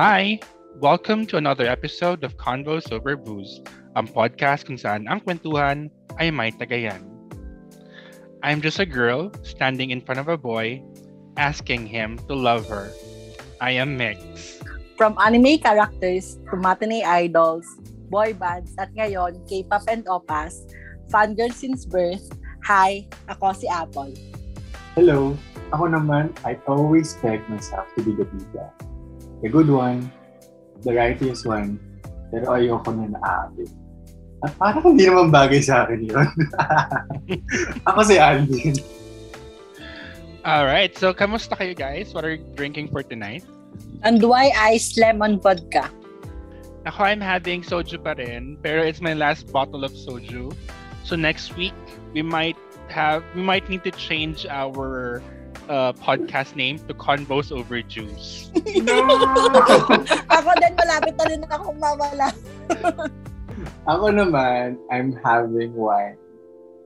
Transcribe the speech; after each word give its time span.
Hi! 0.00 0.40
Welcome 0.80 1.28
to 1.28 1.36
another 1.36 1.68
episode 1.68 2.24
of 2.24 2.40
Convos 2.40 2.88
Over 2.88 3.20
Booze, 3.20 3.60
ang 4.00 4.08
podcast 4.08 4.64
kung 4.64 4.80
saan 4.80 5.04
ang 5.04 5.20
kwentuhan 5.20 5.92
ay 6.16 6.32
may 6.32 6.48
tagayan. 6.56 7.04
I'm 8.40 8.64
just 8.64 8.80
a 8.80 8.88
girl 8.88 9.28
standing 9.44 9.92
in 9.92 10.00
front 10.00 10.16
of 10.16 10.32
a 10.32 10.40
boy 10.40 10.80
asking 11.36 11.84
him 11.84 12.16
to 12.16 12.32
love 12.32 12.64
her. 12.72 12.88
I 13.60 13.76
am 13.76 14.00
Mix. 14.00 14.64
From 14.96 15.20
anime 15.20 15.60
characters 15.60 16.40
to 16.48 16.56
matinee 16.56 17.04
idols, 17.04 17.68
boy 18.08 18.32
bands, 18.32 18.72
at 18.80 18.88
ngayon, 18.96 19.44
K-pop 19.52 19.84
and 19.84 20.08
opas, 20.08 20.64
fangirl 21.12 21.52
since 21.52 21.84
birth, 21.84 22.24
hi, 22.64 23.04
ako 23.28 23.52
si 23.52 23.68
Apple. 23.68 24.16
Hello, 24.96 25.36
ako 25.76 25.92
naman, 25.92 26.32
I 26.48 26.56
always 26.64 27.20
beg 27.20 27.44
myself 27.52 27.84
to 27.92 28.00
be 28.00 28.16
the 28.16 28.24
bida. 28.24 28.72
The 29.40 29.48
good 29.48 29.68
one, 29.72 30.12
the 30.84 30.92
righteous 30.92 31.44
one, 31.48 31.80
pero 32.28 32.56
ayoko 32.56 32.92
na 32.92 33.16
naabit. 33.16 33.72
At 34.40 34.56
parang 34.56 34.96
hindi 34.96 35.04
naman 35.04 35.28
bagay 35.28 35.60
sa 35.60 35.84
akin 35.84 36.00
yun. 36.00 36.28
ako 37.88 38.00
si 38.04 38.16
Alvin. 38.16 38.76
Alright, 40.40 40.96
so 40.96 41.12
kamusta 41.12 41.52
kayo 41.52 41.76
guys? 41.76 42.16
What 42.16 42.24
are 42.24 42.40
you 42.40 42.44
drinking 42.56 42.88
for 42.88 43.04
tonight? 43.04 43.44
And 44.00 44.24
why 44.24 44.48
ice 44.56 44.96
lemon 44.96 45.36
vodka? 45.36 45.92
Ako, 46.88 47.04
I'm 47.04 47.20
having 47.20 47.60
soju 47.60 48.00
pa 48.00 48.16
rin, 48.16 48.56
pero 48.64 48.80
it's 48.80 49.04
my 49.04 49.12
last 49.12 49.52
bottle 49.52 49.84
of 49.84 49.92
soju. 49.92 50.56
So 51.04 51.12
next 51.12 51.52
week, 51.60 51.76
we 52.16 52.24
might 52.24 52.56
have, 52.88 53.20
we 53.36 53.44
might 53.44 53.68
need 53.68 53.84
to 53.84 53.92
change 53.92 54.48
our 54.48 55.20
uh, 55.70 55.94
podcast 55.94 56.58
name 56.58 56.78
to 56.90 56.92
Convos 56.92 57.54
Over 57.54 57.80
Juice. 57.86 58.50
ako 60.34 60.50
din, 60.58 60.72
malapit 60.74 61.14
na 61.14 61.24
rin 61.30 61.40
akong 61.46 61.78
mawala. 61.78 62.34
ako 63.92 64.06
naman, 64.10 64.74
I'm 64.90 65.14
having 65.22 65.72
wine. 65.78 66.18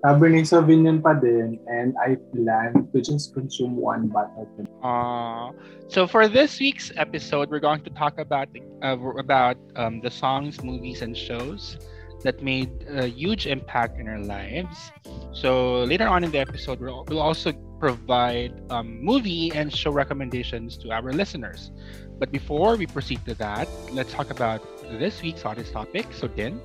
Cabernet 0.05 0.45
Sauvignon 0.45 1.01
pa 1.01 1.17
din, 1.17 1.57
and 1.65 1.97
I 1.97 2.21
plan 2.37 2.93
to 2.93 3.01
just 3.01 3.33
consume 3.33 3.81
one 3.81 4.13
bottle. 4.13 4.45
Uh, 4.85 5.57
so 5.89 6.05
for 6.05 6.29
this 6.29 6.61
week's 6.61 6.93
episode, 7.01 7.49
we're 7.49 7.65
going 7.65 7.81
to 7.89 7.93
talk 7.97 8.21
about 8.21 8.53
uh, 8.85 9.01
about 9.17 9.57
um, 9.81 10.05
the 10.05 10.13
songs, 10.13 10.61
movies, 10.61 11.01
and 11.01 11.17
shows 11.17 11.81
that 12.25 12.43
made 12.43 12.71
a 12.89 13.07
huge 13.07 13.47
impact 13.47 14.01
in 14.01 14.09
our 14.09 14.19
lives. 14.19 14.91
So 15.33 15.85
later 15.85 16.09
on 16.09 16.25
in 16.25 16.31
the 16.31 16.41
episode, 16.41 16.81
we'll, 16.81 17.21
also 17.21 17.53
provide 17.79 18.61
um, 18.71 19.05
movie 19.05 19.53
and 19.53 19.73
show 19.73 19.93
recommendations 19.93 20.77
to 20.79 20.91
our 20.91 21.13
listeners. 21.13 21.71
But 22.19 22.33
before 22.33 22.77
we 22.77 22.87
proceed 22.87 23.25
to 23.27 23.35
that, 23.35 23.69
let's 23.93 24.13
talk 24.13 24.31
about 24.31 24.61
this 24.99 25.23
week's 25.23 25.43
hottest 25.43 25.73
topic. 25.73 26.07
So, 26.13 26.27
Din. 26.27 26.61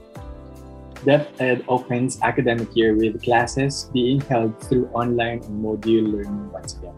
DepEd 1.05 1.63
opens 1.67 2.19
academic 2.21 2.75
year 2.75 2.95
with 2.95 3.21
classes 3.21 3.89
being 3.93 4.19
held 4.21 4.59
through 4.63 4.87
online 4.87 5.43
and 5.43 5.63
module 5.63 6.11
learning 6.11 6.51
once 6.51 6.77
again. 6.77 6.95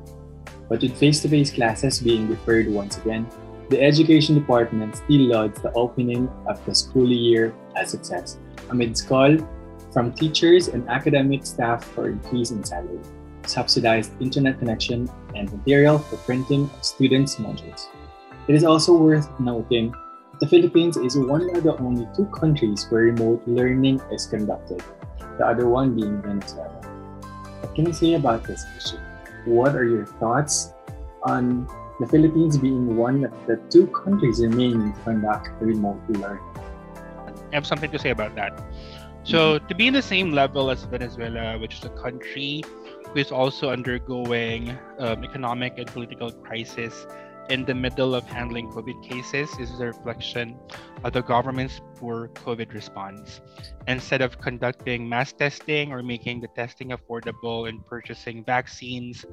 But 0.69 0.81
with 0.81 0.97
face-to-face 0.97 1.51
classes 1.51 1.99
being 1.99 2.27
deferred 2.27 2.67
once 2.67 2.97
again, 2.97 3.27
the 3.69 3.81
Education 3.81 4.35
Department 4.35 4.97
still 4.97 5.21
lauds 5.33 5.61
the 5.61 5.71
opening 5.73 6.27
of 6.47 6.63
the 6.65 6.75
school 6.75 7.09
year 7.09 7.53
as 7.75 7.91
success 7.91 8.37
amidst 8.71 9.07
call 9.07 9.37
from 9.91 10.11
teachers 10.13 10.69
and 10.69 10.87
academic 10.89 11.45
staff 11.45 11.83
for 11.83 12.07
increase 12.07 12.51
in 12.51 12.63
salary, 12.63 12.99
subsidized 13.45 14.11
internet 14.21 14.57
connection, 14.57 15.09
and 15.35 15.51
material 15.51 15.99
for 15.99 16.17
printing 16.17 16.63
of 16.63 16.85
students' 16.85 17.35
modules. 17.35 17.87
It 18.47 18.55
is 18.55 18.63
also 18.63 18.97
worth 18.97 19.27
noting 19.39 19.91
that 19.91 20.39
the 20.39 20.47
Philippines 20.47 20.97
is 20.97 21.17
one 21.17 21.55
of 21.55 21.63
the 21.63 21.77
only 21.77 22.07
two 22.15 22.25
countries 22.27 22.87
where 22.89 23.03
remote 23.03 23.43
learning 23.45 24.01
is 24.11 24.25
conducted, 24.25 24.81
the 25.37 25.45
other 25.45 25.67
one 25.67 25.95
being 25.95 26.21
Venezuela. 26.21 26.81
What 27.61 27.75
can 27.75 27.85
you 27.85 27.93
say 27.93 28.13
about 28.15 28.43
this 28.43 28.65
issue? 28.77 28.97
What 29.45 29.75
are 29.75 29.85
your 29.85 30.05
thoughts 30.05 30.73
on 31.23 31.67
the 31.99 32.07
Philippines 32.07 32.57
being 32.57 32.97
one 32.97 33.23
of 33.23 33.33
the 33.45 33.57
two 33.69 33.87
countries 33.87 34.41
remaining 34.41 34.93
to 34.93 34.99
conduct 35.01 35.49
remote 35.61 36.01
learning? 36.09 36.50
I 37.51 37.55
have 37.55 37.67
something 37.67 37.91
to 37.91 37.99
say 37.99 38.09
about 38.09 38.35
that. 38.35 38.59
So, 39.23 39.59
mm-hmm. 39.59 39.67
to 39.67 39.75
be 39.75 39.87
in 39.87 39.93
the 39.93 40.01
same 40.01 40.31
level 40.31 40.71
as 40.71 40.83
Venezuela, 40.83 41.59
which 41.59 41.75
is 41.75 41.85
a 41.85 41.89
country 41.89 42.63
who 43.05 43.19
is 43.19 43.31
also 43.31 43.69
undergoing 43.69 44.77
um, 44.99 45.23
economic 45.23 45.77
and 45.77 45.85
political 45.87 46.31
crisis 46.31 47.05
in 47.49 47.65
the 47.65 47.75
middle 47.75 48.15
of 48.15 48.23
handling 48.23 48.71
COVID 48.71 49.03
cases, 49.07 49.49
is 49.59 49.79
a 49.79 49.87
reflection 49.87 50.57
of 51.03 51.13
the 51.13 51.21
government's 51.21 51.81
poor 51.97 52.29
COVID 52.29 52.73
response. 52.73 53.41
Instead 53.87 54.21
of 54.21 54.39
conducting 54.39 55.07
mass 55.07 55.33
testing 55.33 55.91
or 55.91 56.01
making 56.01 56.41
the 56.41 56.47
testing 56.55 56.89
affordable 56.89 57.67
and 57.67 57.85
purchasing 57.85 58.43
vaccines 58.45 59.25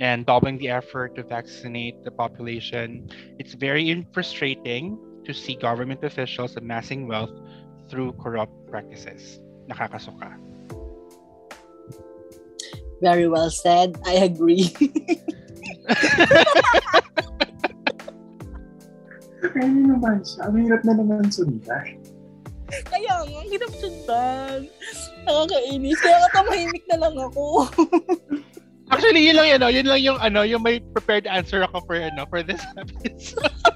and 0.00 0.26
doubling 0.26 0.58
the 0.58 0.68
effort 0.68 1.14
to 1.16 1.22
vaccinate 1.22 2.02
the 2.02 2.10
population, 2.10 3.10
it's 3.38 3.54
very 3.54 4.06
frustrating 4.12 4.98
to 5.24 5.34
see 5.34 5.56
government 5.56 6.02
officials 6.02 6.56
amassing 6.56 7.06
wealth 7.06 7.34
through 7.88 8.12
corrupt 8.18 8.54
practices. 8.70 9.40
Nakakasuka. 9.68 10.34
Very 13.02 13.28
well 13.28 13.50
said. 13.50 13.96
I 14.06 14.24
agree. 14.24 14.72
Kaya 19.56 19.68
naman 19.68 20.24
siya. 20.24 20.40
Ang 20.48 20.56
hirap 20.64 20.82
na 20.84 20.92
naman 20.96 21.28
sundan. 21.28 21.86
Kaya 22.66 23.12
nga, 23.22 23.30
ang 23.30 23.48
hirap 23.48 23.72
sundan. 23.78 24.58
Nakakainis. 25.28 25.98
Kaya 26.00 26.16
nga 26.18 26.30
tamahimik 26.40 26.84
na 26.88 26.98
lang 27.06 27.16
ako. 27.20 27.68
Actually, 28.86 29.26
yun 29.26 29.34
lang 29.34 29.48
yun, 29.50 29.58
no? 29.58 29.70
yun 29.70 29.86
lang 29.86 30.00
yung 30.02 30.18
ano, 30.22 30.46
yung 30.46 30.62
may 30.62 30.78
prepared 30.94 31.26
answer 31.26 31.66
ako 31.66 31.82
for 31.90 31.98
ano, 31.98 32.22
for 32.30 32.46
this 32.46 32.62
episode. 32.78 33.50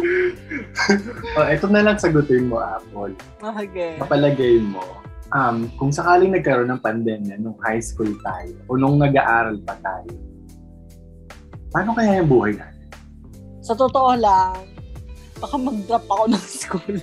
oh, 1.38 1.46
ito 1.46 1.66
na 1.68 1.80
lang 1.84 1.96
sagutin 2.00 2.48
mo, 2.48 2.60
Apple. 2.60 3.14
Okay. 3.40 3.96
Kapalagay 4.00 4.60
mo, 4.64 4.82
um, 5.34 5.70
kung 5.78 5.92
sakaling 5.94 6.34
nagkaroon 6.34 6.70
ng 6.70 6.82
pandemya 6.82 7.36
nung 7.38 7.56
high 7.62 7.82
school 7.82 8.10
tayo 8.22 8.54
o 8.66 8.76
nung 8.76 8.98
nag-aaral 8.98 9.58
pa 9.62 9.74
tayo, 9.80 10.10
paano 11.70 11.94
kaya 11.94 12.20
yung 12.22 12.30
buhay 12.30 12.52
natin? 12.56 12.86
Sa 13.62 13.76
totoo 13.76 14.16
lang, 14.18 14.56
baka 15.38 15.54
mag-drop 15.56 16.04
ako 16.10 16.24
ng 16.32 16.44
school. 16.44 16.96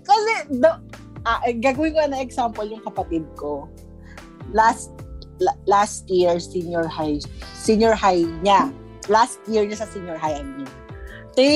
Kasi, 0.00 0.32
the, 0.58 0.70
ah, 1.28 1.40
eh, 1.44 1.54
gagawin 1.56 1.92
ko 1.94 2.00
na 2.08 2.20
example 2.22 2.66
yung 2.66 2.82
kapatid 2.82 3.24
ko. 3.36 3.68
Last 4.50 4.90
last 5.64 6.04
year 6.12 6.36
senior 6.36 6.84
high 6.84 7.16
senior 7.56 7.96
high 7.96 8.28
niya 8.44 8.68
last 9.10 9.42
year 9.50 9.66
niya 9.66 9.82
sa 9.82 9.90
senior 9.90 10.14
high, 10.14 10.38
I 10.38 10.46
mean. 10.46 10.70
Te, 11.34 11.50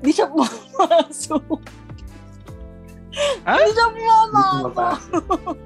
di 0.00 0.10
siya 0.14 0.30
pumasok. 0.30 1.42
Huh? 3.42 3.58
Di 3.58 3.70
siya 3.74 3.88
pumasok. 3.90 5.56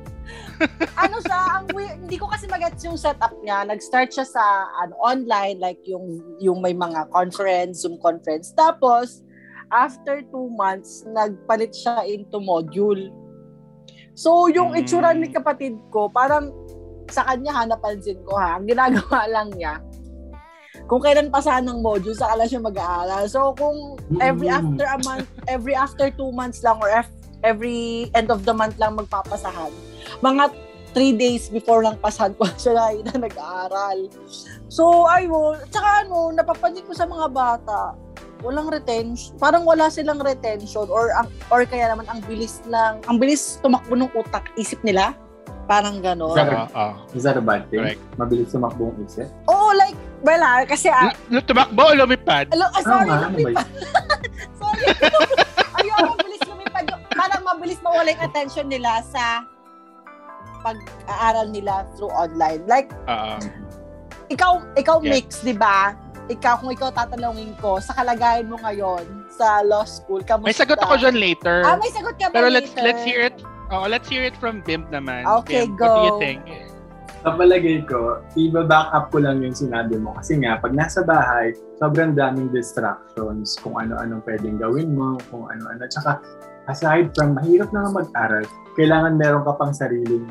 ano 0.97 1.17
siya, 1.25 1.39
ang 1.61 1.67
weird, 1.73 1.97
hindi 2.05 2.17
ko 2.17 2.29
kasi 2.29 2.49
magets 2.49 2.85
yung 2.85 2.97
setup 2.97 3.33
niya. 3.45 3.65
Nag-start 3.69 4.13
siya 4.13 4.25
sa 4.25 4.45
ano, 4.81 4.97
online, 5.01 5.61
like 5.61 5.81
yung, 5.85 6.21
yung 6.41 6.65
may 6.65 6.73
mga 6.73 7.09
conference, 7.13 7.85
Zoom 7.85 8.01
conference. 8.01 8.53
Tapos, 8.57 9.25
after 9.73 10.25
two 10.29 10.49
months, 10.57 11.05
nagpalit 11.09 11.73
siya 11.73 12.05
into 12.09 12.41
module. 12.41 13.13
So, 14.17 14.53
yung 14.53 14.77
mm. 14.77 14.85
itsura 14.85 15.17
ni 15.17 15.33
kapatid 15.33 15.77
ko, 15.89 16.13
parang 16.13 16.53
sa 17.11 17.27
kanya 17.27 17.53
ha, 17.57 17.63
napansin 17.67 18.21
ko 18.23 18.39
ha, 18.39 18.59
ang 18.61 18.69
ginagawa 18.71 19.27
lang 19.27 19.49
niya, 19.57 19.83
kung 20.91 21.07
kailan 21.07 21.31
pasahan 21.31 21.63
ng 21.71 21.87
module, 21.87 22.19
saka 22.19 22.35
lang 22.35 22.51
siya 22.51 22.59
mag-aaral. 22.59 23.31
So, 23.31 23.55
kung 23.55 23.95
every 24.19 24.51
mm. 24.51 24.59
after 24.59 24.87
a 24.91 24.99
month, 25.07 25.31
every 25.47 25.75
after 25.79 26.11
two 26.11 26.35
months 26.35 26.67
lang 26.67 26.83
or 26.83 26.91
every 27.47 28.11
end 28.19 28.27
of 28.27 28.43
the 28.43 28.51
month 28.51 28.75
lang 28.75 28.99
magpapasahan, 28.99 29.71
mga 30.19 30.51
three 30.91 31.15
days 31.15 31.47
before 31.47 31.87
lang 31.87 31.95
pasahan 32.03 32.35
ko 32.35 32.43
siya 32.59 32.75
na 33.07 33.23
nag-aaral. 33.23 34.11
So, 34.67 35.07
ayun. 35.07 35.63
Tsaka 35.71 36.11
ano, 36.11 36.35
napapansin 36.35 36.83
ko 36.83 36.91
sa 36.91 37.07
mga 37.07 37.31
bata, 37.31 37.95
walang 38.43 38.67
retention. 38.67 39.39
Parang 39.39 39.63
wala 39.63 39.87
silang 39.95 40.19
retention 40.19 40.91
or 40.91 41.15
ang 41.15 41.31
or 41.55 41.63
kaya 41.71 41.87
naman 41.87 42.11
ang 42.11 42.19
bilis 42.27 42.59
lang, 42.67 42.99
ang 43.07 43.23
bilis 43.23 43.63
tumakbo 43.63 43.95
ng 43.95 44.11
utak, 44.19 44.51
isip 44.59 44.83
nila. 44.83 45.15
Parang 45.71 46.03
gano'n. 46.03 46.35
Is 46.35 46.39
that 46.43 46.51
a, 46.51 46.63
uh, 46.75 46.95
is 47.15 47.23
that 47.23 47.37
a 47.39 47.45
bad 47.47 47.71
thing? 47.71 47.79
Correct. 47.79 48.03
Mabilis 48.19 48.51
tumakbo 48.51 48.91
ang 48.91 49.07
isip? 49.07 49.31
Oo, 49.47 49.55
oh, 49.55 49.73
like, 49.79 49.95
well, 50.27 50.43
ah, 50.43 50.67
kasi... 50.67 50.91
Ah, 50.91 51.15
L- 51.31 51.47
tumakbo 51.47 51.87
o 51.87 51.95
lumipad? 51.95 52.51
Alo, 52.51 52.67
ah, 52.75 52.83
sorry, 52.83 53.07
oh, 53.07 53.23
lumipad. 53.31 53.71
sorry. 54.61 54.85
Ayun, 55.79 55.99
mabilis 56.11 56.43
lumipad. 56.43 56.85
Parang 57.15 57.43
mabilis 57.47 57.79
mawala 57.87 58.11
yung 58.11 58.25
attention 58.27 58.67
nila 58.67 58.99
sa 59.07 59.47
pag-aaral 60.67 61.47
nila 61.55 61.87
through 61.95 62.11
online. 62.11 62.67
Like, 62.67 62.91
uh, 63.07 63.39
ikaw, 64.27 64.59
ikaw 64.75 64.99
yeah. 65.07 65.23
mix, 65.23 65.39
di 65.47 65.55
ba? 65.55 65.95
ikaw, 66.31 66.63
kung 66.63 66.71
ikaw 66.71 66.91
tatanungin 66.95 67.55
ko, 67.59 67.83
sa 67.83 67.95
kalagayan 67.95 68.47
mo 68.47 68.55
ngayon 68.63 69.03
sa 69.31 69.67
law 69.67 69.83
school, 69.83 70.23
kamusta? 70.23 70.47
May 70.47 70.55
sagot 70.55 70.79
ako 70.79 70.95
dyan 70.99 71.19
later. 71.19 71.63
Ah, 71.67 71.75
may 71.75 71.91
sagot 71.91 72.15
ka 72.15 72.31
ba 72.31 72.35
Pero 72.39 72.47
later? 72.51 72.71
let's 72.71 72.71
let's 72.79 73.03
hear 73.03 73.27
it. 73.27 73.35
Oh, 73.71 73.87
let's 73.87 74.11
hear 74.11 74.27
it 74.27 74.35
from 74.35 74.67
Bimp 74.67 74.91
naman. 74.91 75.23
Okay, 75.47 75.63
Bimp, 75.63 75.79
What 75.79 75.95
do 75.95 76.03
you 76.03 76.15
go. 76.15 76.19
think? 76.19 76.43
Sa 77.23 77.39
palagay 77.39 77.87
ko, 77.87 78.19
iba-back 78.35 78.91
up 78.91 79.15
ko 79.15 79.23
lang 79.23 79.47
yung 79.47 79.55
sinabi 79.55 79.95
mo. 79.95 80.11
Kasi 80.19 80.43
nga, 80.43 80.59
pag 80.59 80.75
nasa 80.75 81.07
bahay, 81.07 81.55
sobrang 81.79 82.19
daming 82.19 82.51
distractions 82.51 83.55
kung 83.63 83.79
ano-anong 83.79 84.27
pwedeng 84.27 84.59
gawin 84.59 84.91
mo, 84.99 85.23
kung 85.31 85.47
ano-ano. 85.47 85.87
Tsaka, 85.87 86.19
aside 86.67 87.15
from 87.15 87.39
mahirap 87.39 87.71
na 87.71 87.95
mag-aral, 87.95 88.43
kailangan 88.75 89.15
meron 89.21 89.47
ka 89.47 89.55
pang 89.55 89.71
sariling 89.71 90.27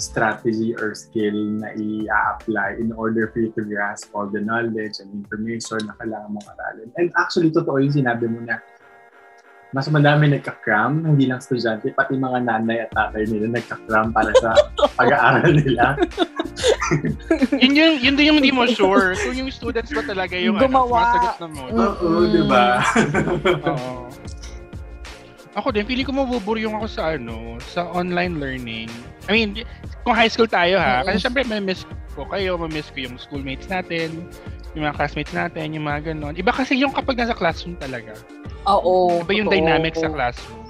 strategy 0.00 0.72
or 0.80 0.96
skill 0.96 1.36
na 1.60 1.76
i-apply 1.76 2.80
in 2.80 2.96
order 2.96 3.28
for 3.28 3.44
you 3.44 3.52
to 3.52 3.60
grasp 3.68 4.08
all 4.16 4.24
the 4.24 4.40
knowledge 4.40 5.04
and 5.04 5.12
information 5.12 5.84
na 5.84 5.92
kailangan 6.00 6.32
mong 6.32 6.48
aralin. 6.56 6.88
And 6.96 7.12
actually, 7.20 7.52
totoo 7.52 7.76
yung 7.76 7.92
sinabi 7.92 8.24
mo 8.24 8.40
na 8.40 8.64
mas 9.70 9.86
madami 9.86 10.26
nagka-cram, 10.34 11.06
hindi 11.06 11.30
lang 11.30 11.38
estudyante, 11.38 11.94
pati 11.94 12.18
mga 12.18 12.42
nanay 12.42 12.82
at 12.86 12.90
tatay 12.90 13.22
nila 13.30 13.54
nagka-cram 13.54 14.10
para 14.10 14.34
sa 14.42 14.50
pag-aaral 14.98 15.54
nila. 15.54 15.94
yun 17.62 17.72
yung 17.78 17.94
yun 18.02 18.14
din 18.18 18.26
yung 18.34 18.38
hindi 18.42 18.50
mo 18.50 18.66
sure 18.66 19.14
kung 19.14 19.38
yung 19.38 19.50
students 19.54 19.94
ba 19.94 20.02
talaga 20.02 20.34
yung 20.34 20.58
Gumawa. 20.58 21.14
ano, 21.14 21.30
na 21.38 21.46
mo. 21.46 21.62
Oo, 21.70 22.08
di 22.26 22.42
ba? 22.50 22.82
Oo. 23.70 24.10
Ako 25.54 25.74
din, 25.74 25.86
feeling 25.86 26.06
ko 26.06 26.14
mabuburyong 26.14 26.74
ako 26.78 26.86
sa 26.90 27.14
ano, 27.14 27.58
sa 27.62 27.86
online 27.90 28.38
learning. 28.38 28.90
I 29.26 29.34
mean, 29.34 29.62
kung 30.02 30.14
high 30.18 30.30
school 30.30 30.50
tayo 30.50 30.78
ha, 30.82 31.06
kasi 31.06 31.22
syempre 31.22 31.46
may 31.46 31.62
miss 31.62 31.86
ko 32.18 32.26
kayo, 32.26 32.58
may 32.58 32.70
miss 32.70 32.90
ko 32.90 33.06
yung 33.06 33.18
schoolmates 33.18 33.70
natin, 33.70 34.26
yung 34.74 34.86
mga 34.86 34.96
classmates 34.96 35.34
natin, 35.34 35.74
yung 35.74 35.86
mga 35.86 36.14
ganon. 36.14 36.34
Iba 36.38 36.54
kasi 36.54 36.78
yung 36.78 36.94
kapag 36.94 37.18
nasa 37.18 37.34
classroom 37.34 37.74
talaga. 37.78 38.14
Oo. 38.70 39.22
Iba 39.26 39.32
yung 39.34 39.50
totoo. 39.50 39.58
dynamic 39.58 39.94
sa 39.98 40.08
classroom. 40.10 40.62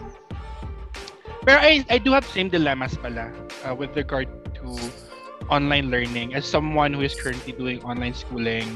Pero 1.45 1.57
I, 1.61 1.85
I 1.89 1.97
do 1.97 2.13
have 2.13 2.25
same 2.29 2.53
dilemmas 2.53 2.97
pala 3.01 3.33
uh, 3.65 3.73
with 3.73 3.97
regard 3.97 4.29
to 4.61 4.77
online 5.49 5.91
learning. 5.91 6.35
As 6.35 6.45
someone 6.45 6.93
who 6.93 7.01
is 7.03 7.17
currently 7.17 7.53
doing 7.53 7.83
online 7.83 8.15
schooling, 8.15 8.69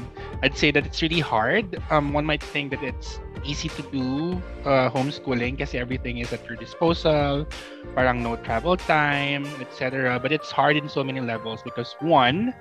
I'd 0.43 0.57
say 0.57 0.71
that 0.71 0.85
it's 0.85 1.01
really 1.01 1.21
hard. 1.21 1.77
Um, 1.89 2.11
one 2.11 2.25
might 2.25 2.43
think 2.43 2.71
that 2.71 2.83
it's 2.83 3.19
easy 3.45 3.69
to 3.69 3.81
do 3.93 4.41
uh, 4.65 4.89
homeschooling 4.89 5.57
kasi 5.57 5.77
everything 5.77 6.17
is 6.19 6.33
at 6.33 6.43
your 6.49 6.57
disposal, 6.57 7.47
parang 7.93 8.21
no 8.21 8.35
travel 8.41 8.75
time, 8.75 9.45
etc. 9.61 10.19
But 10.19 10.31
it's 10.33 10.51
hard 10.51 10.75
in 10.75 10.89
so 10.89 11.03
many 11.03 11.21
levels 11.21 11.61
because 11.61 11.95
one, 12.01 12.53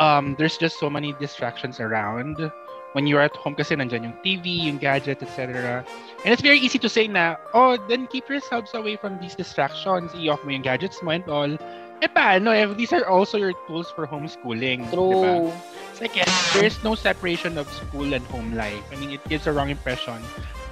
um, 0.00 0.34
there's 0.38 0.56
just 0.56 0.80
so 0.80 0.90
many 0.90 1.12
distractions 1.20 1.78
around. 1.78 2.50
When 2.92 3.06
you're 3.06 3.20
at 3.20 3.36
home 3.36 3.54
kasi 3.54 3.76
nandyan 3.76 4.02
yung 4.02 4.16
TV, 4.26 4.66
yung 4.66 4.78
gadget, 4.82 5.22
etc. 5.22 5.86
And 6.24 6.32
it's 6.34 6.42
very 6.42 6.58
easy 6.58 6.80
to 6.82 6.88
say 6.88 7.06
na, 7.06 7.36
oh, 7.54 7.78
then 7.86 8.08
keep 8.08 8.26
yourselves 8.28 8.74
away 8.74 8.96
from 8.96 9.20
these 9.20 9.36
distractions. 9.36 10.10
I-off 10.10 10.42
mo 10.42 10.50
yung 10.50 10.66
gadgets 10.66 10.98
mo 10.98 11.14
and 11.14 11.22
all. 11.30 11.54
Eh 12.02 12.08
paano 12.08 12.50
if 12.50 12.74
these 12.80 12.90
are 12.96 13.06
also 13.06 13.38
your 13.38 13.54
tools 13.68 13.86
for 13.94 14.08
homeschooling? 14.08 14.90
Diba? 14.90 15.46
True. 15.46 15.52
Second, 15.94 16.32
there's 16.56 16.82
no 16.82 16.96
separation 16.96 17.60
of 17.60 17.70
school 17.70 18.10
and 18.10 18.24
home 18.32 18.56
life. 18.56 18.82
I 18.90 18.96
mean, 18.96 19.12
it 19.12 19.22
gives 19.28 19.46
a 19.46 19.52
wrong 19.52 19.68
impression 19.68 20.16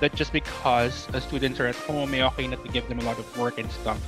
that 0.00 0.16
just 0.16 0.32
because 0.32 1.06
uh, 1.12 1.20
students 1.20 1.60
are 1.60 1.68
at 1.68 1.76
home, 1.84 2.10
may 2.10 2.24
okay 2.32 2.48
na 2.48 2.56
to 2.56 2.68
give 2.72 2.88
them 2.88 2.98
a 2.98 3.04
lot 3.04 3.20
of 3.20 3.28
work 3.38 3.60
and 3.60 3.70
stuff. 3.70 4.00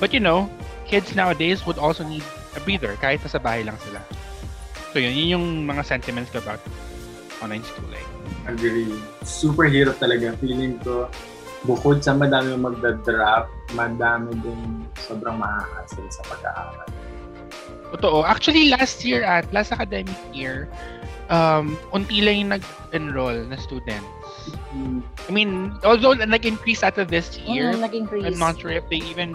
But 0.00 0.10
you 0.16 0.18
know, 0.18 0.50
kids 0.88 1.14
nowadays 1.14 1.68
would 1.68 1.78
also 1.78 2.02
need 2.02 2.24
a 2.56 2.60
breather 2.64 2.96
kahit 2.98 3.22
nasa 3.22 3.38
bahay 3.38 3.62
lang 3.62 3.76
sila. 3.84 4.00
So 4.94 5.02
yun, 5.02 5.10
yun 5.18 5.28
yung 5.34 5.46
mga 5.66 5.82
sentiments 5.82 6.30
ko 6.30 6.38
about 6.38 6.62
online 7.42 7.66
schooling. 7.66 8.06
Agree. 8.46 8.94
Super 9.26 9.66
hirap 9.66 9.98
talaga. 9.98 10.38
Feeling 10.38 10.78
ko, 10.86 11.10
bukod 11.66 11.98
sa 11.98 12.14
madami 12.14 12.54
yung 12.54 12.62
magda-drop, 12.62 13.50
madami 13.74 14.38
din 14.38 14.86
sobrang 15.02 15.34
mahahasel 15.34 16.06
sa 16.14 16.22
pag-aaral. 16.30 16.86
Totoo. 17.98 18.22
Actually, 18.22 18.70
last 18.70 19.02
year 19.02 19.26
at 19.26 19.50
last 19.50 19.74
academic 19.74 20.14
year, 20.30 20.70
um, 21.26 21.74
unti 21.90 22.22
lang 22.22 22.46
yung 22.46 22.50
nag-enroll 22.54 23.50
na 23.50 23.58
students. 23.58 24.06
I 25.26 25.30
mean, 25.34 25.74
although 25.82 26.14
nag-increase 26.14 26.86
out 26.86 27.02
of 27.02 27.10
this 27.10 27.34
year, 27.42 27.74
Mm, 27.74 27.82
nag-increase. 27.82 28.30
I'm 28.30 28.38
not 28.38 28.62
sure 28.62 28.70
if 28.70 28.86
they 28.86 29.02
even 29.10 29.34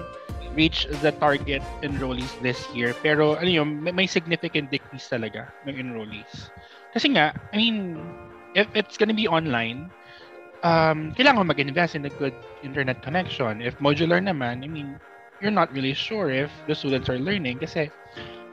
reach 0.60 0.84
the 1.00 1.16
target 1.24 1.64
enrollees 1.80 2.36
this 2.44 2.60
year. 2.76 2.92
Pero 3.00 3.40
ano 3.40 3.48
yun, 3.48 3.80
may, 3.80 4.04
may 4.04 4.08
significant 4.08 4.68
decrease 4.68 5.08
talaga 5.08 5.48
ng 5.64 5.80
enrollees. 5.80 6.52
Kasi 6.92 7.16
nga, 7.16 7.32
I 7.56 7.56
mean, 7.56 7.96
if 8.60 8.68
it's 8.76 9.00
gonna 9.00 9.16
be 9.16 9.32
online, 9.32 9.88
um, 10.68 11.16
kailangan 11.16 11.48
mo 11.48 11.56
mag-invest 11.56 11.96
in 11.96 12.04
a 12.04 12.12
good 12.20 12.36
internet 12.60 13.00
connection. 13.00 13.64
If 13.64 13.80
modular 13.80 14.20
naman, 14.20 14.68
I 14.68 14.68
mean, 14.68 15.00
you're 15.40 15.56
not 15.56 15.72
really 15.72 15.96
sure 15.96 16.28
if 16.28 16.52
the 16.68 16.76
students 16.76 17.08
are 17.08 17.16
learning 17.16 17.64
kasi 17.64 17.88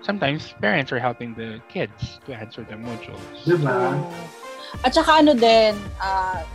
sometimes 0.06 0.55
parents 0.62 0.94
are 0.94 1.02
helping 1.02 1.35
the 1.35 1.59
kids 1.67 2.23
to 2.31 2.31
answer 2.31 2.62
the 2.62 2.79
modules. 2.79 3.26
Diba? 3.43 3.99
At 4.87 4.94
saka 4.94 5.26
ano 5.26 5.35
din, 5.35 5.75
ah, 5.99 6.47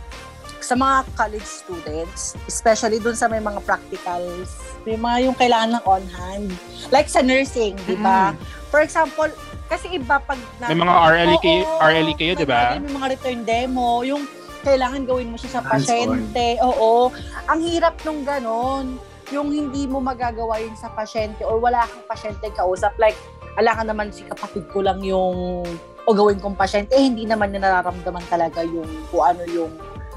sa 0.62 0.74
mga 0.74 1.04
college 1.12 1.44
students, 1.44 2.38
especially 2.46 2.96
dun 2.96 3.12
sa 3.12 3.26
may 3.26 3.38
mga 3.38 3.60
practicals, 3.62 4.54
may 4.82 4.94
mga 4.94 5.28
yung 5.28 5.36
kailangan 5.36 5.76
ng 5.76 5.84
on-hand. 5.84 6.48
Like 6.88 7.06
sa 7.06 7.20
nursing, 7.20 7.74
di 7.84 7.98
ba? 7.98 8.32
For 8.68 8.80
example, 8.80 9.28
kasi 9.66 9.90
iba 9.92 10.18
pag... 10.18 10.38
na- 10.58 10.70
May 10.70 10.78
mga 10.78 10.94
RLE 10.94 11.36
kayo- 11.38 11.68
RLE 11.78 12.14
kayo, 12.14 12.32
di 12.34 12.46
ba? 12.46 12.78
May 12.78 12.90
mga 12.90 13.08
return 13.10 13.40
demo, 13.42 14.02
yung 14.02 14.22
kailangan 14.62 15.02
gawin 15.02 15.28
mo 15.28 15.36
siya 15.36 15.58
sa 15.58 15.60
Hands-on. 15.60 15.82
pasyente. 16.30 16.62
Oo. 16.62 17.10
Ang 17.46 17.60
hirap 17.60 17.98
nung 18.02 18.22
ganon. 18.22 18.96
Yung 19.28 19.48
hindi 19.48 19.88
mo 19.88 19.98
magagawa 19.98 20.60
yun 20.60 20.76
sa 20.76 20.86
pasyente 20.88 21.42
or 21.42 21.56
wala 21.56 21.82
kang 21.82 22.04
pasyente 22.06 22.46
kausap. 22.52 22.94
Like, 22.96 23.16
ala 23.56 23.74
ka 23.74 23.82
naman 23.82 24.12
si 24.12 24.22
kapatid 24.22 24.68
ko 24.68 24.80
lang 24.80 25.00
yung 25.00 25.64
o 26.02 26.10
gawin 26.10 26.36
kong 26.36 26.54
pasyente, 26.54 26.92
eh, 26.92 27.00
hindi 27.00 27.24
naman 27.24 27.48
niya 27.48 27.62
nararamdaman 27.62 28.26
talaga 28.26 28.60
yung 28.60 28.84
kung 29.08 29.22
ano 29.24 29.42
yung 29.46 29.70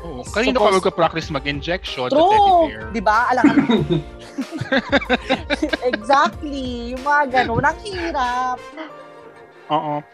Oo. 0.06 0.22
Kanino 0.30 0.62
ka 0.62 0.70
Suppose- 0.70 0.78
magka-practice 0.78 1.28
mag-injection 1.34 2.10
true. 2.14 2.70
Di 2.94 3.02
ba? 3.02 3.34
Ala 3.34 3.42
ka 3.42 3.54
exactly. 5.92 6.94
Yung 6.94 7.02
mga 7.02 7.24
ganun. 7.34 7.66
Ang 7.66 7.80
hirap. 7.82 8.62
Oo. 9.74 10.06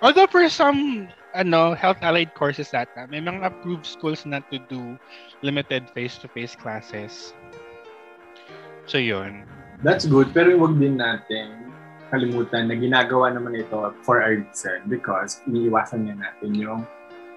Although 0.00 0.28
for 0.32 0.48
some 0.48 1.08
ano, 1.36 1.74
health 1.74 2.00
allied 2.00 2.32
courses 2.32 2.72
ata, 2.72 3.04
may 3.10 3.20
mga 3.20 3.44
approved 3.44 3.84
schools 3.84 4.24
na 4.24 4.40
to 4.48 4.56
do 4.70 4.96
limited 5.42 5.84
face-to-face 5.92 6.56
classes. 6.56 7.34
So 8.88 8.96
yun. 8.96 9.44
That's 9.82 10.08
good, 10.08 10.32
pero 10.32 10.56
huwag 10.56 10.80
din 10.80 10.96
natin 10.96 11.64
kalimutan 12.14 12.70
na 12.70 12.78
ginagawa 12.78 13.34
naman 13.34 13.58
ito 13.58 13.90
for 14.06 14.22
a 14.22 14.38
reason 14.38 14.86
because 14.86 15.42
iniiwasan 15.50 16.06
niya 16.06 16.16
natin 16.22 16.50
yung 16.54 16.80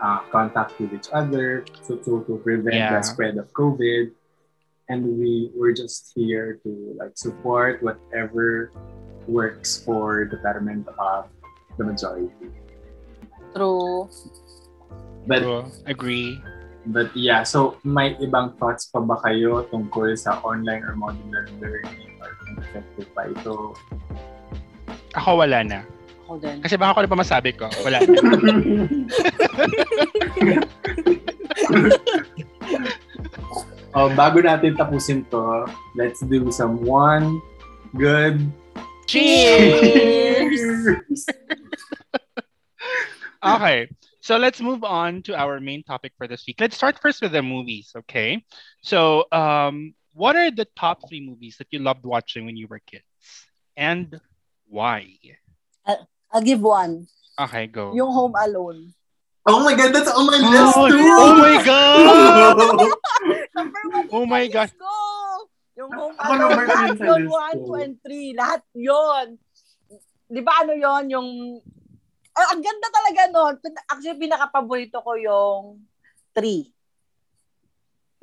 uh, 0.02 0.20
contact 0.32 0.80
with 0.80 0.94
each 0.94 1.10
other 1.14 1.62
to, 1.88 1.98
to, 2.04 2.24
to 2.28 2.42
prevent 2.44 2.76
Yeah. 2.76 2.98
the 2.98 3.02
spread 3.04 3.38
of 3.38 3.52
COVID. 3.54 4.12
And 4.88 5.20
we 5.20 5.52
we're 5.52 5.76
just 5.76 6.16
here 6.16 6.60
to 6.64 6.72
like 6.96 7.20
support 7.20 7.84
whatever 7.84 8.72
works 9.28 9.84
for 9.84 10.32
the 10.32 10.40
betterment 10.40 10.88
of 10.96 11.28
the 11.76 11.84
majority. 11.84 12.32
True. 13.52 14.08
But 15.28 15.44
So, 15.44 15.68
agree. 15.86 16.40
But 16.88 17.12
yeah, 17.12 17.44
so 17.44 17.76
may 17.84 18.16
ibang 18.24 18.56
thoughts 18.56 18.88
pa 18.88 19.04
ba 19.04 19.20
kayo 19.20 19.68
tungkol 19.68 20.16
sa 20.16 20.40
online 20.40 20.88
or 20.88 20.96
modular 20.96 21.52
learning 21.60 22.16
or 22.24 22.32
effective 22.64 23.12
ba 23.12 23.28
ito? 23.28 23.76
Ako 25.20 25.44
wala 25.44 25.68
na. 25.68 25.80
Ako 26.28 26.44
din. 26.44 26.60
Kasi 26.60 26.76
baka 26.76 26.92
ako 26.92 27.08
na 27.08 27.12
pa 27.16 27.24
masabi 27.24 27.56
ko, 27.56 27.72
wala 27.88 28.04
oh, 33.96 34.12
bago 34.12 34.44
natin 34.44 34.76
tapusin 34.76 35.24
to, 35.32 35.64
let's 35.96 36.20
do 36.28 36.52
some 36.52 36.84
one 36.84 37.40
good 37.96 38.44
Cheers! 39.08 40.60
Okay. 43.38 43.88
So 44.20 44.36
let's 44.36 44.60
move 44.60 44.84
on 44.84 45.22
to 45.24 45.38
our 45.38 45.62
main 45.62 45.84
topic 45.84 46.12
for 46.18 46.28
this 46.28 46.44
week. 46.46 46.60
Let's 46.60 46.76
start 46.76 47.00
first 47.00 47.22
with 47.22 47.32
the 47.32 47.42
movies, 47.42 47.94
okay? 47.96 48.44
So, 48.82 49.24
um, 49.32 49.94
what 50.12 50.36
are 50.36 50.52
the 50.52 50.68
top 50.76 51.08
three 51.08 51.24
movies 51.24 51.56
that 51.60 51.68
you 51.70 51.80
loved 51.80 52.04
watching 52.04 52.46
when 52.46 52.58
you 52.58 52.68
were 52.68 52.80
kids? 52.80 53.06
And 53.78 54.20
why? 54.68 55.16
I'll 56.32 56.44
give 56.44 56.62
one. 56.62 57.08
Okay, 57.38 57.68
go. 57.68 57.94
Yung 57.96 58.12
Home 58.12 58.36
Alone. 58.36 58.92
Oh 59.48 59.64
my 59.64 59.76
God, 59.80 59.96
that's 59.96 60.12
on 60.12 60.28
my 60.28 60.40
Oh, 60.44 60.52
list 60.52 60.76
too! 60.92 61.08
oh 61.08 61.34
my 61.40 61.56
God! 61.64 62.04
Number 63.56 63.82
one 63.96 64.08
Oh 64.12 64.26
my 64.28 64.44
God. 64.52 64.70
ko. 64.76 64.92
Yung 65.80 65.92
Home 65.96 66.18
Alone, 66.20 66.40
number 66.52 66.66
lahat 66.68 66.90
three 67.00 67.08
yun, 67.08 67.24
one, 67.32 67.58
two, 67.64 67.76
and 67.80 67.94
three. 68.04 68.30
Lahat 68.36 68.62
yun. 68.76 69.26
Di 70.28 70.42
ba 70.44 70.68
ano 70.68 70.74
yun, 70.76 71.04
yung 71.08 71.30
Ah, 72.38 72.54
ang 72.54 72.62
ganda 72.62 72.86
talaga 72.94 73.22
nun. 73.34 73.54
Actually, 73.90 74.22
pinaka-paborito 74.22 75.02
ko 75.02 75.18
yung 75.18 75.82
3. 76.38 76.70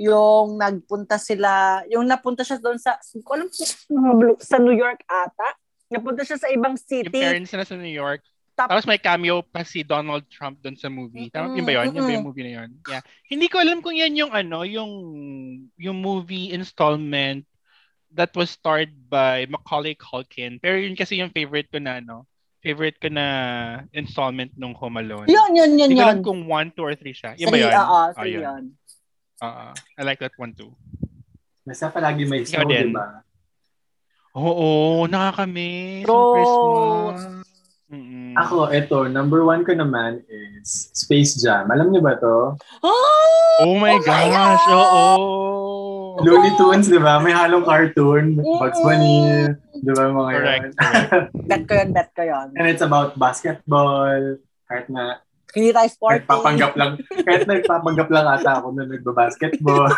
Yung 0.07 0.55
nagpunta 0.55 1.19
sila, 1.19 1.83
yung 1.91 2.07
napunta 2.07 2.47
siya 2.47 2.63
doon 2.63 2.79
sa, 2.79 2.95
ko 3.27 3.31
alam 3.35 3.51
sa 4.39 4.63
New 4.63 4.71
York 4.75 5.03
ata. 5.03 5.59
Napunta 5.88 6.23
siya 6.23 6.37
sa 6.37 6.49
ibang 6.49 6.75
Yung 6.75 6.81
city. 6.81 7.12
parents 7.12 7.53
na 7.53 7.64
sa 7.64 7.76
New 7.76 7.91
York. 7.91 8.25
Tap- 8.55 8.71
Tapos 8.71 8.87
may 8.87 8.97
cameo 8.97 9.43
pa 9.43 9.67
si 9.67 9.83
Donald 9.83 10.23
Trump 10.29 10.62
doon 10.62 10.79
sa 10.79 10.87
movie. 10.87 11.26
Tama 11.26 11.50
Mm-mm, 11.50 11.59
yun 11.59 11.67
ba 11.67 11.73
yun? 11.75 11.87
Yun 11.91 12.05
ba 12.05 12.12
yung 12.12 12.26
movie 12.26 12.47
na 12.47 12.53
yun? 12.62 12.71
Yeah. 12.87 13.03
Hindi 13.26 13.47
ko 13.49 13.59
alam 13.59 13.83
kung 13.83 13.99
yan 13.99 14.14
yung 14.14 14.31
ano, 14.31 14.62
yung 14.62 14.91
yung 15.75 15.99
movie 15.99 16.55
installment 16.55 17.43
that 18.14 18.31
was 18.33 18.55
starred 18.55 18.95
by 19.11 19.43
Macaulay 19.47 19.99
Culkin. 19.99 20.62
Pero 20.62 20.79
yun 20.79 20.95
kasi 20.95 21.19
yung 21.19 21.35
favorite 21.35 21.67
ko 21.67 21.83
na 21.83 21.99
ano, 21.99 22.31
favorite 22.62 22.95
ko 22.97 23.11
na 23.11 23.26
installment 23.91 24.55
nung 24.55 24.71
Home 24.79 25.03
Alone. 25.03 25.26
Yun, 25.26 25.50
yun, 25.53 25.71
yun, 25.75 25.91
Hindi 25.91 25.99
ko 25.99 26.00
yun. 26.00 26.09
alam 26.09 26.23
kung 26.23 26.41
1, 26.47 26.73
2, 26.73 26.81
or 26.81 26.95
3 26.95 27.11
siya. 27.11 27.35
Yun 27.35 27.50
ba 27.50 27.59
yun? 27.59 27.73
Oo, 27.75 27.83
Ah, 27.83 28.09
three 28.14 28.33
yun. 28.33 28.43
yun. 28.47 28.64
Ah, 29.43 29.75
I 29.99 30.07
like 30.07 30.23
that 30.23 30.38
one 30.38 30.55
too. 30.55 30.71
Basta 31.61 31.91
palagi 31.91 32.23
may 32.23 32.47
snow, 32.47 32.64
di 32.64 32.95
ba? 32.95 33.19
Oo, 34.35 34.69
nakakamiss. 35.07 36.05
Yung 36.05 36.26
Christmas. 36.35 37.19
Mm-mm. 37.87 38.35
Ako, 38.35 38.67
eto, 38.69 39.07
number 39.07 39.47
one 39.47 39.62
ko 39.62 39.71
naman 39.71 40.26
is 40.26 40.91
Space 40.93 41.38
Jam. 41.38 41.71
Alam 41.71 41.95
niyo 41.95 42.03
ba 42.03 42.19
to? 42.19 42.59
Oh, 42.83 43.23
Oh 43.62 43.79
my 43.79 43.95
Oh 43.95 44.03
my 44.03 44.03
gosh, 44.03 44.64
God! 44.67 44.75
oo. 44.75 45.05
Looney 46.19 46.50
Tunes, 46.57 46.91
di 46.91 46.99
ba? 46.99 47.23
May 47.23 47.31
halong 47.31 47.62
cartoon. 47.62 48.35
Bugs 48.35 48.83
Bunny, 48.83 49.47
di 49.73 49.91
ba 49.95 50.11
mga 50.11 50.31
Correct, 50.33 50.62
yun? 50.64 50.75
bet 51.50 51.62
ko 51.62 51.73
yun, 51.73 51.88
bet 51.91 52.11
ko 52.11 52.23
yun. 52.25 52.49
And 52.59 52.67
it's 52.67 52.83
about 52.83 53.14
basketball. 53.14 54.35
Kahit 54.67 54.91
na 54.91 55.23
Hindi 55.55 55.71
tayo 55.71 55.87
sporty. 55.87 56.19
nagpapanggap 56.19 56.73
lang, 56.75 56.93
kahit 57.23 57.47
nagpapanggap 57.47 58.09
lang 58.11 58.26
ata 58.26 58.59
ako 58.59 58.75
na 58.75 58.91
nagbabasketball. 58.91 59.87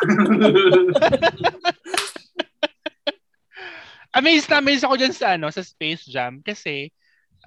Amazed 4.17 4.49
na 4.49 4.65
amazed 4.65 4.85
ako 4.89 4.97
dyan 4.97 5.13
sa 5.13 5.37
ano, 5.37 5.53
sa 5.53 5.61
Space 5.61 6.09
Jam 6.09 6.41
kasi 6.41 6.89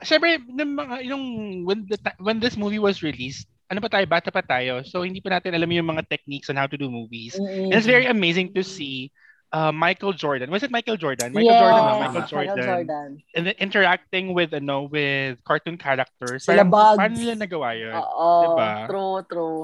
syempre 0.05 0.38
nung 0.45 0.77
mga 0.77 0.95
yung 1.09 1.23
when 1.65 1.89
the 1.89 1.97
when 2.21 2.38
this 2.38 2.55
movie 2.55 2.79
was 2.79 3.01
released, 3.01 3.49
ano 3.67 3.81
pa 3.81 3.89
tayo, 3.89 4.05
bata 4.05 4.29
pa 4.29 4.45
tayo. 4.45 4.85
So 4.85 5.01
hindi 5.01 5.19
pa 5.19 5.33
natin 5.33 5.57
alam 5.57 5.69
yung 5.69 5.89
mga 5.89 6.05
techniques 6.07 6.47
on 6.47 6.57
how 6.57 6.69
to 6.69 6.77
do 6.77 6.89
movies. 6.89 7.35
Mm-mm. 7.35 7.73
And 7.73 7.77
it's 7.77 7.89
very 7.89 8.05
amazing 8.05 8.53
to 8.53 8.63
see 8.63 9.09
uh, 9.51 9.71
Michael 9.71 10.13
Jordan. 10.13 10.49
Was 10.49 10.63
it 10.63 10.71
Michael 10.71 10.97
Jordan? 10.97 11.33
Michael 11.33 11.53
Yes. 11.53 11.61
Jordan, 11.61 11.81
no? 11.81 11.89
Michael 11.89 12.13
Michael 12.13 12.29
Jordan. 12.29 12.55
Michael 12.55 12.69
Jordan. 12.85 13.09
And 13.35 13.43
then 13.49 13.55
interacting 13.57 14.25
with 14.33 14.53
ano 14.53 14.89
with 14.89 15.41
cartoon 15.43 15.77
characters. 15.77 16.45
Sila 16.45 16.65
Parang, 16.65 16.69
Bugs. 16.69 16.97
Paano 16.97 17.15
nila 17.17 17.35
nagawa 17.38 17.69
yun? 17.77 17.93
Oo, 17.97 18.29
Diba? 18.45 18.69
true, 18.89 19.17
true. 19.29 19.61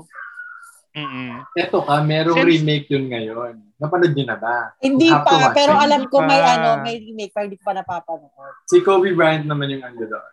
Mm-mm. 0.96 1.44
Eto 1.54 1.84
ka, 1.84 2.00
merong 2.02 2.40
Since- 2.40 2.52
remake 2.56 2.88
yun 2.88 3.06
ngayon. 3.12 3.54
Napanood 3.76 4.16
niyo 4.16 4.26
na 4.26 4.40
ba? 4.40 4.72
Hindi 4.80 5.12
pa, 5.12 5.28
watch 5.28 5.52
pero 5.52 5.76
it. 5.76 5.84
alam 5.84 6.02
ko 6.08 6.24
may 6.24 6.40
Pa. 6.40 6.52
ano, 6.56 6.70
may 6.80 6.96
remake, 6.96 7.36
pero 7.36 7.44
hindi 7.46 7.60
ko 7.60 7.68
pa 7.68 7.76
napapanood. 7.76 8.32
Si 8.64 8.80
Kobe 8.80 9.12
Bryant 9.12 9.44
naman 9.44 9.68
yung 9.68 9.84
ano 9.84 10.00
doon. 10.00 10.32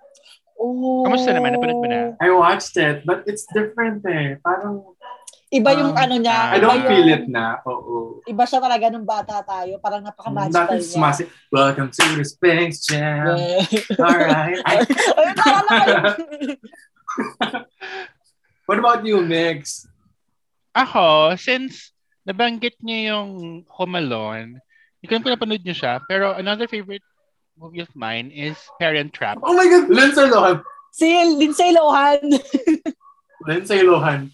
Oh. 0.55 1.03
Kamusta 1.03 1.35
naman? 1.35 1.59
Napanood 1.59 1.83
mo 1.83 1.89
na? 1.91 2.15
I 2.23 2.31
watched 2.31 2.79
it, 2.79 3.03
but 3.03 3.27
it's 3.27 3.43
different 3.51 4.07
eh. 4.07 4.39
Parang, 4.39 4.87
Iba 5.53 5.69
yung 5.77 5.93
Um, 5.93 6.01
ano 6.01 6.15
niya. 6.17 6.49
I 6.49 6.57
I 6.57 6.59
don't 6.65 6.81
yung, 6.81 6.89
feel 6.89 7.09
it 7.13 7.29
na. 7.29 7.61
Oo. 7.69 8.25
Iba 8.25 8.49
siya 8.49 8.57
talaga 8.57 8.89
nung 8.89 9.05
bata 9.05 9.45
tayo. 9.45 9.77
Parang 9.85 10.01
napaka-magical 10.01 10.81
niya. 10.81 10.89
sumasi, 10.97 11.29
welcome 11.53 11.93
to 11.93 12.01
the 12.17 12.25
Space 12.25 12.89
Jam. 12.89 13.37
Yeah. 13.37 13.61
Alright. 14.01 14.57
Ko 15.37 15.53
yun. 15.53 16.57
What 18.65 18.79
about 18.81 19.05
you, 19.05 19.21
Mix? 19.21 19.85
Ako, 20.73 21.37
since 21.37 21.93
nabanggit 22.25 22.81
niyo 22.81 22.99
yung 23.13 23.31
Home 23.77 23.95
Alone, 24.01 24.57
hindi 25.03 25.07
ko 25.11 25.21
kung 25.21 25.35
napanood 25.35 25.65
niyo 25.67 25.77
siya, 25.77 26.01
pero 26.09 26.33
another 26.33 26.65
favorite 26.65 27.05
movie 27.61 27.85
of 27.85 27.93
mine 27.93 28.33
is 28.33 28.57
Parent 28.81 29.13
Trap. 29.13 29.43
Oh 29.45 29.53
my 29.53 29.69
God! 29.69 29.91
Lindsay 29.93 30.27
Lohan. 30.31 30.57
si 30.93 31.09
Lindsay 31.11 31.71
Lohan. 31.77 32.23
Lindsay 33.49 33.83
Lohan. 33.83 34.31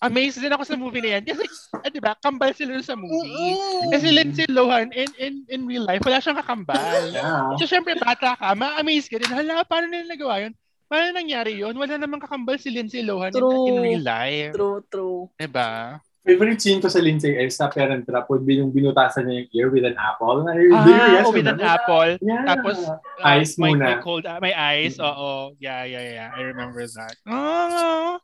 Amazed 0.00 0.40
din 0.40 0.52
ako 0.52 0.64
sa 0.64 0.76
movie 0.76 1.04
na 1.04 1.20
yan. 1.20 1.22
Kasi, 1.24 1.44
ah, 1.76 1.90
di 1.92 2.00
ba, 2.00 2.16
kambal 2.20 2.52
sila 2.56 2.80
sa 2.80 2.96
movie. 2.96 3.56
Mm-mm. 3.56 3.92
Kasi 3.92 4.08
Lindsay 4.12 4.48
Lohan, 4.48 4.88
in, 4.92 5.08
in, 5.20 5.34
in 5.52 5.60
real 5.68 5.84
life, 5.84 6.00
wala 6.04 6.20
siyang 6.20 6.40
kakambal. 6.40 7.12
Yeah. 7.12 7.52
So, 7.60 7.68
syempre, 7.68 7.96
bata 7.96 8.36
ka, 8.36 8.56
ma-amaze 8.56 9.08
ka 9.08 9.20
din. 9.20 9.32
Hala, 9.32 9.64
paano 9.68 9.88
nila 9.88 10.08
nagawa 10.08 10.48
yun? 10.48 10.52
Paano 10.86 11.10
nangyari 11.12 11.58
yun? 11.58 11.74
Wala 11.74 11.98
namang 11.98 12.22
kakambal 12.22 12.62
si 12.62 12.70
Lindsay 12.70 13.02
Lohan 13.02 13.34
in, 13.34 13.42
True. 13.42 13.66
in 13.66 13.74
real 13.82 14.02
life. 14.06 14.52
True, 14.54 14.78
true. 14.86 15.26
Diba? 15.34 15.98
Favorite 16.26 16.58
scene 16.58 16.82
ko 16.82 16.90
sa 16.90 16.98
Lindsay 16.98 17.38
is 17.38 17.54
sa 17.54 17.70
Parent 17.70 18.02
Trap 18.02 18.26
would 18.30 18.42
be 18.42 18.58
yung 18.58 18.74
binutasan 18.74 19.30
niya 19.30 19.46
yung 19.46 19.50
ear 19.54 19.68
with 19.70 19.86
an 19.86 19.94
apple. 19.94 20.42
You 20.58 20.74
Ah, 20.74 21.22
oh, 21.22 21.30
with 21.30 21.46
an 21.46 21.54
remember 21.54 21.62
that? 21.62 21.82
apple. 21.86 22.10
Yeah. 22.18 22.42
Tapos, 22.50 22.76
uh, 22.82 22.98
Ice 23.38 23.54
may, 23.58 23.74
muna. 23.78 23.94
May 23.94 24.02
cold, 24.02 24.26
ah, 24.26 24.38
may 24.42 24.50
ice, 24.50 24.98
oo. 24.98 25.54
Yeah, 25.62 25.86
yeah, 25.86 26.02
yeah. 26.02 26.28
I 26.34 26.42
remember 26.50 26.82
that. 26.82 27.14
Oh. 27.30 28.18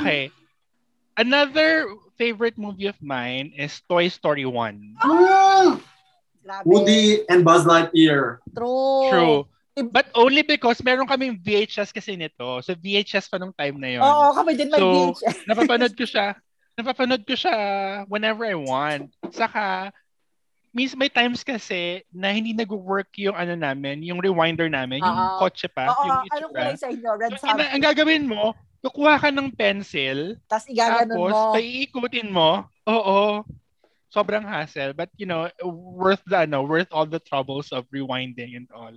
Okay. 0.00 0.28
Another 1.16 1.88
favorite 2.20 2.58
movie 2.60 2.92
of 2.92 2.96
mine 3.00 3.56
is 3.56 3.80
Toy 3.88 4.08
Story 4.08 4.44
1. 4.44 5.00
Ah! 5.00 5.80
Grabe. 6.44 6.64
Woody 6.68 7.24
and 7.32 7.40
Buzz 7.40 7.64
Lightyear. 7.64 8.44
True. 8.52 9.08
True. 9.08 9.38
But 9.74 10.06
only 10.14 10.46
because 10.46 10.78
meron 10.86 11.10
kaming 11.10 11.42
VHS 11.42 11.90
kasi 11.90 12.14
nito. 12.14 12.62
So 12.62 12.78
VHS 12.78 13.26
pa 13.26 13.42
nung 13.42 13.50
time 13.50 13.74
na 13.82 13.90
yon. 13.90 14.06
Oo, 14.06 14.30
kami 14.30 14.54
din 14.54 14.70
may 14.70 14.78
So, 14.78 15.18
VHS. 15.18 15.50
napapanood 15.50 15.94
ko 15.98 16.06
siya. 16.06 16.38
Napapanood 16.78 17.26
ko 17.26 17.34
siya 17.34 17.56
whenever 18.06 18.46
I 18.46 18.54
want. 18.54 19.10
Saka, 19.34 19.90
means 20.70 20.94
may 20.94 21.10
times 21.10 21.42
kasi 21.42 22.02
na 22.10 22.30
hindi 22.30 22.54
nag-work 22.54 23.10
yung 23.18 23.34
ano 23.34 23.54
namin, 23.54 24.02
yung 24.02 24.22
rewinder 24.22 24.66
namin, 24.70 25.02
yung 25.02 25.18
Oo. 25.18 25.38
kotse 25.42 25.66
pa, 25.66 25.90
Oo, 25.90 26.02
yung 26.06 26.18
anong 26.22 26.26
itsura. 26.30 26.50
kulay 26.50 26.74
sa 26.78 26.88
inyo? 26.90 27.10
Red 27.14 27.30
So, 27.38 27.46
ang, 27.46 27.58
ang 27.62 27.82
gagawin 27.82 28.24
mo, 28.26 28.54
kukuha 28.82 29.18
ka 29.18 29.30
ng 29.34 29.54
pencil, 29.54 30.38
Tapos 30.46 30.66
igaganon 30.70 31.14
tapos 31.14 31.34
mo. 31.34 31.54
paiikutin 31.54 32.28
mo. 32.30 32.50
Oo. 32.86 33.42
Sobrang 34.10 34.46
hassle. 34.46 34.94
But, 34.94 35.10
you 35.18 35.26
know, 35.26 35.50
worth 35.66 36.22
the, 36.26 36.46
ano, 36.46 36.62
worth 36.62 36.90
all 36.94 37.06
the 37.06 37.18
troubles 37.18 37.74
of 37.74 37.86
rewinding 37.90 38.54
and 38.54 38.70
all. 38.70 38.94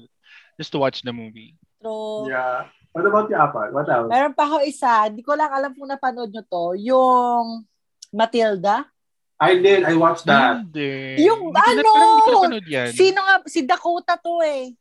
Just 0.57 0.73
to 0.73 0.81
watch 0.81 1.05
the 1.05 1.13
movie. 1.13 1.53
True. 1.79 2.25
Yeah. 2.27 2.65
What 2.91 3.05
about 3.05 3.29
you, 3.29 3.37
Apple? 3.37 3.69
What 3.77 3.85
else? 3.85 4.09
Meron 4.09 4.33
pa 4.33 4.49
ako 4.49 4.65
isa, 4.65 5.05
hindi 5.05 5.21
ko 5.21 5.37
lang 5.37 5.53
alam 5.53 5.77
kung 5.77 5.85
napanood 5.85 6.33
nyo 6.33 6.41
to, 6.41 6.65
yung 6.81 7.61
Matilda. 8.09 8.89
I 9.37 9.61
did. 9.61 9.85
I 9.85 9.93
watched 9.93 10.25
that. 10.25 10.65
Hindi. 10.65 11.21
Yung 11.21 11.53
Hindi 11.53 11.61
na- 11.61 11.69
ano, 11.77 11.89
parang 11.93 12.09
Hindi 12.09 12.25
ko 12.25 12.31
napanood 12.33 12.67
yan. 12.67 12.89
Sino 12.89 13.19
nga, 13.21 13.35
si 13.45 13.59
Dakota 13.61 14.17
to 14.17 14.41
eh. 14.41 14.73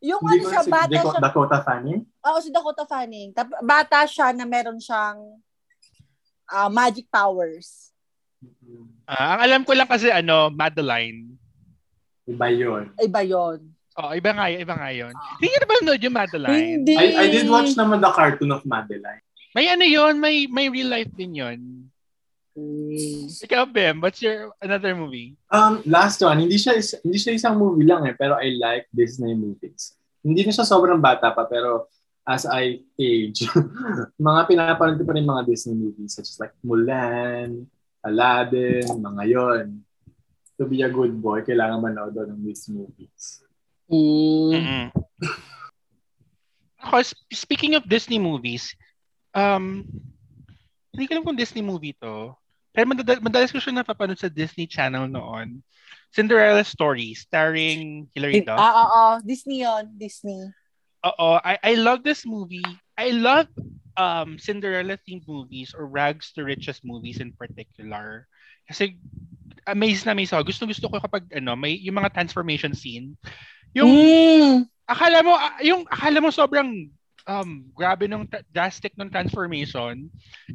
Yung 0.00 0.24
Hindi 0.24 0.40
ano 0.40 0.48
siya, 0.48 0.62
si 0.64 0.70
bata 0.72 0.88
Dakota, 0.88 1.12
siya. 1.12 1.20
Dakota 1.20 1.56
Fanning. 1.60 2.00
Oo, 2.24 2.38
si 2.40 2.48
Dakota 2.48 2.84
Fanning. 2.88 3.28
Bata 3.60 3.98
siya 4.08 4.32
na 4.32 4.48
meron 4.48 4.80
siyang 4.80 5.20
ah, 6.48 6.72
magic 6.72 7.04
powers. 7.12 7.92
Ah, 9.04 9.36
ang 9.36 9.40
alam 9.44 9.62
ko 9.68 9.76
lang 9.76 9.84
kasi 9.90 10.08
ano, 10.08 10.48
Madeline. 10.48 11.36
Iba 12.24 12.48
yun. 12.48 12.88
Iba 12.96 13.20
yun. 13.20 13.68
Oh, 13.98 14.14
iba 14.14 14.30
nga 14.30 14.46
yun, 14.46 14.60
iba 14.62 14.74
nga 14.78 14.90
yun. 14.94 15.10
Hindi 15.42 15.48
ka 15.50 15.58
na 15.58 15.66
ba 15.66 15.74
nanood 15.82 16.02
yung 16.06 16.14
Madeline? 16.14 16.62
Hindi. 16.78 16.94
I, 16.94 17.06
I 17.18 17.26
did 17.34 17.50
watch 17.50 17.74
naman 17.74 17.98
the 17.98 18.12
cartoon 18.14 18.54
of 18.54 18.62
Madeline. 18.62 19.18
May 19.58 19.66
ano 19.66 19.82
yun, 19.82 20.22
may 20.22 20.46
may 20.46 20.70
real 20.70 20.86
life 20.86 21.10
din 21.18 21.34
yun. 21.34 21.58
Hmm. 22.54 23.26
Ikaw, 23.26 23.66
Bem, 23.70 23.98
what's 23.98 24.22
your 24.22 24.54
another 24.62 24.94
movie? 24.94 25.34
Um, 25.50 25.82
last 25.82 26.22
one, 26.22 26.38
hindi 26.38 26.62
siya 26.62 26.78
is- 26.78 26.98
hindi 27.02 27.18
siya 27.18 27.34
isang 27.34 27.58
movie 27.58 27.86
lang 27.86 28.06
eh, 28.06 28.14
pero 28.14 28.38
I 28.38 28.54
like 28.54 28.86
Disney 28.94 29.34
movies. 29.34 29.98
Hindi 30.22 30.46
na 30.46 30.54
siya 30.54 30.66
sobrang 30.66 31.02
bata 31.02 31.34
pa, 31.34 31.46
pero 31.50 31.90
as 32.22 32.46
I 32.46 32.78
age, 32.94 33.50
mga 34.30 34.40
pinapanood 34.46 34.98
ko 35.02 35.04
pa 35.06 35.14
rin 35.18 35.26
mga 35.26 35.42
Disney 35.42 35.74
movies 35.74 36.14
such 36.14 36.30
as 36.30 36.38
like 36.38 36.54
Mulan, 36.62 37.66
Aladdin, 38.06 38.86
mga 38.86 39.24
yon. 39.26 39.66
To 40.58 40.66
be 40.66 40.82
a 40.82 40.90
good 40.90 41.14
boy, 41.18 41.42
kailangan 41.42 41.82
manood 41.82 42.14
doon 42.14 42.34
ng 42.34 42.42
these 42.46 42.66
movies. 42.70 43.42
Hmm. 43.88 44.52
Mm-mm. 44.52 44.84
Ako, 46.84 46.94
sp- 47.02 47.26
speaking 47.34 47.74
of 47.74 47.88
Disney 47.88 48.20
movies, 48.20 48.70
um, 49.34 49.82
hindi 50.94 51.08
ko 51.08 51.18
alam 51.18 51.26
kung 51.26 51.40
Disney 51.40 51.64
movie 51.64 51.96
to. 51.98 52.36
Pero 52.70 52.84
madalas, 52.94 53.18
madalas 53.18 53.50
ko 53.50 53.58
siya 53.58 53.82
napapanood 53.82 54.20
sa 54.20 54.30
Disney 54.30 54.68
Channel 54.68 55.10
noon. 55.10 55.64
Cinderella 56.14 56.62
Story, 56.62 57.12
starring 57.12 58.06
Hilary 58.14 58.44
Duff. 58.44 58.60
Ah, 58.60 58.74
oo. 58.84 59.02
Disney 59.24 59.66
yun. 59.66 59.90
Disney. 59.98 60.48
Oo, 61.04 61.40
I, 61.42 61.58
I 61.62 61.74
love 61.74 62.04
this 62.04 62.24
movie. 62.24 62.64
I 62.96 63.10
love 63.14 63.46
um, 63.98 64.38
Cinderella-themed 64.38 65.26
movies 65.26 65.74
or 65.74 65.86
rags 65.86 66.32
to 66.34 66.46
riches 66.46 66.80
movies 66.82 67.20
in 67.20 67.34
particular. 67.34 68.26
Kasi 68.66 68.96
amazed 69.66 70.06
na 70.06 70.14
amazed 70.16 70.32
ako. 70.32 70.48
Gusto 70.48 70.64
gusto 70.64 70.86
ko 70.88 70.96
kapag 70.98 71.28
ano, 71.34 71.54
may 71.54 71.76
yung 71.78 71.98
mga 72.00 72.14
transformation 72.14 72.72
scene. 72.72 73.14
Yung 73.74 73.90
Hmm. 73.90 74.54
akala 74.84 75.20
mo, 75.20 75.32
ah, 75.32 75.60
yung 75.60 75.84
akala 75.84 76.18
mo 76.18 76.30
sobrang 76.30 76.88
um, 77.28 77.68
grabe 77.76 78.08
nung 78.08 78.24
tra- 78.24 78.40
drastic 78.48 78.96
nung 78.96 79.12
transformation, 79.12 80.08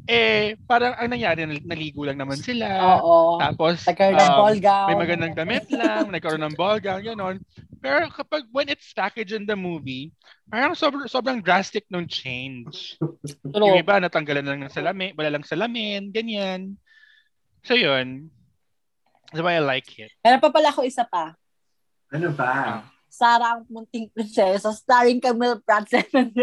eh, 0.10 0.58
parang 0.66 0.98
ang 0.98 1.06
nangyari, 1.06 1.46
nal- 1.46 1.62
naligo 1.62 2.02
lang 2.02 2.18
naman 2.18 2.42
sila. 2.42 2.98
Oo. 2.98 3.38
Tapos, 3.38 3.86
Nagkaroon 3.86 4.18
ng 4.18 4.26
um, 4.26 4.38
ball 4.42 4.58
gown. 4.58 4.88
may 4.90 4.98
magandang 4.98 5.36
damit 5.38 5.70
lang, 5.70 6.10
nagkaroon 6.10 6.42
ng 6.42 6.58
ball 6.58 6.82
gown, 6.82 7.06
gano'n. 7.06 7.38
Pero 7.78 8.10
kapag 8.10 8.50
when 8.50 8.74
it's 8.74 8.90
packaged 8.90 9.38
in 9.38 9.46
the 9.46 9.54
movie, 9.54 10.10
parang 10.50 10.74
sobrang, 10.74 11.06
sobrang 11.06 11.46
drastic 11.46 11.86
nung 11.94 12.10
change. 12.10 12.98
True. 12.98 13.22
Yung 13.54 13.78
iba, 13.78 14.02
natanggalan 14.02 14.42
lang 14.42 14.60
ng 14.66 14.74
salamin, 14.74 15.14
wala 15.14 15.30
lang 15.30 15.46
salamin, 15.46 16.10
ganyan. 16.10 16.74
So 17.62 17.78
yun. 17.78 18.34
That's 19.30 19.46
why 19.46 19.58
I 19.58 19.62
like 19.62 19.94
it. 20.02 20.10
Meron 20.26 20.42
pa 20.42 20.50
pala 20.50 20.74
ako 20.74 20.90
isa 20.90 21.06
pa. 21.06 21.38
Ano 22.10 22.34
ba? 22.34 22.82
Sarah 23.14 23.62
ang 23.62 23.70
munting 23.70 24.10
prinsesa, 24.10 24.74
starring 24.74 25.22
Camille 25.22 25.62
Pratt 25.62 25.86
and 26.18 26.34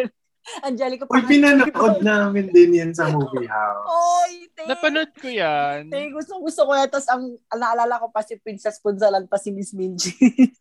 Angelica 0.63 1.05
Uy, 1.05 1.23
pinanood 1.27 2.01
namin 2.01 2.49
din 2.55 2.79
yan 2.79 2.91
sa 2.95 3.11
movie 3.11 3.51
house. 3.51 3.87
Oy, 3.91 4.49
te. 4.55 4.65
Napanood 4.71 5.13
ko 5.19 5.29
yan. 5.29 5.91
Te, 5.91 6.09
gusto, 6.15 6.39
gusto 6.41 6.65
ko 6.65 6.73
yan. 6.73 6.89
Tapos 6.89 7.11
ang 7.11 7.37
naalala 7.53 8.01
ko 8.01 8.09
pa 8.09 8.25
si 8.25 8.39
Princess 8.41 8.81
Punzalan 8.81 9.27
pa 9.27 9.37
si 9.37 9.53
Miss 9.53 9.75
Minji. 9.75 10.15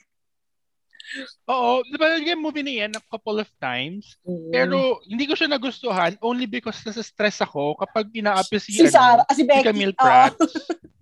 Oo, 1.49 1.81
napanood 1.89 2.21
ko 2.21 2.29
yung 2.29 2.45
movie 2.45 2.65
na 2.65 2.73
yan 2.85 2.91
a 2.97 3.03
couple 3.07 3.39
of 3.39 3.49
times. 3.57 4.19
Pero 4.51 4.99
hindi 5.07 5.25
ko 5.25 5.33
siya 5.37 5.49
nagustuhan 5.49 6.19
only 6.21 6.45
because 6.45 6.83
nasa 6.85 7.05
stress 7.05 7.39
ako 7.41 7.79
kapag 7.79 8.11
ina-appeal 8.13 8.61
si, 8.61 8.75
si 8.77 8.85
ano, 8.89 8.93
Sarah, 8.93 9.25
ah, 9.25 9.33
si 9.33 9.41
si 9.41 9.47
Becky. 9.47 9.65
Camille 9.65 9.95
Oo. 9.95 10.01
Pratt. 10.01 10.37
Oo. 10.41 10.89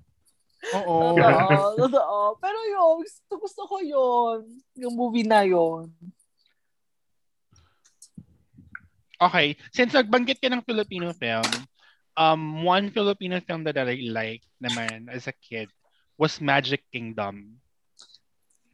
Oo, 0.76 1.16
totoo. 1.88 2.36
Pero 2.44 2.60
yun, 2.68 3.06
gusto, 3.06 3.34
gusto 3.40 3.62
ko 3.70 3.78
yun. 3.80 4.38
Yung 4.76 4.96
movie 4.98 5.24
na 5.24 5.48
yun. 5.48 5.88
Okay, 9.18 9.58
since 9.74 9.98
nagbanggit 9.98 10.38
ka 10.38 10.52
ng 10.52 10.62
Filipino 10.62 11.10
film, 11.16 11.50
um, 12.14 12.62
one 12.62 12.94
Filipino 12.94 13.42
film 13.42 13.66
that 13.66 13.78
I 13.78 13.98
like 14.10 14.46
naman 14.62 15.10
as 15.10 15.26
a 15.26 15.34
kid 15.34 15.74
was 16.22 16.38
Magic 16.38 16.86
Kingdom. 16.94 17.58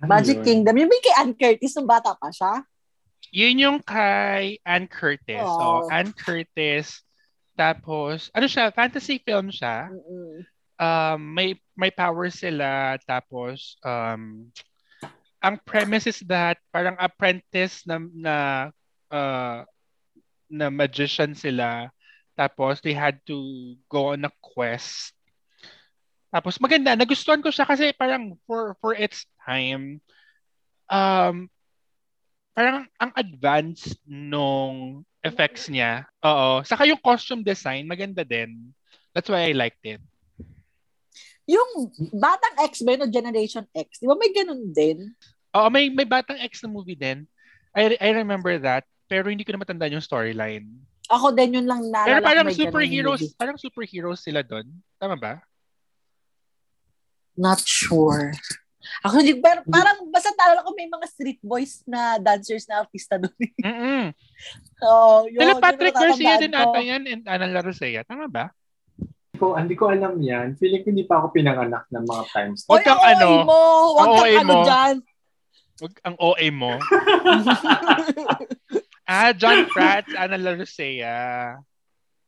Magic 0.03 0.43
yun? 0.43 0.47
Kingdom. 0.47 0.75
Yung 0.83 0.91
may 0.91 0.99
kay 0.99 1.15
Ann 1.15 1.31
Curtis 1.31 1.75
nung 1.79 1.87
bata 1.87 2.11
pa 2.19 2.27
siya. 2.27 2.63
Yun 3.31 3.63
yung 3.63 3.79
kay 3.79 4.59
Anne 4.67 4.91
Curtis. 4.91 5.39
Oh. 5.39 5.87
So, 5.87 5.91
Anne 5.91 6.11
Curtis, 6.11 7.03
tapos, 7.55 8.27
ano 8.35 8.45
siya, 8.49 8.73
fantasy 8.73 9.21
film 9.23 9.47
siya. 9.53 9.87
Mm-mm. 9.87 10.43
Um, 10.81 11.19
may, 11.31 11.55
may 11.73 11.89
power 11.89 12.29
sila, 12.29 12.97
tapos, 13.05 13.77
um, 13.81 14.49
ang 15.43 15.59
premise 15.67 16.07
is 16.07 16.23
that 16.29 16.55
parang 16.71 16.95
apprentice 17.01 17.83
na, 17.83 17.99
na, 18.15 18.35
uh, 19.11 19.67
na 20.47 20.67
magician 20.71 21.35
sila. 21.35 21.91
Tapos, 22.37 22.79
they 22.79 22.95
had 22.95 23.19
to 23.27 23.75
go 23.91 24.15
on 24.15 24.25
a 24.25 24.31
quest. 24.41 25.13
Tapos, 26.33 26.57
maganda. 26.57 26.97
Nagustuhan 26.97 27.43
ko 27.43 27.53
siya 27.53 27.67
kasi 27.67 27.93
parang 27.93 28.39
for, 28.47 28.73
for 28.81 28.97
its 28.97 29.27
time, 29.45 30.01
um, 30.89 31.45
parang 32.53 32.85
ang 33.01 33.11
advanced 33.17 33.97
nung 34.05 35.01
effects 35.25 35.67
niya. 35.69 36.05
Oo. 36.21 36.61
Saka 36.61 36.85
yung 36.85 37.01
costume 37.01 37.41
design, 37.41 37.89
maganda 37.89 38.21
din. 38.21 38.73
That's 39.13 39.29
why 39.29 39.49
I 39.49 39.53
liked 39.53 39.83
it. 39.85 40.01
Yung 41.47 41.91
Batang 42.15 42.55
X 42.67 42.83
ba 42.83 42.95
yun 42.95 43.05
o 43.05 43.11
Generation 43.11 43.65
X? 43.75 43.99
Di 43.99 44.07
ba 44.07 44.15
may 44.15 44.31
ganun 44.31 44.71
din? 44.71 45.11
Oo, 45.53 45.67
may, 45.67 45.91
may 45.91 46.07
Batang 46.07 46.39
X 46.39 46.63
na 46.63 46.71
movie 46.71 46.97
din. 46.97 47.27
I, 47.75 47.97
I 47.99 48.09
remember 48.15 48.55
that. 48.61 48.87
Pero 49.11 49.27
hindi 49.27 49.43
ko 49.43 49.53
na 49.53 49.61
matandaan 49.61 49.99
yung 49.99 50.05
storyline. 50.05 50.65
Ako 51.11 51.35
din 51.35 51.59
yun 51.59 51.67
lang 51.67 51.83
naalala 51.91 52.07
Pero 52.07 52.19
parang 52.23 52.47
superheroes, 52.49 53.23
parang 53.35 53.57
superheroes 53.59 54.23
sila 54.23 54.39
doon. 54.39 54.65
Tama 54.95 55.19
ba? 55.19 55.43
Not 57.35 57.59
sure. 57.65 58.31
Ako 59.03 59.19
hindi, 59.19 59.39
pero 59.39 59.63
parang 59.67 60.07
basta 60.11 60.31
naalala 60.35 60.63
ko 60.63 60.71
may 60.75 60.87
mga 60.87 61.07
street 61.11 61.41
boys 61.43 61.83
na 61.87 62.19
dancers 62.19 62.67
na 62.67 62.83
artista 62.83 63.19
doon. 63.19 63.35
Mm-mm. 63.59 64.05
Oo, 64.87 65.27
yun. 65.27 65.39
Sila 65.43 65.55
Patrick 65.59 65.95
Garcia 65.95 66.39
din 66.39 66.55
ata 66.55 66.79
yan 66.79 67.03
and 67.07 67.23
Ana 67.27 67.47
Larosea. 67.51 68.03
Tama 68.07 68.27
ba? 68.27 68.51
Ko, 69.33 69.57
hindi 69.57 69.73
ko 69.73 69.89
alam 69.89 70.21
yan. 70.21 70.53
Feeling 70.61 70.85
ko 70.85 70.87
hindi 70.93 71.05
pa 71.09 71.17
ako 71.17 71.33
pinanganak 71.33 71.89
ng 71.89 72.05
mga 72.05 72.23
times. 72.29 72.69
Oy, 72.69 72.77
Huwag 72.77 72.85
kang 72.85 73.01
ang 73.01 73.09
ano, 73.17 73.27
mo. 73.43 73.61
Huwag 73.97 73.97
ang 73.97 74.13
kang 74.13 74.21
OA 74.21 74.33
ano 74.37 74.53
mo. 74.53 74.63
dyan. 74.63 74.95
Wag 75.73 75.93
ang 76.05 76.17
OA 76.21 76.47
mo. 76.53 76.71
ah, 79.09 79.31
John 79.33 79.65
Pratt, 79.73 80.05
Ana 80.13 80.37
Larosea. 80.37 81.17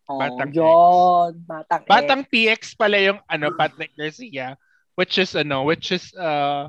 Oh, 0.05 0.21
Batang 0.21 0.53
X. 0.53 0.57
yun. 0.57 1.31
Batang, 1.45 1.81
Batang 1.85 2.23
X. 2.25 2.29
PX 2.29 2.61
pala 2.77 2.97
yung 3.01 3.19
ano 3.25 3.53
Patrick 3.53 3.93
Garcia 3.97 4.53
which 4.95 5.19
is 5.19 5.35
ano 5.35 5.63
which 5.63 5.91
is 5.91 6.11
uh 6.15 6.67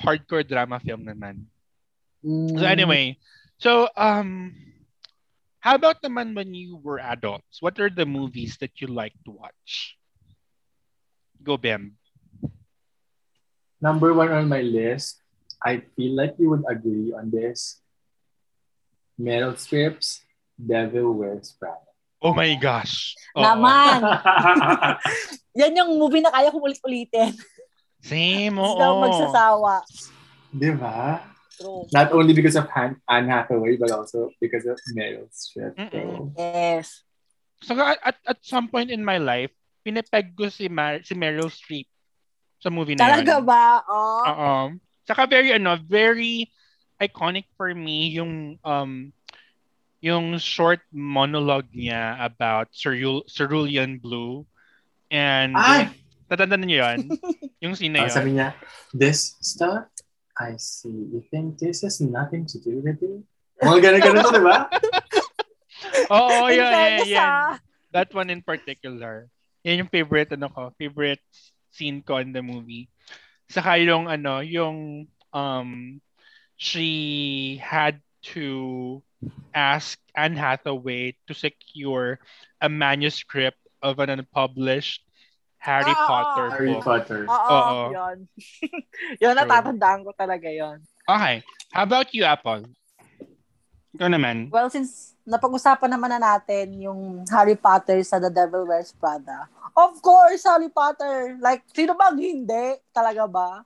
hardcore 0.00 0.46
drama 0.46 0.80
film 0.80 1.06
naman. 1.06 1.46
Mm. 2.24 2.58
So 2.58 2.64
anyway, 2.64 3.18
so 3.58 3.86
um 3.98 4.54
how 5.64 5.80
about 5.80 6.04
naman 6.04 6.36
when 6.36 6.52
you 6.52 6.76
were 6.76 7.00
adults? 7.00 7.64
What 7.64 7.80
are 7.80 7.88
the 7.88 8.04
movies 8.04 8.60
that 8.60 8.84
you 8.84 8.92
like 8.92 9.16
to 9.24 9.32
watch? 9.32 9.96
Go 11.40 11.56
Bem. 11.56 11.96
Number 13.80 14.12
one 14.12 14.28
on 14.28 14.44
my 14.44 14.60
list, 14.60 15.24
I 15.64 15.80
feel 15.96 16.12
like 16.12 16.36
you 16.36 16.52
would 16.52 16.68
agree 16.68 17.16
on 17.16 17.32
this. 17.32 17.80
Meryl 19.16 19.56
Streep's 19.56 20.20
Devil 20.60 21.16
Wears 21.16 21.56
Prada. 21.56 21.80
Oh 22.20 22.36
my 22.36 22.52
gosh. 22.60 23.16
Oo. 23.36 23.40
Naman. 23.44 24.04
Yan 25.60 25.80
yung 25.80 25.96
movie 25.96 26.20
na 26.20 26.32
kaya 26.32 26.52
kong 26.52 26.64
ulit-ulitin. 26.64 27.32
Same, 28.04 28.52
Hindi 28.52 28.60
oo. 28.60 28.80
ako 28.80 28.96
magsasawa. 29.00 29.72
Di 30.52 30.70
ba? 30.76 31.24
True. 31.60 31.86
Not 31.92 32.12
only 32.12 32.34
because 32.34 32.56
of 32.56 32.68
Han- 32.74 33.00
Anne 33.08 33.28
Hathaway, 33.28 33.76
but 33.76 33.90
also 33.90 34.30
because 34.40 34.66
of 34.66 34.78
Meryl 34.96 35.30
Streep. 35.30 35.74
So, 35.76 36.32
Yes. 36.36 37.02
So 37.62 37.78
at, 37.80 37.98
at, 38.04 38.16
at 38.26 38.38
some 38.44 38.68
point 38.68 38.90
in 38.90 39.04
my 39.04 39.18
life, 39.18 39.50
pinepeg 39.86 40.36
ko 40.36 40.48
si, 40.48 40.68
Mar- 40.68 41.04
si 41.04 41.14
Meryl 41.14 41.48
Streep 41.48 41.86
sa 42.60 42.68
movie 42.72 42.96
na 42.96 43.04
Talaga 43.04 43.40
yun. 43.40 43.44
ba? 43.44 43.64
Oh. 43.88 44.22
Oo. 44.24 44.54
Saka 45.04 45.28
very 45.28 45.52
ano, 45.52 45.76
very 45.76 46.48
iconic 46.96 47.44
for 47.56 47.74
me 47.76 48.08
yung 48.16 48.56
um 48.64 49.12
yung 50.04 50.36
short 50.36 50.84
monologue 50.92 51.68
niya 51.72 52.16
about 52.20 52.68
Cerul- 52.76 53.24
Cerulean 53.24 53.96
Blue. 53.96 54.44
And 55.08 55.56
Ay! 55.56 55.92
tatandaan 56.28 56.64
niyo 56.64 56.84
yun? 56.84 57.00
yung 57.64 57.72
scene 57.76 57.96
na 57.96 58.04
ah, 58.04 58.08
yun. 58.08 58.12
sabi 58.12 58.30
niya, 58.36 58.52
this 58.92 59.36
stuff, 59.40 59.88
I 60.34 60.56
see. 60.58 60.90
You 60.90 61.22
think 61.30 61.58
this 61.58 61.82
has 61.82 62.00
nothing 62.00 62.46
to 62.50 62.58
do 62.58 62.82
with 62.82 62.98
it? 62.98 63.22
Mga 63.62 63.78
ganun-ganun 63.80 64.22
to, 64.26 64.32
di 64.34 64.42
ba? 64.42 64.56
Oo, 66.14 66.50
In 66.50 66.58
yun, 66.58 66.70
yan, 66.74 67.06
yan. 67.06 67.22
ah. 67.22 67.54
That 67.94 68.10
one 68.10 68.30
in 68.30 68.42
particular. 68.42 69.30
Yan 69.62 69.86
yung 69.86 69.92
favorite 69.94 70.34
ano 70.34 70.50
ko, 70.50 70.74
favorite 70.74 71.22
scene 71.70 72.02
ko 72.02 72.18
in 72.18 72.34
the 72.34 72.42
movie. 72.42 72.90
Saka 73.46 73.78
yung 73.78 74.10
ano, 74.10 74.42
yung 74.42 75.06
um 75.30 76.02
she 76.58 77.58
had 77.62 78.02
to 78.34 79.00
ask 79.54 79.96
Anne 80.18 80.36
Hathaway 80.36 81.14
to 81.30 81.32
secure 81.34 82.18
a 82.58 82.68
manuscript 82.68 83.60
of 83.84 84.02
an 84.02 84.10
unpublished 84.10 85.06
Harry 85.64 85.96
Ah, 85.96 86.04
Potter 86.04 86.46
Harry 86.52 86.76
book. 86.76 86.84
Potter. 86.84 87.20
Oo, 87.24 87.48
Oo. 87.56 87.84
yun. 87.88 88.18
yun, 89.24 89.32
natatandaan 89.32 90.04
ko 90.04 90.12
talaga 90.12 90.52
yun. 90.52 90.84
Okay. 91.08 91.40
How 91.72 91.88
about 91.88 92.12
you, 92.12 92.28
Apple? 92.28 92.68
Ikaw 93.96 94.08
naman. 94.12 94.52
Well, 94.52 94.68
since 94.68 95.16
napag-usapan 95.24 95.88
naman 95.88 96.12
na 96.12 96.20
natin 96.20 96.76
yung 96.76 97.24
Harry 97.32 97.56
Potter 97.56 98.04
sa 98.04 98.20
The 98.20 98.28
Devil 98.28 98.68
Wears 98.68 98.92
Prada. 98.92 99.48
Of 99.72 100.04
course, 100.04 100.44
Harry 100.44 100.68
Potter. 100.68 101.40
Like, 101.40 101.64
sino 101.72 101.96
bang 101.96 102.20
hindi? 102.20 102.76
Talaga 102.92 103.24
ba? 103.24 103.64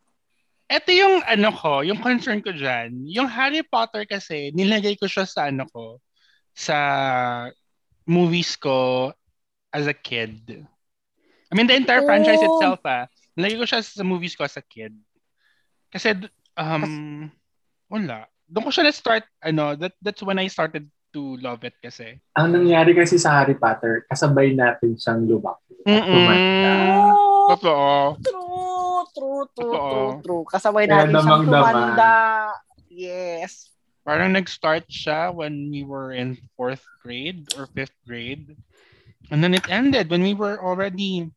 Ito 0.70 0.94
yung 0.94 1.24
ano 1.26 1.50
ko, 1.50 1.82
yung 1.82 1.98
concern 1.98 2.44
ko 2.44 2.54
dyan. 2.54 3.08
Yung 3.10 3.26
Harry 3.26 3.66
Potter 3.66 4.06
kasi, 4.06 4.54
nilagay 4.54 4.94
ko 5.00 5.10
siya 5.10 5.26
sa 5.26 5.50
ano 5.50 5.66
ko, 5.66 5.98
sa 6.54 6.76
movies 8.06 8.54
ko 8.54 9.10
as 9.74 9.90
a 9.90 9.96
kid. 9.96 10.62
I 11.48 11.56
mean, 11.56 11.66
the 11.66 11.76
entire 11.76 12.04
franchise 12.04 12.40
Oh. 12.44 12.48
itself, 12.52 12.80
ah. 12.84 13.08
Nilagay 13.34 13.56
ko 13.56 13.66
siya 13.66 13.80
sa 13.80 14.04
movies 14.04 14.36
ko 14.36 14.44
as 14.44 14.56
a 14.58 14.64
kid. 14.64 14.92
Kasi, 15.88 16.12
um, 16.54 17.30
wala. 17.88 18.28
Doon 18.44 18.68
ko 18.68 18.72
siya 18.72 18.84
na-start, 18.84 19.24
ano, 19.40 19.72
that, 19.76 19.96
that's 20.00 20.20
when 20.20 20.36
I 20.36 20.48
started 20.48 20.84
to 21.16 21.40
love 21.40 21.64
it 21.64 21.72
kasi. 21.80 22.20
Ang 22.36 22.52
nangyari 22.52 22.92
kasi 22.92 23.16
sa 23.16 23.40
Harry 23.40 23.56
Potter, 23.56 24.04
kasabay 24.12 24.52
natin 24.52 24.92
siyang 24.92 25.24
lumaki. 25.24 25.72
tumanda. 25.88 26.72
Oh, 27.16 27.48
Totoo. 27.48 27.88
true, 28.20 29.00
true, 29.16 29.44
true, 29.56 29.72
Oo. 29.72 29.88
true, 29.88 30.12
true. 30.20 30.44
Kasabay 30.44 30.84
Kaya 30.84 31.08
natin 31.08 31.16
siyang 31.16 31.48
damang-dama. 31.48 31.64
tumanda. 31.72 32.12
Yes. 32.92 33.72
Parang 34.04 34.36
nag-start 34.36 34.84
siya 34.88 35.32
when 35.32 35.72
we 35.72 35.80
were 35.80 36.12
in 36.12 36.36
fourth 36.56 36.84
grade 37.00 37.48
or 37.56 37.64
fifth 37.72 37.96
grade. 38.04 38.52
And 39.32 39.40
then 39.40 39.52
it 39.52 39.64
ended 39.68 40.08
when 40.08 40.20
we 40.20 40.32
were 40.32 40.60
already 40.60 41.28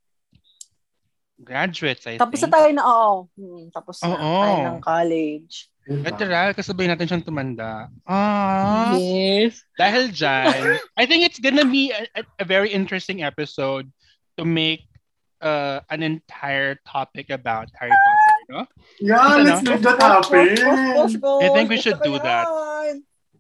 graduates, 1.42 2.06
I 2.06 2.18
Tapos 2.18 2.38
na 2.38 2.48
think. 2.48 2.54
tayo 2.54 2.70
na, 2.74 2.84
oo. 2.84 3.14
Hmm, 3.34 3.64
tapos 3.70 3.98
na 4.02 4.08
Oo. 4.10 4.34
tayo 4.40 4.58
ng 4.68 4.80
college. 4.80 5.54
Literal, 5.90 6.54
kasabay 6.54 6.86
natin 6.86 7.10
siyang 7.10 7.26
tumanda. 7.26 7.90
Ah, 8.06 8.94
Yes. 8.94 9.66
dahil 9.76 10.14
dyan, 10.14 10.78
I 11.02 11.04
think 11.10 11.26
it's 11.26 11.42
gonna 11.42 11.66
be 11.66 11.90
a, 11.92 12.06
a- 12.22 12.32
a 12.40 12.46
very 12.46 12.70
interesting 12.70 13.26
episode 13.26 13.90
to 14.38 14.46
make 14.46 14.86
uh, 15.42 15.82
an 15.90 16.06
entire 16.06 16.78
topic 16.86 17.34
about 17.34 17.68
Harry 17.76 17.92
Potter, 17.92 18.38
no? 18.48 18.62
Yeah, 19.02 19.42
let's 19.42 19.66
make 19.66 19.82
that 19.82 19.98
happen. 19.98 20.54
I 21.42 21.50
think 21.50 21.68
we 21.74 21.82
should 21.82 21.98
do 22.06 22.22
that. 22.22 22.46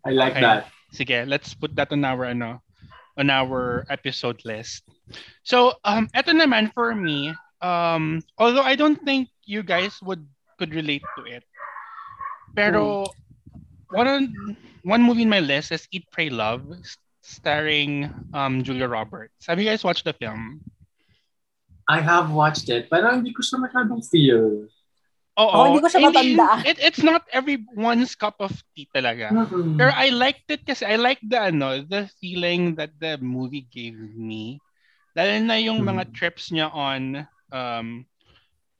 I 0.01 0.09
like 0.09 0.33
Okay. 0.33 0.41
that. 0.41 0.65
Sige, 0.91 1.29
let's 1.29 1.53
put 1.53 1.77
that 1.77 1.93
on 1.93 2.03
our 2.03 2.25
ano, 2.25 2.59
on 3.15 3.29
our 3.29 3.85
episode 3.87 4.41
list. 4.43 4.81
So, 5.45 5.77
um 5.85 6.09
eto 6.11 6.33
naman 6.33 6.73
for 6.73 6.97
me, 6.97 7.37
um 7.61 8.19
although 8.37 8.65
I 8.65 8.75
don't 8.75 8.99
think 9.01 9.29
you 9.45 9.63
guys 9.63 9.97
would 10.01 10.25
could 10.57 10.73
relate 10.73 11.05
to 11.17 11.25
it. 11.25 11.45
Pero 12.53 13.07
one 13.89 14.07
on- 14.07 14.57
one 14.83 15.01
movie 15.01 15.23
in 15.23 15.31
my 15.31 15.39
list 15.39 15.71
is 15.71 15.87
Eat 15.93 16.09
Pray 16.11 16.29
Love 16.29 16.65
starring 17.21 18.09
um 18.33 18.65
Julia 18.65 18.89
Roberts. 18.89 19.45
Have 19.47 19.61
you 19.61 19.65
guys 19.69 19.85
watched 19.85 20.05
the 20.05 20.13
film? 20.13 20.61
I 21.89 21.99
have 21.99 22.31
watched 22.31 22.69
it, 22.69 22.87
pero 22.87 23.11
hindi 23.11 23.33
ko 23.33 23.43
siya 23.43 23.59
masyadong 23.59 24.01
feel. 24.05 24.69
Oo. 25.39 25.47
Oh, 25.47 25.63
hindi 25.67 25.79
ko 25.83 25.89
siya 25.91 26.03
matandaan. 26.07 26.59
It, 26.67 26.77
it's 26.79 27.03
not 27.03 27.23
everyone's 27.31 28.15
cup 28.15 28.35
of 28.39 28.51
tea 28.75 28.87
talaga. 28.95 29.31
Mm-mm. 29.31 29.75
Pero 29.75 29.91
I 29.95 30.11
liked 30.11 30.47
it 30.51 30.63
kasi 30.63 30.83
I 30.87 30.95
like 30.99 31.19
the 31.23 31.39
ano, 31.51 31.83
the 31.83 32.07
feeling 32.19 32.75
that 32.75 32.95
the 32.99 33.15
movie 33.19 33.67
gave 33.67 33.97
me. 34.15 34.59
Dahil 35.15 35.47
na 35.47 35.59
yung 35.59 35.83
mga 35.83 36.07
Hmm. 36.07 36.13
trips 36.15 36.51
niya 36.51 36.71
on 36.71 37.27
um 37.51 38.03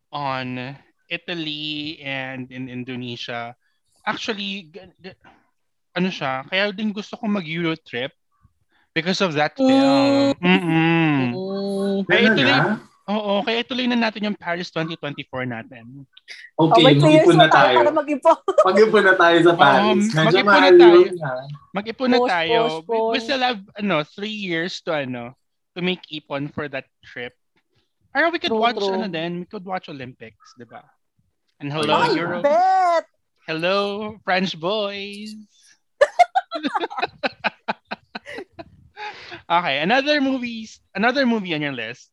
on 0.10 0.76
Italy 1.08 2.00
and 2.02 2.48
in 2.50 2.68
Indonesia. 2.68 3.56
Actually, 4.02 4.68
g- 4.68 4.92
g- 4.98 5.20
ano 5.92 6.08
siya, 6.08 6.48
kaya 6.48 6.72
din 6.72 6.90
gusto 6.90 7.16
ko 7.16 7.28
mag-Euro 7.28 7.76
trip 7.78 8.12
because 8.92 9.20
of 9.20 9.36
that 9.36 9.54
film. 9.54 10.34
Mm-mm. 10.40 11.36
Mm. 11.36 12.04
Kaya 12.08 12.32
ituloy, 12.32 12.58
oo, 13.08 13.34
kaya 13.44 13.58
ituloy 13.62 13.86
na 13.88 14.00
natin 14.00 14.32
yung 14.32 14.40
Paris 14.40 14.72
2024 14.72 15.44
natin. 15.46 16.08
Oh, 16.56 16.72
Okay, 16.72 16.96
years 16.96 17.04
mag-ipon 17.04 17.36
na 17.38 17.48
tayo 17.48 17.68
tayo. 17.68 17.78
para 17.78 17.92
mag-ipon. 17.92 18.38
Mag-ipon 18.72 19.04
na 19.04 19.16
tayo 19.16 19.38
sa 19.44 19.54
Paris. 19.54 20.04
Um, 20.08 20.24
mag-ipon 20.24 20.62
na 20.62 20.72
tayo. 20.72 21.00
Mag-ipon 21.72 22.10
na 22.10 22.20
Post, 22.20 22.32
tayo. 22.32 22.58
post, 22.58 22.76
We, 22.88 22.96
we 22.96 23.00
post. 23.20 23.24
still 23.28 23.44
have 23.44 23.62
ano, 23.76 23.96
three 24.08 24.34
years 24.34 24.80
to 24.88 24.96
ano, 24.96 25.36
to 25.76 25.80
make 25.84 26.02
ipon 26.10 26.48
for 26.50 26.68
that 26.68 26.88
trip. 27.04 27.36
Or 28.14 28.30
we 28.32 28.40
could 28.40 28.52
True, 28.52 28.60
watch 28.60 28.76
true. 28.76 28.92
ano 28.92 29.08
din, 29.08 29.40
we 29.40 29.46
could 29.48 29.64
watch 29.64 29.88
Olympics, 29.88 30.52
'di 30.60 30.68
ba? 30.68 30.84
And 31.64 31.72
hello 31.72 31.96
Ay, 31.96 32.12
Ay, 32.12 32.20
Euro. 32.20 32.44
bet! 32.44 33.08
Hello 33.48 34.20
French 34.28 34.60
boys. 34.60 35.32
okay, 39.48 39.80
another 39.80 40.20
movies, 40.20 40.84
another 40.92 41.24
movie 41.24 41.56
on 41.56 41.64
your 41.64 41.72
list. 41.72 42.12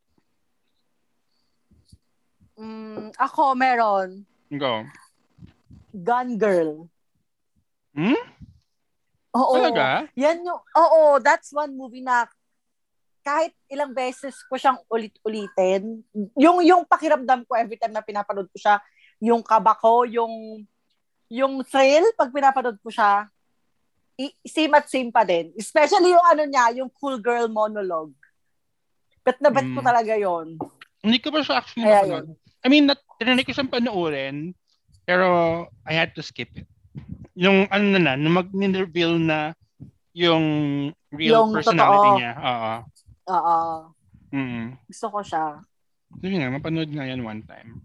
Mm, 2.58 3.10
ako, 3.18 3.58
meron. 3.58 4.22
Go. 4.54 4.86
Gun 5.94 6.38
Girl. 6.38 6.86
Hmm? 7.94 8.18
Oo. 9.34 9.54
Talaga? 9.58 10.06
Yan 10.14 10.46
yung, 10.46 10.62
oo, 10.62 11.18
that's 11.22 11.50
one 11.54 11.74
movie 11.74 12.02
na 12.02 12.26
kahit 13.28 13.52
ilang 13.68 13.92
beses 13.92 14.40
ko 14.48 14.56
siyang 14.56 14.80
ulit-ulitin, 14.88 16.00
yung 16.32 16.64
yung 16.64 16.88
pakiramdam 16.88 17.44
ko 17.44 17.52
every 17.52 17.76
time 17.76 17.92
na 17.92 18.00
pinapanood 18.00 18.48
ko 18.48 18.56
siya, 18.56 18.80
yung 19.20 19.44
kaba 19.44 19.76
ko, 19.76 20.08
yung 20.08 20.64
yung 21.28 21.60
thrill 21.60 22.08
pag 22.16 22.32
pinapanood 22.32 22.80
ko 22.80 22.88
siya, 22.88 23.28
i- 24.16 24.32
same 24.48 24.72
at 24.72 24.88
same 24.88 25.12
pa 25.12 25.28
din. 25.28 25.52
Especially 25.54 26.08
yung 26.08 26.24
ano 26.24 26.48
niya, 26.48 26.72
yung 26.80 26.88
cool 26.96 27.20
girl 27.20 27.52
monologue. 27.52 28.16
Bet 29.20 29.36
na 29.44 29.52
bet 29.52 29.68
ko 29.68 29.84
Mm. 29.84 29.88
talaga 29.92 30.16
yon. 30.16 30.56
Hindi 31.04 31.18
ko 31.20 31.28
pa 31.28 31.44
siya 31.44 31.60
actually 31.60 31.84
Kaya 31.84 32.00
napanood. 32.00 32.24
yun. 32.24 32.26
I 32.58 32.66
mean, 32.66 32.84
nat- 32.88 33.08
tinanay 33.20 33.44
ko 33.44 33.52
siyang 33.52 33.68
panoorin, 33.68 34.56
pero 35.04 35.28
I 35.84 35.92
had 35.92 36.16
to 36.16 36.24
skip 36.24 36.48
it. 36.56 36.64
Yung 37.36 37.68
ano 37.68 37.84
na 37.92 38.00
na, 38.00 38.12
nung 38.16 38.34
mag-reveal 38.34 39.20
na 39.20 39.52
yung 40.10 40.44
real 41.12 41.44
Yung 41.44 41.54
personality 41.54 42.08
totoo. 42.08 42.18
niya. 42.18 42.32
Oo. 42.34 42.72
Oo. 43.28 43.92
Mm. 44.32 44.76
Gusto 44.88 45.06
ko 45.12 45.20
siya. 45.24 45.60
Sige 46.20 46.36
nga, 46.40 46.52
mapanood 46.52 46.88
nga 46.88 47.04
yan 47.04 47.24
one 47.24 47.44
time. 47.44 47.84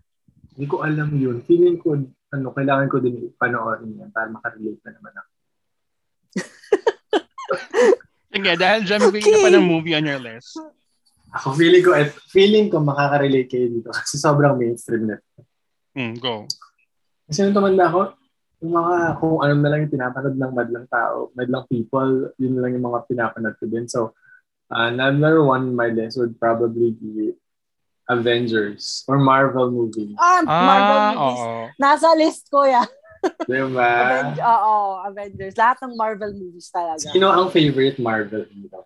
Hindi 0.56 0.66
ko 0.70 0.86
alam 0.86 1.12
yun. 1.16 1.42
Feeling 1.44 1.78
ko, 1.80 1.98
ano, 2.34 2.50
kailangan 2.56 2.88
ko 2.88 3.04
din 3.04 3.32
panoorin 3.36 4.00
yan 4.00 4.12
para 4.16 4.32
makarelate 4.32 4.80
na 4.88 4.96
naman 4.96 5.14
ako. 5.20 5.32
Sige, 8.34 8.58
dahil 8.58 8.82
dyan, 8.88 9.14
bigyan 9.14 9.34
ka 9.38 9.46
pa 9.46 9.54
ng 9.54 9.70
movie 9.70 9.94
on 9.94 10.10
your 10.10 10.18
list. 10.18 10.58
Ako 11.34 11.54
feeling 11.58 11.86
ko, 11.86 11.94
at 11.94 12.10
feeling 12.30 12.70
ko 12.70 12.82
makaka-relate 12.82 13.50
kayo 13.50 13.70
dito 13.70 13.90
kasi 13.94 14.18
sobrang 14.22 14.58
mainstream 14.58 15.06
na. 15.10 15.18
Mm, 15.94 16.18
go. 16.18 16.50
Kasi 17.30 17.46
nung 17.46 17.58
tumanda 17.58 17.90
ako, 17.90 18.14
yung 18.64 18.80
mga 18.80 18.96
kung 19.20 19.36
ano 19.44 19.54
na 19.60 19.70
lang 19.70 19.80
yung 19.86 19.94
pinapanood 19.94 20.38
ng 20.40 20.54
madlang 20.56 20.88
tao, 20.88 21.36
madlang 21.36 21.68
people, 21.68 22.32
yun 22.40 22.56
lang 22.58 22.72
yung 22.78 22.88
mga 22.88 23.06
pinapanood 23.10 23.56
ko 23.60 23.66
din. 23.68 23.86
So, 23.90 24.16
uh, 24.74 24.90
number 24.90 25.44
one 25.44 25.70
on 25.70 25.76
my 25.78 25.88
list 25.88 26.18
would 26.18 26.36
probably 26.38 26.98
be 26.98 27.34
Avengers 28.10 29.06
or 29.08 29.18
Marvel 29.18 29.72
movie. 29.72 30.12
Ah, 30.20 30.42
Marvel 30.44 30.98
Ah, 31.00 31.12
movies. 31.14 31.40
oo. 31.40 31.62
Nasa 31.80 32.10
list 32.18 32.52
ko 32.52 32.68
yan. 32.68 32.88
Diba? 33.48 33.80
Aven- 33.80 34.44
oo, 34.44 34.76
Avengers. 35.08 35.56
Lahat 35.56 35.80
ng 35.80 35.96
Marvel 35.96 36.36
movies 36.36 36.68
talaga. 36.68 37.08
Sino 37.08 37.32
ang 37.32 37.48
favorite 37.48 37.96
Marvel 37.96 38.44
hero? 38.52 38.84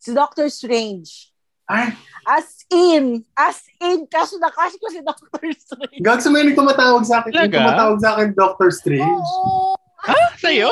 Si 0.00 0.16
Doctor 0.16 0.48
Strange. 0.48 1.34
Ay, 1.66 1.92
As 2.24 2.62
in, 2.70 3.26
as 3.34 3.58
in, 3.82 4.06
kaso 4.06 4.38
na 4.38 4.48
kasi 4.48 4.78
ko 4.78 4.86
si 4.88 5.02
Doctor 5.02 5.42
Strange. 5.52 5.98
gags 6.00 6.24
may 6.30 6.46
nagtumatawag 6.46 7.02
sa 7.04 7.20
akin. 7.20 7.30
Talaga? 7.34 7.58
tumatawag 7.58 7.98
sa 8.00 8.08
akin, 8.16 8.28
Doctor 8.32 8.68
Strange. 8.72 9.28
Oo. 9.36 9.74
Ah, 10.00 10.30
sa'yo? 10.38 10.70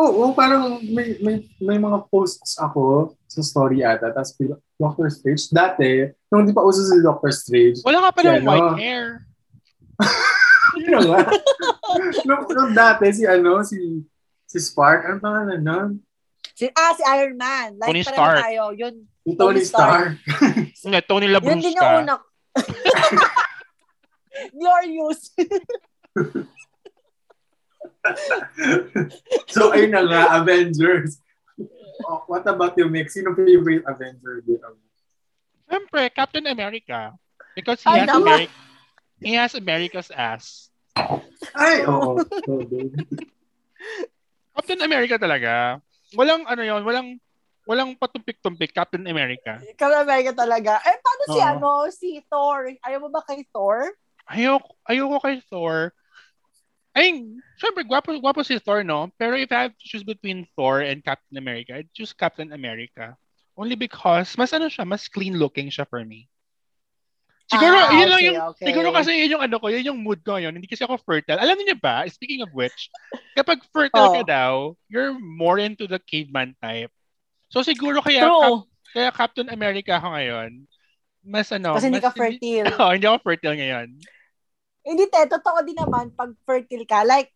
Oo, 0.00 0.32
parang 0.32 0.80
may, 0.80 1.20
may, 1.20 1.44
may 1.60 1.76
mga 1.76 2.08
posts 2.08 2.56
ako 2.56 3.12
sa 3.28 3.44
story 3.44 3.84
ata. 3.84 4.08
Tapos 4.08 4.32
Doctor 4.80 5.12
Strange. 5.12 5.52
Dati, 5.52 6.08
nung 6.32 6.48
di 6.48 6.56
pa 6.56 6.64
uso 6.64 6.80
si 6.80 6.96
Doctor 7.04 7.28
Strange, 7.28 7.84
Wala 7.84 8.08
ka 8.08 8.10
pa 8.16 8.20
ng 8.24 8.48
white 8.48 8.70
no? 8.72 8.76
hair. 8.80 9.28
yun 10.80 10.88
na 10.88 11.00
nga. 11.04 11.20
nung, 12.28 12.42
nung 12.48 12.72
dati, 12.72 13.12
si 13.12 13.28
ano, 13.28 13.60
si 13.60 14.00
si 14.48 14.56
Spark, 14.56 15.04
ano 15.04 15.20
pangalan 15.20 15.60
nun? 15.60 15.90
Si, 16.56 16.64
ah, 16.72 16.92
si 16.96 17.04
Iron 17.04 17.36
Man. 17.36 17.76
Like, 17.76 17.92
Tony 17.92 18.02
Stark. 18.04 18.36
tayo. 18.40 18.62
Yun, 18.72 18.94
Si 19.20 19.36
Tony 19.36 19.60
Tony 19.60 19.62
Stark. 19.68 20.16
Nga, 20.88 21.00
Tony 21.04 21.28
yun 21.28 21.60
din 21.60 21.76
yung 21.76 21.76
Labrusca. 21.76 22.00
una. 22.00 22.16
Glorious. 24.56 25.20
so, 29.54 29.72
ayun 29.76 29.92
na 29.92 30.02
nga, 30.08 30.22
Avengers. 30.40 31.20
Oh, 32.08 32.24
what 32.26 32.46
about 32.48 32.74
you, 32.80 32.88
Mick? 32.88 33.12
Sino 33.12 33.36
favorite 33.36 33.84
Avenger 33.84 34.40
dito? 34.40 34.80
Siyempre, 35.68 36.08
Captain 36.10 36.46
America. 36.48 37.12
Because 37.54 37.84
he 37.84 37.92
Ay, 37.92 38.04
has, 38.04 38.08
naman. 38.08 38.48
Ameri- 38.48 38.52
he 39.20 39.32
has 39.36 39.52
America's 39.52 40.10
ass. 40.10 40.72
Ay, 41.54 41.84
oo. 41.84 42.16
Oh. 42.16 42.60
Captain 44.56 44.80
America 44.80 45.16
talaga. 45.20 45.78
Walang 46.16 46.44
ano 46.48 46.62
yon, 46.64 46.82
walang 46.82 47.08
walang 47.68 47.94
patumpik-tumpik 47.94 48.74
Captain 48.74 49.04
America. 49.06 49.62
Captain 49.78 50.02
America 50.02 50.32
talaga. 50.34 50.82
Eh, 50.82 50.98
paano 50.98 51.22
si 51.28 51.38
Oo. 51.38 51.46
ano, 51.46 51.70
si 51.92 52.08
Thor? 52.26 52.66
Ayaw 52.82 52.98
mo 53.06 53.08
ba 53.12 53.22
kay 53.22 53.46
Thor? 53.52 53.94
Ayoko, 54.26 54.74
ayoko 54.88 55.18
kay 55.22 55.38
Thor. 55.46 55.94
Ay, 56.90 57.22
syempre, 57.54 57.86
gwapo, 57.86 58.10
gwapo 58.18 58.42
si 58.42 58.58
Thor, 58.58 58.82
no? 58.82 59.10
Pero 59.14 59.38
if 59.38 59.50
I 59.54 59.70
have 59.70 59.74
to 59.78 59.84
choose 59.86 60.02
between 60.02 60.42
Thor 60.58 60.82
and 60.82 61.04
Captain 61.04 61.38
America, 61.38 61.78
I'd 61.78 61.92
choose 61.94 62.10
Captain 62.10 62.50
America. 62.50 63.14
Only 63.54 63.78
because, 63.78 64.34
mas 64.34 64.50
ano 64.50 64.66
siya, 64.66 64.82
mas 64.82 65.06
clean 65.06 65.38
looking 65.38 65.70
siya 65.70 65.86
for 65.86 66.02
me. 66.02 66.26
Siguro, 67.50 67.74
Ah, 67.82 67.90
yun 67.98 68.08
lang 68.10 68.20
okay, 68.22 68.28
yung, 68.30 68.38
okay. 68.54 68.66
siguro 68.70 68.88
kasi 68.94 69.10
yun 69.10 69.34
yung 69.38 69.42
ano 69.42 69.58
ko, 69.58 69.66
yun 69.70 69.82
yung 69.86 70.00
mood 70.02 70.22
ko 70.22 70.38
ngayon. 70.38 70.54
Hindi 70.54 70.70
kasi 70.70 70.86
ako 70.86 71.02
fertile. 71.02 71.38
Alam 71.38 71.58
niyo 71.58 71.74
ba, 71.82 72.06
speaking 72.06 72.46
of 72.46 72.50
which, 72.54 72.90
kapag 73.34 73.58
fertile 73.74 74.10
Oh. 74.10 74.14
ka 74.14 74.22
daw, 74.22 74.52
you're 74.86 75.18
more 75.18 75.58
into 75.58 75.90
the 75.90 75.98
caveman 75.98 76.54
type. 76.62 76.94
So 77.50 77.66
siguro 77.66 77.98
kaya, 78.02 78.22
True. 78.22 78.38
Cap- 78.38 78.70
kaya 78.94 79.08
Captain 79.10 79.48
America 79.50 79.98
ako 79.98 80.14
ngayon, 80.14 80.50
mas 81.26 81.50
ano, 81.50 81.74
Kasi 81.74 81.90
hindi 81.90 81.98
mas 81.98 82.06
ka 82.06 82.12
fertile. 82.14 82.66
Oo, 82.78 82.90
hindi 82.94 83.06
ako 83.10 83.18
fertile 83.22 83.58
ngayon. 83.58 83.88
Hindi, 84.90 85.06
te, 85.06 85.22
totoo 85.30 85.62
din 85.62 85.78
naman 85.78 86.10
pag 86.10 86.34
fertile 86.42 86.82
ka. 86.82 87.06
Like, 87.06 87.30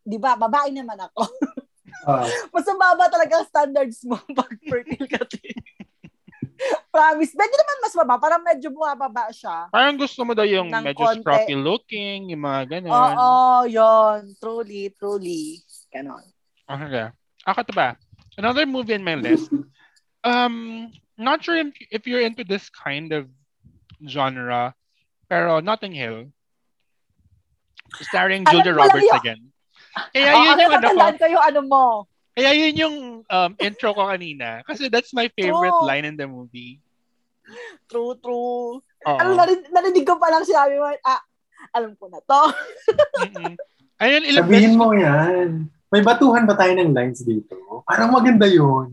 di 0.00 0.16
ba, 0.16 0.34
babae 0.34 0.72
naman 0.72 0.96
ako. 0.98 1.28
Ah, 2.04 2.20
Mas 2.52 2.68
mababa 2.68 3.08
talaga 3.08 3.40
ang 3.40 3.48
standards 3.48 4.04
mo 4.04 4.20
pag 4.36 4.52
fertile 4.60 5.08
ka 5.08 5.24
din. 5.24 5.56
Promise. 6.92 7.32
Medyo 7.32 7.56
naman 7.56 7.76
mas 7.80 7.94
baba. 7.96 8.14
Parang 8.20 8.42
medyo 8.44 8.68
bumababa 8.68 9.32
siya. 9.32 9.72
Parang 9.72 9.96
gusto 9.96 10.20
mo 10.20 10.36
daw 10.36 10.44
yung 10.44 10.68
Ng 10.68 10.84
medyo 10.84 11.00
konti. 11.00 11.24
scruffy 11.24 11.56
looking, 11.56 12.28
yung 12.28 12.44
mga 12.44 12.60
ganun. 12.76 12.92
Oo, 12.92 13.32
yon 13.64 14.36
Truly, 14.36 14.92
truly. 14.94 15.64
Ganon. 15.88 16.20
Okay. 16.68 17.08
Ako 17.48 17.64
to 17.64 17.72
ba? 17.72 17.96
Another 18.36 18.68
movie 18.68 18.92
in 18.92 19.04
my 19.06 19.16
list. 19.16 19.48
Um, 20.20 20.88
not 21.16 21.40
sure 21.40 21.56
if, 21.56 21.72
if 21.88 22.04
you're 22.04 22.20
into 22.20 22.44
this 22.44 22.68
kind 22.68 23.16
of 23.16 23.32
genre, 24.04 24.76
pero 25.24 25.64
Notting 25.64 25.96
Hill. 25.96 26.28
Starring 28.00 28.42
Julia 28.48 28.74
Roberts 28.74 29.06
yun. 29.06 29.18
again. 29.18 29.40
Kaya 30.10 30.30
Oh, 30.34 30.42
yun 30.42 30.58
yung 30.58 30.72
ano 30.74 30.86
ko. 30.90 31.06
ko 31.14 31.26
yung 31.30 31.44
ano 31.44 31.60
mo. 31.62 31.84
Kaya 32.34 32.50
yun 32.50 32.74
yung 32.74 32.96
um, 33.22 33.50
intro 33.62 33.94
ko 33.94 34.10
kanina. 34.10 34.66
Kasi 34.66 34.90
that's 34.90 35.14
my 35.14 35.30
favorite 35.38 35.70
True. 35.70 35.86
line 35.86 36.02
in 36.02 36.18
the 36.18 36.26
movie. 36.26 36.82
True, 37.86 38.18
true. 38.18 38.82
Oo. 38.82 39.18
Ano, 39.20 39.38
narinig, 39.38 39.70
narinig 39.70 40.02
ko 40.02 40.18
pa 40.18 40.32
lang 40.34 40.42
sinabi 40.42 40.74
mo, 40.80 40.90
ah, 41.06 41.22
alam 41.70 41.94
ko 41.94 42.10
na 42.10 42.18
to. 42.18 42.42
Ayun, 44.02 44.22
ilang 44.26 44.44
sabihin 44.50 44.74
mo 44.74 44.90
yan. 44.90 45.70
May 45.94 46.02
batuhan 46.02 46.42
ba 46.42 46.58
tayo 46.58 46.74
ng 46.74 46.90
lines 46.90 47.22
dito? 47.22 47.54
Parang 47.86 48.10
maganda 48.10 48.50
yun. 48.50 48.90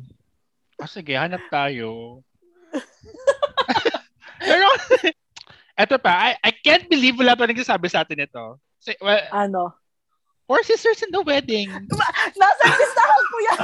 Ah, 0.78 0.86
sige, 0.86 1.18
hanap 1.18 1.42
tayo. 1.50 2.22
Pero, 4.42 4.68
eto 5.74 5.98
pa, 5.98 6.30
I, 6.30 6.38
I 6.46 6.52
can't 6.54 6.86
believe 6.86 7.18
wala 7.18 7.34
pa 7.34 7.50
nagsasabi 7.50 7.90
sa 7.90 8.06
atin 8.06 8.22
ito. 8.22 8.62
Say, 8.82 8.98
well, 9.02 9.22
Ano? 9.32 9.78
Four 10.50 10.64
Sisters 10.66 11.00
in 11.06 11.14
the 11.14 11.22
Wedding. 11.22 11.70
Nasa 11.70 12.66
listahan 12.66 13.24
ko 13.24 13.38
yan. 13.40 13.60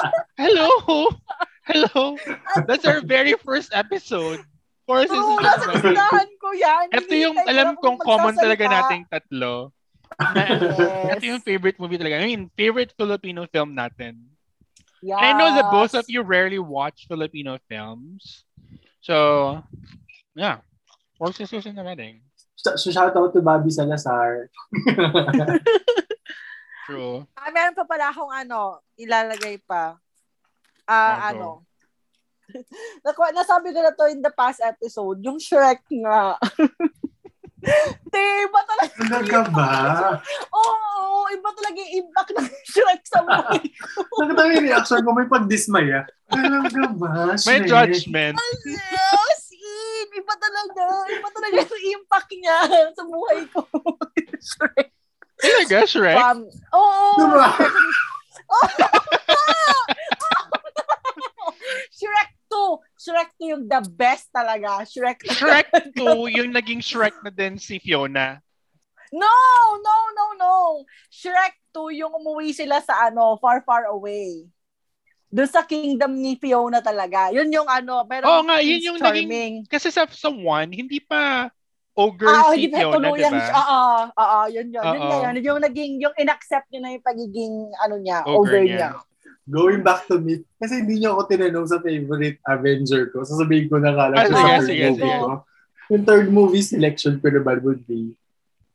Hello! 0.42 0.68
Hello! 1.68 2.16
That's 2.66 2.82
our 2.82 2.98
very 3.04 3.36
first 3.44 3.70
episode. 3.70 4.42
Four 4.88 5.06
Sisters 5.06 5.22
in 5.22 5.36
the 5.38 5.44
nasa 5.44 5.66
Wedding. 5.70 5.94
listahan 5.94 6.28
ko 6.40 6.48
yan. 6.56 6.84
Ito 6.98 7.14
yung 7.14 7.36
alam 7.46 7.76
kong 7.78 8.00
common 8.02 8.34
talaga 8.34 8.64
nating 8.66 9.06
tatlo. 9.06 9.70
Yes. 10.34 10.76
ito 11.16 11.24
yung 11.24 11.40
favorite 11.44 11.78
movie 11.78 11.96
talaga. 11.96 12.20
I 12.20 12.26
mean, 12.26 12.50
favorite 12.56 12.92
Filipino 12.96 13.46
film 13.48 13.76
natin. 13.76 14.32
Yes. 15.04 15.16
And 15.20 15.24
I 15.24 15.38
know 15.38 15.50
that 15.56 15.70
both 15.70 15.94
of 15.94 16.04
you 16.08 16.24
rarely 16.26 16.58
watch 16.58 17.06
Filipino 17.06 17.60
films. 17.70 18.44
So, 19.04 19.62
yeah. 20.34 20.64
Four 21.20 21.30
Sisters 21.32 21.70
in 21.70 21.76
the 21.78 21.84
Wedding. 21.86 22.24
So, 22.62 22.94
shout 22.94 23.10
out 23.18 23.34
to 23.34 23.42
Bobby 23.42 23.74
Salazar. 23.74 24.46
True. 26.86 27.26
Ah, 27.34 27.50
meron 27.50 27.74
pa 27.74 27.82
pala 27.82 28.10
akong 28.10 28.30
ano, 28.30 28.78
ilalagay 28.94 29.58
pa. 29.66 29.98
Ah, 30.86 31.18
Ah, 31.18 31.34
ano. 31.34 31.66
Naku, 33.06 33.18
nasabi 33.34 33.74
ko 33.74 33.82
na 33.82 33.90
to 33.90 34.06
in 34.06 34.22
the 34.22 34.30
past 34.30 34.62
episode, 34.62 35.18
yung 35.22 35.42
Shrek 35.42 35.82
nga. 36.06 36.38
Te, 38.12 38.18
iba 38.18 38.60
talaga. 38.66 38.94
Talaga 38.98 39.38
ba? 39.54 39.70
Oo, 40.50 41.30
iba 41.30 41.50
talaga 41.54 41.78
yung 41.78 41.94
impact 42.02 42.30
ng 42.34 42.46
Shrek 42.66 43.02
sa 43.06 43.22
buhay 43.22 43.62
ko. 43.74 44.02
Nakita 44.22 44.42
yung 44.50 44.66
reaction 44.66 45.00
ko, 45.02 45.10
may 45.14 45.26
pagdismaya. 45.26 46.02
Talaga 46.26 46.82
ba? 46.94 47.10
May 47.34 47.62
Shrek? 47.62 47.70
judgment. 47.70 48.34
Yes, 48.66 49.41
in. 50.02 50.10
Iba 50.18 50.34
talaga. 50.34 50.84
Iba 51.06 51.28
talaga 51.30 51.54
yung 51.62 52.02
impact 52.02 52.30
niya 52.34 52.56
sa 52.98 53.02
buhay 53.06 53.46
ko. 53.54 53.62
Shrek. 54.42 54.90
Talaga, 55.38 55.76
Shrek? 55.86 56.18
Um, 56.18 56.40
oo. 56.74 57.06
Diba? 57.18 57.46
Shrek 61.94 62.30
2. 62.50 62.78
Shrek 62.98 63.30
2 63.40 63.50
yung 63.54 63.64
the 63.70 63.80
best 63.94 64.28
talaga. 64.34 64.82
Shrek 64.84 65.22
2. 65.24 65.34
Shrek 65.38 65.68
2, 65.96 66.36
yung 66.38 66.50
naging 66.52 66.82
Shrek 66.82 67.16
na 67.22 67.30
din 67.30 67.56
si 67.56 67.78
Fiona. 67.78 68.42
No, 69.12 69.36
no, 69.76 69.96
no, 70.16 70.24
no. 70.40 70.54
Shrek 71.12 71.56
2 71.76 72.00
yung 72.00 72.12
umuwi 72.16 72.56
sila 72.56 72.80
sa 72.80 73.08
ano, 73.12 73.36
far, 73.40 73.60
far 73.64 73.88
away. 73.88 74.48
Doon 75.32 75.48
sa 75.48 75.64
kingdom 75.64 76.12
ni 76.12 76.36
Fiona 76.36 76.84
talaga. 76.84 77.32
Yun 77.32 77.48
yung 77.48 77.64
ano, 77.64 78.04
pero 78.04 78.28
Oo 78.28 78.44
nga, 78.44 78.60
yun 78.60 78.84
yung 78.84 78.98
charming. 79.00 79.64
Kasi 79.64 79.88
sa, 79.88 80.04
sa 80.04 80.28
one, 80.28 80.68
hindi 80.68 81.00
pa 81.00 81.48
ogre 81.96 82.28
Ah, 82.28 82.52
si 82.52 82.68
hindi 82.68 82.76
Fiona, 82.76 83.08
di 83.08 83.24
siya. 83.24 83.32
ba? 83.32 83.48
Oo, 83.56 83.82
oo, 84.12 84.40
yun 84.52 84.68
yun. 84.68 84.84
Yun 84.84 85.00
Oo. 85.00 85.08
nga 85.08 85.18
yun. 85.24 85.34
Yung 85.40 85.60
naging, 85.64 85.92
yung 86.04 86.14
inaccept 86.20 86.68
niya 86.68 86.80
na 86.84 86.92
yung 86.92 87.04
pagiging, 87.04 87.54
ano 87.80 87.94
niya, 87.96 88.28
Ogre 88.28 88.36
ogre 88.36 88.60
niya. 88.68 88.76
niya. 88.92 89.08
Going 89.48 89.80
back 89.82 90.04
to 90.06 90.20
me, 90.20 90.44
kasi 90.60 90.84
hindi 90.84 91.00
niyo 91.00 91.16
ako 91.16 91.32
tinanong 91.32 91.66
sa 91.66 91.80
favorite 91.80 92.38
Avenger 92.44 93.10
ko. 93.10 93.24
Sasabihin 93.24 93.66
ko 93.72 93.80
na 93.80 93.90
kala 93.90 94.14
Ah, 94.20 94.28
sa 94.28 94.36
sige, 94.36 94.52
third 94.52 94.68
sige, 94.68 94.84
movie 94.86 95.00
sige. 95.00 95.16
ko. 95.18 95.30
Yung 95.90 96.04
third 96.04 96.28
movie 96.28 96.62
selection 96.62 97.14
ko 97.18 97.26
naman 97.32 97.58
would 97.64 97.82
be 97.88 98.12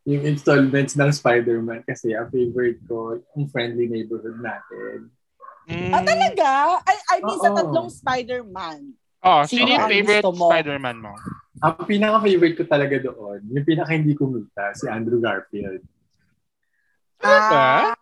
yung 0.07 0.23
installments 0.23 0.95
ng 0.95 1.11
Spider-Man 1.11 1.83
kasi 1.83 2.15
ang 2.15 2.31
favorite 2.31 2.79
ko, 2.87 3.19
yung 3.35 3.47
friendly 3.47 3.85
neighborhood 3.85 4.39
natin. 4.39 5.11
Mm. 5.67 5.91
Ah, 5.91 5.99
talaga? 6.01 6.49
I, 6.87 6.95
I 7.11 7.17
mean, 7.19 7.39
sa 7.43 7.51
tatlong 7.51 7.89
Spider-Man. 7.91 8.79
Oh, 9.19 9.43
Sino 9.43 9.67
sino 9.67 9.69
yung 9.75 9.87
favorite 9.91 10.23
mo? 10.31 10.47
Spider-Man 10.47 10.97
mo? 11.03 11.13
Ang 11.59 11.73
pinaka-favorite 11.83 12.55
ko 12.55 12.63
talaga 12.63 12.95
doon, 13.01 13.39
yung 13.51 13.65
pinaka 13.67 13.91
hindi 13.91 14.15
kumita, 14.15 14.71
si 14.71 14.87
Andrew 14.87 15.19
Garfield. 15.19 15.83
Talaga? 17.19 17.59
Ah, 17.91 17.95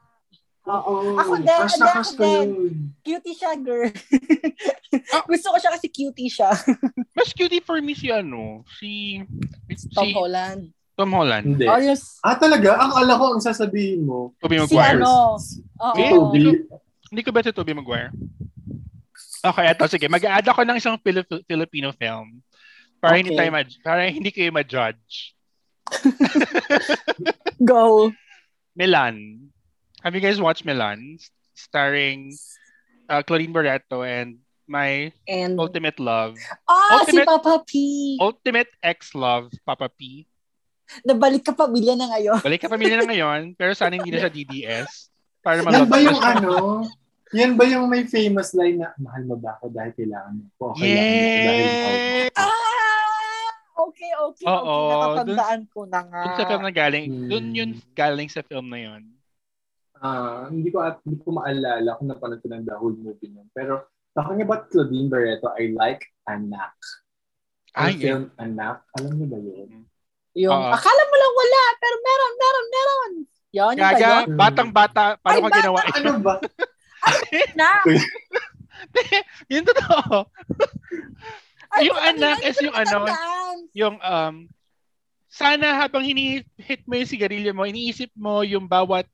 Oo. 0.65 1.13
Ako 1.17 1.33
din, 1.37 1.45
na 1.45 1.87
ako 1.93 2.11
ko 2.17 2.23
din. 2.25 2.47
yun. 2.49 2.73
Cutie 3.05 3.35
siya, 3.37 3.53
girl. 3.57 3.89
Ah. 5.11 5.21
Gusto 5.27 5.51
ko 5.51 5.57
siya 5.59 5.75
kasi 5.75 5.91
cutie 5.91 6.31
siya. 6.31 6.55
Mas 7.19 7.35
cutie 7.35 7.59
for 7.59 7.83
me 7.83 7.91
si 7.91 8.07
ano, 8.09 8.63
si, 8.79 9.19
si 9.75 9.91
Tom 9.91 10.07
Holland. 10.15 10.71
Tom 10.95 11.11
Holland. 11.11 11.43
Hindi. 11.51 11.67
Oh, 11.67 11.75
yes. 11.83 12.15
Ah, 12.23 12.39
talaga? 12.39 12.79
Ang 12.79 12.95
ala 12.95 13.19
ko, 13.19 13.35
ang 13.35 13.43
sasabihin 13.43 14.07
mo. 14.07 14.31
Tobey 14.39 14.63
Si 14.63 14.71
Maguire. 14.71 15.03
ano? 15.03 15.35
Oo. 15.35 15.95
Eh, 15.99 16.09
Toby. 16.09 16.43
Hindi 17.15 17.23
ko 17.23 17.31
ba 17.31 17.39
si 17.39 17.55
Tobey 17.55 17.71
Maguire? 17.71 18.11
Okay, 19.39 19.71
eto, 19.71 19.87
sige. 19.87 20.11
Mag-add 20.11 20.43
ako 20.43 20.67
ng 20.67 20.75
isang 20.75 20.99
Fili- 20.99 21.23
Filipino 21.47 21.95
film. 21.95 22.43
Para 22.99 23.15
hindi 23.15 23.31
Okay. 23.31 23.39
tayo 23.39 23.49
ma- 23.55 23.79
para 23.79 24.01
hindi 24.05 24.35
kayo 24.35 24.51
ma-judge. 24.51 25.31
Go. 27.63 28.11
Milan. 28.75 29.47
Have 30.03 30.11
you 30.11 30.19
guys 30.19 30.41
watched 30.41 30.65
Milan? 30.65 31.15
Starring 31.55 32.35
uh, 33.07 33.23
Claudine 33.23 33.55
Barreto 33.55 34.03
and 34.03 34.43
my 34.67 35.13
And, 35.23 35.55
ultimate 35.55 36.01
love. 36.01 36.35
ah, 36.67 37.05
si 37.05 37.15
ultimate- 37.15 37.29
Papa 37.31 37.63
P. 37.63 37.71
Ultimate 38.19 38.71
ex-love, 38.83 39.53
Papa 39.63 39.87
P. 39.87 40.27
Nabalik 41.01 41.41
ka 41.41 41.53
pamilya 41.53 41.95
na 41.95 42.11
ngayon. 42.11 42.43
Balik 42.43 42.61
ka 42.61 42.69
pamilya 42.69 42.99
na 42.99 43.07
ngayon, 43.07 43.55
pero 43.55 43.71
sana 43.71 43.95
hindi 43.95 44.11
na 44.11 44.19
sa 44.19 44.29
DDS. 44.29 45.09
Para 45.39 45.61
Yan 45.63 45.85
ba 45.85 45.97
yung 46.01 46.17
ano? 46.19 46.53
Yan 47.33 47.57
ba 47.57 47.65
yung 47.65 47.89
may 47.89 48.05
famous 48.05 48.53
line 48.53 48.77
na, 48.77 48.93
mahal 48.97 49.25
mo 49.25 49.33
ba 49.33 49.57
ako 49.57 49.73
dahil 49.73 49.91
kailangan 49.97 50.33
mo 50.37 50.45
ko? 50.55 50.65
Ako 50.71 50.83
dahil 50.83 51.01
mahal 51.41 51.57
mo 51.57 51.73
ako." 51.73 51.89
Ah! 52.37 52.53
Okay, 53.75 54.11
okay, 54.13 54.45
Oo, 54.45 54.55
okay. 54.55 54.91
Natatandaan 54.91 55.61
ko 55.67 55.79
na 55.83 55.99
nga. 56.03 56.21
Dun 56.21 56.35
sa 56.35 56.45
film 56.47 56.63
na 56.63 56.73
galing, 56.73 57.05
Hmm. 57.05 57.27
dun 57.27 57.45
yun 57.51 57.71
galing 57.91 58.29
sa 58.29 58.39
film 58.39 58.67
na 58.67 58.79
yun. 58.79 59.03
Ah, 59.95 60.47
hindi 60.47 60.69
ko 60.69 60.79
at 60.79 60.99
hindi 61.01 61.19
ko 61.19 61.31
maalala 61.33 61.95
kung 61.95 62.07
napanood 62.07 62.39
ko 62.39 62.47
ng 62.51 62.63
the 62.63 62.75
whole 62.75 62.93
movie 62.93 63.31
nun. 63.31 63.47
Pero 63.51 63.83
talking 64.11 64.43
about 64.43 64.67
Claudine 64.69 65.07
Barreto, 65.07 65.51
I 65.55 65.71
like 65.71 66.07
Anak. 66.25 66.75
Ang 67.73 67.87
Ay, 67.89 67.93
film 67.99 68.23
Anak, 68.37 68.83
alam 68.95 69.11
niyo 69.11 69.27
ba 69.27 69.39
yun? 69.39 69.69
Yung, 70.35 70.51
Oo. 70.55 70.71
akala 70.71 71.01
mo 71.07 71.15
lang 71.15 71.33
wala, 71.35 71.61
pero 71.75 71.95
meron, 71.99 72.33
meron, 72.35 72.67
meron. 72.69 73.11
Yan, 73.51 73.71
yung 73.71 73.79
ba 73.79 73.91
Gaga, 73.91 74.07
yun? 74.07 74.23
yun? 74.27 74.35
batang-bata, 74.35 75.03
paano 75.19 75.35
Ay, 75.35 75.41
ko 75.41 75.49
ginawa? 75.51 75.79
Ano 75.95 76.11
ba? 76.19 76.33
Na, 77.53 77.81
yun 79.51 79.63
totoo. 79.63 80.27
Ay, 81.71 81.89
Yung 81.89 81.99
anak 81.99 82.39
hindi 82.39 82.49
is 82.49 82.57
yung 82.61 82.75
ano? 82.75 82.97
Yung, 83.75 83.95
um, 83.99 84.35
sana 85.27 85.75
habang 85.77 86.03
hini-hit 86.03 86.81
mo 86.87 86.95
yung 86.95 87.09
sigarilyo 87.09 87.51
mo, 87.51 87.67
iniisip 87.67 88.07
mo 88.15 88.39
yung 88.41 88.65
bawat 88.65 89.05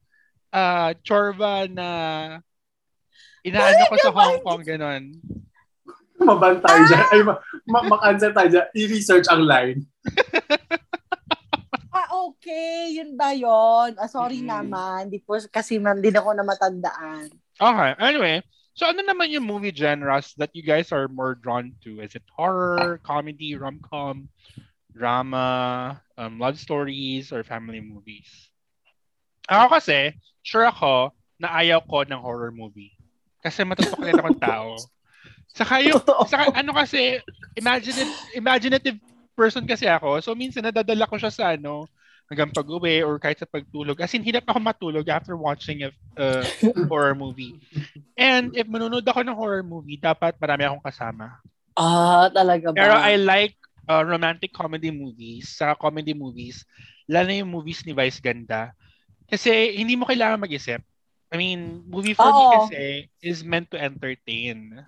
ah, 0.51 0.93
chorba 1.01 1.65
na 1.65 1.87
inaano 3.41 3.89
ko 3.89 3.95
sa 3.97 4.11
Hong 4.13 4.43
Kong, 4.43 4.61
ganon. 4.61 5.03
Maban 6.21 6.61
tayo 6.61 6.85
dyan. 6.85 7.05
Ay, 7.09 7.21
ma- 7.25 7.41
ma- 7.65 7.87
ma-cancel 7.89 8.29
tayo 8.29 8.49
dyan. 8.51 8.67
I-research 8.77 9.25
ang 9.29 9.43
line. 9.43 9.81
Ah, 11.91 12.07
okay. 12.23 12.95
Yun 12.95 13.19
ba 13.19 13.35
yun? 13.35 13.99
Ah, 13.99 14.07
sorry 14.07 14.39
Mm. 14.39 14.47
naman. 14.47 15.11
Di 15.11 15.19
po, 15.19 15.35
kasi 15.51 15.75
man, 15.75 15.99
din 15.99 16.15
ako 16.15 16.31
na 16.31 16.47
matandaan. 16.47 17.27
Okay, 17.61 17.93
anyway. 18.01 18.41
So 18.73 18.89
ano 18.89 19.05
naman 19.05 19.29
yung 19.29 19.45
movie 19.45 19.69
genres 19.69 20.33
that 20.41 20.49
you 20.57 20.65
guys 20.65 20.89
are 20.89 21.05
more 21.05 21.37
drawn 21.37 21.77
to? 21.85 22.01
Is 22.01 22.17
it 22.17 22.25
horror, 22.33 22.97
comedy, 23.05 23.53
rom-com, 23.53 24.25
drama, 24.89 26.01
um, 26.17 26.41
love 26.41 26.57
stories, 26.57 27.29
or 27.29 27.45
family 27.45 27.77
movies? 27.77 28.49
Ako 29.45 29.77
kasi, 29.77 30.17
sure 30.41 30.65
ako 30.65 31.13
na 31.37 31.53
ayaw 31.61 31.85
ko 31.85 32.01
ng 32.01 32.17
horror 32.17 32.49
movie. 32.49 32.97
Kasi 33.45 33.61
matutok 33.61 34.01
rin 34.01 34.17
akong 34.17 34.41
tao. 34.49 34.81
Saka 35.53 35.85
yung, 35.85 36.01
saka 36.25 36.49
ano 36.57 36.73
kasi, 36.73 37.21
imaginative, 37.53 38.09
imaginative 38.33 38.97
person 39.37 39.69
kasi 39.69 39.85
ako. 39.85 40.17
So 40.23 40.33
minsan 40.33 40.65
nadadala 40.65 41.05
ko 41.05 41.21
siya 41.21 41.29
sa 41.29 41.53
ano, 41.53 41.85
hanggang 42.31 42.55
pag-uwi 42.55 43.03
or 43.03 43.19
kahit 43.19 43.43
sa 43.43 43.49
pagtulog. 43.51 43.99
As 43.99 44.15
in, 44.15 44.23
hirap 44.23 44.47
ako 44.47 44.63
matulog 44.63 45.03
after 45.11 45.35
watching 45.35 45.83
a 45.83 45.91
uh, 46.15 46.47
horror 46.87 47.11
movie. 47.11 47.59
And 48.15 48.55
if 48.55 48.71
manonood 48.71 49.03
ako 49.03 49.27
ng 49.27 49.35
horror 49.35 49.67
movie, 49.67 49.99
dapat 49.99 50.39
marami 50.39 50.63
akong 50.63 50.87
kasama. 50.87 51.43
Ah, 51.75 52.31
talaga 52.31 52.71
ba? 52.71 52.79
Pero 52.79 52.95
I 52.95 53.19
like 53.19 53.59
uh, 53.91 53.99
romantic 54.07 54.55
comedy 54.55 54.95
movies, 54.95 55.51
sa 55.51 55.75
comedy 55.75 56.15
movies, 56.15 56.63
lalo 57.11 57.27
na 57.27 57.43
yung 57.43 57.51
movies 57.51 57.83
ni 57.83 57.91
Vice 57.91 58.23
Ganda. 58.23 58.71
Kasi 59.27 59.75
hindi 59.75 59.99
mo 59.99 60.07
kailangan 60.07 60.39
mag-isip. 60.39 60.79
I 61.31 61.35
mean, 61.35 61.83
movie 61.83 62.15
for 62.15 62.31
Oo. 62.31 62.35
me 62.35 62.45
kasi 62.55 62.81
is 63.19 63.43
meant 63.43 63.67
to 63.75 63.79
entertain. 63.79 64.87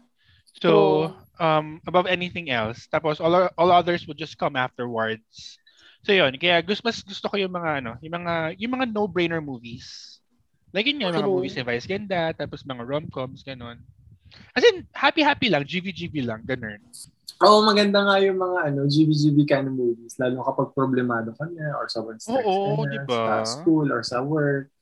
So, 0.64 1.12
um, 1.44 1.84
above 1.84 2.08
anything 2.08 2.52
else. 2.52 2.88
Tapos, 2.88 3.20
all, 3.20 3.52
all 3.60 3.72
others 3.72 4.08
would 4.08 4.20
just 4.20 4.40
come 4.40 4.56
afterwards. 4.56 5.60
So, 6.04 6.12
yun. 6.12 6.36
Kaya 6.36 6.60
gusto, 6.60 6.84
mas 6.84 7.00
gusto 7.00 7.32
ko 7.32 7.36
yung 7.40 7.56
mga, 7.56 7.80
ano, 7.80 7.92
yung 8.04 8.16
mga, 8.20 8.34
yung 8.60 8.74
mga 8.76 8.86
no-brainer 8.92 9.40
movies. 9.40 10.20
Like 10.76 10.90
yun 10.90 11.00
yung 11.00 11.16
mga 11.16 11.24
True. 11.24 11.32
movies 11.32 11.56
ni 11.56 11.64
Vice 11.64 11.88
Ganda, 11.88 12.34
tapos 12.36 12.66
mga 12.68 12.84
rom-coms, 12.84 13.46
ganun. 13.46 13.80
As 14.58 14.66
in, 14.66 14.84
happy-happy 14.92 15.48
lang, 15.48 15.64
GV-GV 15.64 16.26
lang, 16.26 16.42
ganun. 16.44 16.82
Oo, 17.44 17.62
maganda 17.62 18.02
nga 18.02 18.18
yung 18.24 18.40
mga 18.42 18.72
ano, 18.74 18.88
GBGB 18.90 19.46
kind 19.46 19.68
of 19.70 19.76
movies, 19.76 20.16
lalo 20.18 20.42
kapag 20.48 20.74
problemado 20.74 21.36
ka 21.36 21.46
na 21.52 21.76
or 21.78 21.86
sobrang 21.92 22.18
stress 22.18 22.42
Oo, 22.42 22.82
ka 22.82 22.88
na 22.88 22.94
diba? 23.04 23.10
sa 23.10 23.32
school 23.46 23.88
or 23.94 24.02
sa 24.02 24.24
work. 24.24 24.74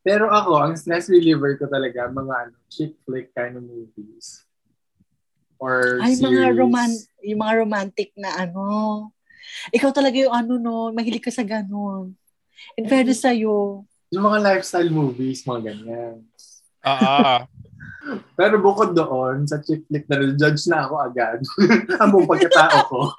Pero 0.00 0.32
ako, 0.32 0.64
ang 0.64 0.74
stress 0.80 1.12
reliever 1.12 1.56
ko 1.60 1.68
talaga, 1.68 2.08
mga 2.08 2.34
ano, 2.48 2.56
chick 2.72 2.96
flick 3.04 3.34
kind 3.36 3.58
of 3.58 3.64
movies. 3.66 4.44
Or 5.60 6.00
Ay, 6.00 6.16
series. 6.16 6.24
mga 6.24 6.56
roman 6.56 6.90
yung 7.20 7.40
mga 7.40 7.54
romantic 7.66 8.08
na 8.16 8.32
ano. 8.48 8.64
Ikaw 9.74 9.90
talaga 9.90 10.16
yung 10.16 10.34
ano, 10.34 10.52
no? 10.56 10.74
Mahilig 10.90 11.24
ka 11.24 11.32
sa 11.32 11.46
ganun. 11.46 12.14
In 12.76 12.86
fairness 12.86 13.24
sa'yo. 13.24 13.84
Yung 14.10 14.24
mga 14.26 14.42
lifestyle 14.42 14.90
movies, 14.90 15.46
mga 15.46 15.72
ganyan. 15.72 16.26
Ah, 16.82 17.46
Pero 18.38 18.56
bukod 18.58 18.96
doon, 18.96 19.44
sa 19.44 19.60
chick 19.60 19.84
flick 19.86 20.08
na 20.08 20.32
judge 20.34 20.64
na 20.66 20.88
ako 20.88 20.94
agad. 20.98 21.38
ang 22.00 22.10
buong 22.10 22.28
pagkatao 22.28 22.78
ko. 22.88 23.00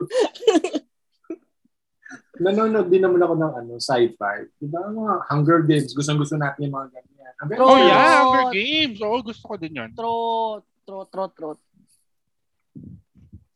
Nanonood 2.41 2.89
din 2.89 3.05
naman 3.05 3.21
ako 3.21 3.33
ng 3.37 3.53
ano, 3.53 3.73
sci-fi. 3.77 4.49
Diba? 4.57 4.81
Mga 4.89 5.13
Hunger 5.29 5.61
Games. 5.61 5.93
Gustong-gusto 5.93 6.41
natin 6.41 6.65
yung 6.65 6.73
mga 6.73 6.89
ganyan. 6.97 7.33
Ang 7.37 7.47
Oh, 7.61 7.77
oh 7.77 7.77
yeah. 7.77 8.25
Hunger 8.25 8.49
Games. 8.49 8.97
Oo, 9.05 9.21
gusto 9.21 9.43
ko 9.45 9.55
din 9.61 9.77
yun. 9.77 9.93
True, 9.93 10.65
true, 10.81 11.05
true, 11.05 11.31
true. 11.37 11.57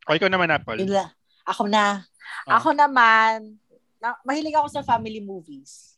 O, 0.06 0.14
ikaw 0.14 0.30
naman, 0.30 0.54
Apple. 0.54 0.86
Lang. 0.86 1.10
Ako 1.50 1.66
na. 1.66 2.06
Ah. 2.48 2.60
Ako 2.62 2.76
naman, 2.76 3.58
na, 4.02 4.16
mahilig 4.26 4.56
ako 4.56 4.68
sa 4.70 4.86
family 4.86 5.22
movies. 5.22 5.96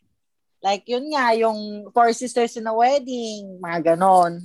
Like, 0.64 0.88
yun 0.90 1.14
nga, 1.14 1.38
yung 1.38 1.90
Four 1.94 2.12
Sisters 2.18 2.58
in 2.58 2.66
a 2.66 2.74
Wedding, 2.74 3.62
mga 3.62 3.94
ganon. 3.94 4.42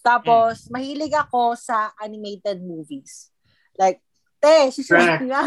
Tapos, 0.00 0.66
mahilig 0.72 1.12
ako 1.14 1.54
sa 1.54 1.92
animated 2.00 2.64
movies. 2.64 3.30
Like, 3.78 4.02
te, 4.42 4.72
si 4.74 4.82
Shrek. 4.82 5.22
Nga. 5.22 5.42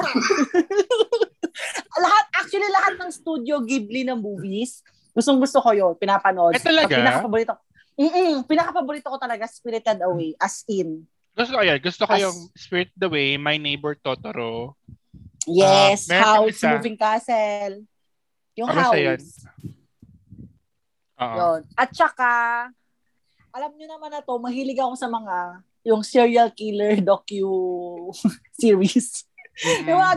lahat, 2.06 2.26
actually, 2.38 2.70
lahat 2.72 2.94
ng 3.02 3.12
Studio 3.12 3.60
Ghibli 3.66 4.08
na 4.08 4.16
movies, 4.16 4.86
gustong 5.12 5.40
gusto 5.42 5.60
ko 5.60 5.76
yun, 5.76 5.94
pinapanood. 6.00 6.56
Eh, 6.56 6.64
talaga? 6.64 6.96
Pinaka-paborito, 6.96 7.54
Mm-mm, 7.96 8.44
pinaka-paborito 8.44 9.08
ko 9.08 9.16
talaga, 9.16 9.48
Spirited 9.48 10.04
Away, 10.04 10.36
as 10.36 10.68
in. 10.68 11.08
Gusto 11.36 11.60
ko 11.60 11.64
yan. 11.64 11.80
Gusto 11.80 12.04
ko 12.08 12.14
As- 12.16 12.24
yung 12.24 12.38
Spirit 12.56 12.92
the 12.96 13.08
Way, 13.08 13.36
My 13.36 13.60
Neighbor 13.60 13.96
Totoro. 14.00 14.80
Yes, 15.50 16.10
meron 16.10 16.24
pang 16.24 16.36
House, 16.46 16.58
isa. 16.58 16.70
Moving 16.76 16.98
Castle. 16.98 17.76
Yung 18.56 18.70
Ah, 18.70 18.76
basta 18.76 18.98
House. 18.98 19.30
Oo. 21.16 21.36
Yun. 21.40 21.62
At 21.80 21.90
saka, 21.96 22.32
alam 23.56 23.72
nyo 23.78 23.88
naman 23.88 24.12
na 24.12 24.20
to, 24.20 24.36
mahilig 24.36 24.80
ako 24.80 24.94
sa 25.00 25.08
mga 25.08 25.64
yung 25.86 26.02
serial 26.02 26.50
killer 26.52 26.98
docu 27.08 27.46
series. 28.58 29.24
Mm-mm. 29.62 29.88
Yung 29.94 30.02
mga 30.02 30.16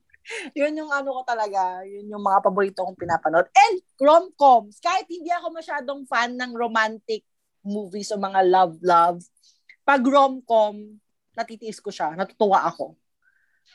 yun 0.58 0.72
yung 0.80 0.90
ano 0.90 1.20
ko 1.20 1.22
talaga, 1.28 1.84
yun 1.84 2.08
yung 2.08 2.24
mga 2.24 2.40
paborito 2.40 2.80
kong 2.82 2.96
pinapanood. 2.98 3.46
And 3.52 3.84
rom-coms, 4.00 4.80
kahit 4.80 5.04
hindi 5.06 5.28
ako 5.30 5.52
masyadong 5.52 6.08
fan 6.08 6.34
ng 6.40 6.56
romantic 6.56 7.22
movies 7.60 8.10
o 8.10 8.18
mga 8.18 8.40
love-love, 8.48 9.20
pag 9.84 10.00
rom-com, 10.00 10.96
natitiis 11.36 11.78
ko 11.78 11.92
siya, 11.92 12.16
natutuwa 12.16 12.64
ako. 12.64 12.96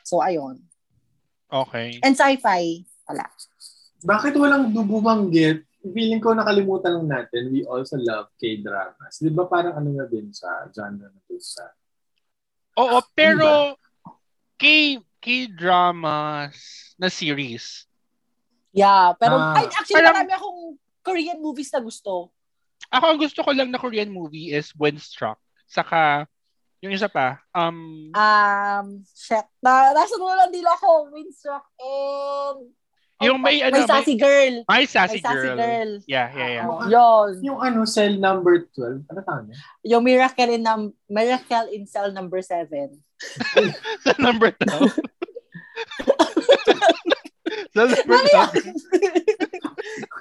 So, 0.02 0.18
ayun. 0.18 0.58
Okay. 1.50 1.98
And 2.00 2.14
sci-fi, 2.14 2.86
wala. 3.04 3.26
Bakit 4.00 4.38
walang 4.38 4.70
bububanggit? 4.70 5.66
Feeling 5.80 6.20
ko 6.20 6.32
nakalimutan 6.32 7.00
lang 7.00 7.08
natin, 7.08 7.50
we 7.50 7.64
also 7.64 7.96
love 7.96 8.28
K-dramas. 8.36 9.16
Di 9.16 9.32
ba 9.32 9.44
parang 9.44 9.74
ano 9.74 9.90
na 9.90 10.04
din 10.04 10.28
sa 10.30 10.68
genre 10.68 11.08
na 11.08 11.20
din 11.24 11.40
sa... 11.40 11.64
Oo, 12.76 13.00
pero 13.12 13.74
Diba? 13.74 14.56
K 14.56 14.64
K-dramas 15.20 16.56
na 16.96 17.08
series. 17.08 17.84
Yeah, 18.70 19.12
pero 19.16 19.36
Ah. 19.36 19.56
ay, 19.56 19.66
actually 19.66 20.00
Parang- 20.00 20.16
marami 20.16 20.32
akong 20.32 20.60
Korean 21.00 21.40
movies 21.40 21.72
na 21.72 21.80
gusto. 21.80 22.30
Ako 22.88 23.04
ang 23.06 23.20
gusto 23.20 23.40
ko 23.40 23.50
lang 23.52 23.68
na 23.68 23.80
Korean 23.80 24.08
movie 24.08 24.52
is 24.52 24.72
Windstruck. 24.76 25.40
Saka 25.64 26.24
yung 26.80 26.92
isa 26.92 27.08
pa, 27.08 27.40
um 27.52 28.08
Um, 28.12 28.86
shit. 29.12 29.44
Na, 29.60 29.92
nasa 29.92 30.16
dulo 30.16 30.32
lang 30.32 30.48
din 30.48 30.64
ako, 30.64 31.12
Windstruck 31.12 31.64
and 31.78 32.72
Yung 33.20 33.36
may 33.44 33.60
ano, 33.60 33.76
may 33.76 33.84
sassy 33.84 34.16
girl. 34.16 34.64
My 34.64 34.88
Sassy, 34.88 35.20
May 35.20 35.24
sassy 35.28 35.52
Girl. 35.52 35.60
girl. 35.60 35.90
Yeah, 36.08 36.32
yeah, 36.32 36.50
yeah. 36.56 36.64
Oh, 36.64 36.80
yun. 36.88 37.44
Yung 37.52 37.60
ano, 37.60 37.84
cell 37.84 38.16
number 38.16 38.64
12, 38.72 39.12
ano 39.12 39.18
tawag 39.20 39.44
niya? 39.44 39.56
Yung 39.92 40.02
Miracle 40.08 40.48
in, 40.48 40.64
num- 40.64 40.96
Miracle 41.04 41.68
in 41.68 41.84
Cell 41.84 42.16
number 42.16 42.40
7. 42.40 42.72
Sa 44.00 44.16
number 44.24 44.56
12. 44.64 44.88
Sa 47.76 47.76
number 47.76 48.00
Mali 48.08 48.32
12. 48.32 48.72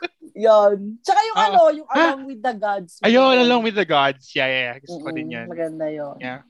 yun. 0.40 0.78
Tsaka 1.04 1.20
yung 1.22 1.38
Ah. 1.38 1.46
ano, 1.46 1.60
yung 1.76 1.90
Along 1.90 2.24
with 2.26 2.40
the 2.40 2.56
Gods. 2.56 2.92
Ayun, 3.04 3.36
Along 3.38 3.62
with 3.62 3.76
the 3.76 3.84
Gods. 3.84 4.26
Yeah, 4.32 4.48
yeah, 4.48 4.64
yeah. 4.66 4.78
Gusto 4.80 4.98
ko 4.98 5.10
Mm-mm, 5.10 5.18
din 5.20 5.36
yan. 5.36 5.48
Maganda 5.48 5.86
yun. 5.88 6.16
Yeah. 6.18 6.42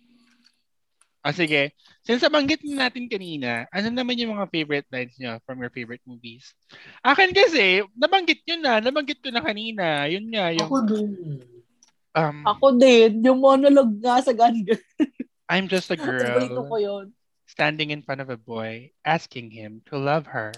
Ah, 1.20 1.36
sige. 1.36 1.76
Since 2.00 2.24
nabanggit 2.24 2.64
na 2.64 2.88
natin 2.88 3.06
kanina, 3.06 3.68
ano 3.70 3.88
naman 3.92 4.16
yung 4.16 4.32
mga 4.32 4.48
favorite 4.48 4.88
lines 4.88 5.20
nyo 5.20 5.36
from 5.44 5.60
your 5.60 5.70
favorite 5.70 6.02
movies? 6.08 6.56
Akin 7.04 7.36
kasi, 7.36 7.84
nabanggit 7.92 8.40
nyo 8.48 8.56
na. 8.58 8.74
Nabanggit 8.80 9.20
ko 9.20 9.28
na 9.28 9.44
kanina. 9.44 10.08
Yun 10.08 10.32
nga, 10.32 10.56
yung... 10.56 10.64
Ako 10.64 10.78
din. 10.88 11.10
Um, 12.10 12.42
Ako 12.42 12.66
din, 12.74 13.20
yung 13.22 13.38
monologue 13.38 14.00
nga 14.00 14.24
sa 14.24 14.32
Gun 14.32 14.62
Girl. 14.66 14.80
I'm 15.46 15.68
just 15.68 15.92
a 15.92 15.98
Paborito 15.98 16.62
ko 16.62 16.66
girl 16.70 16.80
yun. 16.80 17.06
standing 17.46 17.90
in 17.90 18.02
front 18.02 18.22
of 18.22 18.30
a 18.30 18.38
boy 18.38 18.94
asking 19.02 19.50
him 19.50 19.82
to 19.90 19.98
love 19.98 20.30
her. 20.30 20.54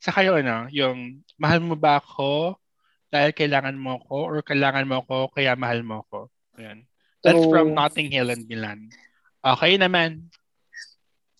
Saka 0.00 0.24
yung 0.24 0.40
ano, 0.40 0.64
yung 0.72 1.20
mahal 1.36 1.60
mo 1.60 1.76
ba 1.76 2.00
ako 2.00 2.56
dahil 3.12 3.36
kailangan 3.36 3.76
mo 3.76 4.00
ko 4.00 4.32
or 4.32 4.40
kailangan 4.40 4.88
mo 4.88 5.04
ko 5.04 5.28
kaya 5.28 5.52
mahal 5.54 5.84
mo 5.84 6.08
ko. 6.08 6.32
Ayan. 6.56 6.88
That's 7.20 7.44
True. 7.44 7.52
from 7.52 7.76
Notting 7.76 8.08
Hill 8.08 8.32
and 8.32 8.48
Milan. 8.48 8.88
Okay 9.44 9.76
naman. 9.76 10.32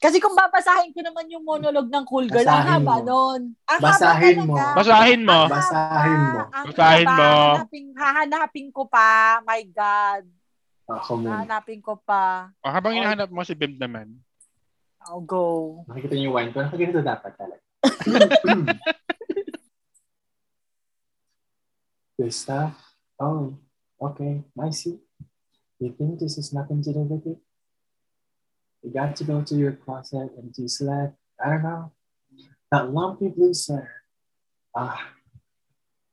Kasi 0.01 0.17
kung 0.17 0.33
babasahin 0.33 0.97
ko 0.97 1.01
naman 1.05 1.29
yung 1.29 1.45
monologue 1.45 1.93
ng 1.93 2.05
Cool 2.09 2.29
Girl, 2.29 2.45
ang 2.49 2.65
Basahin 2.65 2.85
haba 2.85 2.97
mo. 3.01 3.05
nun. 3.05 3.41
Ang 3.69 3.81
Basahin 3.81 4.37
haba 4.41 4.49
mo. 4.49 4.57
talaga. 4.57 4.77
Basahin 4.77 5.21
mo. 5.21 5.33
Ang 5.37 5.49
Basahin 5.53 6.21
haba, 6.21 6.33
mo. 6.33 6.41
Ang 6.41 6.67
Basahin 6.69 7.05
haba. 7.05 7.17
mo. 7.17 7.29
Hahanapin, 7.29 7.85
hahanapin 7.97 8.69
ko 8.73 8.83
pa. 8.89 9.09
My 9.45 9.61
God. 9.69 10.25
Ako 10.89 11.11
muna. 11.17 11.29
Hahanapin 11.45 11.81
ko 11.81 11.95
pa. 12.01 12.49
O, 12.65 12.73
habang 12.73 12.97
hinahanap 12.97 13.29
mo 13.29 13.45
si 13.45 13.53
Bim 13.53 13.77
naman. 13.77 14.21
I'll 15.05 15.25
go. 15.25 15.81
Nakikita 15.89 16.13
niyo 16.17 16.33
yung 16.33 16.37
wine 16.37 16.51
ko. 16.53 16.61
Nakaganito 16.61 17.01
dapat 17.01 17.33
talaga. 17.37 17.65
This 22.21 22.37
stuff? 22.37 22.77
Oh, 23.19 23.57
okay. 24.01 24.45
I 24.61 24.69
see. 24.71 24.99
You 25.79 25.95
think 25.97 26.21
this 26.21 26.37
is 26.37 26.53
nothing 26.53 26.83
to 26.83 26.93
do 26.93 27.01
with 27.01 27.27
it? 27.27 27.39
You 28.83 28.91
got 28.93 29.17
to 29.17 29.25
go 29.25 29.41
to 29.41 29.55
your 29.55 29.73
closet 29.73 30.31
and 30.37 30.53
to 30.55 30.69
select, 30.69 31.15
I 31.43 31.49
don't 31.49 31.63
know, 31.63 31.93
that 32.71 32.93
lumpy 32.93 33.29
blue 33.29 33.55
sweater. 33.55 34.03
Ah, 34.77 35.13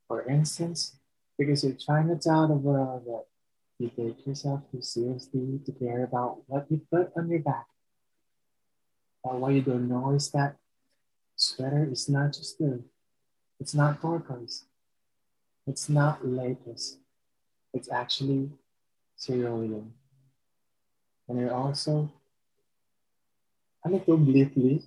for 0.07 0.23
instance, 0.29 0.95
because 1.37 1.65
you're 1.65 1.75
trying 1.75 2.07
to 2.07 2.15
tell 2.15 2.47
the 2.47 2.55
world 2.55 3.03
that 3.05 3.25
you 3.77 3.89
take 3.89 4.25
yourself 4.25 4.61
too 4.71 4.81
seriously 4.81 5.59
to 5.65 5.71
care 5.73 6.05
about 6.05 6.43
what 6.47 6.65
you 6.69 6.81
put 6.89 7.11
on 7.17 7.29
your 7.29 7.41
back. 7.41 7.67
But 9.23 9.35
what 9.35 9.53
you 9.53 9.61
don't 9.61 9.89
know 9.89 10.13
is 10.13 10.31
that 10.31 10.55
sweater 11.37 11.87
is 11.89 12.09
not 12.09 12.33
just 12.33 12.57
blue. 12.57 12.83
It's 13.61 13.77
not 13.77 14.01
turquoise. 14.01 14.65
It's 15.69 15.87
not 15.87 16.25
lettuce. 16.25 16.97
It's 17.73 17.89
actually 17.93 18.49
cereal. 19.15 19.85
And 21.29 21.37
you're 21.37 21.53
also, 21.53 22.09
ano 23.85 23.99
to, 24.01 24.17
blithely? 24.17 24.81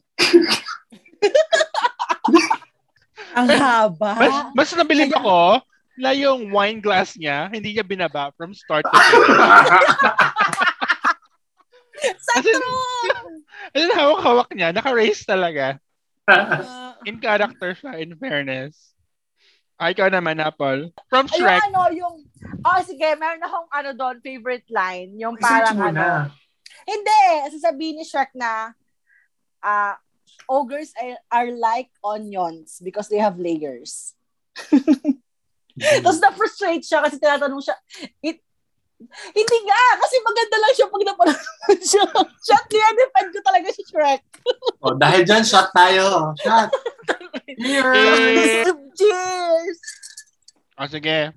Ang 3.36 3.48
haba. 3.54 4.10
Mas, 4.18 4.34
mas 4.56 4.70
nabilib 4.74 5.14
ako 5.14 5.62
na 6.00 6.10
yung 6.16 6.50
wine 6.50 6.80
glass 6.80 7.14
niya, 7.14 7.52
hindi 7.52 7.76
niya 7.76 7.86
binaba 7.86 8.32
from 8.34 8.56
start 8.56 8.82
to 8.88 8.90
finish. 8.90 9.38
Sa 12.24 12.40
true! 12.40 13.44
As 13.76 13.84
in, 13.84 13.92
hawak-hawak 13.92 14.48
niya, 14.56 14.72
naka-raise 14.72 15.28
talaga. 15.28 15.76
Uh, 16.28 16.92
In 17.08 17.16
character 17.20 17.72
siya, 17.72 17.96
in 17.96 18.12
fairness. 18.20 18.92
Ay, 19.80 19.96
ikaw 19.96 20.12
naman, 20.12 20.36
Apple. 20.36 20.92
From 21.08 21.24
Ay, 21.32 21.40
yung 21.40 21.48
Shrek. 21.48 21.62
ano, 21.72 21.80
yung, 21.96 22.14
oh 22.60 22.80
sige, 22.84 23.08
meron 23.16 23.40
akong 23.40 23.68
ano 23.72 23.90
doon, 23.96 24.16
favorite 24.20 24.68
line, 24.68 25.16
yung 25.16 25.40
parang 25.40 25.72
mo 25.80 25.88
ano, 25.88 25.96
na. 25.96 26.08
hindi, 26.84 27.20
sasabihin 27.56 27.96
ni 27.96 28.04
Shrek 28.04 28.36
na, 28.36 28.76
ah, 29.64 29.96
ogres 30.44 30.92
are, 31.00 31.16
are 31.32 31.50
like 31.56 31.88
onions 32.04 32.76
because 32.84 33.08
they 33.08 33.16
have 33.16 33.40
layers. 33.40 34.12
Tapos 36.04 36.20
na-frustrate 36.20 36.84
siya 36.84 37.00
kasi 37.00 37.16
tinatanong 37.16 37.64
siya, 37.64 37.76
it, 38.20 38.44
hindi 39.08 39.56
nga, 39.64 39.82
kasi 39.96 40.14
maganda 40.20 40.56
lang 40.60 40.72
siya 40.76 40.86
pag 40.92 41.04
napanood 41.08 41.80
siya. 41.80 42.04
Shot, 42.46 42.66
niya-defend 42.68 43.28
ko 43.32 43.40
talaga 43.40 43.68
si 43.72 43.82
Shrek. 43.88 44.22
oh, 44.84 44.94
dahil 44.96 45.24
dyan, 45.24 45.44
shot 45.44 45.72
tayo. 45.72 46.36
Shot. 46.40 46.68
Cheers! 47.56 48.68
Cheers! 48.98 49.78
O, 50.76 50.88
sige. 50.88 51.32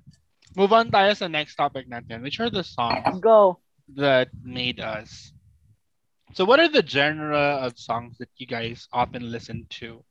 Move 0.54 0.72
on 0.72 0.88
tayo 0.92 1.10
sa 1.18 1.26
next 1.26 1.58
topic 1.58 1.90
natin, 1.90 2.22
which 2.22 2.38
are 2.38 2.52
the 2.52 2.62
songs 2.62 3.18
Go. 3.18 3.58
that 3.98 4.30
made 4.46 4.78
us. 4.78 5.34
So, 6.32 6.46
what 6.46 6.62
are 6.62 6.70
the 6.70 6.84
genre 6.86 7.58
of 7.62 7.78
songs 7.78 8.18
that 8.18 8.30
you 8.38 8.46
guys 8.46 8.86
often 8.94 9.30
listen 9.30 9.66
to? 9.82 10.02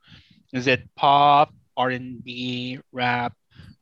Is 0.52 0.68
it 0.68 0.84
pop, 0.96 1.56
R&B, 1.76 2.80
rap, 2.92 3.34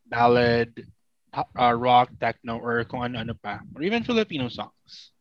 ballad, 0.07 0.85
uh, 1.33 1.75
rock, 1.75 2.11
techno, 2.19 2.59
or 2.59 2.83
kung 2.85 3.03
ano-ano 3.03 3.33
pa? 3.39 3.63
Or 3.75 3.81
even 3.81 4.03
Filipino 4.03 4.51
songs? 4.51 5.15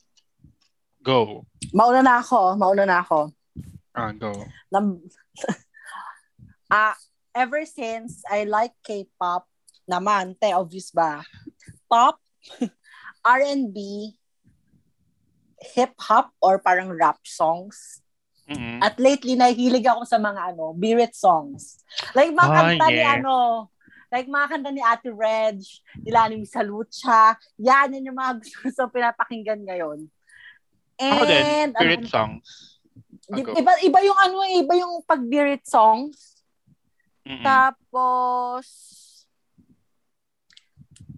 Go. 1.01 1.47
Mauna 1.73 2.03
na 2.03 2.21
ako, 2.21 2.59
mauna 2.59 2.85
na 2.85 3.01
ako. 3.01 3.33
Ah, 3.95 4.13
go. 4.13 4.33
Nam- 4.69 5.07
ah, 6.71 6.95
ever 7.35 7.65
since 7.65 8.23
I 8.29 8.45
like 8.45 8.75
K-pop 8.85 9.47
naman, 9.89 10.37
te, 10.39 10.53
obvious 10.53 10.91
ba? 10.91 11.23
Pop, 11.91 12.19
R&B, 13.25 13.77
hip-hop, 15.75 16.31
or 16.43 16.59
parang 16.59 16.91
rap 16.95 17.19
songs. 17.27 18.03
Mm-mm. 18.51 18.83
At 18.83 18.99
lately, 18.99 19.39
nahihilig 19.39 19.87
ako 19.87 20.03
sa 20.07 20.19
mga 20.19 20.55
ano, 20.55 20.75
birit 20.75 21.15
songs. 21.15 21.79
Like 22.19 22.35
mga 22.35 22.51
Ah, 22.51 22.57
kanta 22.59 22.87
ni 22.91 23.03
yeah. 23.03 23.15
ano, 23.23 23.35
like 24.11 24.27
mga 24.27 24.47
kanta 24.51 24.71
ni 24.71 24.83
Ate 24.83 25.11
Reg, 25.11 25.63
nila 26.03 26.27
ni 26.27 26.43
Miss 26.43 26.55
Lucha. 26.59 27.35
Yan, 27.57 27.95
yun 27.95 28.11
yung 28.11 28.19
mga 28.19 28.33
gusto 28.67 28.81
ko 28.85 28.91
pinapakinggan 28.91 29.63
ngayon. 29.63 30.11
Ako 31.01 31.23
din, 31.25 31.41
And, 31.41 31.71
spirit 31.73 32.05
ano, 32.05 32.13
songs. 32.13 32.49
di- 33.31 33.47
iba, 33.57 33.73
iba 33.81 33.99
yung 34.05 34.19
ano, 34.21 34.37
eh, 34.45 34.61
iba 34.61 34.75
yung 34.77 35.01
pag-birit 35.03 35.65
songs. 35.65 36.45
Mm-mm. 37.25 37.41
Tapos, 37.41 38.67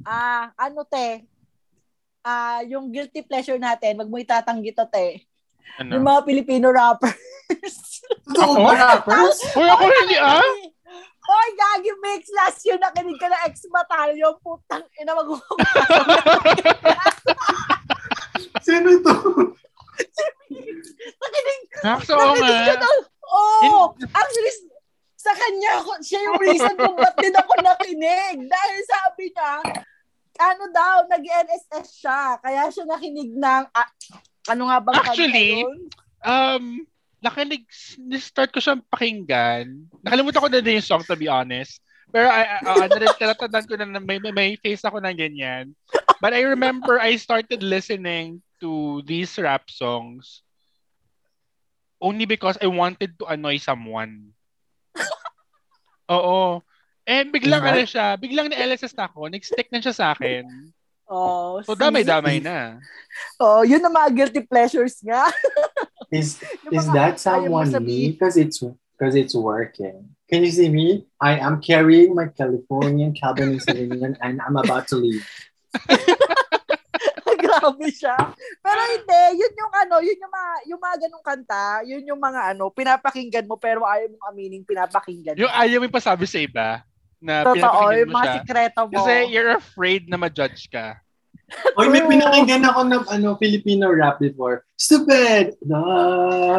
ah, 0.04 0.52
ano 0.54 0.84
te, 0.84 1.26
ah, 2.22 2.62
yung 2.62 2.92
guilty 2.92 3.22
pleasure 3.22 3.58
natin, 3.58 3.98
wag 3.98 4.10
mo 4.10 4.20
itatanggi 4.20 4.70
to 4.70 4.86
te. 4.86 5.26
Yung 5.80 5.98
Ano? 5.98 6.04
mga 6.04 6.22
Filipino 6.28 6.68
rappers. 6.68 7.18
Ako? 8.28 8.70
rappers? 8.76 9.36
Uy, 9.56 9.66
ako 9.66 9.82
hindi 9.82 10.16
ah! 10.20 10.44
Hoy, 11.22 11.48
Gagi 11.54 11.92
Mix, 12.02 12.26
last 12.34 12.58
year 12.66 12.78
nakinig 12.82 13.14
ka 13.14 13.30
na 13.30 13.46
ex 13.46 13.62
batalyon, 13.70 14.34
putang 14.42 14.82
ina 14.98 15.14
mag 15.14 15.30
Sino 18.66 18.90
to? 19.06 19.14
Nakinig, 21.22 21.62
ka 22.66 22.74
nga. 22.74 22.92
Oh, 23.32 23.94
actually, 24.12 24.52
sa 25.14 25.30
kanya, 25.32 25.78
ako- 25.78 26.02
siya 26.02 26.20
yung 26.26 26.38
reason 26.42 26.74
kung 26.74 26.98
ba't 26.98 27.14
din 27.16 27.32
ako 27.38 27.52
nakinig. 27.62 28.36
Dahil 28.42 28.78
sabi 28.82 29.30
niya, 29.30 29.52
ano 30.42 30.64
daw, 30.74 31.06
nag-NSS 31.06 32.02
siya. 32.02 32.36
Kaya 32.42 32.66
siya 32.66 32.84
nakinig 32.90 33.30
ng, 33.30 33.64
ah, 33.70 33.88
ano 34.50 34.62
nga 34.66 34.78
bang 34.82 34.94
Actually? 34.98 35.62
Um, 36.26 36.82
nakinig, 37.22 37.64
start 38.18 38.50
ko 38.50 38.58
siyang 38.58 38.82
pakinggan. 38.90 39.86
Nakalimutan 40.02 40.42
ko 40.42 40.48
na 40.50 40.60
din 40.60 40.82
yung 40.82 40.86
song, 40.86 41.06
to 41.06 41.14
be 41.14 41.30
honest. 41.30 41.78
Pero 42.12 42.28
I, 42.28 42.60
I, 42.60 42.84
uh, 42.84 42.86
natatandaan 42.92 43.66
ko 43.70 43.74
na 43.78 43.88
na 43.88 44.02
may, 44.02 44.20
may, 44.20 44.34
may 44.34 44.50
face 44.60 44.84
ako 44.84 45.00
ng 45.00 45.16
ganyan. 45.16 45.72
But 46.20 46.36
I 46.36 46.44
remember 46.44 47.00
I 47.00 47.16
started 47.16 47.64
listening 47.64 48.44
to 48.60 49.00
these 49.08 49.32
rap 49.40 49.72
songs 49.72 50.44
only 52.02 52.26
because 52.26 52.58
I 52.60 52.68
wanted 52.68 53.16
to 53.22 53.30
annoy 53.30 53.62
someone. 53.62 54.34
Oo. 56.10 56.60
Eh, 57.02 57.26
biglang 57.26 57.62
ano 57.62 57.82
siya, 57.82 58.14
biglang 58.18 58.50
na-LSS 58.50 58.94
na 58.94 59.10
ako, 59.10 59.26
nag-stick 59.30 59.70
na 59.70 59.82
siya 59.82 59.94
sa 59.94 60.06
akin. 60.14 60.46
Oh, 61.06 61.58
So, 61.62 61.74
damay-damay 61.74 62.42
na. 62.42 62.78
Oh, 63.36 63.60
yun 63.60 63.84
ang 63.84 63.92
mga 63.92 64.08
guilty 64.16 64.40
pleasures 64.48 64.96
nga. 65.04 65.28
Is 66.12 66.36
Yung 66.68 66.76
is 66.76 66.86
that 66.92 67.16
someone 67.16 67.72
me? 67.80 68.12
Because 68.12 68.36
it's 68.36 68.60
because 68.60 69.16
it's 69.16 69.34
working. 69.34 70.12
Can 70.28 70.44
you 70.44 70.52
see 70.52 70.68
me? 70.68 71.08
I 71.20 71.40
am 71.40 71.60
carrying 71.60 72.14
my 72.14 72.28
Californian 72.28 73.16
Cabernet 73.16 73.64
Sauvignon 73.64 74.16
and 74.20 74.40
I'm 74.40 74.56
about 74.56 74.88
to 74.92 74.96
leave. 74.96 75.24
Grabe 77.42 77.88
siya. 77.92 78.16
Pero 78.64 78.80
hindi, 78.96 79.22
yun 79.42 79.52
yung 79.52 79.72
ano, 79.74 79.94
yun 80.00 80.16
yung 80.16 80.32
mga, 80.32 80.52
yung 80.72 80.80
mga 80.80 80.96
ganong 81.04 81.24
kanta, 81.26 81.64
yun 81.84 82.02
yung 82.06 82.20
mga 82.22 82.40
ano, 82.54 82.72
pinapakinggan 82.72 83.44
mo 83.44 83.60
pero 83.60 83.84
ayaw 83.84 84.08
mong 84.08 84.24
aminin 84.32 84.64
pinapakinggan. 84.64 85.36
Yung 85.36 85.52
ayaw 85.52 85.82
mo 85.82 85.90
pasabi 85.92 86.24
sa 86.24 86.38
iba 86.40 86.80
na 87.20 87.44
Totoo, 87.44 87.58
pinapakinggan 87.58 87.98
yung 87.98 88.08
mo 88.08 88.14
mga 88.14 88.24
siya. 88.24 88.34
sikreto 88.40 88.80
mo. 88.88 88.94
Kasi 88.96 89.14
you're 89.28 89.52
afraid 89.52 90.08
na 90.08 90.16
ma-judge 90.16 90.70
ka. 90.70 91.01
Oy, 91.78 91.86
may 91.88 92.04
pinakinggan 92.04 92.64
ako 92.64 92.80
ng 92.88 93.02
ano, 93.08 93.36
Filipino 93.38 93.88
rap 93.92 94.18
before. 94.20 94.64
Stupid! 94.76 95.56
No. 95.64 95.82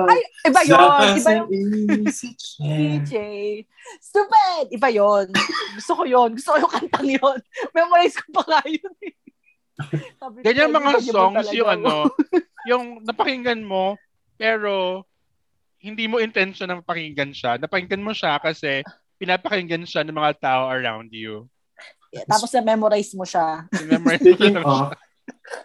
Ay, 0.07 0.21
iba 0.47 0.61
yun. 0.63 1.11
Iba 1.17 1.31
chair. 2.11 3.01
DJ. 3.03 3.13
Stupid! 3.99 4.65
Iba 4.71 4.89
yun. 4.93 5.27
Gusto 5.77 5.91
ko 5.97 6.03
yun. 6.07 6.29
Gusto 6.37 6.55
ko 6.55 6.57
yung 6.65 6.73
kantang 6.73 7.09
yun. 7.09 7.37
Memorize 7.75 8.15
ko 8.17 8.25
pa 8.31 8.43
nga 8.47 8.61
yun. 8.65 8.93
eh. 9.03 9.13
Ganyan 10.45 10.69
"Ay, 10.69 10.77
mga 10.77 10.91
songs 11.09 11.49
yung 11.51 11.67
ako." 11.67 11.73
ano, 11.73 11.93
yung 12.69 12.85
napakinggan 13.03 13.65
mo, 13.65 13.97
pero 14.37 15.03
hindi 15.83 16.07
mo 16.07 16.21
intention 16.21 16.69
na 16.71 16.79
mapakinggan 16.79 17.35
siya. 17.35 17.59
Napakinggan 17.59 18.05
mo 18.05 18.15
siya 18.15 18.39
kasi 18.39 18.85
pinapakinggan 19.19 19.83
siya 19.83 20.05
ng 20.07 20.15
mga 20.15 20.33
tao 20.39 20.71
around 20.71 21.11
you. 21.11 21.49
Yeah, 22.13 22.29
Tapos 22.29 22.53
na-memorize 22.53 23.17
mo 23.17 23.25
siya. 23.25 23.65
Speaking 24.21 24.61
of, 24.61 24.93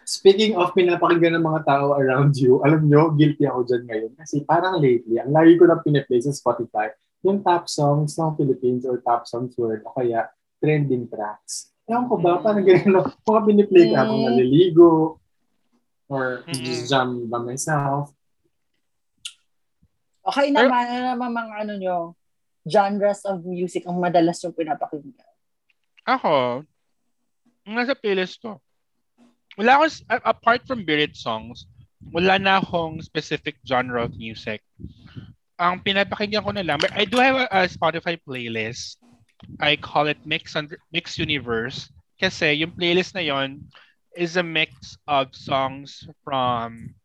speaking 0.09 0.53
of 0.57 0.73
pinapakinggan 0.73 1.37
ng 1.37 1.45
mga 1.45 1.61
tao 1.69 1.93
around 1.93 2.33
you, 2.41 2.65
alam 2.65 2.89
nyo, 2.89 3.13
guilty 3.13 3.45
ako 3.45 3.69
dyan 3.69 3.85
ngayon. 3.85 4.13
Kasi 4.17 4.49
parang 4.49 4.81
lately, 4.81 5.21
ang 5.21 5.29
lagi 5.29 5.61
ko 5.61 5.69
lang 5.69 5.85
piniplay 5.85 6.25
sa 6.25 6.33
Spotify, 6.33 6.89
yung 7.21 7.45
top 7.45 7.69
songs 7.69 8.17
ng 8.17 8.33
Philippines 8.41 8.89
or 8.89 8.97
top 9.05 9.29
songs 9.29 9.53
world, 9.61 9.85
o 9.85 9.93
kaya 9.93 10.25
trending 10.57 11.05
tracks. 11.13 11.69
Ewan 11.85 12.09
ko 12.09 12.17
ba, 12.17 12.41
parang 12.41 12.65
ganyan 12.65 12.97
lang. 12.97 13.07
Mga 13.29 13.41
piniplay 13.45 13.85
ka 13.93 13.97
habang 14.01 14.25
Mm. 14.25 14.27
naliligo, 14.33 15.21
or 16.09 16.49
Mm. 16.49 16.65
just 16.65 16.89
jam 16.89 17.29
by 17.29 17.45
myself. 17.45 18.09
Okay 20.25 20.49
naman, 20.49 20.85
ano 20.89 21.05
naman 21.13 21.29
mga 21.29 21.53
ano 21.61 21.73
nyo, 21.77 21.99
genres 22.65 23.21
of 23.29 23.45
music 23.45 23.85
ang 23.85 24.01
madalas 24.01 24.41
yung 24.41 24.57
pinapakinggan. 24.57 25.29
Ako, 26.09 26.65
nasa 27.69 27.93
playlist 27.93 28.41
ko, 28.41 28.57
wala 29.61 29.77
akong, 29.77 29.93
apart 30.25 30.65
from 30.65 30.89
Birit 30.89 31.13
songs, 31.13 31.69
wala 32.01 32.41
na 32.41 32.65
akong 32.65 33.05
specific 33.05 33.61
genre 33.69 34.09
of 34.09 34.17
music. 34.17 34.65
Ang 35.61 35.85
pinapakinggan 35.85 36.41
ko 36.41 36.57
na 36.57 36.65
lang, 36.65 36.81
but 36.81 36.97
I 36.97 37.05
do 37.05 37.21
have 37.21 37.37
a, 37.37 37.47
a 37.53 37.61
Spotify 37.69 38.17
playlist. 38.17 38.97
I 39.61 39.77
call 39.77 40.09
it 40.09 40.17
Mix, 40.25 40.57
Under, 40.57 40.81
Mix 40.97 41.21
Universe. 41.21 41.93
Kasi 42.17 42.57
yung 42.65 42.73
playlist 42.73 43.13
na 43.13 43.21
yon 43.21 43.69
is 44.17 44.41
a 44.41 44.43
mix 44.43 44.97
of 45.07 45.37
songs 45.37 46.09
from 46.25 46.97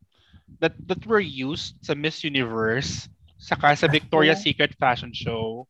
that 0.64 0.74
that 0.88 1.04
were 1.04 1.22
used 1.22 1.76
sa 1.84 1.94
Miss 1.94 2.24
Universe 2.24 3.12
saka 3.36 3.76
sa 3.76 3.92
Victoria's 3.92 4.42
Secret 4.42 4.72
fashion 4.80 5.12
show 5.12 5.68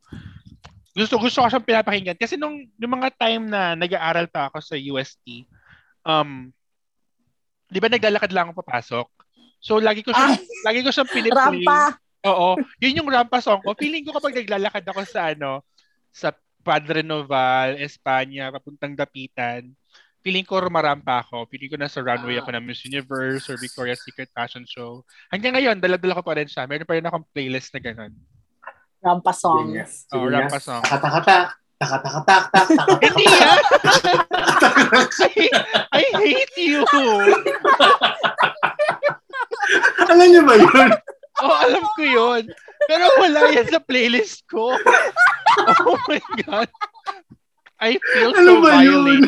gusto 0.94 1.18
gusto 1.18 1.42
ko 1.42 1.48
siyang 1.50 1.66
pinapakinggan. 1.66 2.18
Kasi 2.18 2.38
nung 2.38 2.70
yung 2.78 2.94
mga 2.94 3.10
time 3.18 3.50
na 3.50 3.74
nag-aaral 3.74 4.30
pa 4.30 4.50
ako 4.50 4.62
sa 4.62 4.78
UST 4.78 5.50
um 6.06 6.54
'di 7.74 7.80
ba 7.82 7.90
naglalakad 7.90 8.30
lang 8.30 8.54
ako 8.54 8.62
papasok? 8.62 9.08
So 9.58 9.82
lagi 9.82 10.06
ko 10.06 10.14
siyang 10.14 10.38
Ay, 10.38 10.46
lagi 10.70 10.80
ko 10.86 10.94
siyang 10.94 11.10
piniplay 11.10 11.66
Rampa. 11.66 11.98
oo. 12.30 12.50
Yun 12.78 13.02
yung 13.02 13.10
rampa 13.10 13.42
song 13.42 13.66
ko. 13.66 13.74
Feeling 13.74 14.06
ko 14.06 14.14
kapag 14.14 14.38
naglalakad 14.38 14.86
ako 14.86 15.02
sa 15.10 15.34
ano 15.34 15.66
sa 16.14 16.30
Padre 16.64 17.02
Noval 17.02 17.82
Espanya 17.82 18.54
papuntang 18.54 18.94
Dapitan 18.94 19.74
feeling 20.24 20.48
ko 20.48 20.64
rumarampa 20.64 21.20
ako. 21.20 21.52
Feeling 21.52 21.68
ko 21.68 21.76
nasa 21.76 22.00
runway 22.00 22.40
ako 22.40 22.56
ng 22.56 22.64
Miss 22.64 22.88
Universe 22.88 23.52
or 23.52 23.60
Victoria's 23.60 24.00
Secret 24.08 24.32
Fashion 24.32 24.64
Show. 24.64 25.04
Hanggang 25.28 25.52
ngayon 25.52 25.84
dala-dala 25.84 26.16
ko 26.16 26.24
pa 26.24 26.40
rin 26.40 26.48
siya. 26.48 26.64
Meron 26.64 26.88
pa 26.88 26.96
rin 26.96 27.04
akong 27.04 27.28
playlist 27.36 27.76
na 27.76 27.84
ganun 27.84 28.16
Rampa 29.04 29.36
songs. 29.36 30.08
Oh 30.16 30.24
rampa 30.32 30.64
song 30.64 30.80
Takatakatak. 30.88 31.60
Takatakatak. 31.76 32.44
Takatakatak. 32.56 33.00
Hindi 33.04 33.26
ah! 33.28 33.60
I, 35.92 36.04
hate 36.16 36.56
you! 36.64 36.88
Alam 40.08 40.28
niyo 40.32 40.42
ba 40.48 40.56
yun? 40.56 40.90
Oh, 41.44 41.52
alam 41.52 41.84
ko 41.98 42.04
yun. 42.04 42.44
Pero 42.88 43.04
wala 43.20 43.52
yan 43.52 43.68
sa 43.68 43.84
playlist 43.84 44.48
ko. 44.48 44.78
Oh 45.84 45.98
my 46.08 46.24
God. 46.48 46.70
I 47.84 48.00
feel 48.00 48.32
Ano 48.32 48.48
so 48.48 48.64
ba 48.64 48.80
yun? 48.80 49.28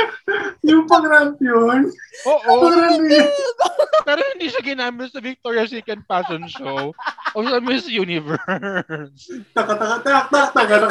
Yung 0.68 0.84
pang-ramp 0.88 1.36
yun. 1.42 1.90
Oo. 2.26 2.52
Pang-ramp 2.66 3.04
yun. 3.06 3.28
Pero 4.08 4.20
hindi 4.34 4.46
siya 4.50 4.62
ginamit 4.64 5.14
sa 5.14 5.22
Victoria's 5.22 5.70
Secret 5.70 6.02
Fashion 6.10 6.42
Show 6.50 6.90
o 7.34 7.38
sa 7.46 7.58
Miss 7.62 7.86
Universe. 7.86 9.30
Takatakatak. 9.54 10.26
Takatakatak. 10.30 10.90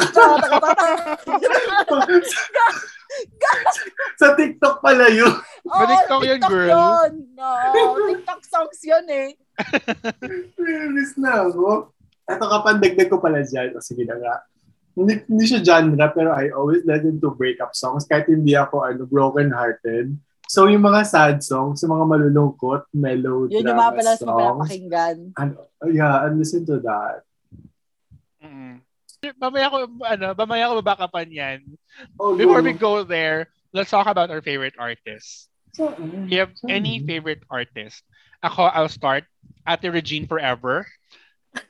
Sa 4.16 4.32
TikTok 4.32 4.80
pala 4.80 5.12
yun. 5.12 5.28
Oo, 5.68 5.84
TikTok 5.84 6.22
yun, 6.24 6.40
girl. 6.48 6.68
yun. 6.72 7.12
Oo, 7.36 8.08
TikTok 8.08 8.40
songs 8.48 8.80
yun 8.80 9.04
eh. 9.12 9.36
Nervous 10.56 11.12
na 11.20 11.44
ako. 11.44 11.92
Ito 12.24 12.44
kapandagdag 12.48 13.12
ko 13.12 13.20
pala 13.20 13.44
dyan. 13.44 13.76
O 13.76 13.84
sige 13.84 14.08
na 14.08 14.16
nga. 14.16 14.40
Hindi, 14.92 15.24
hindi 15.24 15.44
siya 15.48 15.64
genre, 15.64 16.04
pero 16.12 16.36
I 16.36 16.52
always 16.52 16.84
listen 16.84 17.16
to 17.24 17.32
breakup 17.32 17.72
songs 17.72 18.04
kahit 18.04 18.28
hindi 18.28 18.52
ako 18.52 18.84
ano, 18.84 19.08
broken-hearted. 19.08 20.12
So, 20.52 20.68
yung 20.68 20.84
mga 20.84 21.08
sad 21.08 21.36
songs, 21.40 21.80
yung 21.80 21.96
mga 21.96 22.06
malulungkot, 22.12 22.92
melodrama 22.92 23.56
Yun 23.56 23.64
yung 23.72 23.80
mga 23.80 23.94
pala 23.96 24.12
sa 24.12 24.20
songs. 24.20 24.36
pinapakinggan. 24.36 25.16
Ano, 25.40 25.52
yeah, 25.88 26.28
and 26.28 26.36
listen 26.36 26.68
to 26.68 26.76
that. 26.84 27.24
Mm. 28.44 28.84
Mamaya 29.40 29.66
ko, 29.72 29.76
ano, 30.04 30.26
mamaya 30.36 30.68
ko 30.68 30.72
babakapan 30.84 31.28
yan. 31.32 31.58
Oh, 32.20 32.36
Before 32.36 32.60
we 32.60 32.76
go 32.76 33.00
there, 33.00 33.48
let's 33.72 33.88
talk 33.88 34.04
about 34.04 34.28
our 34.28 34.44
favorite 34.44 34.76
artists. 34.76 35.48
So, 35.72 35.96
Do 35.96 36.28
you 36.28 36.44
have 36.44 36.52
so, 36.52 36.68
any 36.68 37.00
favorite 37.00 37.48
artist? 37.48 38.04
Ako, 38.44 38.68
I'll 38.68 38.92
start. 38.92 39.24
Ate 39.64 39.88
Regine 39.88 40.28
Forever. 40.28 40.84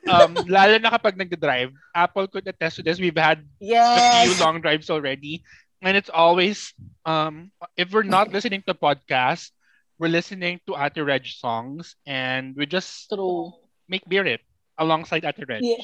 Um, 0.07 0.35
lalo 0.47 0.79
na 0.79 0.91
kapag 0.91 1.15
nagda-drive, 1.19 1.71
Apple 1.95 2.27
could 2.27 2.47
attest 2.47 2.79
to 2.79 2.83
this. 2.83 2.99
We've 2.99 3.15
had 3.15 3.43
a 3.43 3.47
few 3.59 3.75
Yes. 3.75 4.39
long 4.39 4.59
drives 4.63 4.89
already. 4.89 5.43
And 5.83 5.99
it's 5.99 6.11
always, 6.11 6.71
um, 7.03 7.51
if 7.75 7.91
we're 7.91 8.07
not 8.07 8.31
listening 8.35 8.63
to 8.67 8.73
podcasts, 8.73 9.51
we're 9.99 10.11
listening 10.11 10.59
to 10.67 10.75
Ate 10.79 11.03
Reg 11.03 11.27
songs 11.27 11.95
and 12.07 12.55
we 12.55 12.65
just 12.65 13.11
True. 13.11 13.51
make 13.87 14.07
beer 14.07 14.25
it 14.25 14.41
alongside 14.79 15.27
Ate 15.27 15.43
Reg. 15.47 15.63
Yeah. 15.63 15.83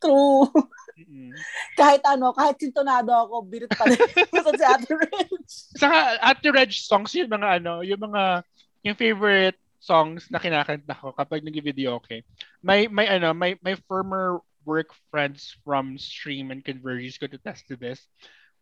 True. 0.00 0.50
Mm-mm. 0.98 1.30
kahit 1.80 2.02
ano, 2.04 2.34
kahit 2.34 2.58
sintonado 2.58 3.12
ako, 3.14 3.46
birit 3.46 3.70
pa 3.70 3.86
rin. 3.86 3.96
Si 4.58 4.64
Ate 4.66 4.92
Rich. 4.92 5.52
Saka 5.78 6.18
Ate 6.20 6.48
Reg 6.50 6.72
songs 6.74 7.14
yung 7.14 7.30
mga 7.30 7.62
ano, 7.62 7.80
yung 7.86 8.00
mga 8.00 8.42
yung 8.82 8.96
favorite 8.98 9.56
songs 9.82 10.30
na 10.30 10.38
kinakanta 10.38 10.94
ko 10.94 11.10
kapag 11.10 11.42
nag-video 11.42 11.98
okay. 11.98 12.22
My 12.62 12.86
my 12.86 13.18
ano, 13.18 13.34
my 13.34 13.58
my 13.58 13.74
former 13.90 14.38
work 14.62 14.94
friends 15.10 15.58
from 15.66 15.98
Stream 15.98 16.54
and 16.54 16.62
Converge 16.62 17.18
could 17.18 17.34
attest 17.34 17.66
to 17.66 17.74
this. 17.74 17.98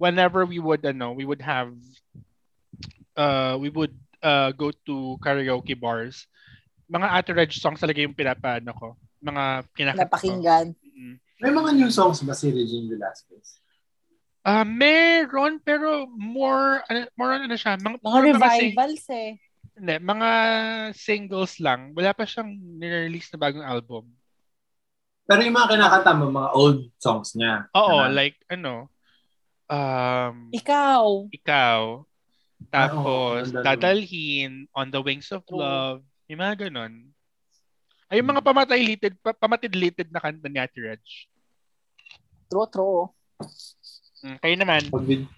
Whenever 0.01 0.49
we 0.49 0.57
would 0.57 0.81
ano, 0.81 1.13
we 1.13 1.29
would 1.29 1.45
have 1.45 1.77
uh 3.21 3.61
we 3.61 3.69
would 3.69 3.93
uh 4.25 4.57
go 4.57 4.73
to 4.89 5.21
karaoke 5.21 5.77
bars. 5.77 6.25
Mga 6.89 7.07
Ate 7.13 7.33
Reg 7.37 7.53
songs 7.53 7.85
talaga 7.85 8.01
yung 8.01 8.17
pinapaano 8.17 8.73
ko. 8.73 8.89
Mga 9.21 9.45
kinakanta 9.77 10.09
ko. 10.09 10.17
Napakinggan. 10.17 10.67
Mm. 10.97 11.15
May 11.45 11.53
mga 11.53 11.71
new 11.77 11.91
songs 11.93 12.25
ba 12.25 12.33
si 12.33 12.49
Regine 12.49 12.89
Velasquez? 12.89 13.61
Ah, 14.41 14.65
meron 14.65 15.61
pero 15.61 16.09
more 16.17 16.81
ano, 16.89 17.05
more 17.13 17.37
on 17.37 17.45
ano 17.45 17.57
siya, 17.61 17.77
mga, 17.77 18.01
Mga 18.01 18.21
revivals 18.25 19.05
eh. 19.13 19.37
Hindi, 19.81 19.97
mga 19.97 20.31
singles 20.93 21.57
lang. 21.57 21.97
Wala 21.97 22.13
pa 22.13 22.29
siyang 22.29 22.53
nire-release 22.53 23.33
na 23.33 23.41
bagong 23.41 23.65
album. 23.65 24.05
Pero 25.25 25.41
yung 25.41 25.57
mga 25.57 25.73
kinakanta 25.73 26.13
mo, 26.13 26.29
mga 26.29 26.51
old 26.53 26.93
songs 27.01 27.33
niya. 27.33 27.65
Oo, 27.73 28.05
Ano? 28.05 28.13
like 28.13 28.37
ano, 28.53 28.93
um, 29.73 30.53
Ikaw. 30.53 31.33
ikaw, 31.33 32.05
tapos 32.69 33.49
oo, 33.49 33.63
dadalhin, 33.65 34.69
on 34.77 34.93
the 34.93 35.01
wings 35.01 35.33
of 35.33 35.41
love, 35.49 36.05
yung 36.29 36.45
mga 36.45 36.69
ganon. 36.69 37.09
Ay, 38.11 38.21
yung 38.21 38.29
mga 38.29 38.45
pamatay-lited, 38.45 39.15
pa- 39.23 39.39
pamatid-lited 39.39 40.13
na 40.13 40.21
kanta 40.21 40.51
ni 40.51 40.59
Ate 40.61 40.77
Reg. 40.77 41.01
True, 42.51 42.69
true. 42.69 43.03
Mm, 44.21 44.37
kayo 44.43 44.55
naman. 44.61 44.83
Pag, 44.93 45.07
vid- 45.09 45.31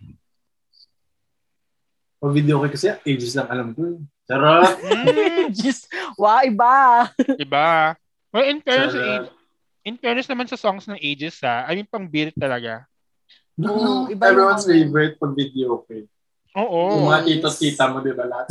pag 2.19 2.33
video 2.33 2.59
ko 2.59 2.67
kasi, 2.67 2.91
ages 3.07 3.37
lang 3.39 3.47
alam 3.47 3.71
ko. 3.71 4.03
Eh. 4.33 4.39
Charot! 4.41 4.73
Mm, 4.81 5.45
Just, 5.61 5.93
wow, 6.17 6.41
iba. 6.41 6.73
diba? 7.37 7.93
Well, 8.33 8.49
in 8.49 8.65
fairness, 8.65 8.97
Sarap. 8.97 9.29
in 9.85 9.97
fairness 10.01 10.29
naman 10.33 10.49
sa 10.49 10.57
songs 10.57 10.89
ng 10.89 10.97
ages 10.97 11.37
ha, 11.45 11.69
I 11.69 11.77
mean, 11.77 11.85
pang 11.85 12.09
beat 12.09 12.33
talaga. 12.33 12.89
Oo, 13.61 14.09
iba 14.09 14.33
yung 14.33 14.33
Everyone's 14.33 14.65
ano. 14.65 14.73
favorite 14.73 15.15
pag 15.21 15.33
video 15.37 15.85
ko. 15.85 15.93
Oo. 16.57 16.81
Yung 16.97 17.09
mga 17.13 17.23
tito-tita 17.29 17.93
mo, 17.93 18.01
di 18.01 18.17
ba 18.17 18.25
lahat? 18.25 18.49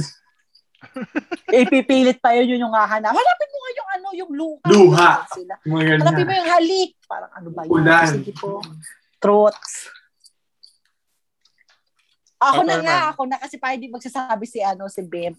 Ipipilit 1.66 2.18
pa 2.18 2.34
yun 2.34 2.58
yun 2.58 2.66
yung 2.66 2.74
hahanap. 2.74 3.14
Hanapin 3.14 3.50
mo 3.50 3.58
nga 3.58 3.72
yung 3.74 3.90
ano, 3.90 4.08
yung 4.18 4.32
luha. 4.34 4.66
Luha. 4.70 5.10
Sila. 5.30 5.54
Yung. 5.66 6.02
Hanapin 6.02 6.26
mo 6.26 6.34
yung 6.34 6.50
halik. 6.50 6.92
Parang 7.06 7.32
ano 7.34 7.50
ba 7.54 7.62
yun? 7.66 7.74
Ulan. 7.74 8.06
Sige 8.22 8.34
po. 8.34 8.62
Truths. 9.22 9.90
Ako 12.42 12.66
na 12.66 12.74
Ako 12.74 12.82
nga, 12.82 13.00
ako 13.14 13.22
na 13.30 13.38
kasi 13.38 13.56
pa 13.62 13.78
hindi 13.78 13.86
magsasabi 13.86 14.50
si 14.50 14.66
ano, 14.66 14.90
si 14.90 15.06
Bim. 15.06 15.38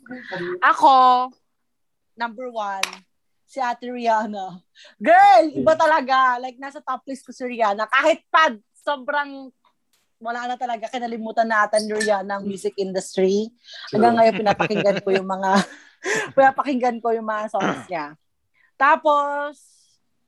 Ako, 0.62 1.28
number 2.14 2.46
one, 2.55 2.86
si 3.42 3.59
Ate 3.59 3.90
Rihanna. 3.90 4.62
Girl, 5.03 5.44
iba 5.50 5.74
talaga. 5.74 6.38
Like, 6.38 6.62
nasa 6.62 6.78
top 6.78 7.03
list 7.11 7.26
ko 7.26 7.34
si 7.34 7.42
Rihanna. 7.42 7.90
Kahit 7.90 8.22
pa, 8.30 8.55
sobrang 8.78 9.50
wala 10.22 10.46
na 10.46 10.55
talaga, 10.55 10.86
kinalimutan 10.86 11.50
natin 11.50 11.90
ni 11.90 11.98
Rihanna 11.98 12.38
ang 12.38 12.46
music 12.46 12.78
industry. 12.78 13.50
Hanggang 13.90 14.14
ngayon, 14.22 14.38
pinapakinggan 14.38 14.98
ko 15.03 15.11
yung 15.11 15.26
mga, 15.26 15.50
pinapakinggan 16.38 16.96
ko 17.03 17.11
yung 17.11 17.26
mga 17.26 17.50
songs 17.50 17.82
niya. 17.90 18.14
Tapos, 18.78 19.59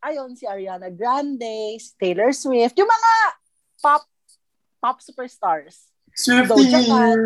ayun, 0.03 0.35
si 0.35 0.51
Ariana 0.51 0.91
Grande, 0.91 1.79
si 1.79 1.95
Taylor 1.95 2.35
Swift, 2.35 2.75
yung 2.75 2.91
mga 2.91 3.13
pop, 3.79 4.03
pop 4.83 4.99
superstars. 4.99 5.94
Swifty! 6.15 6.71
Doja 6.71 6.81
Cat. 6.87 7.19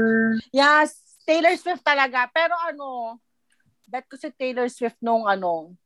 Yes, 0.48 0.96
Taylor 1.28 1.54
Swift 1.60 1.84
talaga. 1.84 2.24
Pero 2.32 2.56
ano, 2.56 3.20
bet 3.84 4.08
ko 4.08 4.16
si 4.16 4.32
Taylor 4.32 4.72
Swift 4.72 4.96
nung 5.04 5.28
ano, 5.28 5.76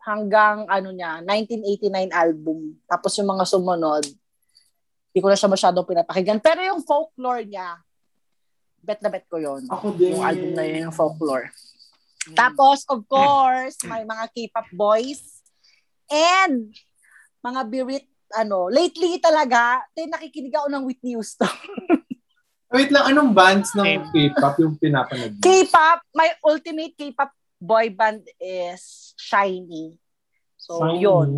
hanggang 0.00 0.64
ano 0.70 0.88
niya, 0.94 1.20
1989 1.20 2.14
album. 2.14 2.80
Tapos 2.88 3.12
yung 3.20 3.28
mga 3.28 3.44
sumunod, 3.44 4.04
hindi 4.06 5.20
ko 5.20 5.28
na 5.28 5.36
siya 5.36 5.52
masyadong 5.52 5.88
pinapakinggan. 5.88 6.40
Pero 6.40 6.64
yung 6.64 6.80
folklore 6.80 7.44
niya, 7.44 7.76
bet 8.80 9.02
na 9.02 9.10
bet 9.10 9.26
ko 9.26 9.36
yon 9.36 9.66
Ako 9.66 9.92
din. 9.98 10.14
Yung 10.14 10.24
album 10.24 10.50
na 10.54 10.62
yun, 10.62 10.88
yung 10.88 10.96
folklore. 10.96 11.50
Tapos, 12.32 12.86
of 12.86 13.02
course, 13.06 13.78
may 13.86 14.02
mga 14.02 14.24
K-pop 14.30 14.68
boys 14.74 15.42
and 16.06 16.70
mga 17.42 17.60
birit, 17.66 18.06
ano, 18.34 18.66
lately 18.70 19.18
talaga, 19.18 19.82
tin 19.94 20.10
nakikinig 20.10 20.54
ako 20.54 20.66
ng 20.70 20.82
Whitney 20.86 21.14
Houston. 21.18 21.50
Wait 22.66 22.90
lang, 22.90 23.04
anong 23.08 23.30
bands 23.30 23.70
ng. 23.74 24.10
K-pop 24.10 24.58
yung 24.58 24.74
pinapanood 24.74 25.38
mo? 25.38 25.42
K-pop, 25.42 26.02
my 26.12 26.34
ultimate 26.42 26.98
K-pop 26.98 27.30
boy 27.56 27.88
band 27.88 28.26
is 28.36 29.14
Shiny. 29.16 29.94
So, 30.58 30.82
Shiny. 30.82 30.98
yun. 30.98 31.28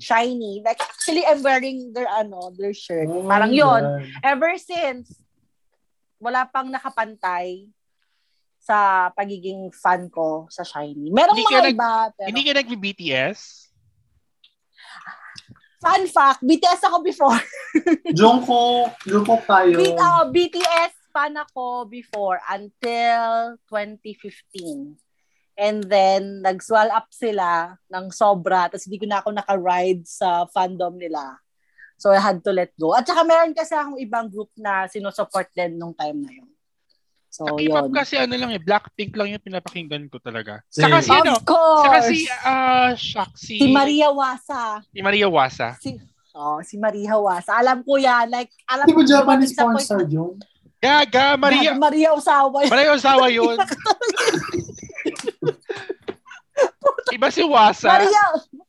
Shiny. 0.00 0.64
Like, 0.64 0.80
actually, 0.80 1.22
I'm 1.28 1.44
wearing 1.44 1.92
their, 1.92 2.08
ano, 2.08 2.48
their 2.56 2.72
shirt. 2.72 3.06
Oh 3.06 3.28
Parang 3.28 3.52
yun. 3.52 3.82
God. 3.82 4.08
Ever 4.24 4.56
since, 4.56 5.12
wala 6.16 6.48
pang 6.48 6.72
nakapantay 6.72 7.68
sa 8.58 9.08
pagiging 9.12 9.68
fan 9.70 10.08
ko 10.08 10.48
sa 10.48 10.64
Shiny. 10.64 11.12
Merong 11.12 11.36
Hindi 11.36 11.48
mga 11.48 11.60
nag- 11.60 11.76
iba, 11.76 11.92
pero 12.12 12.26
Hindi 12.28 12.42
ka 12.42 12.52
nag-BTS? 12.56 13.38
Fun 15.80 16.04
fact, 16.12 16.44
BTS 16.44 16.84
ako 16.84 17.00
before. 17.00 17.40
Jungkook, 18.18 19.00
Jungkook 19.08 19.42
tayo. 19.48 19.80
B- 19.80 19.96
uh, 19.96 20.28
BTS 20.28 20.92
fan 21.08 21.32
ako 21.40 21.88
before 21.88 22.36
until 22.52 23.56
2015. 23.64 25.00
And 25.56 25.80
then, 25.88 26.44
nag-swell 26.44 26.92
up 26.92 27.08
sila 27.08 27.80
ng 27.88 28.12
sobra. 28.12 28.68
Tapos 28.68 28.84
hindi 28.84 29.00
ko 29.00 29.08
na 29.08 29.24
ako 29.24 29.32
naka-ride 29.32 30.04
sa 30.04 30.44
fandom 30.52 31.00
nila. 31.00 31.40
So, 31.96 32.12
I 32.12 32.20
had 32.20 32.44
to 32.44 32.52
let 32.52 32.76
go. 32.76 32.92
At 32.92 33.08
saka 33.08 33.24
meron 33.24 33.56
kasi 33.56 33.72
akong 33.72 34.00
ibang 34.00 34.28
group 34.28 34.52
na 34.60 34.84
sinusupport 34.84 35.48
din 35.56 35.80
nung 35.80 35.96
time 35.96 36.20
na 36.20 36.32
yun. 36.32 36.49
So, 37.30 37.46
Sa 37.46 37.54
K-pop 37.54 37.86
yun. 37.86 37.94
kasi 37.94 38.18
ano 38.18 38.34
lang 38.34 38.50
eh, 38.50 38.58
Blackpink 38.58 39.14
lang 39.14 39.30
yung 39.30 39.38
pinapakinggan 39.40 40.10
ko 40.10 40.18
talaga. 40.18 40.66
Saka 40.66 40.98
si 40.98 41.08
ano, 41.08 41.38
saka 41.78 41.98
si, 42.02 42.16
ah, 42.42 42.90
shock, 42.92 43.30
si, 43.34 43.54
si 43.56 43.70
Maria 43.70 44.10
Wasa. 44.10 44.82
si 44.84 44.98
Maria 44.98 45.30
Wasa. 45.30 45.78
Si, 45.78 45.94
oh, 46.32 46.58
si 46.60 46.74
Maria 46.74 47.14
Wasa. 47.14 47.54
Alam 47.54 47.80
ko 47.80 47.96
yan. 47.96 48.26
Like, 48.28 48.50
alam 48.66 48.82
Di 48.82 48.92
ko 48.92 49.06
Japanese 49.06 49.54
sa 49.54 49.62
point 49.64 49.78
sponsor 49.78 50.02
na- 50.02 50.10
yun? 50.10 50.34
Gaga, 50.80 51.36
Maria, 51.36 51.70
Maria 51.76 52.10
Osawa. 52.10 52.66
Maria 52.66 52.90
Ozawa 52.90 53.28
yun. 53.38 53.54
Iba 57.10 57.28
si 57.28 57.42
Wasa. 57.42 57.90
Maria, 57.90 58.22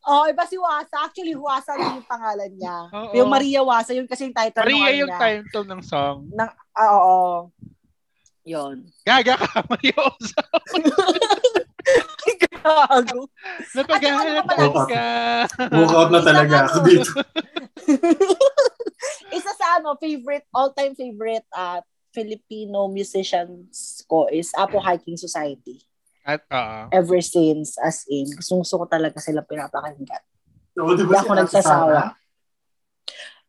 oh, 0.03 0.26
iba 0.26 0.43
si 0.43 0.57
Wasa. 0.57 0.95
Actually, 1.01 1.34
Wasa 1.34 1.74
rin 1.74 1.97
yung 1.97 2.05
pangalan 2.05 2.51
niya. 2.51 2.78
Oo. 2.89 3.14
Yung 3.16 3.30
Maria 3.30 3.62
Wasa, 3.62 3.93
yun 3.93 4.05
kasi 4.05 4.26
yung 4.26 4.34
title 4.34 4.62
Maria 4.62 4.82
ano 4.84 4.97
yung 4.99 5.09
niya. 5.09 5.20
title 5.20 5.66
ng 5.66 5.82
song. 5.82 6.18
Ng, 6.28 6.49
ah, 6.74 6.91
oo. 6.91 7.49
Yun. 8.42 8.89
Gaga 9.06 9.38
ka, 9.38 9.62
Maria 9.70 9.98
Ozawa. 10.10 10.60
Gago. 12.62 13.22
Napaghahanap 13.74 14.46
saka 14.46 14.62
ano 14.62 14.82
ka. 14.86 15.08
Book 15.70 15.94
out 15.94 16.10
na 16.14 16.22
talaga 16.22 16.56
ako 16.70 16.78
ano. 16.78 16.88
dito. 16.89 17.12
Isa 19.38 19.52
sa 19.58 19.82
ano, 19.82 19.98
favorite, 19.98 20.46
all-time 20.54 20.94
favorite 20.94 21.48
at 21.54 21.82
Filipino 22.12 22.92
musicians 22.92 24.04
ko 24.06 24.28
is 24.30 24.52
Apo 24.54 24.78
Hiking 24.78 25.18
Society. 25.18 25.82
At, 26.22 26.46
oo. 26.54 26.80
Ever 26.94 27.18
since, 27.24 27.82
as 27.82 28.06
in, 28.06 28.30
gusto, 28.30 28.62
gusto 28.62 28.76
ko 28.78 28.86
talaga 28.86 29.18
sila 29.18 29.42
pinapakinggan. 29.42 30.22
Oo, 30.78 30.94
di 30.94 31.02
Hindi 31.02 31.18
ako 31.18 31.34
nagsasawa. 31.34 32.14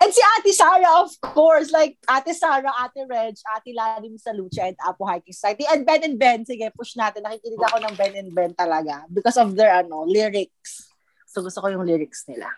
And 0.02 0.10
si 0.10 0.18
Ate 0.18 0.50
Sarah, 0.50 1.06
of 1.06 1.14
course, 1.22 1.70
like 1.70 1.94
Ate 2.10 2.34
Sarah, 2.34 2.74
Ate 2.74 3.06
Reg, 3.06 3.38
Ate 3.38 3.70
Lalim 3.70 4.18
sa 4.18 4.34
Lucha, 4.34 4.66
and 4.66 4.78
Apo 4.82 5.06
Hiking 5.06 5.30
Society. 5.30 5.62
And 5.70 5.86
Ben 5.86 6.02
and 6.02 6.18
Ben, 6.18 6.42
sige, 6.42 6.66
push 6.74 6.98
natin. 6.98 7.22
Nakikinig 7.22 7.62
ako 7.62 7.78
ng 7.86 7.94
Ben 7.94 8.14
and 8.18 8.34
Ben 8.34 8.50
talaga 8.58 9.06
because 9.06 9.38
of 9.38 9.54
their 9.54 9.70
ano 9.70 10.02
lyrics. 10.02 10.90
So 11.30 11.38
gusto 11.46 11.62
ko 11.62 11.70
yung 11.70 11.86
lyrics 11.86 12.26
nila. 12.26 12.50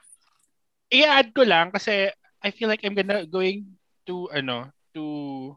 I-add 0.89 1.37
ko 1.37 1.45
lang 1.45 1.69
kasi 1.69 2.09
I 2.41 2.49
feel 2.49 2.73
like 2.73 2.81
I'm 2.81 2.97
gonna 2.97 3.29
going 3.29 3.77
to 4.09 4.33
ano 4.33 4.73
to 4.97 5.53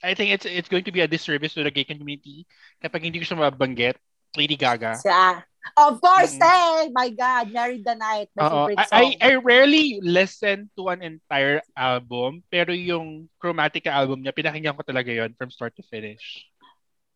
I 0.00 0.16
think 0.16 0.32
it's 0.32 0.48
it's 0.48 0.72
going 0.72 0.88
to 0.88 0.94
be 0.94 1.04
a 1.04 1.10
disservice 1.10 1.52
to 1.52 1.64
the 1.64 1.72
gay 1.74 1.84
community 1.84 2.48
kapag 2.80 3.04
hindi 3.04 3.20
ko 3.20 3.28
siya 3.28 3.44
mabanggit. 3.44 4.00
Lady 4.36 4.56
Gaga. 4.56 5.00
Si, 5.00 5.08
ah, 5.08 5.40
of 5.74 5.98
course, 5.98 6.38
Mm. 6.38 6.46
eh! 6.46 6.80
My 6.94 7.08
God, 7.10 7.50
Married 7.50 7.82
the 7.82 7.98
Night. 7.98 8.30
My 8.38 8.42
Oo. 8.46 8.70
favorite 8.70 8.78
I, 8.78 8.84
song. 8.86 8.98
I, 8.98 9.06
I 9.18 9.30
rarely 9.42 9.98
listen 9.98 10.70
to 10.78 10.88
an 10.94 11.02
entire 11.02 11.60
album 11.74 12.46
pero 12.46 12.70
yung 12.70 13.26
Chromatica 13.36 13.90
album 13.90 14.22
niya, 14.22 14.30
pinakinggan 14.30 14.78
ko 14.78 14.86
talaga 14.86 15.10
yon 15.10 15.34
from 15.34 15.50
start 15.50 15.74
to 15.74 15.82
finish. 15.82 16.46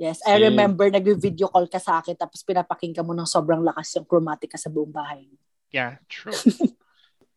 yes, 0.00 0.24
I 0.24 0.40
remember 0.40 0.88
nag-video 0.88 1.52
call 1.52 1.68
ka 1.68 1.76
sa 1.76 2.00
akin 2.00 2.16
tapos 2.16 2.40
pinapakinggan 2.40 3.04
mo 3.04 3.12
ng 3.12 3.28
sobrang 3.28 3.60
lakas 3.60 3.92
yung 4.00 4.08
chromatic 4.08 4.48
sa 4.56 4.72
buong 4.72 4.90
bahay. 4.90 5.28
Yeah, 5.70 6.00
true. 6.08 6.34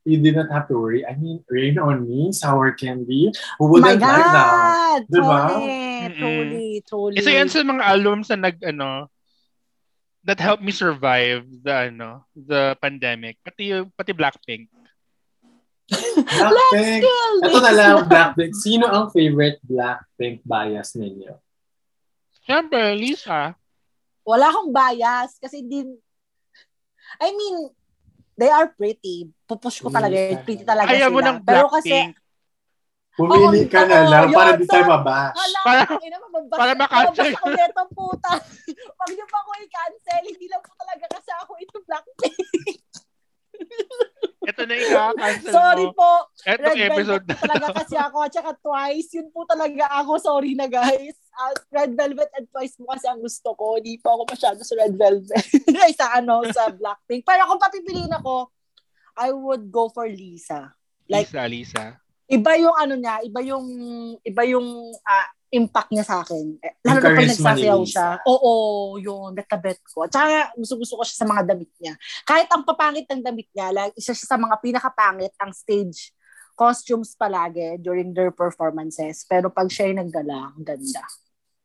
You 0.03 0.19
did 0.19 0.35
not 0.35 0.51
have 0.51 0.67
to 0.67 0.75
worry. 0.75 1.07
I 1.07 1.15
mean, 1.15 1.47
Rain 1.47 1.79
on 1.79 2.03
Me, 2.03 2.35
Sour 2.35 2.75
Candy. 2.75 3.31
Who 3.55 3.71
Oh 3.71 3.79
my 3.79 3.95
wouldn't 3.95 4.03
like 4.03 4.03
that? 4.03 4.35
God! 4.35 4.99
Diba? 5.07 5.39
Truly, 5.47 6.11
truly, 6.11 6.67
truly. 6.83 7.15
Isa 7.23 7.31
yan 7.31 7.47
sa 7.47 7.63
mga 7.63 7.83
albums 7.87 8.27
na 8.27 8.51
nag 8.51 8.59
ano 8.67 9.07
that 10.23 10.39
helped 10.39 10.63
me 10.63 10.71
survive 10.71 11.43
the 11.63 11.91
ano 11.91 12.23
the 12.33 12.75
pandemic 12.79 13.37
pati 13.43 13.75
yung- 13.75 13.91
pati 13.93 14.11
Blackpink 14.11 14.67
Blackpink. 16.23 17.03
Ito 17.43 17.59
na 17.59 17.71
lang, 17.75 18.07
Blackpink. 18.07 18.55
Sino 18.55 18.87
ang 18.87 19.11
favorite 19.11 19.59
Blackpink 19.67 20.39
bias 20.47 20.95
ninyo? 20.95 21.35
Siyempre, 22.43 22.95
Lisa. 22.95 23.55
wala 24.23 24.47
akong 24.47 24.71
bias 24.71 25.35
kasi 25.35 25.59
din 25.59 25.99
I 27.19 27.35
mean, 27.35 27.67
they 28.39 28.47
are 28.47 28.71
pretty. 28.71 29.27
Pupush 29.45 29.83
ko 29.83 29.91
talaga. 29.91 30.15
Pretty 30.47 30.63
talaga 30.63 30.87
Ayaw 30.89 31.11
sila. 31.11 31.15
mo 31.15 31.19
ng 31.19 31.37
Pero 31.43 31.67
kasi, 31.67 31.91
Blackpink. 31.91 32.15
Pumili 33.13 33.69
ka 33.69 33.85
na 33.85 34.09
lang 34.09 34.33
oo, 34.33 34.35
para 34.35 34.57
yun. 34.57 34.59
di 34.59 34.65
tayo 34.65 34.89
hala, 34.89 35.29
Para- 35.61 35.85
para 36.49 36.73
mababasa 36.73 37.37
ko 37.37 37.47
neto, 37.53 37.83
puta. 37.93 38.31
Pag 38.99 39.09
niyo 39.13 39.25
pa 39.29 39.37
ako 39.37 39.49
i-cancel, 39.61 40.23
hindi 40.25 40.49
lang 40.49 40.61
po 40.65 40.73
talaga 40.81 41.05
kasi 41.13 41.29
ako 41.37 41.51
ito 41.61 41.77
Blackpink. 41.85 42.37
Ito 44.43 44.61
na 44.67 44.73
yung 44.75 45.15
cancel 45.15 45.53
Sorry 45.53 45.85
mo. 45.87 45.93
po. 45.93 46.11
Etong 46.43 46.75
Red 46.75 46.89
episode 46.89 47.23
Velvet 47.23 47.37
po 47.37 47.45
talaga 47.47 47.67
kasi 47.79 47.95
ako. 47.95 48.17
At 48.25 48.33
saka 48.33 48.51
Twice, 48.59 49.09
yun 49.13 49.29
po 49.29 49.39
talaga 49.45 49.85
ako. 50.03 50.11
Sorry 50.19 50.51
na 50.57 50.67
guys. 50.67 51.15
Uh, 51.37 51.53
Red 51.69 51.93
Velvet 51.93 52.31
and 52.33 52.49
Twice 52.49 52.75
po 52.75 52.89
kasi 52.91 53.05
ang 53.07 53.21
gusto 53.21 53.53
ko. 53.53 53.77
Hindi 53.77 54.01
po 54.01 54.19
ako 54.19 54.23
masyado 54.33 54.59
sa 54.65 54.73
Red 54.73 54.97
Velvet. 54.97 55.47
Ay, 55.85 55.93
sa 55.93 56.17
ano, 56.17 56.43
sa 56.49 56.73
Blackpink. 56.73 57.23
Pero 57.23 57.45
kung 57.45 57.61
papipiliin 57.61 58.09
ako, 58.09 58.49
I 59.15 59.29
would 59.29 59.69
go 59.69 59.87
for 59.93 60.09
Lisa. 60.09 60.73
Like, 61.07 61.29
Lisa, 61.29 61.45
Lisa. 61.45 61.85
Iba 62.29 62.51
yung 62.55 62.75
ano 62.75 62.93
niya, 62.95 63.15
iba 63.25 63.39
yung 63.43 63.67
iba 64.23 64.43
yung 64.47 64.67
ah, 65.03 65.27
impact 65.53 65.93
niya 65.93 66.01
sa 66.01 66.25
akin. 66.25 66.57
Eh, 66.65 66.73
Lalo 66.81 66.97
na 66.97 67.13
pag 67.13 67.29
nagsasayaw 67.29 67.81
siya. 67.85 68.09
Oo, 68.25 68.53
yun, 68.97 69.37
bet 69.37 69.79
ko. 69.85 70.09
At 70.09 70.11
saka 70.11 70.49
gusto-gusto 70.57 70.97
ko 70.97 71.03
siya 71.05 71.17
sa 71.21 71.27
mga 71.29 71.41
damit 71.45 71.69
niya. 71.77 71.93
Kahit 72.25 72.49
ang 72.49 72.65
papangit 72.65 73.05
ng 73.05 73.21
damit 73.21 73.45
niya, 73.53 73.69
like, 73.69 73.93
isa 73.93 74.17
siya 74.17 74.33
sa 74.33 74.37
mga 74.41 74.57
pinakapangit 74.57 75.33
ang 75.37 75.53
stage 75.53 76.09
costumes 76.57 77.13
palagi 77.13 77.77
during 77.81 78.17
their 78.17 78.33
performances. 78.33 79.25
Pero 79.29 79.53
pag 79.53 79.69
siya 79.69 79.93
ay 79.93 79.95
naggala, 80.01 80.57
ang 80.57 80.65
ganda. 80.65 81.05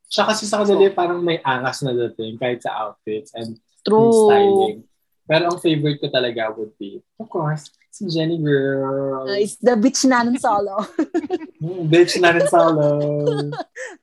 Siya 0.09 0.25
kasi 0.29 0.45
sa 0.45 0.65
kanila 0.65 0.89
parang 0.93 1.21
may 1.21 1.41
angas 1.41 1.81
na 1.85 1.93
dating 1.93 2.37
kahit 2.41 2.61
sa 2.65 2.73
outfits 2.89 3.33
and 3.37 3.57
True. 3.85 4.13
styling. 4.13 4.85
Pero 5.29 5.53
ang 5.53 5.61
favorite 5.61 6.01
ko 6.01 6.09
talaga 6.09 6.49
would 6.57 6.73
be, 6.81 7.05
of 7.21 7.29
course, 7.29 7.69
si 7.93 8.09
Jenny 8.09 8.41
Girl. 8.41 9.29
Uh, 9.29 9.37
it's 9.37 9.61
the 9.61 9.77
bitch 9.77 10.09
na 10.09 10.25
ng 10.25 10.41
solo. 10.41 10.81
Hmm, 11.59 11.91
bitch 11.91 12.17
na 12.23 12.33
rin 12.33 12.47
solo. 12.47 13.03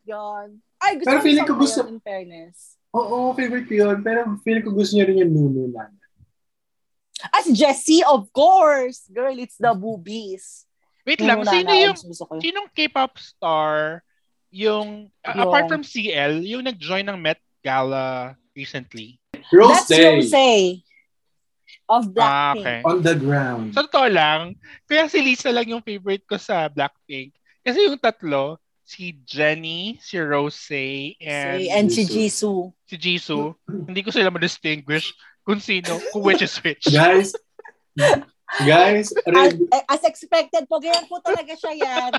yun. 0.04 0.60
Ay, 0.78 1.00
gusto 1.00 1.08
Pero 1.08 1.20
feeling 1.24 1.48
ko 1.48 1.56
gusto- 1.56 1.88
yun, 1.88 1.98
in 1.98 2.00
fairness. 2.04 2.76
Oo, 2.94 3.32
favorite 3.34 3.66
ko 3.66 3.74
yun. 3.74 3.98
Pero 4.04 4.28
feeling 4.44 4.62
ko 4.62 4.76
gusto 4.76 4.94
niya 4.94 5.08
rin 5.08 5.24
yung 5.24 5.32
Nunu 5.34 5.72
na. 5.72 5.88
As 7.32 7.48
Jessie, 7.50 8.04
of 8.06 8.28
course. 8.36 9.08
Girl, 9.10 9.34
it's 9.40 9.56
the 9.58 9.72
boobies. 9.74 10.68
Wait 11.08 11.24
lang, 11.24 11.42
Nuna 11.42 11.52
sino 11.54 11.72
yung 11.74 11.96
sinong 12.44 12.68
K-pop 12.76 13.18
star 13.18 14.04
yung, 14.52 15.10
Yung- 15.10 15.42
apart 15.42 15.68
from 15.68 15.84
CL, 15.84 16.44
yung 16.44 16.64
nag-join 16.64 17.04
ng 17.08 17.18
Met 17.20 17.40
Gala 17.64 18.36
recently? 18.56 19.20
Rose 19.52 19.84
That's 19.84 19.90
Day. 19.90 20.06
Rose 20.16 20.32
of 21.88 22.10
Ah, 22.18 22.54
Blackpink. 22.54 22.60
okay. 22.62 22.80
On 22.84 22.98
the 23.00 23.16
ground. 23.16 23.66
Sa 23.74 23.86
totoo 23.86 24.10
lang, 24.10 24.58
kaya 24.86 25.06
si 25.06 25.22
Lisa 25.22 25.50
lang 25.50 25.66
yung 25.66 25.82
favorite 25.82 26.26
ko 26.26 26.36
sa 26.36 26.66
Blackpink. 26.68 27.34
Kasi 27.62 27.86
yung 27.86 27.98
tatlo, 27.98 28.58
si 28.82 29.18
Jennie, 29.26 29.98
si 29.98 30.18
Rose, 30.18 30.70
and 31.18 31.58
Si, 31.58 31.64
and 31.70 31.88
si 31.90 32.02
Jisoo. 32.06 32.70
Jisoo. 32.70 32.86
si 32.86 32.96
Jisoo, 32.96 33.46
hindi 33.86 34.02
ko 34.02 34.14
sila 34.14 34.30
ma-distinguish 34.30 35.10
kung 35.42 35.58
sino, 35.58 35.98
kung 36.10 36.22
which 36.22 36.42
is 36.42 36.54
which. 36.62 36.86
Guys, 36.90 37.34
guys, 38.62 39.10
As, 39.26 39.58
as 39.90 40.02
expected 40.06 40.70
po, 40.70 40.78
ganyan 40.78 41.10
po 41.10 41.18
talaga 41.20 41.54
siya 41.56 41.74
yan. 41.74 42.12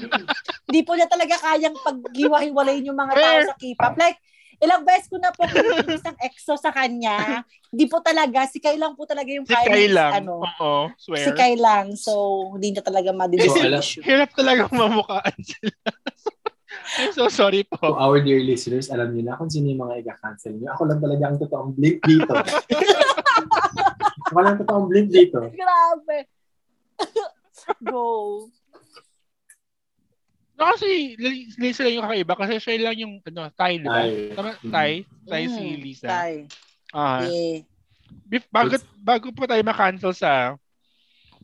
Hindi 0.66 0.80
po 0.82 0.98
niya 0.98 1.06
talaga 1.06 1.38
kayang 1.38 1.78
paghiwa-hiwalayin 1.78 2.86
yung 2.86 2.98
mga 2.98 3.14
tao 3.14 3.38
sa 3.46 3.56
K-pop. 3.56 3.94
Like, 3.94 4.18
ilang 4.61 4.82
beses 4.82 5.09
ko 5.09 5.16
na 5.20 5.30
po 5.32 5.44
kung 5.44 5.61
isang 5.98 6.16
EXO 6.16 6.57
sa 6.57 6.72
kanya. 6.72 7.44
Hindi 7.68 7.84
po 7.86 8.00
talaga, 8.00 8.48
si 8.48 8.57
Kai 8.57 8.80
lang 8.80 8.96
po 8.96 9.04
talaga 9.04 9.28
yung 9.28 9.44
Si 9.44 9.52
niya, 9.52 9.92
lang. 9.92 10.12
Ano, 10.24 10.40
Oo, 10.40 10.88
swear. 10.96 11.24
si 11.24 11.30
Kai 11.36 11.54
lang. 11.59 11.92
So, 11.98 12.12
hindi 12.57 12.72
niya 12.72 12.84
talaga 12.84 13.12
So, 13.12 13.18
madidistinguish. 13.20 14.00
Hirap 14.00 14.30
talaga 14.32 14.68
mamukaan 14.72 15.36
sila. 15.40 15.76
I'm 16.96 17.11
so 17.12 17.26
sorry 17.26 17.64
to 17.66 17.76
po. 17.76 17.96
our 17.98 18.20
dear 18.20 18.38
listeners, 18.40 18.92
alam 18.92 19.11
niyo 19.11 19.26
na 19.26 19.34
kung 19.36 19.50
sino 19.50 19.68
yung 19.68 19.82
mga 19.88 20.07
i-cancel 20.07 20.54
niyo. 20.54 20.70
Ako 20.76 20.82
lang 20.86 21.00
talaga 21.02 21.22
ang 21.26 21.38
totoong 21.40 21.72
blink 21.74 21.98
dito. 22.04 22.32
Ako 24.30 24.38
lang 24.38 24.54
ang 24.54 24.61
totoong 24.62 24.86
blink 24.86 25.09
dito. 25.11 25.40
Grabe. 25.50 26.16
Go. 27.82 28.04
No, 30.57 30.72
kasi 30.72 31.14
Li- 31.20 31.52
Lisa 31.61 31.84
lang 31.84 32.00
yung 32.00 32.07
kakaiba 32.09 32.34
kasi 32.34 32.52
siya 32.57 32.88
lang 32.88 32.96
yung 32.96 33.14
ano, 33.20 33.52
Thai, 33.52 33.76
di 33.76 33.86
ba? 33.86 34.02
Tama, 34.32 34.50
Thai? 34.72 35.04
Thai 35.28 35.42
si 35.52 35.64
Mm, 35.76 35.80
Lisa. 35.84 36.09
Tay. 36.09 36.34
Ah, 36.96 37.28
Eh. 37.28 37.61
bef- 38.24 38.48
bago, 38.48 38.72
bago 38.96 39.26
pa 39.36 39.44
tayo 39.52 39.61
ma-cancel 39.61 40.16
sa 40.16 40.57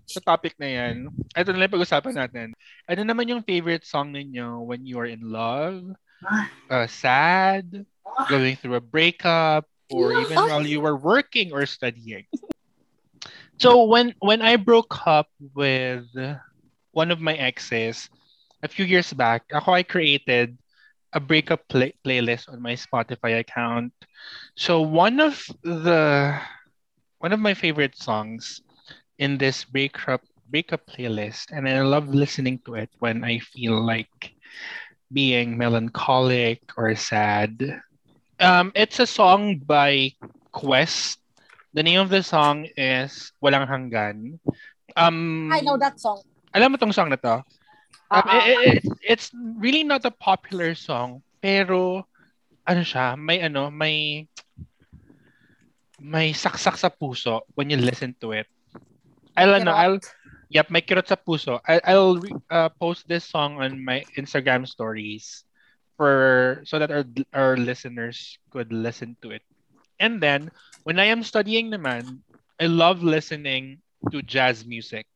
sa 0.08 0.20
topic 0.24 0.56
na 0.56 0.68
yan. 0.68 1.12
Ito 1.36 1.52
na 1.52 1.60
lang 1.64 1.72
pag-usapan 1.72 2.16
natin. 2.16 2.56
Ano 2.88 3.02
naman 3.04 3.28
yung 3.28 3.44
favorite 3.44 3.84
song 3.84 4.12
ninyo 4.12 4.64
when 4.64 4.84
you 4.88 4.96
are 4.96 5.08
in 5.08 5.20
love, 5.20 5.84
uh, 6.72 6.88
sad, 6.88 7.84
going 8.28 8.56
through 8.56 8.80
a 8.80 8.82
breakup, 8.82 9.68
or 9.92 10.12
even 10.24 10.40
while 10.48 10.64
you 10.64 10.80
were 10.80 10.96
working 10.96 11.52
or 11.52 11.64
studying? 11.68 12.24
So 13.60 13.84
when 13.86 14.16
when 14.18 14.40
I 14.42 14.56
broke 14.56 15.06
up 15.06 15.28
with 15.38 16.08
one 16.90 17.12
of 17.12 17.20
my 17.22 17.36
exes 17.36 18.08
a 18.62 18.68
few 18.68 18.84
years 18.84 19.12
back, 19.12 19.44
ako 19.52 19.74
I 19.74 19.82
created 19.82 20.56
a 21.12 21.20
breakup 21.20 21.66
play- 21.68 21.94
playlist 22.06 22.48
on 22.48 22.62
my 22.62 22.72
Spotify 22.74 23.38
account. 23.38 23.92
So 24.56 24.80
one 24.80 25.20
of 25.20 25.42
the 25.62 26.38
one 27.18 27.32
of 27.32 27.40
my 27.40 27.54
favorite 27.54 27.94
songs 27.94 28.62
in 29.18 29.38
this 29.38 29.64
breakup 29.64 30.22
breakup 30.50 30.84
playlist, 30.86 31.50
and 31.50 31.68
I 31.68 31.80
love 31.82 32.08
listening 32.12 32.60
to 32.66 32.74
it 32.76 32.90
when 32.98 33.24
I 33.24 33.40
feel 33.40 33.80
like 33.80 34.34
being 35.12 35.56
melancholic 35.56 36.60
or 36.76 36.94
sad. 36.96 37.80
Um, 38.40 38.72
it's 38.74 39.00
a 39.00 39.06
song 39.06 39.58
by 39.64 40.12
Quest. 40.52 41.18
The 41.72 41.82
name 41.82 42.00
of 42.00 42.10
the 42.10 42.22
song 42.22 42.68
is 42.76 43.32
Walang 43.42 43.68
Hanggan. 43.68 44.40
Um, 44.96 45.48
I 45.52 45.60
know 45.60 45.76
that 45.78 46.00
song. 46.00 46.20
Alam 46.52 46.72
mo 46.72 46.76
tong 46.76 46.92
song 46.92 47.08
na 47.08 47.16
to? 47.16 47.40
Um, 48.12 48.22
Ah, 48.28 48.40
it- 48.44 48.60
it- 48.84 48.84
it's 49.02 49.30
really 49.34 49.84
not 49.84 50.04
a 50.04 50.10
popular 50.12 50.74
song, 50.74 51.22
pero 51.42 52.06
ano 52.66 52.82
siya, 52.82 53.16
may 53.18 53.40
ano, 53.42 53.70
may 53.70 54.28
may 56.00 56.32
saksak 56.34 56.76
sa 56.76 56.90
puso 56.90 57.42
when 57.54 57.70
you 57.70 57.78
listen 57.78 58.14
to 58.20 58.32
it. 58.32 58.46
I'll 59.36 59.54
ano, 59.54 59.72
I'll 59.72 59.98
Yep, 60.52 60.68
may 60.70 60.82
kirot 60.84 61.08
sa 61.08 61.16
puso. 61.18 61.58
I, 61.66 61.80
I'll 61.82 62.20
re- 62.20 62.38
uh, 62.50 62.68
post 62.78 63.08
this 63.08 63.24
song 63.24 63.58
on 63.60 63.84
my 63.84 64.04
Instagram 64.16 64.68
stories 64.68 65.44
for 65.96 66.60
so 66.64 66.78
that 66.78 66.90
our 66.92 67.04
our 67.32 67.56
listeners 67.56 68.38
could 68.52 68.72
listen 68.72 69.16
to 69.24 69.30
it. 69.34 69.42
And 70.00 70.20
then 70.22 70.50
when 70.84 70.98
I 70.98 71.10
am 71.12 71.22
studying 71.26 71.70
naman, 71.70 72.24
I 72.60 72.66
love 72.70 73.02
listening 73.04 73.82
to 74.12 74.22
jazz 74.24 74.64
music. 74.64 75.06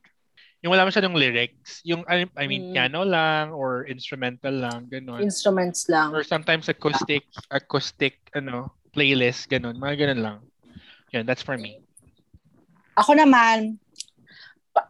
Yung 0.64 0.72
wala 0.72 0.88
masyadong 0.88 1.14
lyrics, 1.14 1.84
yung 1.84 2.02
I, 2.08 2.24
I 2.34 2.48
mean 2.48 2.70
Mm. 2.70 2.74
piano 2.74 3.00
lang 3.04 3.52
or 3.52 3.84
instrumental 3.86 4.56
lang, 4.56 4.88
ganun. 4.88 5.20
instruments 5.20 5.86
lang. 5.86 6.10
or 6.10 6.24
sometimes 6.24 6.66
acoustic 6.66 7.28
acoustic 7.52 8.18
ano 8.32 8.72
playlist 8.90 9.46
ganun, 9.46 9.76
mga 9.76 10.08
ganun 10.08 10.20
lang. 10.24 10.38
Yan, 11.12 11.28
that's 11.28 11.44
for 11.44 11.54
me. 11.60 11.78
Ako 12.96 13.12
naman, 13.12 13.76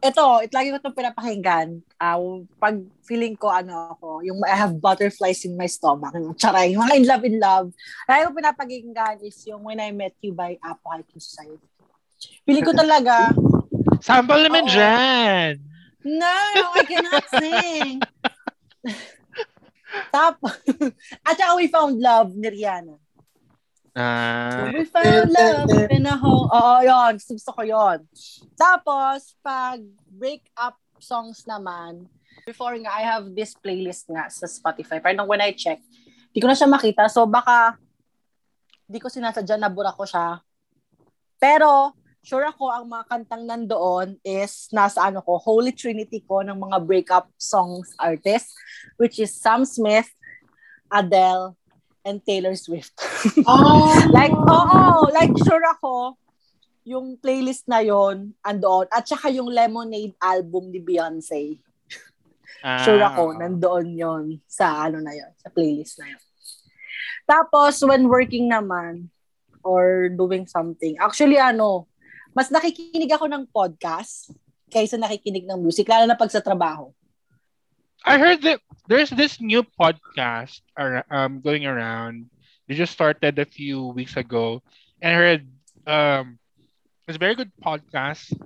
ito, 0.02 0.24
it 0.42 0.50
lagi 0.50 0.70
ko 0.70 0.78
itong 0.78 0.98
pinapakinggan. 0.98 1.68
Ah, 1.98 2.18
pag 2.58 2.78
feeling 3.02 3.34
ko, 3.34 3.50
ano 3.50 3.94
ako, 3.94 4.22
yung 4.22 4.38
I 4.46 4.54
have 4.54 4.78
butterflies 4.78 5.42
in 5.46 5.54
my 5.54 5.66
stomach, 5.66 6.14
yung 6.14 6.34
charay, 6.34 6.74
yung 6.74 6.82
mga 6.82 6.94
in 6.96 7.06
love, 7.06 7.24
in 7.26 7.36
love. 7.38 7.66
Lagi 8.06 8.26
ko 8.26 8.30
pinapakinggan 8.34 9.16
is 9.22 9.38
yung 9.46 9.62
When 9.62 9.78
I 9.78 9.90
Met 9.90 10.14
You 10.22 10.34
by 10.34 10.58
Apocalypse 10.58 11.34
Society. 11.34 11.66
Feeling 12.42 12.64
ko 12.64 12.72
talaga, 12.72 13.30
Sample 14.00 14.42
naman 14.46 14.64
Oo. 14.66 14.72
dyan! 14.72 15.52
no, 16.06 16.36
I 16.78 16.84
cannot 16.86 17.26
sing. 17.42 17.98
Tapos, 20.08 20.54
at 21.26 21.34
saka 21.34 21.58
We 21.58 21.66
Found 21.66 21.98
Love 21.98 22.30
ni 22.38 22.48
Rihanna. 22.48 22.96
Ah, 23.96 24.68
We 24.76 24.84
found 24.84 25.32
love 25.32 25.72
in 25.88 26.04
a 26.04 26.20
home. 26.20 26.52
Oo, 26.52 26.84
yun. 26.84 27.16
Gusto 27.16 27.50
ko 27.56 27.64
yun. 27.64 28.04
Tapos, 28.52 29.32
pag 29.40 29.80
break-up 30.04 30.76
songs 31.00 31.48
naman, 31.48 32.04
before 32.44 32.76
nga, 32.76 32.92
I 32.92 33.02
have 33.08 33.32
this 33.32 33.56
playlist 33.56 34.04
nga 34.12 34.28
sa 34.28 34.44
Spotify. 34.44 35.00
Pero 35.00 35.16
nung 35.16 35.32
when 35.32 35.40
I 35.40 35.56
check, 35.56 35.80
di 36.28 36.38
ko 36.38 36.46
na 36.46 36.52
siya 36.52 36.68
makita. 36.68 37.08
So, 37.08 37.24
baka 37.24 37.80
di 38.84 39.00
ko 39.00 39.08
sinasadya, 39.08 39.56
nabura 39.56 39.96
ko 39.96 40.04
siya. 40.04 40.44
Pero, 41.40 41.96
sure 42.26 42.42
ako, 42.42 42.66
ang 42.74 42.90
mga 42.90 43.04
kantang 43.06 43.46
nandoon 43.46 44.18
is 44.26 44.66
nasa 44.74 45.06
ano 45.06 45.22
ko, 45.22 45.38
Holy 45.38 45.70
Trinity 45.70 46.26
ko 46.26 46.42
ng 46.42 46.58
mga 46.58 46.82
breakup 46.82 47.30
songs 47.38 47.94
artists, 48.02 48.50
which 48.98 49.22
is 49.22 49.30
Sam 49.30 49.62
Smith, 49.62 50.10
Adele, 50.90 51.54
and 52.02 52.18
Taylor 52.26 52.58
Swift. 52.58 52.98
Oh! 53.46 53.94
Like, 54.10 54.34
oo, 54.34 55.06
like 55.14 55.34
sure 55.46 55.62
ako, 55.70 56.18
yung 56.86 57.18
playlist 57.18 57.66
na 57.70 57.82
yon 57.82 58.34
andoon. 58.42 58.86
At 58.90 59.06
saka 59.06 59.30
yung 59.30 59.50
Lemonade 59.50 60.14
album 60.18 60.70
ni 60.70 60.82
Beyonce. 60.82 61.62
ah, 62.62 62.82
Sure 62.82 63.02
ako, 63.02 63.38
nandoon 63.38 63.86
yon 63.94 64.24
sa 64.46 64.86
ano 64.90 64.98
na 64.98 65.14
yon 65.14 65.30
sa 65.38 65.50
playlist 65.50 65.98
na 66.02 66.10
yon 66.10 66.22
Tapos, 67.26 67.82
when 67.82 68.06
working 68.06 68.46
naman, 68.50 69.10
or 69.66 70.06
doing 70.14 70.46
something, 70.46 70.94
actually 71.02 71.38
ano, 71.38 71.90
mas 72.36 72.52
nakikinig 72.52 73.08
ako 73.08 73.32
ng 73.32 73.48
podcast 73.48 74.28
kaysa 74.68 75.00
nakikinig 75.00 75.48
ng 75.48 75.56
music, 75.56 75.88
lalo 75.88 76.04
na 76.04 76.20
pag 76.20 76.28
sa 76.28 76.44
trabaho. 76.44 76.92
I 78.04 78.20
heard 78.20 78.44
that 78.44 78.60
there's 78.92 79.08
this 79.08 79.40
new 79.40 79.64
podcast 79.64 80.60
ar- 80.76 81.08
um 81.08 81.40
going 81.40 81.64
around. 81.64 82.28
They 82.68 82.76
just 82.76 82.92
started 82.92 83.40
a 83.40 83.48
few 83.48 83.96
weeks 83.96 84.20
ago, 84.20 84.60
and 85.00 85.10
I 85.10 85.16
heard 85.16 85.42
um 85.88 86.26
it's 87.08 87.16
a 87.16 87.22
very 87.24 87.32
good 87.32 87.56
podcast. 87.56 88.36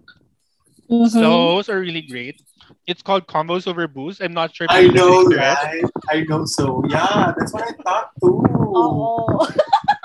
Mm-hmm. 0.86 1.18
Those 1.18 1.66
are 1.66 1.82
really 1.82 2.06
great. 2.06 2.38
It's 2.86 3.02
called 3.02 3.26
Combos 3.26 3.66
Over 3.66 3.90
Booze. 3.90 4.22
I'm 4.22 4.32
not 4.32 4.54
sure. 4.54 4.70
if 4.70 4.70
I 4.70 4.86
you're 4.86 4.94
know, 4.94 5.26
right? 5.34 5.82
I 6.08 6.22
know 6.30 6.46
so. 6.46 6.86
Yeah, 6.86 7.34
that's 7.34 7.50
what 7.50 7.66
I 7.66 7.74
thought 7.82 8.14
too. 8.22 8.38
Oo. 8.70 9.50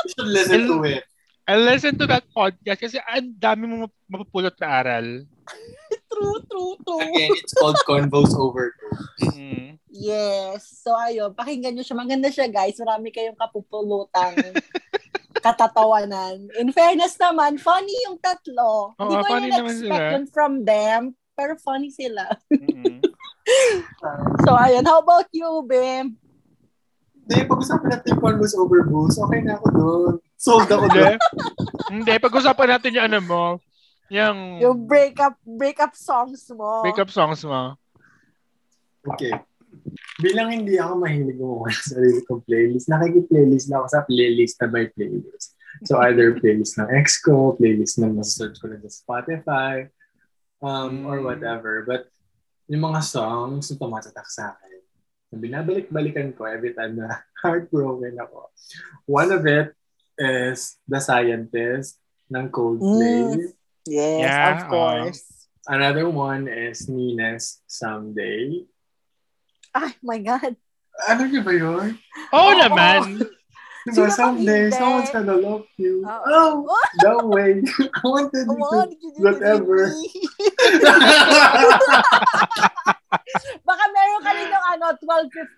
You 0.06 0.10
should 0.10 0.30
listen 0.34 0.66
to 0.74 0.82
it. 0.90 1.06
I 1.46 1.56
listened 1.56 2.02
to 2.02 2.10
that 2.10 2.26
podcast 2.30 2.82
kasi 2.82 2.98
ang 3.00 3.38
dami 3.38 3.70
mo 3.70 3.86
map- 3.86 4.02
mapupulot 4.10 4.58
na 4.58 4.68
aral. 4.82 5.08
true, 6.12 6.42
true, 6.50 6.74
true. 6.82 7.06
Again, 7.06 7.38
it's 7.38 7.54
called 7.54 7.78
Convos 7.86 8.34
Over. 8.34 8.74
Mhm. 9.22 9.78
Yes. 9.94 10.82
So, 10.82 10.92
ayun. 10.92 11.32
Pakinggan 11.32 11.78
nyo 11.78 11.86
siya. 11.86 11.96
Maganda 11.96 12.34
siya, 12.34 12.50
guys. 12.50 12.76
Marami 12.76 13.14
kayong 13.14 13.38
kapupulutang 13.38 14.34
katatawanan. 15.46 16.50
In 16.58 16.74
fairness 16.74 17.14
naman, 17.16 17.62
funny 17.62 17.94
yung 18.10 18.18
tatlo. 18.18 18.98
Hindi 18.98 19.14
Oo, 19.14 19.22
ko 19.22 19.30
funny 19.30 19.46
yun 19.46 19.54
naman 19.54 19.72
expect 19.72 19.86
sila. 19.86 20.12
yun 20.12 20.26
from 20.28 20.54
them. 20.66 21.02
Pero 21.32 21.52
funny 21.62 21.94
sila. 21.94 22.26
Mhm. 22.50 23.06
So, 24.42 24.58
ayun. 24.58 24.82
How 24.82 25.06
about 25.06 25.30
you, 25.30 25.46
Bim? 25.62 26.18
Hindi, 27.14 27.38
pag-usapan 27.46 27.94
natin 27.94 28.18
yung 28.18 28.22
Convos 28.26 28.58
Over 28.58 28.90
Booze. 28.90 29.22
Okay 29.22 29.46
na 29.46 29.62
ako 29.62 29.68
doon. 29.70 30.14
Sold 30.36 30.68
ako 30.68 30.86
doon. 30.90 31.18
Hindi, 31.90 32.14
pag-usapan 32.20 32.70
natin 32.70 32.96
yung 32.96 33.06
ano 33.08 33.20
mo, 33.24 33.44
yung, 34.12 34.38
Yung 34.62 34.78
breakup 34.86 35.34
breakup 35.42 35.96
songs 35.96 36.46
mo. 36.52 36.84
breakup 36.84 37.10
songs 37.10 37.42
mo. 37.42 37.74
Okay. 39.06 39.34
Bilang 40.18 40.50
hindi 40.50 40.78
ako 40.78 40.94
mahilig 40.98 41.38
gumawa 41.38 41.70
ng 41.70 41.86
sarili 41.86 42.20
kong 42.26 42.42
playlist, 42.44 42.88
nakiki-playlist 42.88 43.68
na 43.70 43.82
ako 43.82 43.88
sa 43.92 44.02
playlist 44.06 44.56
na 44.58 44.68
by 44.68 44.86
playlist. 44.92 45.48
So 45.84 46.00
either 46.02 46.40
playlist 46.40 46.80
ng 46.80 46.90
ex 46.96 47.20
ko, 47.20 47.54
playlist 47.60 48.00
na 48.00 48.08
nasa-search 48.08 48.58
ko 48.58 48.72
lang 48.72 48.82
sa 48.82 48.92
Spotify, 48.96 49.92
um, 50.64 51.04
or 51.06 51.20
Mm. 51.20 51.26
whatever. 51.28 51.84
But 51.84 52.08
yung 52.66 52.82
mga 52.82 53.04
songs 53.04 53.70
na 53.70 53.76
tumatatak 53.78 54.26
sa 54.26 54.56
akin, 54.56 54.80
na 55.30 55.38
binabalik-balikan 55.38 56.32
ko 56.34 56.48
every 56.48 56.72
time 56.72 56.96
na 56.96 57.12
heartbroken 57.44 58.16
ako. 58.18 58.50
One 59.06 59.30
of 59.30 59.44
it 59.46 59.76
is 60.18 60.78
The 60.88 61.00
Scientist 61.00 62.00
ng 62.32 62.50
Coldplay. 62.50 63.36
Mm. 63.36 63.54
Yes, 63.86 64.20
Yeah, 64.26 64.58
of 64.58 64.68
course. 64.68 65.22
Another 65.68 66.10
one 66.10 66.48
is 66.48 66.90
Nina's 66.90 67.62
Someday. 67.66 68.66
Ay, 69.74 69.94
my 70.02 70.18
God. 70.22 70.56
Ano 71.10 71.22
niyo 71.28 71.42
ba 71.44 71.54
yun? 71.54 71.98
Oo 72.32 72.52
Oo. 72.54 72.58
naman. 72.58 73.20
Diba, 73.86 73.94
Sino 73.94 74.10
someday, 74.10 74.74
hindi? 74.74 74.82
someone's 74.82 75.14
gonna 75.14 75.38
love 75.38 75.70
you. 75.78 76.02
Oo. 76.02 76.66
Oh, 76.66 76.82
that 77.06 77.22
way. 77.22 77.62
I 78.02 78.04
wanted 78.06 78.50
you 78.50 78.58
to... 78.58 78.90
you 78.90 79.22
whatever. 79.22 79.86
it. 79.86 79.94
Baka 83.68 83.84
meron 83.94 84.22
ka 84.26 84.32
rin 84.34 84.50
yung 84.50 84.66
ano, 84.74 84.86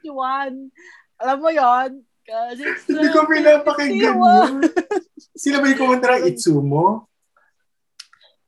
1251. 0.03 1.23
Alam 1.23 1.37
mo 1.39 1.49
yon? 1.55 2.03
Cause 2.27 2.59
it's 2.59 2.83
Hindi 2.91 3.07
ko 3.15 3.23
pinapakinggan 3.23 4.19
12:51. 4.19 4.19
yun. 4.19 4.51
Sino 5.41 5.55
ba 5.63 5.65
yung 5.71 5.79
kumanta 5.79 6.19
ng 6.19 6.27
Itsumo? 6.27 7.07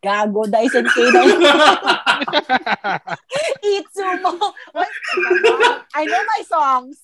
Gago, 0.04 0.44
Dyson 0.48 0.84
K. 0.84 0.96
Itsumo. 3.80 4.32
What? 4.76 4.92
I 5.96 6.04
know 6.08 6.24
my 6.24 6.42
songs. 6.44 6.98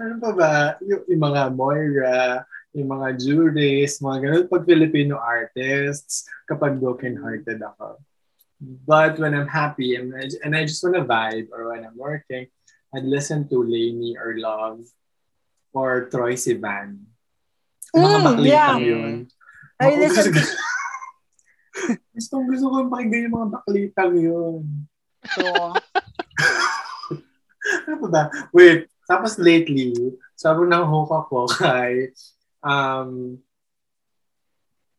ano 0.00 0.14
pa 0.20 0.30
ba? 0.32 0.52
Yung, 0.84 1.02
yung 1.08 1.22
mga 1.24 1.42
Moira, 1.52 2.44
yung 2.76 2.88
mga 2.92 3.08
juries, 3.16 4.00
mga 4.04 4.18
ganun, 4.20 4.44
pag 4.52 4.68
Filipino 4.68 5.16
artists, 5.16 6.28
kapag 6.44 6.76
broken-hearted 6.76 7.60
ako. 7.60 8.00
But 8.60 9.18
when 9.18 9.34
I'm 9.34 9.48
happy 9.48 9.96
and 9.96 10.14
I, 10.14 10.30
and 10.44 10.56
I 10.56 10.64
just 10.64 10.82
want 10.82 10.96
to 10.96 11.04
vibe 11.04 11.48
or 11.52 11.70
when 11.70 11.84
I'm 11.84 11.96
working, 11.96 12.46
I'd 12.94 13.04
listen 13.04 13.48
to 13.48 13.62
Lainey 13.62 14.16
or 14.16 14.38
Love 14.38 14.86
or 15.74 16.06
Troy 16.08 16.34
Sivan. 16.34 17.10
Mm, 17.94 18.46
yeah. 18.46 18.78
yun. 18.78 19.28
I 19.78 19.94
listen 19.98 20.30
gusto, 20.30 20.54
gusto, 22.14 22.34
gusto 22.46 22.64
ko 22.70 22.76
pakinggan 22.90 23.26
yung 23.26 23.34
mga 23.34 23.48
baklitang 23.58 24.14
yun. 24.18 24.62
to. 25.38 25.46
Ano 27.64 27.96
ba 28.04 28.08
ba? 28.12 28.22
Wait, 28.52 28.92
tapos 29.08 29.40
lately, 29.40 29.96
sabi 30.36 30.68
ng 30.68 30.84
hook 30.84 31.08
ako 31.08 31.48
kay, 31.48 32.12
um, 32.60 33.40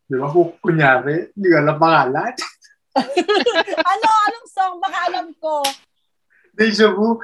di 0.09 0.17
ba, 0.17 0.25
hook 0.25 0.57
kunyari, 0.65 1.29
hindi 1.37 1.45
ko 1.45 1.55
alam 1.61 1.77
pangalan. 1.77 2.33
ano, 3.91 4.07
anong 4.07 4.49
song? 4.49 4.73
Baka 4.79 4.97
alam 5.11 5.27
ko. 5.37 5.61
Deja 6.55 6.87
vu. 6.95 7.19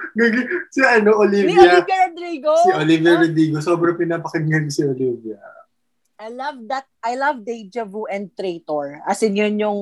Si 0.69 0.83
ano, 0.83 1.23
Ni 1.23 1.47
Olivia. 1.47 1.79
Olivia 1.79 1.97
Rodrigo. 2.07 2.53
Si 2.67 2.71
Olivia 2.75 3.13
Rodrigo. 3.15 3.57
Sobrang 3.63 3.95
pinapakinggan 3.95 4.67
si 4.67 4.83
Olivia. 4.83 5.39
I 6.21 6.29
love 6.29 6.59
that. 6.69 6.85
I 7.01 7.17
love 7.17 7.41
Deja 7.41 7.81
Vu 7.81 8.05
and 8.05 8.29
Traitor. 8.37 9.01
As 9.07 9.25
in, 9.25 9.33
yun 9.33 9.57
yung 9.57 9.79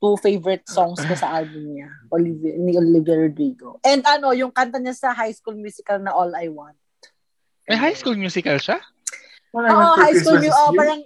two 0.00 0.16
favorite 0.16 0.64
songs 0.64 0.96
ko 1.04 1.12
sa 1.12 1.36
album 1.36 1.76
niya. 1.76 1.92
Olivia, 2.08 2.56
ni 2.56 2.72
Olivia 2.72 3.28
Rodrigo. 3.28 3.76
And 3.84 4.00
ano, 4.08 4.32
yung 4.32 4.56
kanta 4.56 4.80
niya 4.80 4.96
sa 4.96 5.12
High 5.12 5.36
School 5.36 5.60
Musical 5.60 6.00
na 6.00 6.16
All 6.16 6.32
I 6.32 6.48
Want. 6.48 6.80
May 7.68 7.76
high 7.76 7.94
school 7.94 8.16
musical 8.16 8.56
siya? 8.56 8.80
Oo, 9.52 9.62
for 9.62 10.00
High 10.00 10.16
School 10.16 10.40
Musical. 10.40 10.72
Oh, 10.72 10.72
parang, 10.72 11.00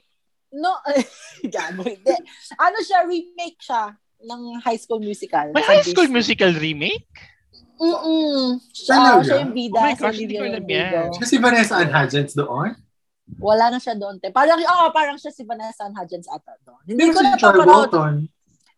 no, 0.55 0.79
gago, 1.55 1.83
hindi. 1.83 2.15
Ano 2.57 2.79
siya, 2.81 3.03
remake 3.03 3.59
siya 3.59 3.91
ng 4.25 4.63
High 4.63 4.81
School 4.81 5.03
Musical. 5.03 5.51
May 5.53 5.67
high 5.67 5.83
school 5.83 6.09
Disney. 6.09 6.17
musical 6.17 6.53
remake? 6.55 7.11
Mm-mm. 7.75 8.63
Siya, 8.71 8.95
Talaga? 8.95 9.25
siya 9.27 9.37
yung 9.43 9.53
bida 9.53 9.79
Oh 9.79 9.85
my 9.85 9.95
gosh, 9.99 10.19
hindi 10.23 10.35
ko 10.39 10.45
alam 10.47 10.65
yan. 10.65 11.11
Kasi 11.19 11.35
Vanessa 11.43 11.75
Ann 11.83 11.91
Hudgens 11.91 12.33
doon. 12.33 12.71
Wala 13.41 13.73
na 13.73 13.79
siya 13.83 13.99
doon. 13.99 14.21
te. 14.23 14.31
Parang, 14.31 14.61
oh, 14.63 14.89
parang 14.95 15.19
siya 15.19 15.35
si 15.35 15.43
Vanessa 15.43 15.89
Hudgens 15.91 16.29
ata 16.31 16.55
doon. 16.63 16.81
Hindi 16.87 17.03
Pero 17.03 17.13
ko 17.13 17.21
si 17.21 17.27
na 17.27 17.37
Troy 17.37 17.51
papanood. 17.51 17.69
Bolton. 17.91 18.15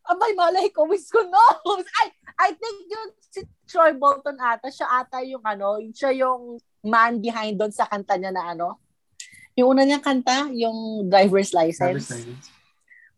Abay, 0.06 0.32
malay 0.38 0.66
ko, 0.70 0.86
wish 0.86 1.10
ko 1.10 1.20
knows. 1.26 1.84
I, 2.02 2.06
I 2.38 2.48
think 2.54 2.76
yung 2.88 3.06
si 3.20 3.40
Troy 3.66 3.92
Bolton 3.92 4.38
ata, 4.38 4.70
siya 4.70 4.86
ata 5.02 5.18
yung 5.26 5.42
ano, 5.42 5.82
yung 5.82 5.92
siya 5.92 6.14
yung 6.14 6.56
man 6.86 7.18
behind 7.18 7.58
doon 7.58 7.74
sa 7.74 7.84
kanta 7.90 8.14
niya 8.16 8.30
na 8.32 8.54
ano. 8.54 8.78
Yung 9.56 9.72
una 9.72 9.88
niyang 9.88 10.04
kanta, 10.04 10.52
yung 10.52 11.08
driver's 11.08 11.56
license. 11.56 12.12
Simons. 12.12 12.46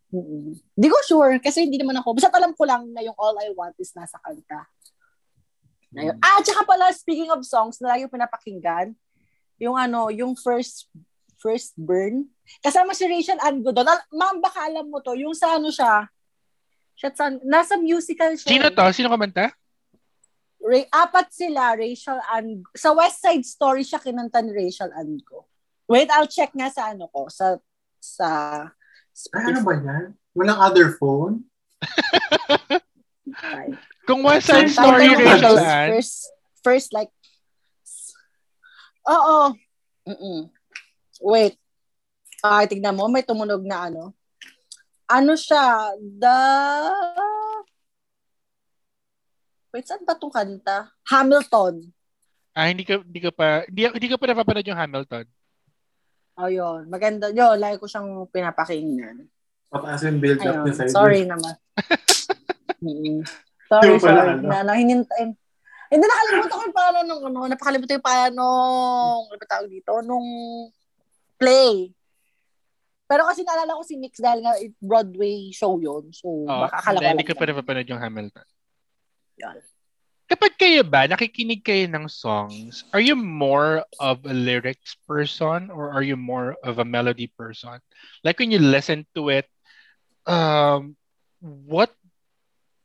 Mm-mm. 0.09 0.57
Di 0.73 0.87
ko 0.89 0.97
sure, 1.05 1.37
kasi 1.37 1.67
hindi 1.67 1.77
naman 1.77 1.99
ako. 1.99 2.17
Basta 2.17 2.31
alam 2.33 2.55
ko 2.55 2.63
lang 2.65 2.89
na 2.89 3.03
yung 3.03 3.13
All 3.19 3.37
I 3.37 3.53
Want 3.53 3.77
is 3.77 3.93
nasa 3.93 4.17
kanta. 4.23 4.65
Na 5.93 6.09
yun. 6.09 6.15
Ah, 6.23 6.39
tsaka 6.41 6.65
pala, 6.65 6.89
speaking 6.95 7.29
of 7.29 7.43
songs 7.45 7.77
na 7.83 7.93
lagi 7.93 8.07
pinapakinggan, 8.07 8.95
yung 9.59 9.75
ano, 9.75 10.07
yung 10.09 10.33
first 10.33 10.87
first 11.39 11.75
burn. 11.75 12.27
Kasama 12.63 12.95
si 12.95 13.07
Rachel 13.07 13.39
Ango 13.43 13.71
doon. 13.71 13.87
Al- 13.87 14.09
Ma'am, 14.11 14.37
baka 14.39 14.67
alam 14.67 14.87
mo 14.87 14.99
to. 15.03 15.15
Yung 15.15 15.35
sa 15.35 15.59
ano 15.59 15.71
siya, 15.71 16.07
siya 16.95 17.09
sa, 17.15 17.31
nasa 17.43 17.79
musical 17.79 18.35
siya. 18.35 18.49
Sino 18.49 18.67
to? 18.71 18.85
Sino 18.91 19.11
kumanta? 19.11 19.51
Ray, 20.59 20.85
apat 20.91 21.31
sila, 21.31 21.73
Rachel 21.79 22.19
Ango. 22.27 22.67
Sa 22.75 22.91
West 22.91 23.23
Side 23.23 23.45
Story 23.47 23.83
siya 23.87 24.03
kinanta 24.03 24.43
ni 24.43 24.51
Rachel 24.51 24.91
Ango. 24.91 25.48
Wait, 25.89 26.09
I'll 26.13 26.29
check 26.29 26.53
nga 26.53 26.69
sa 26.69 26.93
ano 26.93 27.09
ko, 27.09 27.25
sa, 27.33 27.57
sa, 27.97 28.27
Ay, 29.33 29.49
ano 29.49 29.65
ba 29.65 29.73
yan? 29.73 30.13
Walang 30.37 30.59
other 30.61 30.93
phone? 31.01 31.49
Spotify. 33.39 33.65
Kung 34.05 34.21
West 34.25 34.47
Side 34.47 34.71
Story, 34.71 35.15
Rachel 35.15 35.55
first- 35.55 35.65
Ann. 35.65 35.89
First, 35.89 36.15
first 36.63 36.89
like, 36.93 37.11
oo. 39.07 39.53
Mm-mm. 40.09 40.49
Wait. 41.21 41.55
Ah, 42.39 42.63
tignan 42.65 42.95
mo, 42.95 43.07
may 43.11 43.23
tumunog 43.23 43.61
na 43.63 43.91
ano. 43.91 44.15
Ano 45.09 45.33
siya? 45.35 45.93
The... 45.97 46.37
Wait, 49.69 49.85
saan 49.85 50.05
ba 50.05 50.17
itong 50.17 50.33
kanta? 50.33 50.89
Hamilton. 51.05 51.93
Ah, 52.57 52.69
hindi 52.69 52.81
ka, 52.85 53.05
hindi 53.05 53.21
ka 53.21 53.31
pa, 53.33 53.65
hindi, 53.69 53.85
hindi 53.85 54.07
ka 54.09 54.17
pa 54.17 54.25
napapanood 54.29 54.65
yung 54.65 54.79
Hamilton. 54.79 55.25
Oh, 56.39 56.47
yun. 56.47 56.87
Maganda. 56.87 57.27
Yun, 57.29 57.59
lagi 57.59 57.75
ko 57.75 57.85
siyang 57.85 58.25
pinapakinggan. 58.27 59.27
Pataas 59.67 60.01
yung 60.01 60.17
build 60.17 60.39
up 60.39 60.63
Ayun. 60.63 60.71
side. 60.71 60.89
Sorry 60.89 61.21
naman. 61.23 61.53
Mm-mm. 62.79 63.21
Sorry, 63.67 63.91
Yung 63.91 63.99
pala, 63.99 64.17
sorry. 64.17 64.31
ano? 64.33 64.47
Na, 64.47 64.63
na, 64.63 64.73
hinintay. 64.73 65.35
Hindi 65.89 66.05
nakalimutan 66.05 66.49
ko 66.49 66.63
yung 66.63 66.77
paano 66.77 66.97
nung 67.03 67.23
ano, 67.23 67.39
napakalimutan 67.45 67.97
yung 67.97 68.07
paano, 68.07 68.43
ano 69.19 69.35
ba 69.35 69.45
tawag 69.47 69.67
dito, 69.67 69.91
nung 70.01 70.25
play. 71.35 71.91
Pero 73.03 73.25
kasi 73.25 73.41
naalala 73.41 73.73
ko 73.73 73.83
si 73.83 73.97
Mix 73.97 74.17
dahil 74.17 74.39
nga 74.39 74.53
it- 74.55 74.77
Broadway 74.79 75.49
show 75.49 75.75
yun. 75.75 76.07
So, 76.09 76.45
Oh, 76.45 76.61
baka 76.63 76.77
akala 76.79 76.97
ko 76.99 77.09
hindi, 77.09 77.25
ka 77.25 77.33
pa 77.33 77.43
yan. 77.43 77.49
napapanood 77.51 77.89
yung 77.89 77.99
Hamilton. 77.99 78.47
Yan. 79.39 79.57
Kapag 80.29 80.61
kayo 80.61 80.85
ba, 80.85 81.09
nakikinig 81.09 81.65
kayo 81.65 81.89
ng 81.89 82.05
songs, 82.05 82.85
are 82.93 83.01
you 83.01 83.17
more 83.17 83.81
of 83.97 84.21
a 84.29 84.35
lyrics 84.35 84.93
person 85.09 85.73
or 85.73 85.89
are 85.89 86.05
you 86.05 86.13
more 86.13 86.53
of 86.61 86.77
a 86.77 86.85
melody 86.85 87.25
person? 87.33 87.81
Like 88.21 88.37
when 88.37 88.53
you 88.53 88.61
listen 88.61 89.09
to 89.17 89.33
it, 89.33 89.49
um, 90.29 90.93
what 91.41 91.89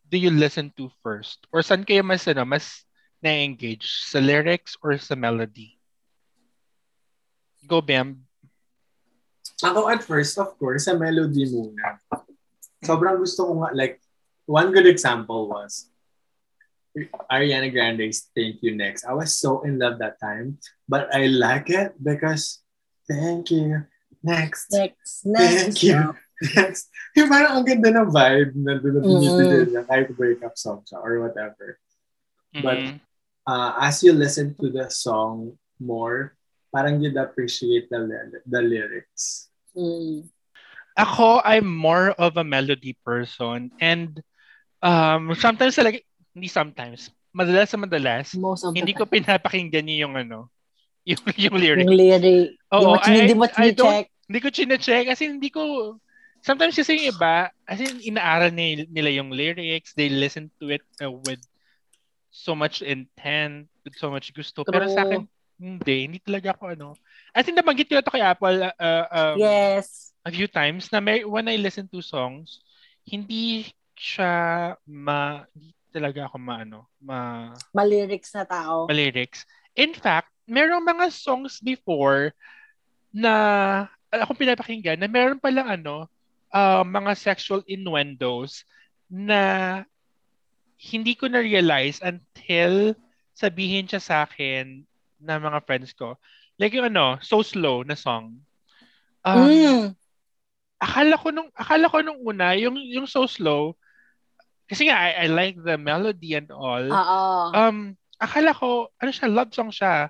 do 0.08 0.16
you 0.16 0.32
listen 0.32 0.72
to 0.80 0.88
first? 1.04 1.44
Or 1.52 1.60
saan 1.60 1.84
kayo 1.84 2.00
mas, 2.00 2.24
ano, 2.24 2.48
mas 2.48 2.80
na-engage? 3.20 4.08
Sa 4.08 4.24
lyrics 4.24 4.80
or 4.80 4.96
sa 4.96 5.12
melody? 5.12 5.76
Go, 7.68 7.84
Bam. 7.84 8.24
Ako 9.60 9.92
at 9.92 10.00
first, 10.00 10.40
of 10.40 10.56
course, 10.56 10.88
sa 10.88 10.96
melody 10.96 11.44
muna. 11.52 12.00
Sobrang 12.80 13.20
gusto 13.20 13.44
ko 13.44 13.52
nga, 13.60 13.76
like, 13.76 14.00
one 14.48 14.72
good 14.72 14.88
example 14.88 15.52
was 15.52 15.92
Ariana 17.30 17.70
Grande's 17.72 18.30
Thank 18.34 18.62
You 18.62 18.74
Next. 18.78 19.04
I 19.04 19.12
was 19.14 19.34
so 19.34 19.62
in 19.66 19.78
love 19.78 19.98
that 19.98 20.20
time, 20.22 20.58
but 20.88 21.10
I 21.14 21.26
like 21.26 21.70
it 21.70 21.94
because 21.98 22.62
thank 23.10 23.50
you, 23.50 23.82
next, 24.22 24.70
Next, 24.70 25.26
Next. 25.26 25.50
thank 25.60 25.82
you, 25.82 26.14
next. 26.54 26.88
Yung 27.18 27.28
parang 27.28 27.58
ang 27.60 27.66
ganda 27.66 27.90
ng 27.90 28.10
vibe 28.10 28.52
na 28.54 28.78
doon 28.78 28.94
na 28.94 29.02
Mm. 29.02 29.10
binibigay 29.10 29.62
niya 29.74 29.82
kahit 29.86 30.08
breakup 30.14 30.54
song 30.54 30.82
siya 30.86 31.02
or 31.02 31.20
whatever. 31.20 31.78
But- 32.54 32.78
Mhm. 32.94 33.00
Uh, 33.44 33.76
as 33.76 34.00
you 34.00 34.16
listen 34.16 34.56
to 34.56 34.72
the 34.72 34.88
song 34.88 35.52
more, 35.76 36.32
parang 36.72 36.96
you'd 37.04 37.20
appreciate 37.20 37.92
the, 37.92 38.00
the 38.48 38.62
lyrics. 38.64 39.52
Mm. 39.76 40.32
Ako, 40.96 41.44
I'm 41.44 41.68
more 41.68 42.16
of 42.16 42.40
a 42.40 42.46
melody 42.46 42.96
person 43.04 43.68
and 43.84 44.16
um, 44.80 45.36
sometimes 45.36 45.76
talaga, 45.76 46.00
hindi 46.34 46.48
sometimes, 46.50 47.08
madalas 47.30 47.70
sa 47.70 47.78
madalas, 47.78 48.34
hindi 48.74 48.92
ko 48.92 49.06
pinapakinggan 49.06 49.86
yung 49.88 50.14
ano, 50.18 50.50
yung, 51.08 51.20
yung 51.36 51.56
lyrics. 51.56 51.86
Yung 51.86 51.94
lyric. 51.96 52.58
Oo, 52.74 52.98
hindi 52.98 52.98
mo, 52.98 52.98
I- 53.00 53.18
hindi 53.22 53.34
mo 53.34 53.44
I 53.54 53.70
don't- 53.72 53.86
check. 53.86 54.06
Hindi 54.24 54.40
ko 54.40 54.48
chine-check 54.48 55.04
kasi 55.04 55.22
hindi 55.28 55.52
ko, 55.52 55.60
sometimes 56.40 56.72
kasi 56.74 56.96
yung 56.96 57.12
iba, 57.12 57.52
as 57.68 57.76
in, 57.76 58.00
inaaral 58.00 58.48
ni- 58.50 58.88
nila 58.88 59.12
yung 59.12 59.28
lyrics, 59.28 59.92
they 59.92 60.08
listen 60.08 60.48
to 60.56 60.72
it 60.72 60.80
uh, 61.04 61.12
with 61.12 61.44
so 62.32 62.56
much 62.56 62.80
intent, 62.80 63.68
with 63.84 63.92
so 64.00 64.08
much 64.08 64.32
gusto. 64.32 64.64
Pero 64.64 64.88
sa 64.88 65.04
akin, 65.04 65.28
hindi, 65.60 65.96
hindi 66.08 66.18
talaga 66.24 66.56
ako 66.56 66.72
ano. 66.72 66.88
I 67.36 67.44
think 67.44 67.60
nabanggit 67.60 67.86
ko 67.86 67.94
na 67.94 68.02
ito 68.02 68.10
kay 68.10 68.24
Apple 68.24 68.58
uh, 68.64 69.04
um, 69.12 69.36
Yes. 69.36 70.16
a 70.24 70.32
few 70.32 70.48
times 70.48 70.88
na 70.88 71.04
may, 71.04 71.20
when 71.22 71.46
I 71.46 71.60
listen 71.60 71.84
to 71.92 72.00
songs, 72.00 72.64
hindi 73.04 73.68
siya 73.92 74.32
ma, 74.88 75.44
talaga 75.94 76.26
ako 76.26 76.36
maano, 76.42 76.90
ma, 76.98 77.54
Malyrics 77.70 78.34
na 78.34 78.42
tao. 78.42 78.90
lyrics. 78.90 79.46
In 79.78 79.94
fact, 79.94 80.26
merong 80.50 80.82
mga 80.82 81.14
songs 81.14 81.62
before 81.62 82.34
na 83.14 83.86
akong 84.10 84.42
pinapakinggan 84.42 84.98
na 84.98 85.06
meron 85.06 85.38
palang 85.38 85.70
ano, 85.70 86.10
uh, 86.50 86.82
mga 86.82 87.14
sexual 87.14 87.62
innuendos 87.70 88.66
na 89.06 89.82
hindi 90.82 91.14
ko 91.14 91.30
na-realize 91.30 92.02
until 92.02 92.98
sabihin 93.34 93.86
siya 93.86 94.02
sa 94.02 94.16
akin 94.26 94.82
na 95.22 95.38
mga 95.38 95.62
friends 95.62 95.94
ko. 95.94 96.18
Like 96.58 96.74
yung 96.74 96.90
ano, 96.90 97.22
So 97.22 97.42
Slow 97.46 97.86
na 97.86 97.94
song. 97.94 98.42
Um, 99.24 99.48
mm. 99.48 99.82
akala 100.76 101.16
ko 101.16 101.32
nung 101.32 101.48
akala 101.56 101.88
ko 101.88 102.04
nung 102.04 102.20
una 102.20 102.52
yung 102.52 102.76
yung 102.76 103.08
So 103.08 103.24
Slow 103.24 103.72
kasi 104.64 104.88
nga 104.88 104.96
I, 104.96 105.24
I 105.24 105.26
like 105.28 105.56
the 105.60 105.76
melody 105.76 106.34
and 106.34 106.48
all. 106.50 106.84
Oo. 106.84 107.20
Um, 107.52 107.76
akala 108.16 108.54
ko, 108.54 108.88
ano 108.96 109.10
siya, 109.10 109.28
love 109.28 109.52
song 109.52 109.68
siya. 109.68 110.08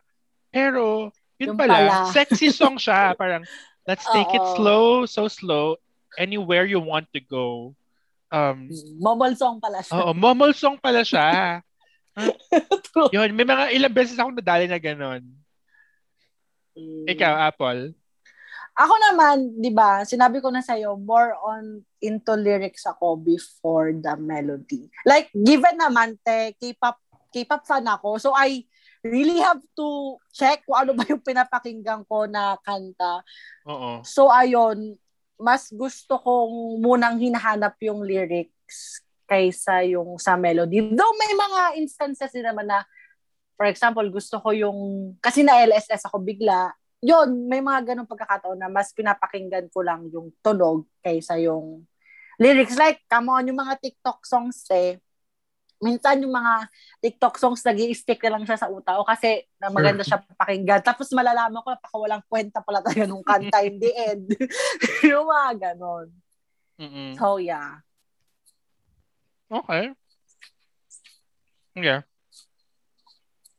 Pero, 0.49 1.11
yun 1.37 1.55
Yung 1.55 1.59
pala, 1.59 1.75
pala. 1.75 2.15
sexy 2.15 2.55
song 2.55 2.79
siya. 2.79 3.13
Parang, 3.21 3.43
Let's 3.85 4.09
take 4.17 4.33
it 4.33 4.41
Oo. 4.41 4.55
slow, 4.57 4.85
so 5.05 5.29
slow. 5.29 5.77
Anywhere 6.17 6.65
you 6.65 6.81
want 6.81 7.05
to 7.13 7.21
go. 7.21 7.77
Um, 8.33 8.73
Momol 8.97 9.37
song 9.37 9.61
pala 9.61 9.85
siya. 9.85 9.95
oo, 10.01 10.11
momol 10.17 10.57
song 10.57 10.81
pala 10.81 11.05
siya. 11.05 11.61
Yun, 13.15 13.37
may 13.37 13.45
mga 13.45 13.77
ilang 13.77 13.93
beses 13.93 14.17
akong 14.17 14.33
nadali 14.33 14.65
na 14.65 14.81
ganon. 14.81 15.21
Mm. 16.75 17.05
Ikaw, 17.13 17.33
Apple. 17.53 17.93
Ako 18.75 18.95
naman, 19.11 19.55
'di 19.55 19.71
ba, 19.71 20.03
sinabi 20.03 20.43
ko 20.43 20.51
na 20.51 20.59
sa 20.59 20.75
more 20.99 21.39
on 21.39 21.87
into 22.03 22.35
lyrics 22.35 22.83
ako 22.91 23.15
before 23.15 23.95
the 23.95 24.15
melody. 24.19 24.91
Like 25.07 25.31
given 25.31 25.79
naman 25.79 26.19
te 26.27 26.59
K-pop 26.59 26.99
K-pop 27.31 27.63
fan 27.67 27.87
ako. 27.87 28.19
So 28.19 28.31
I 28.35 28.67
really 29.07 29.39
have 29.39 29.63
to 29.79 30.19
check 30.35 30.67
kung 30.67 30.81
ano 30.81 30.91
ba 30.97 31.07
yung 31.07 31.23
pinapakinggan 31.23 32.03
ko 32.09 32.27
na 32.27 32.59
kanta. 32.63 33.23
Oo. 33.69 34.03
So 34.03 34.27
ayun, 34.33 34.99
mas 35.39 35.71
gusto 35.71 36.19
kong 36.19 36.83
munang 36.83 37.19
hinahanap 37.19 37.79
yung 37.83 38.03
lyrics 38.03 39.03
kaysa 39.29 39.87
yung 39.87 40.19
sa 40.19 40.35
melody. 40.35 40.83
Though 40.95 41.15
may 41.15 41.33
mga 41.35 41.61
instances 41.79 42.31
din 42.33 42.47
naman 42.47 42.67
na 42.71 42.83
for 43.55 43.67
example, 43.71 44.05
gusto 44.11 44.39
ko 44.43 44.51
yung 44.51 44.79
kasi 45.23 45.43
na 45.47 45.63
LSS 45.63 46.11
ako 46.11 46.23
bigla. 46.23 46.75
Yun, 47.05 47.45
may 47.53 47.61
mga 47.61 47.93
ganong 47.93 48.09
pagkakataon 48.09 48.57
na 48.57 48.73
mas 48.73 48.89
pinapakinggan 48.97 49.69
ko 49.69 49.85
lang 49.85 50.09
yung 50.09 50.33
tunog 50.41 50.89
kaysa 51.05 51.37
yung 51.37 51.85
lyrics. 52.41 52.81
Like, 52.81 53.05
come 53.05 53.29
on, 53.29 53.45
yung 53.45 53.61
mga 53.61 53.77
TikTok 53.77 54.25
songs 54.25 54.65
eh, 54.73 54.97
minsan 55.85 56.25
yung 56.25 56.33
mga 56.33 56.65
TikTok 57.05 57.37
songs 57.37 57.61
nag 57.61 57.77
stick 57.93 58.25
na 58.25 58.41
lang 58.41 58.49
siya 58.49 58.57
sa 58.57 58.73
utak 58.73 58.97
ko 58.97 59.05
kasi 59.05 59.45
na 59.61 59.69
maganda 59.69 60.01
siya 60.01 60.25
pakinggan. 60.33 60.81
Tapos 60.81 61.13
malalaman 61.13 61.61
ko, 61.61 61.77
napakawalang 61.77 62.25
kwenta 62.25 62.65
pala 62.65 62.81
talaga 62.81 63.05
nung 63.05 63.21
kanta 63.21 63.61
in 63.61 63.77
the 63.77 63.93
end. 63.93 64.25
yung 65.13 65.29
mga 65.29 65.51
ganon. 65.61 66.09
Mm-mm. 66.81 67.13
So, 67.21 67.37
yeah. 67.37 67.85
Okay. 69.53 69.93
Yeah. 71.77 72.09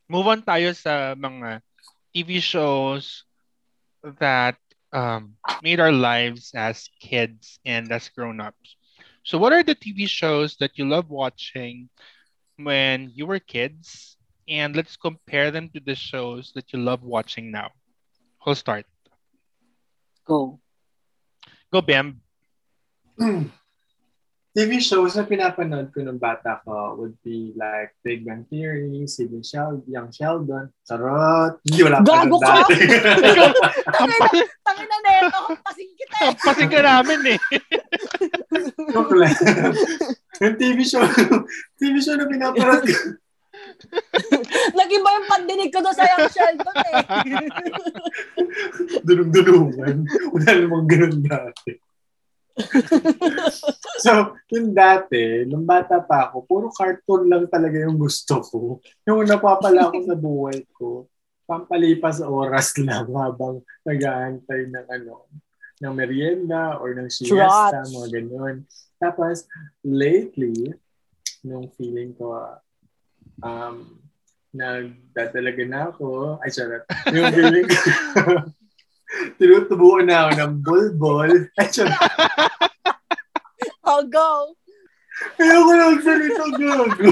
Move 0.10 0.34
on 0.34 0.42
tayo 0.42 0.74
sa 0.74 1.14
mga 1.14 1.62
TV 2.10 2.42
shows 2.42 3.25
that 4.20 4.58
um, 4.94 5.36
made 5.62 5.80
our 5.80 5.92
lives 5.92 6.52
as 6.56 6.90
kids 7.00 7.60
and 7.66 7.92
as 7.92 8.10
grown-ups. 8.10 8.76
So 9.24 9.38
what 9.38 9.54
are 9.54 9.64
the 9.64 9.76
TV 9.76 10.06
shows 10.08 10.58
that 10.58 10.78
you 10.78 10.86
love 10.88 11.10
watching 11.10 11.90
when 12.58 13.12
you 13.14 13.26
were 13.26 13.40
kids? 13.40 14.18
And 14.48 14.76
let's 14.76 14.96
compare 14.98 15.52
them 15.52 15.70
to 15.70 15.80
the 15.80 15.96
shows 15.96 16.52
that 16.56 16.74
you 16.74 16.80
love 16.80 17.04
watching 17.04 17.52
now. 17.52 17.72
Who'll 18.44 18.56
start? 18.56 18.86
Go. 20.26 20.60
Go, 21.72 21.82
Bam. 21.82 22.22
TV 24.56 24.80
shows 24.80 25.20
na 25.20 25.28
pinapanood 25.28 25.92
ko 25.92 26.00
nung 26.00 26.16
bata 26.16 26.64
ko 26.64 26.96
would 26.96 27.12
be 27.28 27.52
like 27.60 27.92
Big 28.08 28.24
Bang 28.24 28.48
Theory, 28.48 29.04
Sidney 29.04 29.44
Sheldon, 29.44 29.84
Young 29.84 30.08
Sheldon, 30.16 30.72
Charot. 30.88 31.60
Hindi 31.68 31.84
wala 31.84 32.00
pa 32.00 32.24
Gago 32.24 32.40
ka! 32.40 32.64
dati. 32.64 32.76
Tangina, 33.84 34.28
tangina 34.64 34.98
neto, 35.04 35.40
pasing 35.60 35.92
kita 36.00 36.18
eh. 36.24 36.34
Pasig 36.40 36.70
ka 36.72 36.80
namin 36.80 37.20
eh. 37.36 37.40
Yung 40.40 40.56
TV 40.56 40.78
show, 40.88 41.04
TV 41.76 42.00
show 42.00 42.16
na 42.16 42.24
pinapanood 42.24 42.88
ko. 42.88 42.96
Nag-iba 44.72 45.10
yung 45.20 45.28
pandinig 45.28 45.68
ko 45.68 45.84
doon 45.84 45.96
sa 46.00 46.08
Young 46.16 46.32
Sheldon 46.32 46.78
eh. 46.80 46.96
Dunong-dunungan. 49.04 49.96
Wala 50.32 50.50
namang 50.64 50.88
ganun 50.88 51.20
dati. 51.28 51.76
so, 54.06 54.36
yung 54.52 54.72
dati, 54.72 55.44
nung 55.44 55.68
bata 55.68 56.00
pa 56.00 56.32
ako, 56.32 56.48
puro 56.48 56.68
cartoon 56.72 57.28
lang 57.28 57.46
talaga 57.52 57.84
yung 57.84 58.00
gusto 58.00 58.40
ko. 58.40 58.60
Yung 59.04 59.28
napapala 59.28 59.92
ako 59.92 59.98
sa 60.08 60.16
buhay 60.16 60.60
ko, 60.72 61.12
pampalipas 61.46 62.24
oras 62.24 62.74
lang 62.88 63.12
habang 63.12 63.60
nag-aantay 63.84 64.72
ng 64.72 64.88
ano, 64.88 65.28
ng 65.84 65.94
merienda 65.94 66.80
or 66.80 66.96
ng 66.96 67.12
siesta, 67.12 67.84
Trots. 67.84 67.92
mga 67.92 68.08
ganun. 68.24 68.56
Tapos, 68.96 69.44
lately, 69.84 70.72
nung 71.44 71.68
feeling 71.76 72.16
ko, 72.16 72.40
um, 73.44 74.00
nagdadalaga 74.56 75.64
na 75.68 75.82
ako, 75.92 76.40
ay, 76.40 76.50
charot, 76.50 76.88
yung 77.12 77.28
feeling 77.36 77.68
ko, 77.68 77.80
tinutubuan 79.40 80.08
na 80.08 80.28
ako 80.28 80.32
ng 80.36 80.54
bulbol, 80.62 81.32
I'll 83.86 84.08
go. 84.10 84.56
Ayoko 85.40 85.72
na 85.72 85.94
magsalita 85.94 86.46
gago. 86.58 87.12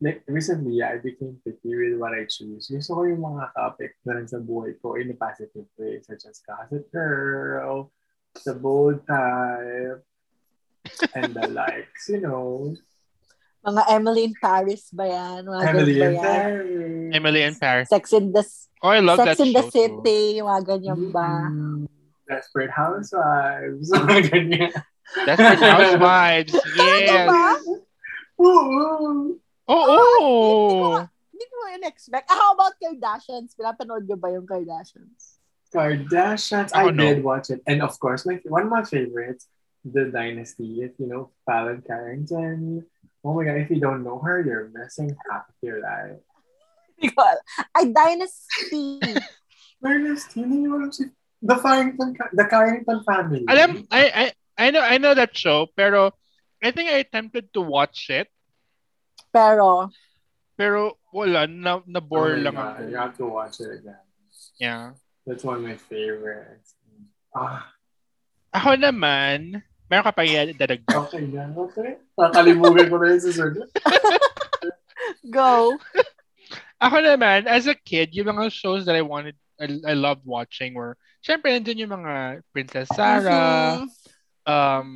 like, 0.00 0.22
recently, 0.28 0.82
I 0.82 0.98
became 0.98 1.40
picky 1.42 1.74
with 1.74 1.98
what 1.98 2.12
I 2.14 2.28
choose. 2.28 2.68
Gusto 2.70 2.94
ko 2.94 3.02
yung 3.08 3.24
mga 3.24 3.52
topic 3.56 3.96
na 4.06 4.20
rin 4.20 4.28
sa 4.28 4.38
buhay 4.38 4.76
ko 4.78 4.94
in 5.00 5.10
a 5.10 5.16
positive 5.16 5.66
way, 5.80 6.00
such 6.04 6.28
as 6.28 6.44
Gossip 6.44 6.86
Girl, 6.92 7.90
The 8.44 8.54
Bold 8.54 9.02
Type, 9.08 10.04
and 11.16 11.34
the 11.34 11.48
likes, 11.48 12.08
you 12.08 12.20
know. 12.20 12.76
Mga 13.60 13.82
Emily 13.92 14.22
in 14.24 14.34
Paris 14.40 14.88
ba 14.88 15.04
yan? 15.04 15.44
Mga 15.44 15.62
Emily 15.68 15.94
in? 16.00 16.14
Paris. 16.16 17.10
Emily 17.12 17.42
in 17.44 17.54
Paris. 17.60 17.86
Sex 17.92 18.04
in 18.16 18.32
the, 18.32 18.42
Oh, 18.80 18.88
I 18.88 19.00
love 19.04 19.20
Sex 19.20 19.36
that 19.36 19.44
in 19.44 19.52
the 19.52 19.60
too. 19.68 19.70
City, 19.76 20.40
yung 20.40 20.48
mga 20.48 20.62
ganyan 20.64 21.12
ba? 21.12 21.28
Mm, 21.52 21.84
Desperate 22.24 22.72
Housewives. 22.72 23.92
Mga 23.92 24.20
ganyan. 24.32 24.72
Desperate 25.28 25.60
Housewives. 25.76 26.54
Yes. 26.78 27.28
ba? 27.28 27.44
Oo. 28.40 29.36
Oh, 29.68 29.84
oh. 29.92 30.96
Hindi 31.28 31.44
ko 31.44 31.56
in-expect. 31.76 32.24
Ah, 32.32 32.38
how 32.40 32.50
about 32.56 32.72
Kardashians? 32.80 33.52
Pinapanood 33.52 34.08
niyo 34.08 34.16
ba 34.16 34.32
yung 34.32 34.48
Kardashians? 34.48 35.36
Kardashians. 35.74 36.72
Ako, 36.72 36.88
I 36.88 36.96
no. 36.96 37.02
did 37.04 37.20
watch 37.20 37.52
it. 37.52 37.60
And 37.68 37.84
of 37.84 37.92
course, 38.00 38.24
my 38.24 38.40
one 38.48 38.64
of 38.66 38.72
my 38.72 38.82
favorites, 38.88 39.44
The 39.84 40.08
Dynasty. 40.08 40.80
If 40.80 40.96
you 40.96 41.04
know 41.10 41.30
Fallon 41.44 41.84
Carrington. 41.84 42.88
Oh 43.24 43.36
my 43.36 43.44
god, 43.44 43.60
if 43.60 43.68
you 43.68 43.80
don't 43.80 44.02
know 44.02 44.18
her, 44.20 44.40
you're 44.40 44.70
missing 44.72 45.12
half 45.28 45.48
of 45.48 45.56
your 45.60 45.80
life. 45.84 46.16
Alam. 47.04 47.36
Ay, 47.76 47.84
Dynasty. 47.92 49.00
Dynasty, 49.84 50.40
hindi 50.44 50.68
mo 50.68 50.76
alam 50.76 50.92
si 50.92 51.08
The 51.40 51.56
Carrington, 51.56 52.12
the 52.36 52.44
Carrington 52.44 53.00
family. 53.04 53.48
Alam, 53.48 53.88
I, 53.88 54.02
I, 54.12 54.24
I 54.60 54.66
know, 54.68 54.84
I 54.84 55.00
know 55.00 55.16
that 55.16 55.32
show, 55.32 55.72
pero 55.72 56.12
I 56.60 56.68
think 56.68 56.92
I 56.92 57.00
attempted 57.00 57.48
to 57.56 57.64
watch 57.64 58.12
it, 58.12 58.28
Pero, 59.32 59.88
pero 60.58 61.00
wala, 61.14 61.46
na, 61.48 61.80
na-bore 61.88 62.34
Oh 62.34 62.36
my 62.36 62.44
lang 62.44 62.54
God, 62.60 62.68
ako. 62.76 62.80
You 62.92 62.96
have 63.00 63.16
to 63.16 63.26
watch 63.30 63.56
it 63.64 63.70
again. 63.72 64.04
Yeah. 64.60 64.92
That's 65.24 65.44
one 65.44 65.56
of 65.56 65.64
my 65.64 65.80
favorites. 65.80 66.76
Ah, 67.32 67.72
Ako 68.52 68.74
naman, 68.76 69.62
meron 69.90 70.06
ka 70.06 70.14
pa 70.14 70.22
i-dadagdag. 70.22 70.86
okay 71.10 71.26
na. 71.26 71.50
Okay. 71.50 71.98
Nakalimugan 72.14 72.86
ko 72.86 72.96
na 72.96 73.06
yung 73.10 73.24
susunod. 73.26 73.66
go. 75.34 75.74
Ako 76.80 76.96
naman, 77.02 77.44
as 77.50 77.66
a 77.66 77.74
kid, 77.74 78.14
yung 78.14 78.30
mga 78.32 78.48
shows 78.48 78.86
that 78.86 78.96
I 78.96 79.02
wanted, 79.04 79.36
I, 79.60 79.92
I 79.92 79.94
loved 79.98 80.24
watching 80.24 80.72
were, 80.72 80.94
syempre, 81.20 81.52
nandun 81.52 81.82
yung 81.82 81.92
mga 81.92 82.40
Princess 82.54 82.88
Sarah, 82.88 83.84
Mhm. 83.84 83.88
um, 84.48 84.88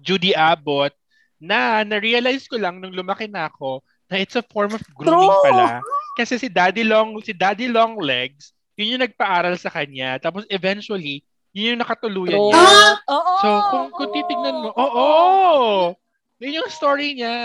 Judy 0.00 0.32
Abbott, 0.32 0.96
na 1.36 1.84
na-realize 1.84 2.48
ko 2.48 2.56
lang 2.56 2.80
nung 2.80 2.92
lumaki 2.94 3.28
na 3.28 3.48
ako 3.48 3.84
na 4.08 4.16
it's 4.20 4.36
a 4.36 4.44
form 4.48 4.72
of 4.72 4.80
grooming 4.96 5.28
True. 5.28 5.44
pala. 5.44 5.80
Kasi 6.16 6.40
si 6.40 6.48
Daddy 6.48 6.84
Long, 6.84 7.16
si 7.20 7.32
Daddy 7.36 7.68
Long 7.68 7.96
Legs, 8.00 8.52
yun 8.76 8.96
yung 8.96 9.04
nagpaaral 9.04 9.56
sa 9.60 9.68
kanya. 9.68 10.16
Tapos 10.16 10.44
eventually, 10.48 11.20
yun 11.50 11.74
yung 11.74 11.82
nakatuluyan 11.82 12.38
True. 12.38 12.50
niya. 12.50 12.66
Oo. 13.10 13.32
So, 13.42 13.48
kung, 13.70 13.86
kung 13.90 14.10
titignan 14.14 14.56
mo, 14.62 14.70
oo! 14.70 14.86
oo. 14.86 15.98
Yun 16.40 16.62
yung 16.62 16.70
story 16.70 17.18
niya. 17.18 17.36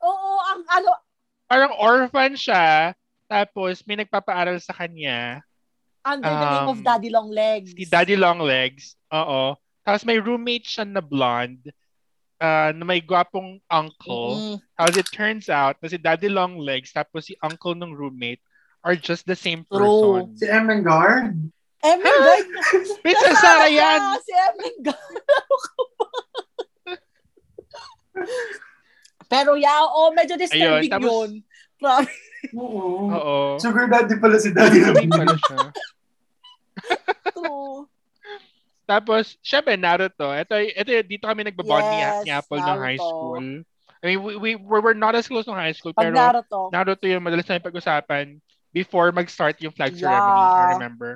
Oo, 0.00 0.30
ang 0.46 0.62
ano, 0.68 0.90
Parang 1.50 1.74
orphan 1.82 2.38
siya, 2.38 2.94
tapos 3.26 3.82
may 3.82 3.98
nagpapaaral 3.98 4.54
sa 4.62 4.70
kanya, 4.70 5.42
under 6.00 6.30
the 6.30 6.46
name 6.48 6.70
of 6.70 6.78
Um, 6.78 6.86
Daddy 6.86 7.10
Long 7.10 7.28
Legs. 7.28 7.74
si 7.74 7.84
Daddy 7.84 8.14
Long 8.14 8.38
Legs. 8.38 8.94
Oo. 9.10 9.58
Tapos 9.82 10.06
may 10.06 10.22
roommate 10.22 10.64
siya 10.64 10.86
na 10.86 11.02
blonde, 11.02 11.74
uh, 12.38 12.70
na 12.72 12.84
may 12.86 13.02
gwapong 13.02 13.58
uncle. 13.66 14.38
Mm. 14.38 14.56
Tapos 14.78 14.94
it 14.96 15.08
turns 15.10 15.50
out 15.50 15.76
na 15.82 15.90
si 15.90 15.98
Daddy 15.98 16.30
Long 16.30 16.56
Legs 16.56 16.94
tapos 16.94 17.26
si 17.26 17.34
uncle 17.42 17.74
ng 17.74 17.92
roommate 17.92 18.40
are 18.80 18.96
just 18.96 19.26
the 19.26 19.36
same 19.36 19.66
True. 19.68 19.76
person. 20.24 20.38
Si 20.40 20.46
Emengard. 20.48 21.36
Emin 21.80 22.04
Guard. 22.04 22.46
Princess 23.00 23.36
Sarah 23.40 23.72
yan! 23.72 24.00
Si 24.20 24.32
Guard. 24.84 25.00
Pero 29.30 29.54
yeah, 29.54 29.80
oh, 29.86 30.10
medyo 30.10 30.34
disturbing 30.34 30.90
Ayun, 30.90 30.92
tapos- 30.92 31.08
yun. 31.08 31.30
Promise. 31.80 32.20
Oo. 32.60 33.08
Oo. 33.08 33.36
Sugar 33.56 33.88
daddy 33.88 34.20
pala 34.20 34.36
si 34.36 34.52
daddy. 34.52 34.84
Hindi 34.84 35.08
pala 35.08 35.32
siya. 35.32 35.58
True. 37.32 37.88
Tapos, 38.84 39.38
syempre, 39.40 39.78
Naruto. 39.80 40.28
Ito, 40.34 40.58
ito, 40.60 40.90
dito 41.06 41.24
kami 41.24 41.46
nagbabond 41.46 41.84
ni, 41.88 41.96
Yes, 42.02 42.16
ni 42.26 42.30
Apple 42.34 42.58
ng 42.60 42.80
high 42.82 42.98
school. 43.00 43.38
I 44.02 44.04
mean, 44.04 44.18
we, 44.20 44.32
we, 44.36 44.50
we 44.58 44.78
were 44.82 44.92
not 44.98 45.14
as 45.14 45.24
close 45.30 45.46
ng 45.46 45.54
high 45.56 45.72
school, 45.72 45.94
Pag 45.94 46.10
pero 46.10 46.16
Naruto. 46.20 46.68
Naruto 46.74 47.06
yung 47.06 47.22
madalas 47.22 47.46
namin 47.46 47.64
pag-usapan 47.64 48.24
before 48.74 49.08
mag-start 49.14 49.56
yung 49.62 49.72
flag 49.72 49.94
Yeah. 49.96 50.10
ceremony, 50.10 50.42
I 50.42 50.72
remember. 50.76 51.12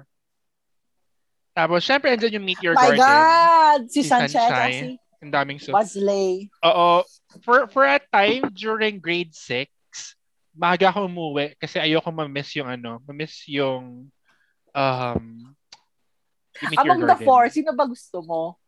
Tapos, 1.55 1.87
syempre, 1.87 2.11
andyan 2.11 2.43
yung 2.43 2.47
Meteor 2.51 2.75
My 2.75 2.93
Garden. 2.93 2.99
God! 2.99 3.81
Si, 3.87 4.03
Si 4.03 4.11
Sunshine 4.11 4.51
at 4.51 4.51
Sunshine. 4.51 4.99
si 4.99 5.23
Ang 5.23 5.33
daming 5.33 5.59
so. 5.63 5.71
Buzzley. 5.71 6.51
Oo. 6.67 7.07
For, 7.47 7.71
for 7.71 7.87
a 7.87 8.03
time 8.13 8.51
during 8.53 8.99
grade 8.99 9.31
6, 9.33 9.71
maaga 10.55 10.91
ako 10.91 11.07
umuwi 11.09 11.55
kasi 11.59 11.83
ayoko 11.83 12.11
ma-miss 12.15 12.55
yung 12.55 12.71
ano, 12.71 13.03
ma-miss 13.03 13.43
yung 13.51 14.07
um, 14.71 15.25
yung 16.63 16.71
Meteor 16.71 16.83
Among 16.87 17.01
the 17.03 17.15
Garden. 17.15 17.27
four, 17.27 17.43
sino 17.51 17.71
ba 17.75 17.87
gusto 17.87 18.23
mo? 18.23 18.59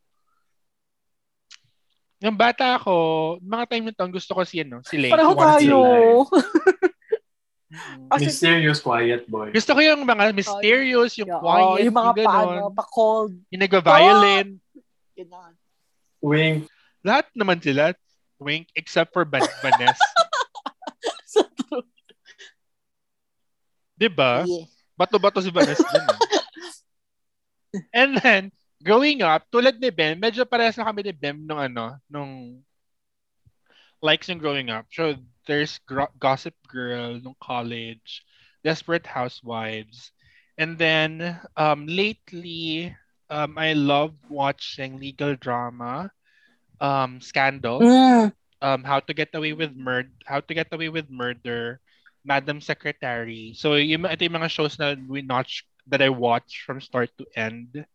Yung 2.24 2.34
bata 2.34 2.80
ako, 2.80 2.95
mga 3.45 3.64
time 3.68 3.84
na 3.87 3.95
to, 3.95 4.09
gusto 4.09 4.32
ko 4.32 4.43
si, 4.43 4.64
ano, 4.64 4.80
si 4.82 4.97
Lay. 4.97 5.12
Pareho 5.12 5.37
tayo. 5.37 5.78
Kasi, 8.07 8.31
Mysterious 8.31 8.79
quiet 8.79 9.27
boy. 9.27 9.51
Gusto 9.51 9.75
ko 9.75 9.81
yung 9.83 10.07
mga 10.07 10.31
mysterious, 10.31 11.19
yung 11.19 11.35
Oo, 11.35 11.43
quiet, 11.43 11.83
yung 11.91 11.97
mga 11.99 12.12
ganon. 12.14 12.31
paano, 12.31 12.71
pa-cold. 12.71 13.33
Yung 13.51 13.62
nag-violin. 13.62 14.47
Yun 15.19 15.29
na. 15.29 15.51
Wink. 16.23 16.71
Lahat 17.03 17.27
naman 17.35 17.59
sila. 17.59 17.91
Wink, 18.39 18.71
except 18.79 19.11
for 19.11 19.27
Van 19.27 19.43
Vanessa. 19.67 20.07
So 21.27 21.43
true. 21.59 21.83
diba? 23.97 24.45
Yeah. 24.47 24.67
Bato-bato 24.95 25.43
si 25.43 25.51
Vanessa 25.51 25.85
dun. 25.85 26.07
eh. 26.07 26.21
And 27.99 28.17
then, 28.23 28.43
growing 28.81 29.21
up, 29.21 29.45
tulad 29.51 29.77
ni 29.77 29.91
Ben, 29.91 30.17
medyo 30.17 30.47
parehas 30.47 30.79
na 30.79 30.87
kami 30.87 31.03
ni 31.03 31.12
Ben 31.12 31.37
nung 31.37 31.61
ano, 31.61 31.99
nung 32.09 32.62
likes 34.01 34.29
yung 34.31 34.41
growing 34.41 34.71
up. 34.71 34.87
So, 34.89 35.17
there's 35.47 35.79
Gro- 35.87 36.13
Gossip 36.19 36.55
Girl 36.69 37.19
nung 37.23 37.39
college, 37.41 38.23
Desperate 38.63 39.07
Housewives. 39.07 40.13
And 40.59 40.79
then, 40.79 41.39
um, 41.57 41.87
lately, 41.87 42.95
um, 43.31 43.59
I 43.59 43.73
love 43.73 44.15
watching 44.29 44.99
legal 44.99 45.37
drama, 45.37 46.11
um, 46.81 47.21
Scandal, 47.21 47.81
Mm. 47.81 48.33
um, 48.63 48.81
How 48.85 49.01
to 49.01 49.13
Get 49.15 49.35
Away 49.35 49.53
with 49.53 49.77
Murder, 49.77 50.13
How 50.25 50.41
to 50.41 50.53
Get 50.55 50.73
Away 50.73 50.89
with 50.89 51.11
Murder, 51.11 51.81
Madam 52.25 52.61
Secretary. 52.61 53.55
So, 53.55 53.77
yung, 53.77 54.09
ito 54.09 54.25
yung 54.25 54.39
mga 54.41 54.51
shows 54.51 54.79
na 54.79 54.97
we 54.97 55.23
watch, 55.23 55.65
that 55.87 56.03
I 56.03 56.11
watch 56.11 56.65
from 56.67 56.81
start 56.81 57.15
to 57.19 57.27
end. 57.37 57.87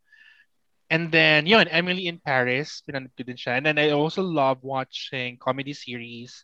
And 0.91 1.07
then, 1.11 1.47
yun, 1.47 1.67
Emily 1.71 2.07
in 2.07 2.19
Paris, 2.19 2.83
pinanood 2.83 3.15
ko 3.15 3.23
din 3.23 3.39
siya. 3.39 3.59
And 3.59 3.65
then 3.65 3.79
I 3.79 3.95
also 3.95 4.21
love 4.23 4.59
watching 4.59 5.39
comedy 5.39 5.71
series, 5.71 6.43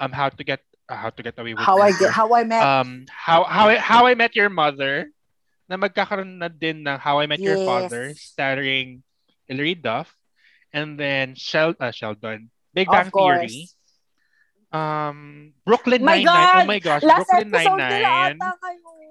um, 0.00 0.12
How 0.12 0.28
to 0.28 0.42
Get, 0.44 0.60
uh, 0.88 0.96
How 0.96 1.10
to 1.10 1.22
Get 1.22 1.38
Away 1.38 1.54
with 1.54 1.62
How 1.64 1.78
I 1.78 1.92
get, 1.92 2.10
how 2.10 2.34
I 2.34 2.44
met. 2.44 2.62
um, 2.62 3.06
how, 3.10 3.44
how, 3.44 3.68
I, 3.68 3.76
how 3.76 4.06
I 4.06 4.14
Met 4.14 4.34
Your 4.34 4.48
Mother, 4.48 5.10
na 5.68 5.76
magkakaroon 5.76 6.38
na 6.40 6.48
din 6.48 6.86
ng 6.86 6.98
How 6.98 7.20
I 7.20 7.26
Met 7.26 7.40
Your 7.40 7.60
Father, 7.66 8.14
starring 8.16 9.02
Hilary 9.46 9.74
Duff, 9.76 10.08
and 10.72 10.98
then 10.98 11.34
Shel, 11.34 11.74
uh, 11.80 11.90
Sheldon, 11.92 12.48
Big 12.72 12.88
Bang. 12.88 13.10
Theory, 13.12 13.68
um, 14.72 15.52
Brooklyn 15.64 16.04
My 16.04 16.22
Nine-Nine, 16.22 16.24
God! 16.24 16.62
oh 16.62 16.66
my 16.66 16.78
gosh, 16.80 17.02
Last 17.02 17.28
Brooklyn 17.28 17.50
Nine-Nine. 17.52 18.38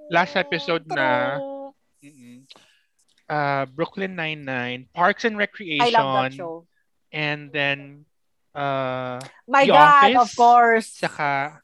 Last 0.10 0.36
episode 0.36 0.86
na. 0.88 1.38
Mm-mm. 1.98 2.46
uh, 3.30 3.66
Brooklyn 3.66 4.16
Nine-Nine, 4.16 4.88
Parks 4.94 5.26
and 5.26 5.38
Recreation, 5.38 5.82
I 5.82 5.90
love 5.90 6.32
that 6.32 6.34
show. 6.34 6.66
and 7.12 7.52
then, 7.52 8.06
uh, 8.58 9.22
My 9.46 9.64
The 9.64 9.72
God, 9.72 10.10
of 10.18 10.26
Office, 10.26 10.36
course. 10.36 10.90
saka, 10.98 11.62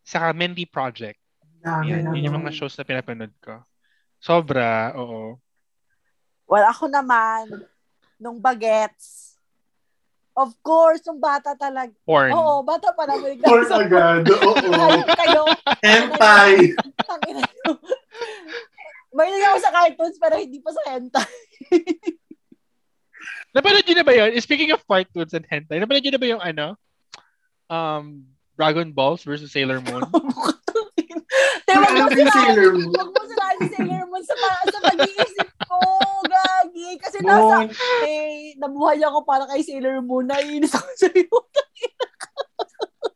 saka 0.00 0.32
Mindy 0.32 0.64
Project. 0.64 1.20
Dami 1.60 1.92
Yan, 1.92 2.12
yun 2.12 2.24
yung 2.32 2.36
mga 2.44 2.52
shows 2.56 2.76
na 2.76 2.84
pinapanood 2.84 3.32
ko. 3.40 3.60
Sobra, 4.20 4.96
oo. 4.96 5.36
Well, 6.48 6.64
ako 6.68 6.88
naman, 6.88 7.68
nung 8.16 8.36
bagets, 8.40 9.36
of 10.36 10.52
course, 10.60 11.00
nung 11.08 11.20
bata 11.20 11.56
talaga. 11.56 11.92
Porn. 12.04 12.32
Oo, 12.32 12.60
bata 12.64 12.92
pa 12.92 13.04
naman. 13.08 13.40
Porn 13.44 13.68
agad. 13.68 14.24
Oo. 14.28 14.56
Kayo, 15.08 15.42
Hentai. 15.80 16.72
Mahilig 19.14 19.46
ako 19.46 19.58
sa 19.62 19.72
cartoons, 19.72 20.18
pero 20.18 20.34
hindi 20.36 20.58
pa 20.58 20.74
sa 20.74 20.82
hentai. 20.90 21.32
Napanood 23.54 23.86
nyo 23.86 23.94
na 23.94 24.06
ba 24.06 24.14
yun? 24.18 24.30
Speaking 24.42 24.74
of 24.74 24.82
cartoons 24.82 25.30
and 25.30 25.46
hentai, 25.46 25.78
napanood 25.78 26.02
nyo 26.02 26.12
na 26.12 26.22
ba 26.22 26.28
yung 26.28 26.42
ano? 26.42 26.66
Um, 27.70 28.34
Dragon 28.58 28.90
Balls 28.90 29.22
versus 29.22 29.54
Sailor 29.54 29.78
Moon? 29.86 30.02
Te, 31.66 31.72
wag 31.78 31.94
mo 31.94 32.06
Moon? 32.10 32.90
wag 32.90 33.08
mo 33.14 33.22
Sailor 33.70 34.04
Moon 34.10 34.22
sa, 34.26 34.34
sa 34.68 34.78
pag-iisip 34.82 35.48
ko, 35.70 35.78
gagi. 36.26 36.98
Kasi 36.98 37.22
nasa, 37.22 37.62
Moon. 37.62 37.70
eh, 38.06 38.58
nabuhay 38.58 38.98
ako 39.06 39.22
para 39.22 39.46
kay 39.46 39.62
Sailor 39.62 40.02
Moon. 40.02 40.26
Naiinis 40.26 40.74
ako 40.74 40.90
sa 40.98 41.08
iyo. 41.14 41.38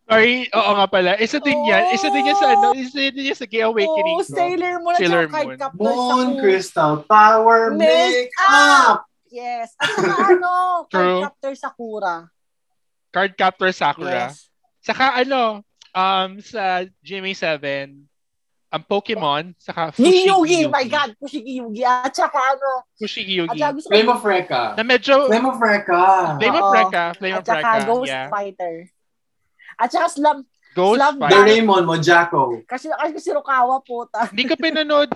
Sorry, 0.09 0.49
oo 0.57 0.71
nga 0.73 0.89
pala. 0.89 1.11
Isa 1.21 1.37
din 1.43 1.59
yan. 1.69 1.93
Isa 1.93 2.09
din 2.09 2.25
yan 2.25 2.39
sa 2.41 2.49
ano, 2.57 2.73
isa 2.73 3.13
din 3.13 3.29
yan 3.29 3.37
sa 3.37 3.45
Gay 3.45 3.61
Awakening 3.61 4.25
ko. 4.25 4.33
Sailor 4.33 4.75
Moon 4.81 4.95
at 4.97 5.01
Sailor 5.03 5.27
Moon. 5.29 5.59
Moon 5.77 6.29
Crystal 6.41 7.05
Power 7.05 7.75
Make 7.77 8.33
Up. 8.49 9.08
Yes. 9.31 9.75
At 9.81 9.89
saka 9.95 10.15
ano, 10.37 10.53
card 10.89 10.93
True. 10.93 11.21
captor 11.25 11.55
Sakura. 11.55 12.15
Card 13.09 13.33
Captor 13.37 13.71
Sakura. 13.73 14.29
Yes. 14.29 14.49
Saka 14.85 15.21
ano, 15.21 15.65
um, 15.97 16.31
sa 16.41 16.85
GMA7, 17.01 17.49
ang 18.69 18.85
Pokemon, 18.85 19.57
saka 19.57 19.89
Fushigi 19.97 20.29
Yugi, 20.29 20.61
my 20.69 20.85
God, 20.85 21.17
Fushigi 21.17 21.57
Yugi. 21.57 21.83
At 21.89 22.13
saka 22.13 22.37
ano, 22.37 22.85
Fushigi 23.01 23.41
at 23.41 23.57
Yugi. 23.57 23.81
saka 23.81 23.89
Flame 23.89 24.11
of 24.13 24.21
Recca. 24.21 24.63
Na 24.77 24.85
medyo, 24.85 25.15
Flame 25.25 25.49
of 25.49 25.57
Recca. 25.57 26.03
Flame 26.37 26.57
of. 26.61 26.69
Recca, 26.77 27.05
Flame 27.17 27.37
at 27.37 27.41
of 27.41 27.47
saka 27.49 27.65
Recca, 27.65 27.87
Ghost 27.89 28.13
yeah. 28.13 28.29
Fighter. 28.29 28.75
At 29.81 29.89
saka 29.89 30.09
Slam, 30.13 30.39
Ghost 30.77 31.01
Slum 31.01 31.15
The 31.17 31.25
Fighter. 31.33 31.45
Raymond 31.49 31.85
Mojako. 31.89 32.43
kasi 32.69 32.93
kasi 32.93 33.19
si 33.25 33.31
Rukawa 33.33 33.81
puta. 33.81 34.29
Hindi 34.29 34.45
ko 34.53 34.55
pinanood, 34.61 35.11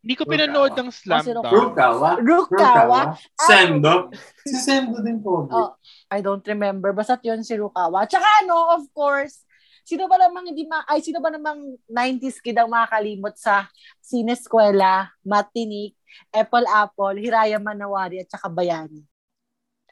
hindi 0.00 0.14
ko 0.14 0.24
pinanood 0.24 0.72
ng 0.72 0.88
Slam 0.88 1.20
Oh, 1.20 1.26
sino- 1.28 1.42
Dunk. 1.44 1.52
Rukawa. 1.52 2.10
Rukawa. 2.18 3.00
Sendo. 3.36 4.08
Si 4.42 4.56
Sendo 4.56 5.00
din 5.00 5.20
po. 5.20 5.44
Oh, 5.44 5.76
I 6.08 6.20
don't 6.20 6.40
remember. 6.42 6.90
Basta 6.90 7.20
yun 7.20 7.44
si 7.44 7.52
Rukawa. 7.52 8.08
Tsaka 8.08 8.24
ano, 8.40 8.74
of 8.74 8.88
course, 8.90 9.44
sino 9.84 10.06
ba 10.06 10.16
namang 10.16 10.48
hindi 10.48 10.64
ma 10.64 10.80
ay 10.86 11.00
sino 11.00 11.20
ba 11.20 11.28
namang 11.28 11.76
90s 11.84 12.40
kid 12.40 12.56
ang 12.56 12.72
makakalimot 12.72 13.36
sa 13.36 13.68
Sineskwela, 14.00 15.12
Matinik, 15.20 15.94
Apple 16.30 16.64
Apple, 16.66 17.16
Hiraya 17.16 17.56
Manawari 17.56 18.20
at 18.20 18.28
saka 18.28 18.48
Bayani. 18.48 19.04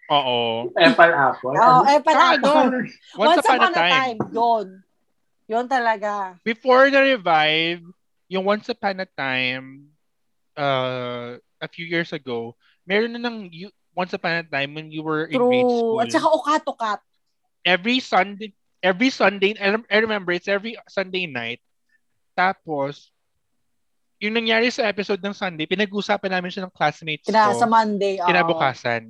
Oo. 0.08 0.72
Apple 0.72 1.12
Apple. 1.12 1.52
Oh, 1.54 1.84
Apple 1.84 2.16
Ah, 2.16 2.32
Apple. 2.32 2.48
ano? 2.48 2.78
Once, 3.14 3.44
upon, 3.44 3.60
a 3.60 3.68
time. 3.70 4.18
Yun. 4.32 4.66
Yun 5.46 5.66
talaga. 5.66 6.36
Before 6.42 6.88
the 6.88 7.00
revive, 7.06 7.84
yung 8.26 8.44
Once 8.44 8.68
Upon 8.68 9.00
a 9.00 9.08
Time, 9.08 9.88
uh, 10.58 11.38
a 11.62 11.68
few 11.70 11.86
years 11.86 12.10
ago, 12.10 12.58
meron 12.82 13.14
na 13.14 13.22
ng 13.22 13.48
you, 13.54 13.70
Once 13.94 14.12
Upon 14.12 14.42
a 14.42 14.46
Time 14.46 14.74
when 14.74 14.90
you 14.90 15.06
were 15.06 15.26
in 15.30 15.38
grade 15.38 15.66
school. 15.66 15.98
True. 15.98 16.02
At 16.02 16.10
saka 16.10 16.26
Okatokat. 16.26 17.00
every 17.66 17.98
Sunday, 17.98 18.54
every 18.82 19.10
Sunday, 19.10 19.54
I 19.58 19.74
rem- 19.74 19.90
I 19.90 19.98
remember 20.02 20.30
it's 20.34 20.50
every 20.50 20.78
Sunday 20.86 21.26
night. 21.26 21.58
Tapos, 22.38 23.10
yung 24.22 24.34
nangyari 24.34 24.70
sa 24.70 24.86
episode 24.86 25.22
ng 25.22 25.34
Sunday, 25.34 25.66
pinag-usapan 25.66 26.30
namin 26.38 26.50
siya 26.50 26.66
ng 26.66 26.74
classmates 26.74 27.26
Kina, 27.26 27.50
ko. 27.50 27.58
sa 27.58 27.66
Monday. 27.66 28.18
oo. 28.18 28.26
Kinabukasan. 28.26 29.02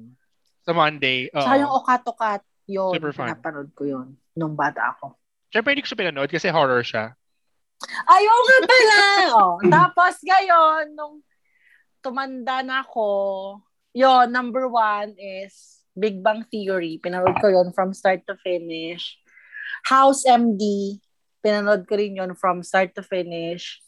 Sa 0.64 0.72
Monday. 0.72 1.28
oo. 1.32 1.40
Tsaka 1.40 1.56
yung 1.60 1.72
Okatokat. 1.80 2.42
Yun. 2.68 2.92
Super 2.96 3.12
fun. 3.16 3.28
Pinapanood 3.32 3.70
ko 3.72 3.82
yun. 3.88 4.06
Nung 4.36 4.52
bata 4.52 4.92
ako. 4.96 5.16
Siyempre, 5.48 5.72
hindi 5.72 5.84
ko 5.84 5.88
siya 5.88 6.00
pinanood 6.04 6.28
kasi 6.28 6.48
horror 6.52 6.84
siya. 6.84 7.16
Ayaw 8.04 8.36
nga 8.44 8.58
pala. 8.68 9.00
oh. 9.40 9.56
Tapos 9.64 10.20
ngayon, 10.20 10.92
nung 10.92 11.24
tumanda 12.09 12.64
na 12.64 12.80
ako, 12.80 13.60
yon 13.93 14.32
number 14.32 14.64
one 14.64 15.12
is 15.20 15.85
Big 15.93 16.24
Bang 16.24 16.40
Theory. 16.48 16.97
Pinanood 16.97 17.36
ko 17.36 17.52
yon 17.52 17.68
from 17.76 17.93
start 17.93 18.24
to 18.24 18.32
finish. 18.40 19.20
House 19.85 20.24
MD. 20.24 20.97
Pinanood 21.44 21.85
ko 21.85 22.01
rin 22.01 22.16
yon 22.16 22.32
from 22.32 22.64
start 22.64 22.97
to 22.97 23.05
finish. 23.05 23.85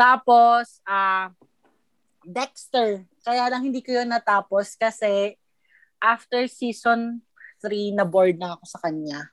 Tapos, 0.00 0.80
ah 0.88 1.28
Dexter. 2.24 3.04
Kaya 3.20 3.52
lang 3.52 3.68
hindi 3.68 3.84
ko 3.84 4.00
yon 4.00 4.08
natapos 4.08 4.72
kasi 4.80 5.36
after 6.00 6.48
season 6.48 7.20
3, 7.60 7.92
na 7.92 8.08
bored 8.08 8.40
na 8.40 8.56
ako 8.56 8.64
sa 8.64 8.80
kanya. 8.80 9.28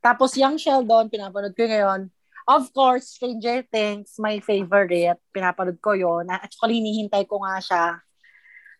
Tapos 0.00 0.34
Young 0.34 0.56
Sheldon, 0.56 1.12
pinapanood 1.12 1.52
ko 1.52 1.68
ngayon. 1.68 2.08
Of 2.46 2.70
course, 2.70 3.18
Stranger 3.18 3.66
Things, 3.66 4.14
my 4.22 4.38
favorite. 4.38 5.18
Pinapanood 5.34 5.82
ko 5.82 5.98
yon. 5.98 6.30
Actually, 6.30 6.78
hinihintay 6.78 7.26
ko 7.26 7.42
nga 7.42 7.58
siya. 7.58 7.84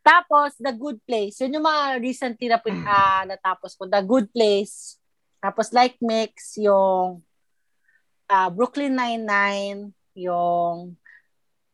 Tapos, 0.07 0.55
The 0.63 0.71
Good 0.71 1.03
Place. 1.03 1.43
Yun 1.43 1.59
yung 1.59 1.67
mga 1.67 1.99
recently 1.99 2.47
na 2.47 2.63
uh, 2.63 3.23
natapos 3.35 3.75
ko. 3.75 3.91
The 3.91 4.07
Good 4.07 4.31
Place. 4.31 5.03
Tapos, 5.43 5.75
like 5.75 5.99
Mix, 5.99 6.55
yung 6.63 7.27
uh, 8.31 8.49
Brooklyn 8.55 8.95
Nine-Nine, 8.95 9.91
yung 10.15 10.95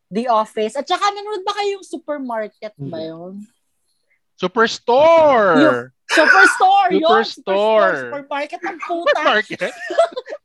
The 0.09 0.33
Office. 0.33 0.81
At 0.81 0.89
saka, 0.89 1.13
nanonood 1.13 1.45
ba 1.45 1.61
kayo 1.61 1.77
yung 1.77 1.85
Supermarket 1.85 2.73
ba 2.81 3.01
yun? 3.05 3.45
Superstore! 4.41 5.61
Yung, 5.61 5.79
Superstore! 6.09 6.89
Superstore! 6.89 6.91
Yun, 6.97 7.25
Superstore! 7.29 7.97
Supermarket 8.01 8.61
ng 8.65 8.79
puta! 8.81 9.13
Supermarket? 9.13 9.73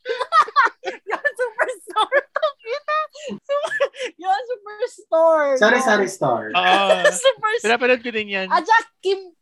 yun, 1.11 1.29
Superstore! 1.35 2.21
Kita! 2.57 2.97
Super, 3.43 3.75
yun, 4.23 4.41
Superstore! 4.49 5.51
Sorry, 5.57 5.81
sorry, 5.81 6.09
store. 6.09 6.47
Uh, 6.53 7.07
Superstore! 7.25 7.65
Pinapanood 7.65 8.01
ko 8.03 8.09
din 8.11 8.27
yan. 8.31 8.47
At 8.51 8.67
Kim, 9.01 9.34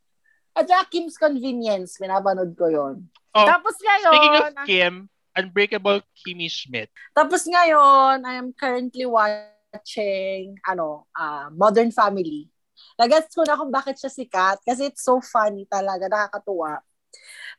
at 0.55 0.69
Kim's 0.89 1.19
Convenience, 1.19 1.99
pinapanood 1.99 2.55
ko 2.55 2.71
yon. 2.71 2.95
Oh, 3.35 3.47
Tapos 3.47 3.75
ngayon... 3.81 4.13
Speaking 4.15 4.37
of 4.39 4.55
Kim, 4.63 4.93
Unbreakable 5.35 5.99
Kimmy 6.15 6.47
Schmidt. 6.47 6.87
Tapos 7.11 7.43
ngayon, 7.43 8.23
I 8.23 8.39
am 8.39 8.55
currently 8.55 9.03
watching, 9.03 10.55
ano, 10.63 11.11
uh, 11.11 11.51
Modern 11.51 11.91
Family. 11.91 12.47
Nagets 12.95 13.35
ko 13.35 13.43
na 13.43 13.59
kung 13.59 13.71
bakit 13.71 13.99
siya 13.99 14.07
sikat 14.07 14.63
kasi 14.63 14.87
it's 14.87 15.03
so 15.03 15.19
funny 15.19 15.67
talaga, 15.67 16.07
nakakatuwa. 16.07 16.79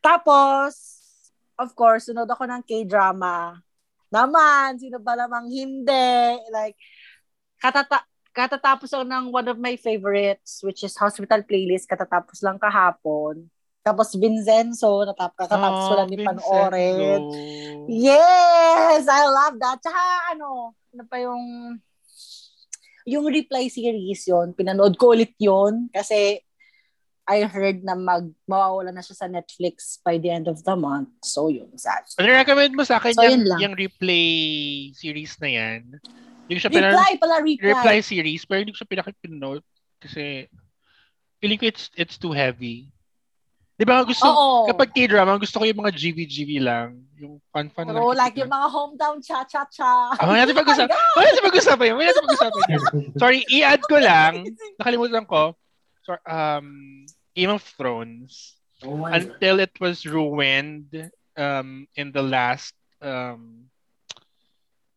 Tapos, 0.00 0.95
of 1.56 1.72
course, 1.72 2.08
sunod 2.08 2.28
ako 2.28 2.44
ng 2.48 2.62
K-drama. 2.64 3.60
Naman, 4.12 4.78
sino 4.78 5.00
ba 5.02 5.18
namang 5.18 5.50
hindi? 5.50 6.40
Like, 6.52 6.78
katata 7.58 8.04
katatapos 8.36 8.92
lang 8.92 9.08
ng 9.08 9.24
one 9.32 9.48
of 9.48 9.56
my 9.56 9.80
favorites, 9.80 10.60
which 10.60 10.84
is 10.84 10.92
Hospital 11.00 11.40
Playlist, 11.40 11.88
katatapos 11.88 12.44
lang 12.44 12.60
kahapon. 12.60 13.48
Tapos 13.80 14.12
Vincenzo, 14.12 15.08
natap 15.08 15.32
kakatapos 15.38 15.82
oh, 15.82 15.88
ko 15.88 15.94
lang 15.96 16.08
ni 16.12 16.18
panoorin. 16.20 17.22
Yes! 17.88 19.08
I 19.08 19.24
love 19.24 19.56
that. 19.62 19.80
Tsaka 19.80 20.36
ano, 20.36 20.76
ano 20.92 21.02
pa 21.08 21.16
yung 21.22 21.44
yung 23.06 23.24
reply 23.30 23.70
series 23.70 24.26
yon 24.26 24.50
pinanood 24.50 24.98
ko 24.98 25.14
ulit 25.14 25.30
yon 25.38 25.86
kasi 25.94 26.42
I 27.26 27.42
heard 27.42 27.82
na 27.82 27.98
mag 27.98 28.30
mawawala 28.46 28.94
na 28.94 29.02
siya 29.02 29.18
sa 29.18 29.26
Netflix 29.26 29.98
by 30.06 30.14
the 30.22 30.30
end 30.30 30.46
of 30.46 30.62
the 30.62 30.76
month. 30.78 31.10
So 31.26 31.50
yun, 31.50 31.74
sad. 31.74 32.06
Ano 32.22 32.30
recommend 32.30 32.78
mo 32.78 32.86
sa 32.86 33.02
akin 33.02 33.14
so, 33.18 33.26
yung, 33.26 33.42
yung 33.58 33.74
replay 33.74 34.94
series 34.94 35.34
na 35.42 35.50
yan? 35.50 35.82
Yung 36.46 36.62
siya 36.62 36.70
reply 36.70 37.18
pala, 37.18 37.42
reply. 37.42 37.74
Reply 37.74 37.96
series, 37.98 38.46
pero 38.46 38.62
hindi 38.62 38.70
ko 38.70 38.78
siya 38.78 38.92
pinakipinote 38.94 39.66
kasi 39.98 40.46
feeling 41.42 41.58
ko 41.58 41.66
it's, 41.66 41.90
it's 41.98 42.14
too 42.14 42.30
heavy. 42.30 42.94
Di 43.76 43.84
ba 43.84 44.00
gusto, 44.08 44.24
Oo. 44.24 44.64
kapag 44.72 44.88
K-drama, 44.88 45.36
gusto 45.36 45.60
ko 45.60 45.64
yung 45.68 45.84
mga 45.84 45.92
GV-GV 45.92 46.64
lang. 46.64 46.96
Yung 47.20 47.44
fun-fun 47.52 47.92
lang. 47.92 48.00
Oo, 48.00 48.16
like 48.16 48.32
yung 48.40 48.48
mga 48.48 48.68
hometown 48.72 49.20
cha-cha-cha. 49.20 50.16
Ah, 50.16 50.24
may 50.32 50.40
natin 50.40 50.56
pag-usapan. 50.64 50.96
may 50.96 51.24
natin 51.28 51.44
pag-usapan 51.44 51.84
yun. 51.84 51.96
May 52.00 52.06
natin 52.08 52.22
pag-usapan 52.24 52.62
yun. 52.72 52.82
Sorry, 53.20 53.38
i-add 53.52 53.84
ko 53.84 54.00
lang. 54.00 54.48
Nakalimutan 54.80 55.28
ko. 55.28 55.52
Sorry, 56.08 56.22
um, 56.24 57.04
Game 57.36 57.52
of 57.52 57.62
Thrones. 57.62 58.56
Oh 58.80 59.04
until 59.04 59.60
God. 59.60 59.68
it 59.68 59.74
was 59.80 60.04
ruined 60.04 60.92
um, 61.36 61.88
in 61.96 62.12
the 62.12 62.24
last 62.24 62.74
um, 63.00 63.68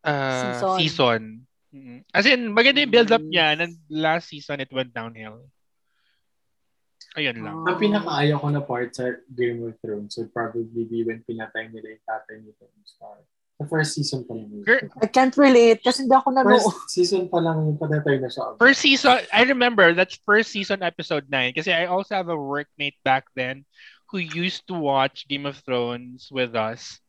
uh, 0.04 0.52
season. 0.56 0.76
season. 0.80 1.22
Mm-hmm. 1.70 1.98
As 2.12 2.26
in, 2.26 2.50
maganda 2.52 2.82
yung 2.82 2.90
build-up 2.92 3.22
niya. 3.22 3.60
And 3.60 3.76
last 3.88 4.28
season, 4.28 4.60
it 4.60 4.72
went 4.72 4.92
downhill. 4.92 5.48
Ayun 7.16 7.42
lang. 7.42 7.66
Ang 7.66 7.78
pinakaayaw 7.78 8.38
ko 8.38 8.48
na 8.54 8.62
part 8.62 8.94
sa 8.94 9.10
Game 9.34 9.66
of 9.66 9.74
Thrones 9.82 10.14
would 10.18 10.30
probably 10.30 10.84
be 10.86 11.02
when 11.02 11.26
pinatay 11.26 11.72
nila 11.72 11.98
yung 11.98 12.04
tatay 12.06 12.36
ni 12.42 12.52
Tony 12.58 12.84
Stark. 12.86 13.26
The 13.60 13.68
first 13.68 13.92
season 13.92 14.24
pa 14.24 14.32
lang. 14.32 14.64
Girl, 14.64 14.88
I 15.04 15.06
can't 15.12 15.36
relate 15.36 15.84
kasi 15.84 16.08
hindi 16.08 16.16
ako 16.16 16.32
nanood. 16.32 16.64
First 16.64 16.96
season 16.96 17.28
pa 17.28 17.44
lang 17.44 17.68
yung 17.68 17.76
patay 17.76 18.16
na 18.16 18.32
siya. 18.32 18.56
First 18.56 18.80
season, 18.80 19.20
I 19.28 19.44
remember 19.44 19.92
that's 19.92 20.16
first 20.24 20.48
season 20.48 20.80
episode 20.80 21.28
9 21.28 21.60
kasi 21.60 21.68
I 21.68 21.84
also 21.84 22.16
have 22.16 22.32
a 22.32 22.40
workmate 22.40 22.96
back 23.04 23.28
then 23.36 23.68
who 24.08 24.16
used 24.16 24.64
to 24.72 24.74
watch 24.74 25.28
Game 25.28 25.44
of 25.44 25.60
Thrones 25.60 26.32
with 26.32 26.56
us. 26.56 27.04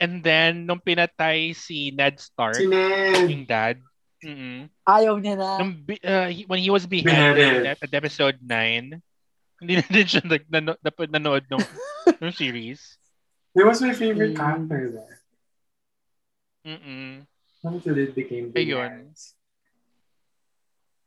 And 0.00 0.24
then, 0.24 0.64
nung 0.64 0.80
pinatay 0.80 1.52
si 1.52 1.92
Ned 1.92 2.16
Stark, 2.16 2.56
si 2.56 2.64
Ned. 2.64 3.28
yung 3.28 3.44
dad, 3.44 3.84
mm-hmm. 4.24 4.72
ayaw 4.88 5.20
niya 5.20 5.36
na. 5.36 5.60
Nung, 5.60 5.84
uh, 5.84 6.32
he, 6.32 6.48
when 6.48 6.64
he 6.64 6.72
was 6.72 6.88
beheaded 6.88 7.68
at, 7.68 7.76
at 7.76 7.92
episode 7.92 8.40
9, 8.40 8.96
hindi 9.60 9.74
na 9.76 9.84
din 9.84 10.08
siya 10.08 10.24
nag, 10.24 10.48
nano, 10.48 10.72
nanood 10.80 11.44
ng, 11.52 11.60
ng 12.24 12.32
series. 12.32 12.96
He 13.52 13.60
was 13.60 13.84
my 13.84 13.92
favorite 13.92 14.40
mm. 14.40 14.40
actor 14.40 14.88
there. 14.88 15.19
Mm-mm. 16.66 17.26
Until 17.64 17.98
it 17.98 18.14
became 18.16 18.52
the 18.52 18.60
Ayun. 18.60 19.12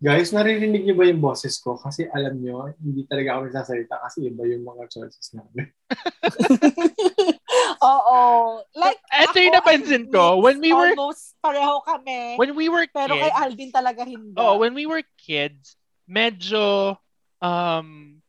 Guys, 0.03 0.35
naririnig 0.35 0.83
niyo 0.83 0.99
ba 0.99 1.07
yung 1.07 1.23
boses 1.23 1.55
ko? 1.63 1.79
Kasi 1.79 2.11
alam 2.11 2.35
niyo, 2.35 2.75
hindi 2.83 3.07
talaga 3.07 3.39
ako 3.39 3.47
nagsasalita 3.47 3.95
kasi 4.03 4.27
iba 4.27 4.43
yung 4.43 4.67
mga 4.67 4.83
choices 4.91 5.31
namin. 5.31 5.71
Oo. 7.87 8.19
Like, 8.75 8.99
Ito 9.15 9.37
yung 9.39 9.55
napansin 9.55 10.11
ko. 10.11 10.43
When 10.43 10.59
we 10.59 10.75
were... 10.75 10.91
Almost 10.91 11.39
pareho 11.39 11.79
kami. 11.87 12.35
When 12.35 12.51
we 12.51 12.67
were 12.67 12.83
Pero 12.91 13.15
kids, 13.15 13.23
kay 13.23 13.31
Alvin 13.31 13.71
talaga 13.71 14.03
hindi. 14.03 14.35
Oh, 14.35 14.59
when 14.59 14.75
we 14.75 14.83
were 14.83 15.07
kids, 15.15 15.79
medyo 16.03 16.99
um 17.39 18.19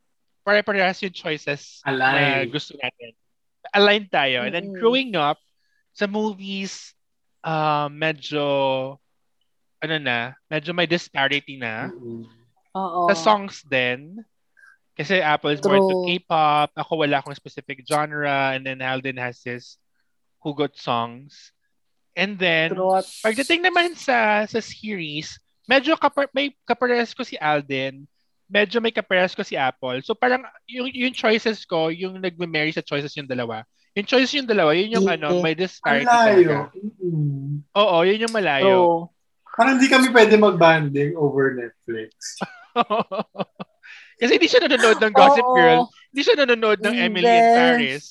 pare-parehas 0.47 1.03
yung 1.03 1.15
choices 1.15 1.83
Align. 1.83 1.99
na 1.99 2.47
gusto 2.47 2.79
natin. 2.79 3.19
Aligned 3.75 4.11
tayo. 4.15 4.45
Mm-hmm. 4.45 4.47
And 4.47 4.55
then 4.55 4.69
growing 4.79 5.19
up, 5.19 5.43
sa 5.91 6.07
movies, 6.07 6.94
uh, 7.45 7.93
medyo, 7.93 8.45
ano 9.85 9.97
na, 10.01 10.33
medyo 10.49 10.73
may 10.73 10.89
disparity 10.89 11.61
na. 11.61 11.93
Mm-hmm. 11.93 12.25
Oo. 12.75 13.01
Sa 13.12 13.15
songs 13.15 13.62
din, 13.69 14.25
kasi 14.97 15.21
Apple 15.21 15.55
is 15.55 15.61
True. 15.61 15.77
more 15.77 15.79
into 15.85 15.97
K-pop, 16.09 16.73
ako 16.75 17.05
wala 17.05 17.21
akong 17.21 17.37
specific 17.37 17.85
genre, 17.85 18.57
and 18.57 18.65
then 18.65 18.81
Alden 18.81 19.21
has 19.21 19.45
his 19.45 19.77
hugot 20.43 20.75
songs. 20.75 21.53
And 22.16 22.39
then, 22.39 22.75
True. 22.75 23.03
pagdating 23.23 23.66
naman 23.66 23.99
sa 23.99 24.47
sa 24.47 24.61
series, 24.62 25.39
medyo 25.66 25.99
kapar- 25.99 26.31
may 26.33 26.55
kaparehas 26.62 27.11
ko 27.12 27.27
si 27.27 27.35
Alden, 27.39 28.07
medyo 28.47 28.79
may 28.79 28.95
kapares 28.95 29.35
ko 29.35 29.43
si 29.43 29.59
Apple. 29.59 29.99
So 30.05 30.15
parang 30.15 30.45
yung, 30.69 30.93
yung 30.93 31.15
choices 31.16 31.65
ko, 31.66 31.89
yung 31.91 32.21
nagme-marry 32.21 32.71
sa 32.71 32.85
choices 32.85 33.16
yung 33.16 33.27
dalawa. 33.27 33.65
Yung 33.95 34.09
choices 34.11 34.35
yung 34.35 34.51
dalawa, 34.51 34.75
yun 34.75 34.99
yung 34.99 35.07
ano, 35.07 35.39
may 35.39 35.55
disparity 35.55 36.11
Malayo. 36.11 36.66
Mm-hmm. 36.75 37.71
Oo, 37.79 37.97
yun 38.03 38.27
yung 38.27 38.35
malayo. 38.35 38.75
Oh. 38.75 39.01
Parang 39.55 39.79
hindi 39.79 39.87
kami 39.87 40.11
pwede 40.11 40.35
mag-banding 40.35 41.15
over 41.15 41.55
Netflix. 41.55 42.43
Kasi 44.19 44.31
hindi 44.35 44.51
siya 44.51 44.66
nanonood 44.66 44.99
ng 44.99 45.15
Gossip 45.15 45.47
Oo. 45.47 45.55
Girl. 45.55 45.81
Hindi 46.11 46.23
siya 46.27 46.37
nanonood 46.43 46.83
ng 46.83 46.95
hindi. 46.95 47.07
Emily 47.07 47.31
in 47.31 47.47
Paris. 47.55 48.05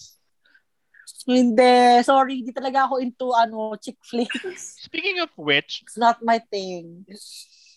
Hindi. 1.28 1.76
Sorry, 2.04 2.34
hindi 2.44 2.52
talaga 2.56 2.88
ako 2.88 3.04
into 3.04 3.32
ano, 3.36 3.76
chick 3.80 4.00
flicks. 4.04 4.80
Speaking 4.88 5.20
of 5.20 5.32
which, 5.36 5.84
it's 5.84 6.00
not 6.00 6.24
my 6.24 6.40
thing. 6.52 7.04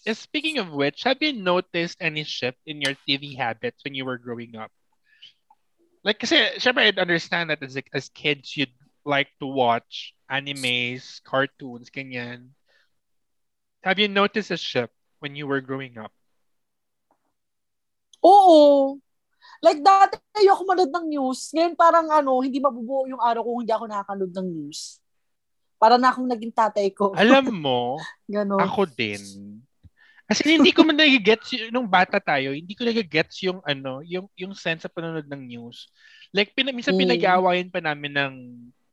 Speaking 0.07 0.63
of 0.63 0.71
which, 0.71 1.03
have 1.03 1.19
you 1.19 1.35
noticed 1.35 1.99
any 1.99 2.23
shift 2.23 2.63
in 2.67 2.79
your 2.79 2.95
TV 3.03 3.35
habits 3.35 3.83
when 3.83 3.95
you 3.95 4.07
were 4.07 4.19
growing 4.19 4.55
up? 4.55 4.71
Like, 6.07 6.23
kasi, 6.23 6.39
syempre, 6.63 6.87
I'd 6.87 7.03
understand 7.03 7.51
that 7.51 7.59
as, 7.67 7.75
as 7.91 8.07
kids, 8.15 8.55
you'd 8.55 8.71
like 9.03 9.27
to 9.43 9.51
watch 9.51 10.15
animes, 10.31 11.19
cartoons, 11.27 11.91
ganyan. 11.91 12.55
Have 13.83 13.99
you 13.99 14.07
noticed 14.07 14.55
a 14.55 14.57
shift 14.57 14.95
when 15.19 15.35
you 15.35 15.51
were 15.51 15.59
growing 15.59 15.99
up? 15.99 16.15
Oo. 18.23 19.03
Like, 19.59 19.83
dati 19.83 20.23
ayoko 20.39 20.63
manood 20.63 20.95
ng 20.95 21.07
news. 21.11 21.51
Ngayon 21.51 21.75
parang 21.75 22.07
ano, 22.07 22.39
hindi 22.39 22.63
mabubuo 22.63 23.11
yung 23.11 23.19
araw 23.19 23.43
kung 23.43 23.67
hindi 23.67 23.75
ako 23.75 23.85
nakakanood 23.91 24.31
ng 24.31 24.49
news. 24.63 25.03
Para 25.75 25.99
na 25.99 26.15
akong 26.15 26.31
naging 26.31 26.55
tatay 26.55 26.87
ko. 26.95 27.19
Alam 27.19 27.51
mo, 27.51 27.99
ako 28.63 28.87
din 28.95 29.56
kasi 30.27 30.59
hindi 30.59 30.75
ko 30.75 30.83
man 30.83 30.99
nagigets 30.99 31.55
nung 31.71 31.87
bata 31.87 32.19
tayo, 32.19 32.51
hindi 32.51 32.75
ko 32.75 32.83
nagigets 32.83 33.47
yung 33.47 33.63
ano, 33.63 34.03
yung 34.03 34.27
yung 34.35 34.59
sense 34.59 34.83
sa 34.83 34.91
panonood 34.91 35.31
ng 35.31 35.43
news. 35.47 35.87
Like 36.35 36.51
pin, 36.59 36.67
minsan 36.75 36.99
mm. 36.99 37.03
pinag-aawayan 37.07 37.71
pa 37.71 37.79
namin 37.79 38.11
ng 38.11 38.35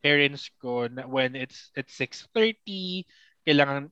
parents 0.06 0.54
ko 0.62 0.86
na 0.86 1.10
when 1.10 1.34
it's 1.34 1.74
it's 1.74 1.98
6:30, 1.98 3.10
kailangan 3.50 3.90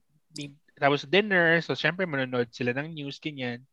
tapos 0.78 1.10
dinner, 1.10 1.58
so 1.66 1.74
syempre 1.74 2.06
manonood 2.06 2.54
sila 2.54 2.78
ng 2.78 2.94
news 2.94 3.18
ganyan. 3.18 3.66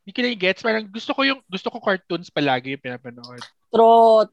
Hindi 0.00 0.12
ko 0.16 0.20
nagigets, 0.24 0.64
parang 0.64 0.88
gusto 0.88 1.12
ko 1.12 1.20
yung 1.28 1.40
gusto 1.44 1.68
ko 1.68 1.76
cartoons 1.76 2.32
palagi 2.32 2.72
yung 2.72 2.84
pinapanood. 2.84 3.44
True. 3.68 4.24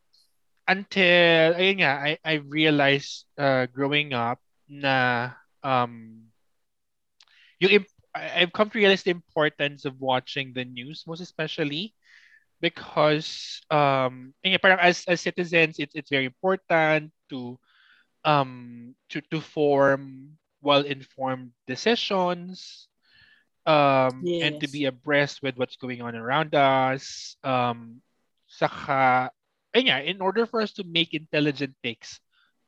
Until 0.63 1.59
ayun 1.59 1.83
nga, 1.83 2.07
I 2.07 2.11
I 2.23 2.39
realized 2.39 3.27
uh, 3.35 3.67
growing 3.67 4.15
up 4.15 4.39
na 4.71 5.31
um 5.59 6.23
yung 7.59 7.83
I've 8.17 8.53
come 8.53 8.69
to 8.69 8.77
realize 8.77 9.03
the 9.03 9.11
importance 9.15 9.85
of 9.85 9.99
watching 10.01 10.53
the 10.53 10.65
news 10.65 11.03
most 11.07 11.21
especially 11.21 11.93
because 12.61 13.61
um 13.69 14.33
parang 14.61 14.79
as 14.81 15.05
as 15.07 15.21
citizens 15.21 15.77
it's 15.79 15.93
it's 15.95 16.09
very 16.09 16.25
important 16.25 17.13
to 17.29 17.59
um 18.25 18.93
to 19.09 19.21
to 19.29 19.39
form 19.39 20.37
well 20.61 20.81
informed 20.81 21.51
decisions 21.67 22.87
um 23.65 24.23
and 24.41 24.59
to 24.59 24.67
be 24.67 24.85
abreast 24.85 25.41
with 25.43 25.57
what's 25.57 25.77
going 25.77 26.01
on 26.01 26.15
around 26.15 26.55
us 26.55 27.35
um 27.43 28.01
saka 28.47 29.29
ayun 29.75 29.91
nga, 29.91 29.97
in 30.03 30.17
order 30.21 30.45
for 30.45 30.61
us 30.61 30.73
to 30.73 30.83
make 30.87 31.13
intelligent 31.13 31.75
takes 31.83 32.19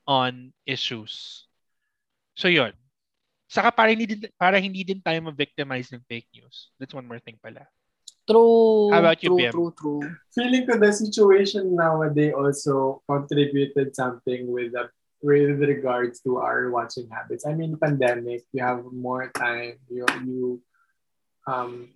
on 0.06 0.52
issues. 0.66 1.46
So 2.36 2.48
yun 2.48 2.72
saka 3.50 3.74
para 3.74 3.90
hindi 3.90 4.06
din, 4.06 4.30
para 4.38 4.62
hindi 4.62 4.86
din 4.86 5.02
tayo 5.02 5.18
ma-victimize 5.26 5.90
ng 5.90 6.06
fake 6.06 6.30
news 6.38 6.70
that's 6.78 6.94
one 6.94 7.04
more 7.04 7.18
thing 7.18 7.34
pala 7.42 7.66
True. 8.30 8.90
How 8.92 9.00
about 9.00 9.22
you, 9.26 9.30
true, 9.30 9.38
Bim? 9.38 9.50
true, 9.50 9.74
true. 9.74 10.02
feeling 10.30 10.62
ko 10.62 10.78
the 10.78 10.94
situation 10.94 11.74
nowadays 11.74 12.30
also 12.30 13.02
contributed 13.10 13.90
something 13.90 14.46
with 14.46 14.70
the 14.70 14.86
with 15.18 15.58
regards 15.60 16.22
to 16.24 16.38
our 16.38 16.70
watching 16.70 17.10
habits. 17.10 17.44
I 17.44 17.52
mean, 17.58 17.76
pandemic, 17.76 18.46
you 18.54 18.62
have 18.62 18.86
more 18.86 19.34
time. 19.34 19.82
You 19.90 20.06
you 20.22 20.62
um 21.50 21.90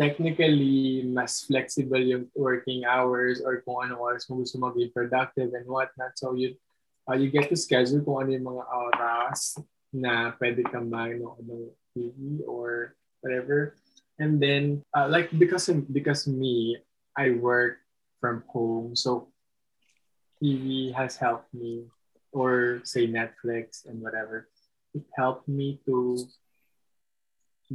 technically 0.00 1.06
mas 1.06 1.46
flexible 1.46 2.00
yung 2.00 2.26
working 2.34 2.82
hours 2.82 3.38
or 3.38 3.62
kung 3.62 3.86
ano 3.86 4.02
oras 4.02 4.26
mo 4.26 4.42
gusto 4.42 4.58
maging 4.58 4.90
productive 4.90 5.54
and 5.54 5.68
whatnot. 5.70 6.18
So 6.18 6.34
you 6.34 6.58
uh, 7.06 7.14
you 7.14 7.30
get 7.30 7.46
to 7.54 7.56
schedule 7.56 8.02
kung 8.02 8.26
ano 8.26 8.30
yung 8.34 8.50
mga 8.50 8.64
oras 8.66 9.62
na 9.92 10.32
pwede 10.40 10.64
kang 10.72 10.88
manood 10.88 11.36
ng 11.44 11.68
TV 11.92 12.40
or 12.48 12.96
whatever. 13.20 13.76
And 14.18 14.40
then, 14.40 14.84
uh, 14.96 15.08
like 15.08 15.28
because 15.36 15.68
because 15.92 16.24
me, 16.26 16.80
I 17.16 17.36
work 17.36 17.80
from 18.20 18.44
home, 18.48 18.96
so 18.96 19.28
TV 20.40 20.92
has 20.96 21.16
helped 21.16 21.52
me, 21.52 21.86
or 22.32 22.80
say 22.84 23.06
Netflix 23.06 23.84
and 23.84 24.00
whatever. 24.00 24.48
It 24.96 25.04
helped 25.16 25.48
me 25.48 25.80
to 25.86 26.28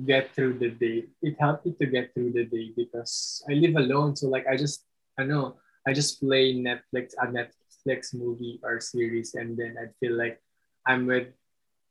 get 0.06 0.34
through 0.34 0.60
the 0.60 0.70
day. 0.70 1.10
It 1.22 1.38
helped 1.40 1.66
me 1.66 1.74
to 1.82 1.86
get 1.86 2.14
through 2.14 2.34
the 2.34 2.46
day 2.46 2.74
because 2.76 3.42
I 3.50 3.54
live 3.54 3.78
alone, 3.78 4.16
so 4.16 4.30
like 4.30 4.46
I 4.46 4.58
just 4.58 4.86
I 5.18 5.26
know 5.26 5.58
I 5.86 5.94
just 5.94 6.22
play 6.22 6.54
Netflix 6.54 7.18
a 7.18 7.30
Netflix 7.30 8.14
movie 8.14 8.60
or 8.62 8.80
series, 8.80 9.34
and 9.34 9.58
then 9.58 9.78
I 9.78 9.90
feel 10.00 10.18
like 10.18 10.42
I'm 10.86 11.06
with 11.06 11.34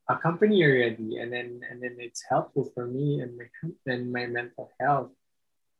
a 0.09 0.17
company 0.17 0.63
already 0.63 1.19
and 1.19 1.33
then 1.33 1.61
and 1.71 1.83
then 1.83 1.97
it's 1.99 2.23
helpful 2.29 2.71
for 2.75 2.87
me 2.87 3.21
and 3.21 3.37
my 3.37 3.47
and 3.87 4.13
my 4.13 4.27
mental 4.27 4.71
health. 4.81 5.11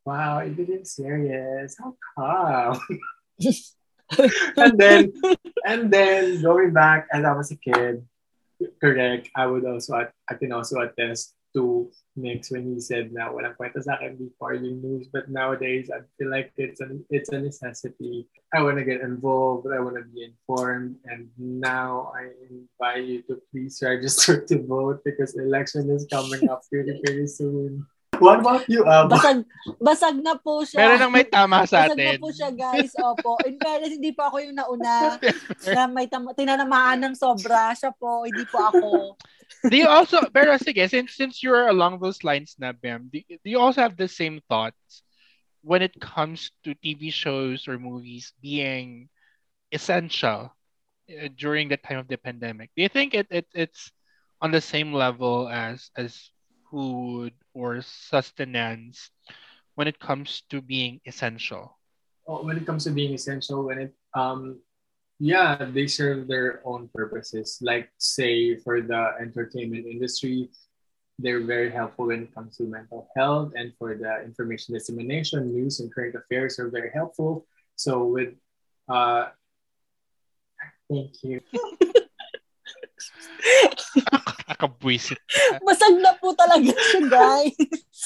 Wow 0.05 0.39
it 0.39 0.55
didn't 0.55 0.87
serious 0.87 1.75
how 1.77 1.95
come 2.15 2.79
and 4.57 4.77
then 4.79 5.11
and 5.65 5.91
then 5.91 6.41
going 6.41 6.71
back 6.73 7.07
as 7.11 7.23
i 7.23 7.33
was 7.33 7.51
a 7.51 7.55
kid 7.57 8.05
correct 8.81 9.29
i 9.35 9.45
would 9.45 9.65
also 9.65 9.93
i 9.93 10.33
can 10.33 10.51
also 10.51 10.79
attest 10.79 11.33
to 11.53 11.89
Mix 12.15 12.51
when 12.51 12.73
he 12.73 12.79
said 12.79 13.13
na 13.13 13.29
walang 13.29 13.55
kwenta 13.55 13.81
sa 13.83 13.95
akin 13.95 14.17
before 14.17 14.57
yung 14.57 14.81
news 14.81 15.07
but 15.11 15.29
nowadays 15.29 15.89
I 15.93 16.01
feel 16.17 16.31
like 16.31 16.51
it's 16.57 16.81
a, 16.81 16.89
it's 17.09 17.29
a 17.29 17.39
necessity. 17.39 18.27
I 18.53 18.63
want 18.63 18.77
to 18.77 18.85
get 18.85 19.01
involved 19.01 19.67
I 19.69 19.79
want 19.79 19.97
to 19.97 20.05
be 20.09 20.25
informed 20.25 20.97
and 21.05 21.29
now 21.37 22.11
I 22.15 22.33
invite 22.49 23.05
you 23.05 23.21
to 23.29 23.41
please 23.51 23.79
register 23.81 24.41
to 24.49 24.55
vote 24.65 25.03
because 25.05 25.35
election 25.35 25.89
is 25.89 26.07
coming 26.09 26.49
up 26.49 26.63
pretty 26.69 26.99
pretty 27.03 27.27
soon 27.27 27.85
what 28.21 28.39
about 28.39 28.63
you 28.69 28.83
Ab? 28.85 29.09
Basag, 29.09 29.45
basag 29.79 30.17
na 30.21 30.35
po 30.37 30.63
siya. 30.63 30.79
meron 30.83 30.99
nang 31.01 31.13
may 31.13 31.25
tama 31.25 31.65
sa 31.65 31.87
Basag 31.87 31.97
na 31.97 32.15
atin 32.15 32.21
po 32.21 32.29
siya, 32.33 32.49
guys. 32.53 32.91
Opo. 32.97 33.37
In 33.45 33.57
fairness, 33.61 33.93
hindi 33.93 34.11
po 34.13 34.27
ako 34.27 34.37
yung 34.43 34.57
nauna 34.57 35.17
na 35.75 35.81
may 35.87 36.07
tam- 36.09 36.33
tinanamaan 36.33 37.03
ng 37.03 37.15
sobra. 37.15 37.73
Siya 37.73 37.93
po, 37.95 38.25
hindi 38.25 38.43
po 38.47 38.59
ako. 38.59 38.87
do 39.69 39.77
you 39.77 39.87
also 39.87 40.21
pero 40.29 40.53
sige 40.59 40.85
since 40.89 41.15
since 41.15 41.41
you're 41.41 41.67
along 41.67 41.97
those 41.99 42.23
lines 42.23 42.55
na 42.59 42.71
Bem 42.71 43.09
do, 43.09 43.19
do 43.25 43.47
you 43.47 43.59
also 43.59 43.81
have 43.81 43.97
the 43.97 44.07
same 44.07 44.39
thoughts 44.45 45.01
when 45.63 45.81
it 45.81 45.95
comes 45.99 46.51
to 46.63 46.77
TV 46.77 47.09
shows 47.09 47.67
or 47.67 47.79
movies 47.79 48.33
being 48.43 49.09
essential 49.71 50.53
uh, 51.09 51.27
during 51.35 51.67
the 51.67 51.79
time 51.79 51.97
of 51.97 52.07
the 52.07 52.19
pandemic 52.19 52.69
do 52.75 52.83
you 52.83 52.91
think 52.91 53.15
it, 53.15 53.27
it 53.31 53.47
it's 53.55 53.91
on 54.41 54.51
the 54.51 54.61
same 54.61 54.93
level 54.93 55.49
as 55.49 55.89
as 55.97 56.29
food 56.69 57.33
or 57.53 57.81
sustenance 57.81 59.09
when 59.75 59.87
it 59.87 59.99
comes 59.99 60.43
to 60.49 60.61
being 60.61 60.99
essential 61.05 61.77
oh, 62.27 62.43
when 62.43 62.57
it 62.57 62.65
comes 62.65 62.83
to 62.83 62.91
being 62.91 63.13
essential, 63.13 63.63
when 63.63 63.79
it 63.79 63.93
um 64.13 64.59
yeah, 65.19 65.57
they 65.73 65.87
serve 65.87 66.27
their 66.27 66.61
own 66.63 66.89
purposes. 66.93 67.57
Like 67.61 67.89
say 67.97 68.57
for 68.57 68.81
the 68.81 69.15
entertainment 69.19 69.87
industry, 69.87 70.49
they're 71.17 71.41
very 71.41 71.71
helpful 71.71 72.07
when 72.07 72.23
it 72.23 72.35
comes 72.35 72.57
to 72.57 72.63
mental 72.63 73.09
health 73.17 73.53
and 73.55 73.73
for 73.79 73.95
the 73.95 74.21
information 74.23 74.75
dissemination, 74.75 75.53
news 75.53 75.79
and 75.79 75.93
current 75.93 76.15
affairs 76.15 76.59
are 76.59 76.69
very 76.69 76.91
helpful. 76.93 77.47
So 77.75 78.05
with 78.05 78.35
uh 78.89 79.29
thank 80.89 81.23
you. 81.23 81.41
Nakabwisit. 84.57 85.21
Basag 85.61 86.01
na 86.01 86.17
po 86.17 86.33
talaga 86.33 86.73
siya, 86.73 87.01
guys. 87.05 88.01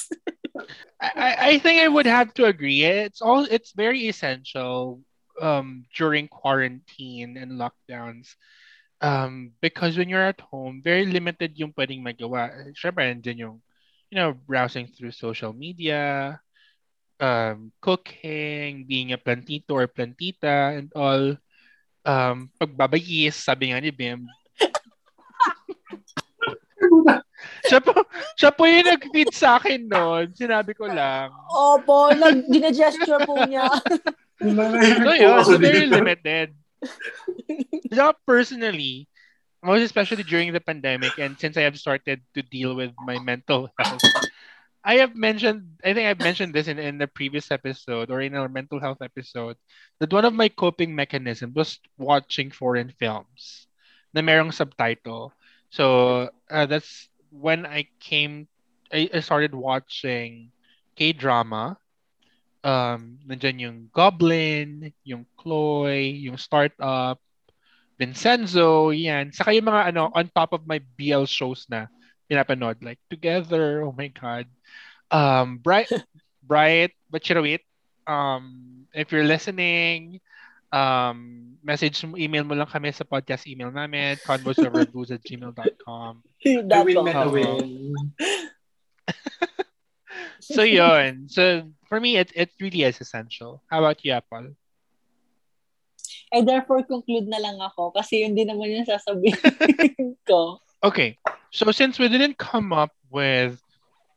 I, 1.00 1.08
I- 1.16 1.38
I 1.48 1.52
think 1.58 1.80
I 1.80 1.88
would 1.88 2.04
have 2.04 2.36
to 2.36 2.44
agree. 2.44 2.84
It's 2.84 3.24
all 3.24 3.48
it's 3.48 3.72
very 3.72 4.04
essential 4.12 5.00
um 5.40 5.88
during 5.96 6.28
quarantine 6.28 7.40
and 7.40 7.56
lockdowns. 7.56 8.36
Um 9.00 9.56
because 9.64 9.96
when 9.96 10.12
you're 10.12 10.28
at 10.28 10.44
home, 10.44 10.84
very 10.84 11.08
limited 11.08 11.56
yung 11.56 11.72
pwedeng 11.72 12.04
magawa. 12.04 12.52
Syempre, 12.76 13.08
andyan 13.08 13.40
yung 13.40 13.56
you 14.12 14.20
know, 14.20 14.36
browsing 14.36 14.92
through 14.92 15.16
social 15.16 15.56
media, 15.56 16.36
um 17.16 17.72
cooking, 17.80 18.84
being 18.84 19.16
a 19.16 19.18
plantito 19.18 19.72
or 19.72 19.88
plantita 19.88 20.76
and 20.76 20.92
all. 20.92 21.32
Um 22.04 22.52
pagbabayis, 22.60 23.40
sabi 23.40 23.72
nga 23.72 23.80
ni 23.80 23.88
Bim. 23.88 24.28
Siya 27.68 27.80
po, 27.82 27.94
siya 28.38 28.50
po 28.50 28.66
yung 28.66 28.88
nag-feed 28.88 29.30
sa 29.30 29.58
akin 29.58 29.86
noon. 29.86 30.34
Sinabi 30.34 30.74
ko 30.74 30.90
lang. 30.90 31.30
Opo, 31.50 32.10
nag 32.14 32.46
gina-gesture 32.50 33.22
po 33.26 33.38
niya. 33.46 33.68
So 34.42 35.14
yun, 35.14 35.38
so 35.46 35.54
very 35.54 35.86
limited. 35.86 36.50
Saka 37.94 38.18
personally, 38.26 39.06
most 39.62 39.86
especially 39.86 40.26
during 40.26 40.50
the 40.50 40.58
pandemic 40.58 41.14
and 41.14 41.38
since 41.38 41.54
I 41.54 41.62
have 41.62 41.78
started 41.78 42.18
to 42.34 42.42
deal 42.42 42.74
with 42.74 42.90
my 43.06 43.22
mental 43.22 43.70
health, 43.78 44.02
I 44.82 44.98
have 44.98 45.14
mentioned, 45.14 45.78
I 45.84 45.94
think 45.94 46.10
I've 46.10 46.18
mentioned 46.18 46.54
this 46.54 46.66
in, 46.66 46.78
in 46.78 46.98
the 46.98 47.06
previous 47.06 47.50
episode 47.54 48.10
or 48.10 48.20
in 48.20 48.34
our 48.34 48.48
mental 48.48 48.80
health 48.80 48.98
episode, 49.00 49.56
that 50.00 50.12
one 50.12 50.24
of 50.24 50.34
my 50.34 50.48
coping 50.48 50.94
mechanisms 50.94 51.54
was 51.54 51.78
watching 51.96 52.50
foreign 52.50 52.90
films 52.98 53.70
na 54.12 54.22
merong 54.26 54.52
subtitle. 54.52 55.32
So 55.70 56.30
uh, 56.50 56.66
that's 56.66 57.08
when 57.32 57.64
I 57.64 57.88
came, 57.98 58.46
I, 58.92 59.08
I 59.12 59.20
started 59.20 59.54
watching 59.56 60.52
K-drama. 60.96 61.80
Um, 62.62 63.18
nandyan 63.26 63.58
yung 63.58 63.78
Goblin, 63.90 64.92
yung 65.02 65.26
Chloe, 65.34 66.12
yung 66.12 66.36
Startup, 66.36 67.18
Vincenzo, 67.98 68.92
yan. 68.94 69.32
Saka 69.32 69.56
yung 69.56 69.66
mga 69.66 69.90
ano, 69.90 70.12
on 70.14 70.30
top 70.30 70.52
of 70.52 70.68
my 70.68 70.78
BL 71.00 71.24
shows 71.24 71.66
na 71.66 71.88
pinapanood, 72.30 72.78
like 72.84 73.00
Together, 73.10 73.82
oh 73.82 73.94
my 73.96 74.12
God. 74.12 74.46
Um, 75.10 75.58
Bright, 75.64 75.90
Bright, 76.44 76.92
Bachirawit, 77.10 77.64
um, 78.06 78.86
if 78.94 79.10
you're 79.10 79.26
listening, 79.26 80.20
um, 80.72 81.52
message 81.62 82.02
mo, 82.04 82.16
email 82.16 82.42
mo 82.42 82.56
lang 82.56 82.66
kami 82.66 82.90
sa 82.90 83.04
podcast 83.04 83.46
email 83.46 83.70
namin, 83.70 84.16
convoysoverblues 84.24 85.12
at 85.12 85.22
gmail.com. 85.22 86.24
I 86.42 87.26
win. 87.32 87.94
So 90.42 90.66
yun. 90.66 91.30
So 91.30 91.70
for 91.86 92.02
me, 92.02 92.18
it, 92.18 92.34
it 92.34 92.50
really 92.60 92.82
is 92.82 93.00
essential. 93.00 93.62
How 93.70 93.78
about 93.78 94.04
you, 94.04 94.12
Apple? 94.12 94.58
I 96.34 96.42
therefore 96.42 96.82
conclude 96.82 97.30
na 97.30 97.38
lang 97.38 97.62
ako 97.62 97.94
kasi 97.94 98.26
yun 98.26 98.34
din 98.34 98.50
naman 98.50 98.74
yung 98.74 98.88
sasabihin 98.88 100.18
ko. 100.28 100.58
Okay. 100.82 101.16
So 101.54 101.70
since 101.70 102.02
we 102.02 102.10
didn't 102.10 102.42
come 102.42 102.74
up 102.74 102.90
with 103.06 103.62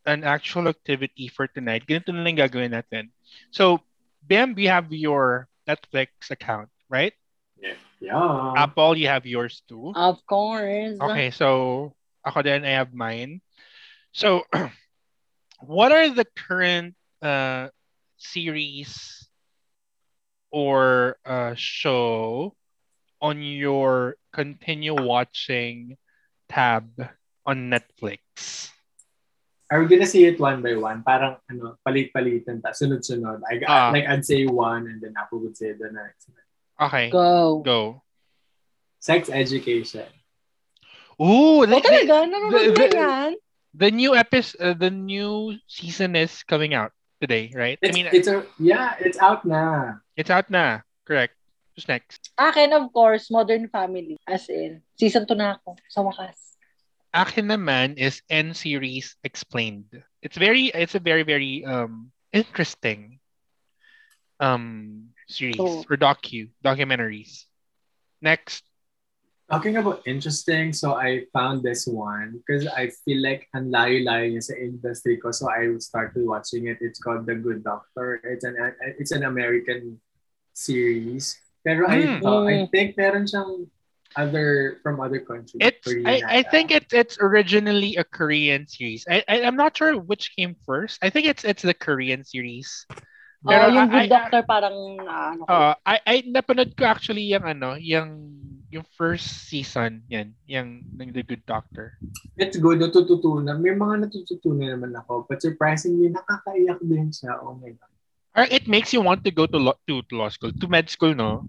an 0.09 0.25
actual 0.25 0.67
activity 0.67 1.29
for 1.29 1.45
tonight, 1.45 1.85
ganito 1.85 2.09
na 2.09 2.25
lang 2.25 2.41
gagawin 2.41 2.73
natin. 2.73 3.13
So, 3.53 3.85
Bam, 4.25 4.57
we 4.57 4.65
have 4.65 4.89
your 4.89 5.45
Netflix 5.67 6.31
account, 6.31 6.69
right? 6.89 7.13
Yeah. 7.57 7.73
Yeah. 7.99 8.53
Apple, 8.55 8.97
you 8.97 9.07
have 9.07 9.25
yours 9.25 9.63
too. 9.67 9.93
Of 9.95 10.25
course. 10.25 10.99
Okay, 11.01 11.31
so 11.31 11.95
ako 12.25 12.41
din, 12.41 12.65
I 12.65 12.77
have 12.81 12.93
mine. 12.93 13.41
So, 14.11 14.43
what 15.59 15.91
are 15.91 16.09
the 16.09 16.25
current 16.35 16.95
uh, 17.21 17.69
series 18.17 19.27
or 20.51 21.17
uh, 21.25 21.53
show 21.55 22.55
on 23.21 23.41
your 23.41 24.15
continue 24.31 24.95
watching 24.95 25.97
tab 26.49 26.91
on 27.45 27.69
Netflix? 27.69 28.69
Are 29.71 29.81
we 29.81 29.89
gonna 29.89 30.05
see 30.05 30.25
it 30.25 30.37
one 30.39 30.61
by 30.61 30.77
one? 30.77 31.01
Parang 31.01 31.41
ano, 31.49 31.73
palit-palitan 31.81 32.61
ta, 32.61 32.69
sunod-sunod. 32.69 33.41
I, 33.49 33.57
Ah. 33.65 33.89
like 33.89 34.05
I'd 34.05 34.21
say 34.25 34.45
one 34.45 34.85
and 34.85 35.01
then 35.01 35.17
Apple 35.17 35.41
would 35.41 35.57
say 35.57 35.73
the 35.73 35.89
next. 35.89 36.29
Okay, 36.77 37.09
Go. 37.09 37.63
go. 37.65 38.03
Sex 39.01 39.29
education. 39.29 40.05
Ooh, 41.17 41.63
Oh, 41.63 41.65
the, 41.65 41.79
the, 41.79 41.81
talaga? 41.81 42.15
Nanonood 42.29 42.75
the- 42.75 42.77
ka 42.77 42.85
yan? 42.93 43.31
the 43.73 43.89
new 43.89 44.13
episode, 44.13 44.59
uh, 44.61 44.73
the 44.75 44.91
new 44.91 45.55
season 45.67 46.15
is 46.15 46.43
coming 46.43 46.73
out 46.75 46.91
today, 47.19 47.49
right? 47.55 47.79
I 47.81 47.87
It's, 47.89 47.95
mean, 47.95 48.07
it's 48.11 48.27
a 48.27 48.43
yeah, 48.59 48.95
it's 48.99 49.17
out 49.17 49.45
na. 49.47 49.97
it's 50.19 50.29
out 50.29 50.51
na. 50.51 50.83
Correct. 51.07 51.33
Who's 51.75 51.87
next? 51.87 52.31
Akin, 52.39 52.71
of 52.71 52.91
course, 52.93 53.27
Modern 53.31 53.67
Family. 53.67 54.15
As 54.27 54.47
in, 54.47 54.79
season 54.95 55.25
2 55.27 55.35
na 55.35 55.55
ako. 55.59 55.75
Sa 55.91 56.03
wakas. 56.07 56.54
Akin 57.15 57.47
naman 57.47 57.95
is 57.95 58.19
N 58.27 58.51
series 58.51 59.15
explained. 59.23 59.87
It's 60.19 60.35
very 60.35 60.67
it's 60.75 60.99
a 60.99 61.03
very 61.03 61.23
very 61.23 61.63
um 61.63 62.11
interesting 62.35 63.23
um 64.43 65.15
series 65.31 65.63
Oh. 65.63 65.87
or 65.87 65.95
docu 65.95 66.51
documentaries. 66.59 67.47
Next. 68.19 68.67
Talking 69.47 69.77
about 69.77 70.01
interesting, 70.09 70.73
so 70.73 70.97
I 70.97 71.29
found 71.31 71.61
this 71.61 71.85
one 71.85 72.41
because 72.41 72.65
I 72.65 72.89
feel 73.05 73.21
like 73.21 73.45
ang 73.53 73.69
layo-layo 73.69 74.33
niya 74.33 74.41
sa 74.41 74.57
industry 74.57 75.21
ko. 75.21 75.29
So 75.29 75.45
I 75.47 75.69
started 75.77 76.25
watching 76.25 76.65
it. 76.65 76.81
It's 76.81 76.97
called 76.97 77.29
The 77.29 77.37
Good 77.37 77.61
Doctor. 77.61 78.19
It's 78.25 78.41
an 78.43 78.57
it's 78.97 79.13
an 79.13 79.21
American 79.21 80.01
series. 80.57 81.37
Pero 81.61 81.85
I 81.85 82.17
Hmm. 82.17 82.25
thought, 82.25 82.49
I 82.49 82.65
Mm. 82.65 82.73
think 82.73 82.97
meron 82.97 83.29
siyang 83.29 83.69
other 84.17 84.79
from 84.83 84.99
other 84.99 85.19
countries. 85.19 85.59
It's 85.59 85.83
Korean 85.83 86.07
I, 86.07 86.39
I 86.39 86.43
think 86.43 86.71
it's 86.71 86.93
it's 86.93 87.17
originally 87.19 87.95
a 87.95 88.03
Korean 88.03 88.67
series. 88.67 89.05
I, 89.09 89.23
I 89.27 89.43
I'm 89.43 89.55
not 89.55 89.75
sure 89.77 89.97
which 89.99 90.35
came 90.35 90.55
first. 90.65 90.99
I 91.03 91.09
think 91.09 91.27
it's 91.27 91.43
it's 91.43 91.63
the 91.63 91.75
Korean 91.75 92.23
series. 92.23 92.87
Oh, 93.45 93.53
Pero 93.53 93.69
yung 93.69 93.89
I- 93.89 93.93
Good 93.93 94.07
I- 94.09 94.13
Doctor 94.13 94.41
parang 94.47 94.77
ah, 95.05 95.31
ano 95.37 95.41
ko. 95.45 95.51
Uh, 95.51 95.73
I, 95.85 95.95
I 96.05 96.15
napanood 96.25 96.73
ko 96.73 96.89
actually 96.89 97.29
yung 97.29 97.45
ano, 97.45 97.77
yung 97.77 98.41
yung 98.73 98.85
first 98.97 99.47
season 99.47 100.03
yan, 100.11 100.35
yung 100.49 100.83
ng 100.99 101.13
The 101.15 101.23
Good 101.23 101.45
Doctor. 101.47 101.95
It's 102.35 102.59
good, 102.59 102.83
natututunan. 102.83 103.63
May 103.63 103.71
mga 103.71 104.09
natututunan 104.09 104.75
naman 104.75 104.91
ako. 104.99 105.23
But 105.29 105.39
surprisingly, 105.39 106.11
nakakaiyak 106.11 106.83
din 106.83 107.07
siya. 107.13 107.39
Oh 107.39 107.55
my 107.55 107.71
God. 107.71 107.93
Or 108.35 108.43
it 108.51 108.67
makes 108.67 108.91
you 108.91 108.99
want 108.99 109.23
to 109.23 109.31
go 109.31 109.47
to 109.47 109.55
law, 109.55 109.79
to, 109.87 110.03
to 110.11 110.13
law 110.19 110.27
school, 110.27 110.51
to 110.51 110.67
med 110.67 110.91
school, 110.91 111.15
no? 111.15 111.47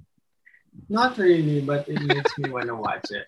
Not 0.89 1.19
really, 1.19 1.61
but 1.61 1.89
it 1.89 1.99
makes 2.03 2.31
me 2.39 2.51
want 2.51 2.69
to 2.71 2.77
watch 2.79 3.09
it. 3.11 3.27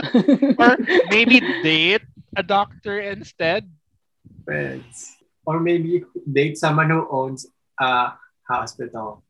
Or 0.58 0.74
maybe 1.12 1.38
date 1.62 2.02
a 2.34 2.42
doctor 2.42 2.98
instead. 3.00 3.68
Friends. 4.44 5.14
Or 5.46 5.60
maybe 5.60 6.02
date 6.26 6.58
someone 6.58 6.90
who 6.90 7.06
owns 7.10 7.46
a 7.78 8.16
hospital. 8.48 9.22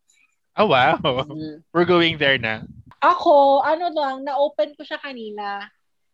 Oh 0.57 0.67
wow, 0.67 0.99
Mm. 1.01 1.63
we're 1.73 1.89
going 1.89 2.19
there 2.19 2.37
na. 2.37 2.67
Ako, 3.01 3.65
ano 3.65 3.89
lang, 3.93 4.25
na-open 4.29 4.77
ko 4.77 4.83
siya 4.85 5.01
kanina. 5.01 5.71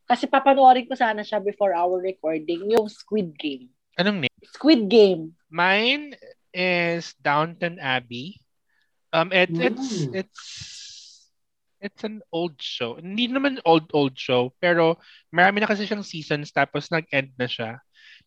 Kasi 0.06 0.30
papanoorin 0.30 0.86
ko 0.86 0.94
sana 0.94 1.26
siya 1.26 1.42
before 1.42 1.74
our 1.74 1.98
recording, 1.98 2.70
yung 2.70 2.86
Squid 2.86 3.34
Game. 3.34 3.74
Anong 3.98 4.22
name? 4.26 4.34
Squid 4.54 4.86
Game. 4.86 5.34
Mine 5.50 6.14
is 6.54 7.10
Downton 7.18 7.82
Abbey. 7.82 8.38
Um, 9.10 9.32
it, 9.34 9.50
it's 9.50 10.06
Mm. 10.06 10.14
it's 10.14 10.42
it's 10.52 10.75
an 11.80 12.22
old 12.32 12.56
show. 12.60 12.96
Hindi 12.96 13.28
naman 13.28 13.60
old 13.64 13.88
old 13.92 14.16
show, 14.16 14.52
pero 14.60 14.96
marami 15.28 15.60
na 15.60 15.68
kasi 15.68 15.84
siyang 15.84 16.06
seasons 16.06 16.52
tapos 16.52 16.88
nag-end 16.88 17.32
na 17.36 17.48
siya. 17.48 17.80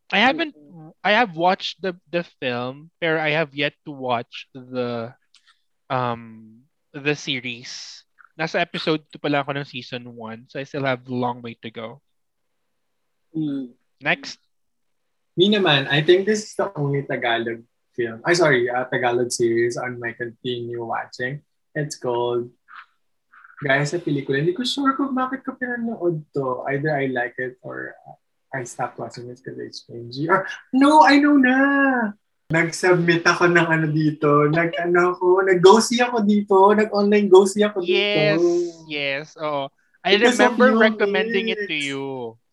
I 0.10 0.20
haven't 0.22 0.58
I 1.06 1.14
have 1.14 1.38
watched 1.38 1.82
the 1.82 1.98
the 2.10 2.26
film, 2.42 2.90
pero 2.98 3.22
I 3.22 3.34
have 3.34 3.54
yet 3.54 3.78
to 3.86 3.94
watch 3.94 4.50
the 4.54 5.14
um 5.90 6.66
the 6.94 7.14
series. 7.14 8.04
Nasa 8.40 8.62
episode 8.62 9.06
2 9.14 9.20
pa 9.20 9.30
lang 9.30 9.44
ako 9.44 9.52
ng 9.58 9.68
season 9.68 10.16
1, 10.16 10.50
so 10.50 10.58
I 10.58 10.66
still 10.66 10.88
have 10.88 11.04
a 11.06 11.14
long 11.14 11.44
way 11.44 11.60
to 11.62 11.70
go. 11.70 12.00
Mm. 13.36 13.76
Next. 14.00 14.40
Me 15.36 15.52
naman, 15.52 15.92
I 15.92 16.02
think 16.02 16.24
this 16.26 16.48
is 16.48 16.56
the 16.56 16.72
only 16.74 17.04
Tagalog 17.04 17.68
film. 18.00 18.24
I 18.24 18.34
sorry, 18.34 18.72
uh, 18.72 18.88
Tagalog 18.88 19.32
series 19.32 19.76
on 19.76 20.00
my 20.00 20.16
continue 20.16 20.80
watching. 20.84 21.44
It's 21.76 22.00
called 22.00 22.50
Gaya 23.60 23.84
sa 23.84 24.00
pelikula. 24.00 24.40
Hindi 24.40 24.56
ko 24.56 24.64
sure 24.64 24.96
kung 24.96 25.12
bakit 25.12 25.44
ko 25.44 25.56
pinanood 25.60 26.24
to. 26.32 26.64
Either 26.72 26.96
I 26.96 27.12
like 27.12 27.36
it 27.36 27.60
or 27.60 27.92
I 28.56 28.64
stopped 28.64 28.98
watching 28.98 29.28
it 29.28 29.38
because 29.44 29.60
it's 29.60 29.84
cringy. 29.84 30.32
Or, 30.32 30.48
no, 30.72 31.04
I 31.04 31.20
know 31.20 31.36
na! 31.36 31.58
Nag-submit 32.50 33.22
ako 33.30 33.46
ng 33.52 33.68
ano 33.68 33.86
dito. 33.94 34.50
Nag-ano 34.50 35.14
ako, 35.14 35.46
nag-ghosty 35.46 36.02
ako 36.02 36.26
dito. 36.26 36.74
Nag-online 36.74 37.30
ghosty 37.30 37.62
ako 37.62 37.86
dito. 37.86 37.94
Yes, 37.94 38.42
yes. 38.90 39.26
Oh, 39.38 39.70
I 40.02 40.18
Because 40.18 40.40
remember 40.42 40.74
recommending 40.74 41.54
it 41.54 41.70
to 41.70 41.76
Alex. 41.78 41.86
you. 41.86 42.06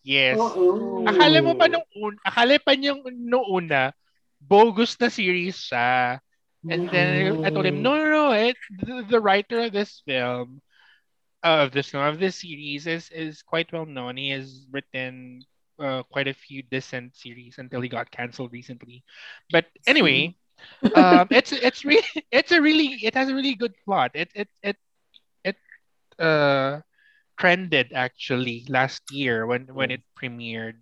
Yes. 0.05 0.37
Oo. 0.37 1.01
Akala 1.07 1.41
mo 1.41 1.57
pa 1.57 1.65
nung 1.65 1.87
un, 1.97 2.13
akala 2.21 2.61
pa 2.61 2.77
niyang 2.77 3.01
nung 3.09 3.47
una, 3.49 3.89
bogus 4.37 4.93
na 5.01 5.09
series 5.09 5.57
siya. 5.57 6.21
And 6.67 6.91
then 6.91 7.41
I 7.41 7.49
told 7.49 7.65
him, 7.65 7.81
no, 7.81 7.95
no, 7.95 8.05
no, 8.05 8.25
it, 8.35 8.59
the, 8.83 9.01
the 9.07 9.19
writer 9.23 9.65
of 9.65 9.73
this 9.73 10.03
film, 10.03 10.59
of 11.47 11.71
this 11.71 11.93
of 11.93 12.19
this 12.19 12.37
series 12.37 12.87
is 12.87 13.09
is 13.11 13.41
quite 13.41 13.71
well 13.71 13.85
known. 13.85 14.17
He 14.17 14.29
has 14.31 14.65
written 14.71 15.41
uh, 15.79 16.03
quite 16.03 16.27
a 16.27 16.33
few 16.33 16.63
decent 16.63 17.15
series 17.15 17.57
until 17.57 17.81
he 17.81 17.89
got 17.89 18.11
canceled 18.11 18.51
recently. 18.51 19.03
But 19.51 19.65
anyway, 19.85 20.35
um, 20.95 21.27
it's 21.31 21.51
it's 21.51 21.85
really 21.85 22.07
it's 22.31 22.51
a 22.51 22.61
really 22.61 22.99
it 23.03 23.15
has 23.15 23.29
a 23.29 23.35
really 23.35 23.55
good 23.55 23.73
plot. 23.85 24.11
It 24.13 24.29
it 24.35 24.49
it 24.63 24.77
it 25.43 25.57
uh 26.19 26.81
trended 27.37 27.93
actually 27.93 28.65
last 28.67 29.03
year 29.11 29.45
when 29.45 29.67
when 29.73 29.91
it 29.91 30.01
premiered 30.17 30.81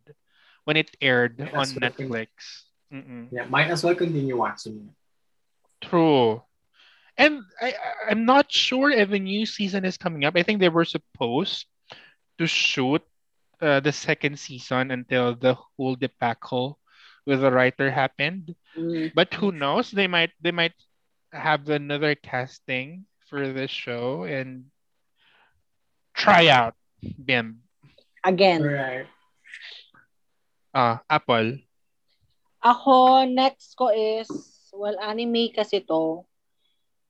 when 0.63 0.77
it 0.77 0.95
aired 1.01 1.39
on 1.41 1.51
that's 1.51 1.75
what 1.75 1.83
I 1.83 1.89
think. 1.89 2.11
Netflix. 2.11 2.27
Yeah, 3.31 3.45
might 3.49 3.69
as 3.69 3.83
well 3.83 3.95
continue 3.95 4.37
watching. 4.37 4.95
True. 5.81 6.41
And 7.17 7.43
I, 7.61 7.71
I- 7.71 8.11
I'm 8.11 8.25
not 8.25 8.51
sure 8.51 8.91
if 8.91 9.11
a 9.11 9.19
new 9.19 9.45
season 9.45 9.85
is 9.85 9.97
coming 9.97 10.25
up. 10.25 10.35
I 10.35 10.43
think 10.43 10.59
they 10.59 10.69
were 10.69 10.85
supposed 10.85 11.65
to 12.37 12.45
shoot 12.47 13.01
uh, 13.61 13.79
the 13.79 13.91
second 13.91 14.37
season 14.39 14.91
until 14.91 15.35
the 15.35 15.55
whole 15.55 15.95
debacle 15.95 16.79
with 17.25 17.41
the 17.41 17.51
writer 17.51 17.89
happened. 17.89 18.53
Mm. 18.77 19.11
But 19.15 19.33
who 19.33 19.51
knows? 19.51 19.89
They 19.91 20.07
might 20.07 20.31
they 20.41 20.51
might 20.51 20.75
have 21.31 21.67
another 21.69 22.15
casting 22.15 23.05
for 23.27 23.47
this 23.51 23.71
show 23.71 24.23
and 24.23 24.69
try 26.13 26.47
out 26.47 26.75
Bim. 27.01 27.63
Again. 28.23 28.61
Alright. 28.61 29.07
Uh, 30.73 30.97
Apple. 31.09 31.57
Ako, 32.65 33.25
next 33.29 33.77
ko 33.77 33.93
is, 33.93 34.27
well, 34.73 34.97
anime 34.99 35.53
kasi 35.55 35.79
to. 35.85 36.25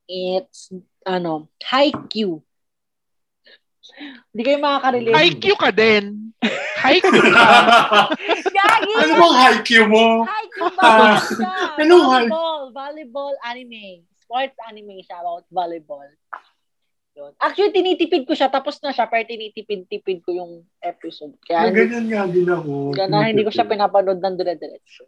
It's, 0.06 0.70
ano, 1.06 1.50
Haikyuu. 1.66 2.42
Hindi 4.34 4.42
kayo 4.42 4.60
makaka-relate. 4.60 5.16
Haikyuu 5.16 5.58
ka 5.58 5.70
din. 5.72 6.34
Haikyuu 6.82 7.26
ka. 7.32 7.48
Gagi! 8.58 8.94
ano 8.98 9.14
bang 9.16 9.36
Haikyuu 9.40 9.88
mo? 9.88 10.06
Haikyuu 10.26 10.72
ba? 10.76 10.84
Ah, 10.84 11.18
ano 11.80 11.94
volleyball. 12.04 12.62
Volleyball 12.74 13.34
anime. 13.46 14.04
Sports 14.20 14.58
anime 14.68 15.06
siya 15.06 15.22
about 15.22 15.46
volleyball. 15.54 16.10
Yun. 17.16 17.32
Actually, 17.40 17.72
tinitipid 17.72 18.28
ko 18.28 18.36
siya. 18.36 18.52
Tapos 18.52 18.82
na 18.84 18.92
siya. 18.92 19.08
Pero 19.08 19.24
tinitipid-tipid 19.24 20.20
ko 20.26 20.36
yung 20.36 20.54
episode. 20.84 21.40
Kaya 21.48 21.72
hindi, 21.72 21.88
Ganyan 21.88 22.06
nga 22.12 22.24
din 22.28 22.50
ako. 22.52 22.92
kaya 22.92 23.08
na, 23.08 23.32
hindi 23.32 23.48
ko 23.48 23.52
siya 23.54 23.70
pinapanood 23.70 24.20
ng 24.20 24.36
dire-diretso. 24.36 25.08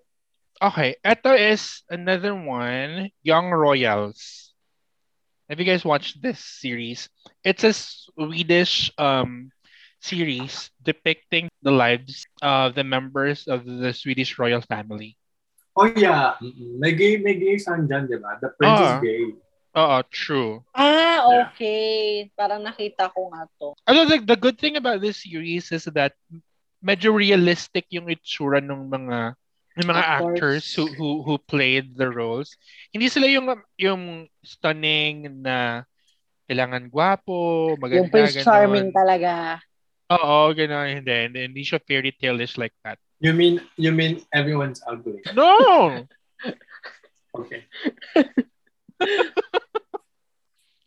Okay, 0.58 0.98
ito 1.06 1.32
is 1.38 1.86
another 1.92 2.34
one, 2.34 3.14
Young 3.22 3.54
Royals. 3.54 4.47
Have 5.50 5.60
you 5.60 5.66
guys 5.66 5.86
watched 5.86 6.22
this 6.22 6.40
series? 6.40 7.08
It's 7.44 7.64
a 7.64 7.72
Swedish 7.74 8.92
um 8.98 9.52
series 10.00 10.70
depicting 10.84 11.50
the 11.64 11.72
lives 11.72 12.28
of 12.44 12.76
the 12.76 12.84
members 12.84 13.48
of 13.48 13.66
the 13.66 13.94
Swedish 13.94 14.38
royal 14.38 14.62
family. 14.62 15.18
Oh 15.78 15.88
yeah. 15.96 16.36
May 16.78 16.94
gay, 16.94 17.18
may 17.18 17.38
gay 17.38 17.58
son 17.58 17.88
dyan, 17.88 18.10
di 18.10 18.18
ba? 18.20 18.38
The 18.42 18.50
prince 18.60 18.78
Ah. 18.82 18.98
is 18.98 19.02
gay. 19.02 19.24
Oo, 19.78 19.98
true. 20.10 20.66
Ah, 20.74 21.22
Yeah. 21.22 21.50
okay. 21.54 22.30
Parang 22.34 22.66
nakita 22.66 23.14
ko 23.14 23.30
nga 23.30 23.46
to. 23.62 23.78
Although 23.86 24.10
the, 24.10 24.18
the 24.26 24.40
good 24.40 24.58
thing 24.58 24.74
about 24.76 25.02
this 25.06 25.22
series 25.22 25.70
is 25.70 25.86
that 25.94 26.18
medyo 26.82 27.14
realistic 27.14 27.86
yung 27.94 28.10
itsura 28.10 28.58
ng 28.58 28.90
mga 28.90 29.38
ng 29.78 29.86
mga 29.86 30.04
Actors. 30.04 30.26
actors 30.34 30.66
who 30.74 30.86
who 30.98 31.10
who 31.22 31.38
played 31.38 31.94
the 31.94 32.10
roles. 32.10 32.58
Hindi 32.90 33.08
sila 33.08 33.30
yung 33.30 33.54
yung 33.78 34.04
stunning 34.42 35.46
na 35.46 35.86
kailangan 36.50 36.90
gwapo, 36.90 37.76
maganda, 37.78 38.02
Yung 38.02 38.10
Prince. 38.10 38.42
Charming 38.42 38.90
talaga. 38.90 39.62
Oo, 40.08 40.56
gano'n. 40.56 41.04
Hindi, 41.04 41.16
hindi, 41.28 41.40
hindi 41.52 41.62
siya 41.68 41.84
fairy 41.84 42.16
tale-ish 42.16 42.56
like 42.56 42.72
that. 42.82 42.96
You 43.20 43.36
mean 43.36 43.60
you 43.76 43.92
mean 43.92 44.24
everyone's 44.34 44.82
ugly? 44.88 45.22
No! 45.36 45.50
Okay. 47.38 47.70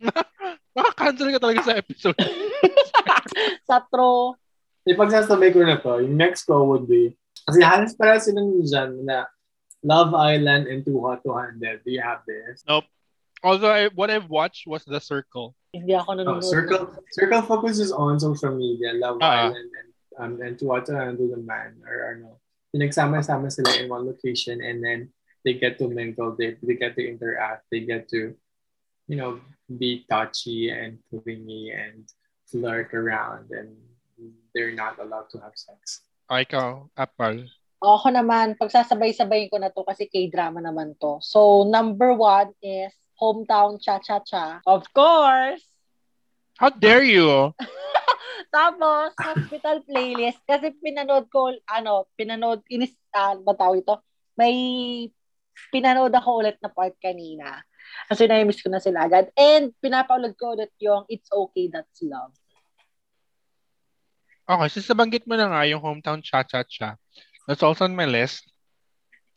Makakancel 0.74 1.30
ka 1.36 1.38
talaga 1.38 1.62
sa 1.62 1.78
episode. 1.78 2.18
Sa 3.70 3.78
tro. 3.86 4.34
Ipagsasabay 4.82 5.54
ko 5.54 5.62
na 5.62 5.78
to, 5.78 6.02
yung 6.02 6.16
next 6.18 6.48
ko 6.48 6.64
would 6.66 6.90
be, 6.90 7.14
kasi 7.50 7.60
halos 7.66 7.92
para 7.98 8.16
sila 8.22 8.40
ni 8.40 8.62
Jan 8.64 9.04
na 9.04 9.26
Love 9.82 10.14
Island 10.14 10.68
and 10.70 10.84
Too 10.86 11.00
Hot 11.02 11.20
to 11.26 11.34
Handle. 11.34 11.76
Do 11.82 11.90
you 11.90 12.00
have 12.00 12.22
this? 12.28 12.62
Although 13.42 13.72
I, 13.72 13.88
what 13.96 14.10
I've 14.12 14.28
watched 14.28 14.68
was 14.68 14.84
The 14.84 15.00
Circle. 15.00 15.56
Hindi 15.72 15.94
ako 15.96 16.12
Oh, 16.12 16.16
nanonood. 16.16 16.44
Circle 16.44 16.82
Circle 17.16 17.42
focuses 17.48 17.88
on 17.90 18.20
social 18.20 18.52
media, 18.52 18.92
Love 18.92 19.18
Ah. 19.24 19.48
Island 19.48 19.70
and 19.72 19.88
um 20.20 20.32
and 20.44 20.58
Too 20.60 20.68
Hot 20.68 20.84
to 20.90 20.94
Handle 20.98 21.30
the 21.32 21.40
Man 21.40 21.80
or 21.86 22.12
ano. 22.12 22.36
Pinagsama-sama 22.70 23.50
sila 23.50 23.72
in 23.82 23.88
one 23.90 24.04
location 24.06 24.60
and 24.62 24.78
then 24.84 25.08
they 25.42 25.56
get 25.56 25.80
to 25.80 25.88
mingle, 25.88 26.36
they, 26.38 26.54
they 26.62 26.76
get 26.76 26.94
to 26.94 27.02
interact, 27.02 27.64
they 27.72 27.80
get 27.82 28.06
to, 28.12 28.36
you 29.08 29.16
know, 29.16 29.40
be 29.66 30.04
touchy 30.06 30.68
and 30.70 31.00
clingy 31.08 31.72
and 31.72 32.04
flirt 32.46 32.92
around 32.94 33.48
and 33.50 33.72
they're 34.54 34.74
not 34.76 35.00
allowed 35.00 35.26
to 35.32 35.38
have 35.40 35.56
sex. 35.56 36.04
O, 36.30 36.38
ikaw, 36.38 36.86
Apple. 36.94 37.50
Ako 37.82 38.14
naman, 38.14 38.54
pagsasabay-sabayin 38.54 39.50
ko 39.50 39.58
na 39.58 39.74
to 39.74 39.82
kasi 39.82 40.06
K-drama 40.06 40.62
naman 40.62 40.94
to. 41.02 41.18
So, 41.18 41.66
number 41.66 42.14
one 42.14 42.54
is 42.62 42.94
Hometown 43.18 43.82
Cha-Cha-Cha. 43.82 44.62
Of 44.62 44.86
course! 44.94 45.66
How 46.54 46.70
dare 46.70 47.02
you? 47.02 47.50
Tapos, 48.54 49.10
hospital 49.18 49.82
playlist. 49.82 50.38
Kasi 50.46 50.70
pinanood 50.78 51.26
ko, 51.34 51.50
ano, 51.66 52.06
pinanood, 52.14 52.62
inis, 52.70 52.94
ah, 53.10 53.34
ba 53.34 53.58
tawag 53.58 53.82
ito? 53.82 53.98
May 54.38 54.54
pinanood 55.74 56.14
ako 56.14 56.46
ulit 56.46 56.62
na 56.62 56.70
part 56.70 56.94
kanina. 57.02 57.58
Kasi 58.06 58.30
na-miss 58.30 58.62
ko 58.62 58.70
na 58.70 58.78
sila 58.78 59.10
agad. 59.10 59.34
And 59.34 59.74
pinapaulit 59.82 60.38
ko 60.38 60.54
ulit 60.54 60.70
yung 60.78 61.10
It's 61.10 61.26
Okay, 61.26 61.66
That's 61.66 62.06
Love. 62.06 62.38
Okay, 64.50 64.66
since 64.66 64.90
nabanggit 64.90 65.30
mo 65.30 65.38
na 65.38 65.46
nga 65.46 65.62
yung 65.62 65.78
hometown 65.78 66.18
cha-cha-cha, 66.18 66.98
that's 67.46 67.62
also 67.62 67.86
on 67.86 67.94
my 67.94 68.02
list. 68.02 68.50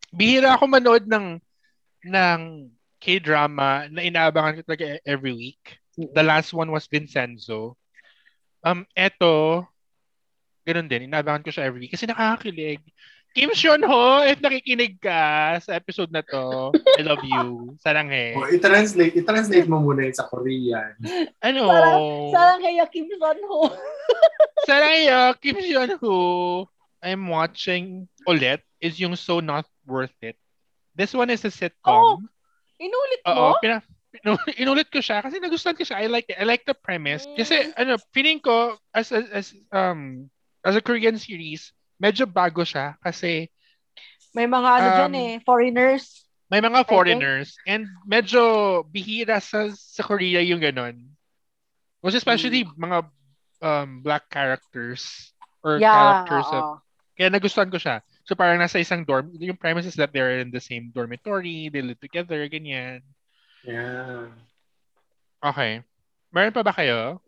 Bihira 0.10 0.58
ako 0.58 0.66
manood 0.66 1.06
ng 1.06 1.38
ng 2.10 2.42
K-drama 2.98 3.86
na 3.94 4.02
inaabangan 4.02 4.58
ko 4.58 4.62
talaga 4.66 4.98
every 5.06 5.38
week. 5.38 5.78
The 5.94 6.26
last 6.26 6.50
one 6.50 6.74
was 6.74 6.90
Vincenzo. 6.90 7.78
Um, 8.66 8.90
eto, 8.98 9.70
ganun 10.66 10.90
din, 10.90 11.06
inaabangan 11.06 11.46
ko 11.46 11.50
siya 11.54 11.70
every 11.70 11.86
week 11.86 11.94
kasi 11.94 12.10
nakakakilig. 12.10 12.82
Kim 13.34 13.50
Sean 13.52 13.82
Ho, 13.82 14.22
if 14.22 14.38
nakikinig 14.38 15.02
ka 15.02 15.58
sa 15.58 15.74
episode 15.74 16.14
na 16.14 16.22
to, 16.22 16.70
I 16.70 17.02
love 17.02 17.26
you. 17.26 17.74
Saranghe. 17.82 18.38
Oh, 18.38 18.46
i-translate, 18.46 19.18
i-translate 19.18 19.66
mo 19.66 19.82
muna 19.82 20.06
yun 20.06 20.14
sa 20.14 20.30
Korean. 20.30 20.94
Ano? 21.42 21.66
Sarang- 21.66 22.30
Sarang 22.30 22.60
kaya 22.62 22.86
Kim 22.94 23.10
Son 23.10 23.40
Ho. 23.50 23.74
Saraya, 24.70 25.34
Kim 25.42 25.58
Seon 25.58 25.98
Ho, 25.98 26.16
I'm 27.02 27.26
watching 27.28 28.06
ulit 28.30 28.62
is 28.78 29.02
yung 29.02 29.18
So 29.18 29.42
Not 29.42 29.66
Worth 29.84 30.14
It. 30.22 30.38
This 30.94 31.12
one 31.12 31.34
is 31.34 31.42
a 31.42 31.50
Oh, 31.50 31.58
sitcom. 31.58 32.30
Inulit 32.78 33.22
Oo, 33.28 33.34
mo? 33.34 33.58
pina, 33.60 33.82
pinu- 34.14 34.46
inulit 34.62 34.88
ko 34.94 35.02
siya 35.02 35.26
kasi 35.26 35.42
nagustuhan 35.42 35.74
ko 35.74 35.82
siya. 35.82 36.00
I 36.00 36.08
like 36.08 36.30
it. 36.30 36.38
I 36.38 36.46
like 36.46 36.70
the 36.70 36.78
premise. 36.78 37.26
Kasi 37.34 37.74
ano, 37.76 37.98
feeling 38.14 38.38
ko 38.38 38.78
as 38.94 39.10
as, 39.10 39.26
as 39.34 39.46
um 39.74 40.30
as 40.62 40.78
a 40.78 40.84
Korean 40.86 41.18
series, 41.18 41.74
medyo 42.04 42.28
bago 42.28 42.68
siya 42.68 43.00
kasi 43.00 43.48
May 44.36 44.50
mga 44.50 44.70
ano 44.82 44.88
Um, 44.92 44.98
dyan 44.98 45.14
eh, 45.16 45.32
foreigners. 45.46 46.26
may 46.52 46.60
mga 46.60 46.84
foreigners 46.86 47.56
and 47.66 47.88
medyo 48.06 48.84
bihira 48.92 49.40
sa 49.40 49.72
sa 49.74 50.04
Korea 50.04 50.44
yung 50.44 50.60
ganon. 50.62 50.98
Most 52.04 52.20
especially 52.20 52.68
mga 52.76 53.08
um, 53.64 53.90
black 54.04 54.28
characters 54.30 55.32
or 55.64 55.80
Yeah, 55.80 56.22
characters 56.28 56.50
of 56.52 56.66
oo. 56.66 56.84
Kaya 57.16 57.30
nagustuhan 57.32 57.72
ko 57.72 57.80
siya. 57.80 58.04
So 58.28 58.36
parang 58.36 58.60
nasa 58.60 58.82
isang 58.82 59.06
dorm, 59.08 59.32
yung 59.40 59.56
premise 59.56 59.88
is 59.88 59.96
that 60.02 60.12
they're 60.12 60.42
in 60.44 60.52
the 60.52 60.60
same 60.60 60.92
dormitory, 60.92 61.70
they 61.72 61.82
live 61.86 62.02
together, 62.02 62.44
ganyan. 62.52 63.06
Yeah. 63.64 64.28
Okay. 65.40 65.80
Meron 66.36 66.52
pa 66.52 66.64
ba 66.68 66.76
kayo? 66.76 67.23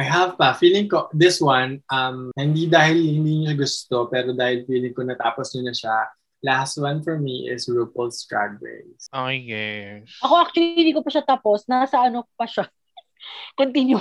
I 0.00 0.04
have 0.08 0.40
pa. 0.40 0.56
Feeling 0.56 0.88
ko, 0.88 1.12
this 1.12 1.44
one, 1.44 1.84
um, 1.92 2.32
hindi 2.32 2.64
dahil 2.64 2.96
hindi 2.96 3.44
niya 3.44 3.52
gusto, 3.52 4.08
pero 4.08 4.32
dahil 4.32 4.64
feeling 4.64 4.96
ko 4.96 5.04
natapos 5.04 5.52
niyo 5.52 5.68
na 5.68 5.76
siya, 5.76 6.08
last 6.40 6.80
one 6.80 7.04
for 7.04 7.20
me 7.20 7.52
is 7.52 7.68
RuPaul's 7.68 8.24
Drag 8.24 8.56
Race. 8.64 9.12
Okay, 9.12 9.44
yes. 9.44 10.08
Ako 10.24 10.40
actually, 10.40 10.72
hindi 10.72 10.96
ko 10.96 11.04
pa 11.04 11.12
siya 11.12 11.20
tapos. 11.20 11.68
Nasa 11.68 12.00
ano 12.00 12.24
pa 12.32 12.48
siya. 12.48 12.64
Continue. 13.60 14.00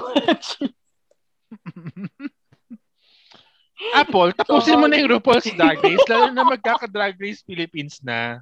Apple, 3.92 4.32
tapusin 4.40 4.80
mo 4.80 4.88
na 4.88 5.04
yung 5.04 5.20
RuPaul's 5.20 5.52
Drag 5.52 5.84
Race, 5.84 6.08
lalo 6.08 6.32
na 6.32 6.48
magkaka-Drag 6.48 7.20
Race 7.20 7.44
Philippines 7.44 8.00
na. 8.00 8.40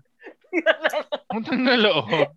Utang 1.34 1.66
na 1.66 1.74
loob. 1.74 2.30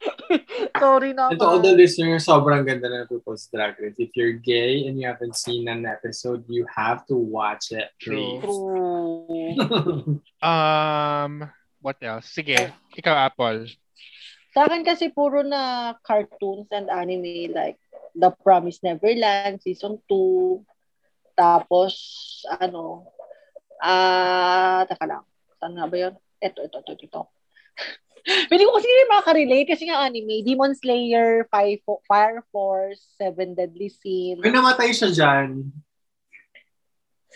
Sorry 0.80 1.12
naman. 1.16 1.36
And 1.36 1.40
to 1.40 1.46
all 1.46 1.62
the 1.62 1.72
listeners, 1.72 2.26
sobrang 2.26 2.66
ganda 2.66 2.88
ng 2.88 3.08
RuPaul's 3.08 3.48
Drag 3.48 3.76
Race. 3.80 3.96
If 3.98 4.12
you're 4.14 4.36
gay 4.36 4.86
and 4.86 5.00
you 5.00 5.08
haven't 5.08 5.36
seen 5.36 5.68
an 5.68 5.86
episode, 5.86 6.44
you 6.48 6.66
have 6.68 7.06
to 7.08 7.16
watch 7.16 7.72
it. 7.72 7.88
True. 8.00 8.40
Please. 8.42 9.58
Um, 10.46 11.48
what 11.82 11.98
else? 12.04 12.30
Sige, 12.30 12.70
ikaw, 12.94 13.14
Apple. 13.14 13.66
Sa 14.54 14.68
akin 14.68 14.86
kasi 14.86 15.10
puro 15.10 15.42
na 15.42 15.92
cartoons 16.06 16.70
and 16.70 16.86
anime 16.86 17.50
like 17.50 17.80
The 18.14 18.30
Promised 18.30 18.86
Neverland, 18.86 19.60
Season 19.60 19.98
2, 20.08 20.62
tapos, 21.36 21.92
ano, 22.48 23.12
ah, 23.84 24.88
taka 24.88 25.04
lang. 25.04 25.24
Saan 25.60 25.76
nga 25.76 25.84
ba 25.84 25.96
yun? 26.00 26.14
Ito, 26.40 26.64
ito, 26.64 26.78
ito, 26.80 26.92
ito. 26.96 27.22
Pili 28.26 28.62
ko 28.66 28.74
kasi 28.74 28.86
hindi 28.90 29.04
makaka-relate 29.06 29.68
kasi 29.70 29.82
nga 29.86 30.02
anime, 30.02 30.42
Demon 30.42 30.74
Slayer, 30.74 31.46
Fire, 31.46 31.78
Fire 32.10 32.42
Force, 32.50 33.14
Seven 33.14 33.54
Deadly 33.54 33.86
Sins. 33.86 34.42
May 34.42 34.50
namatay 34.50 34.90
siya 34.90 35.10
dyan. 35.14 35.70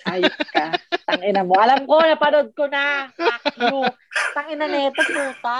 Ayos 0.02 0.34
ka. 0.50 0.74
Tangina 1.06 1.44
mo. 1.44 1.54
Alam 1.60 1.84
ko, 1.84 2.00
napanood 2.00 2.50
ko 2.56 2.66
na. 2.66 3.12
Fuck 3.14 3.44
you. 3.60 3.84
Tangina 4.32 4.66
neto, 4.66 5.02
puta. 5.04 5.58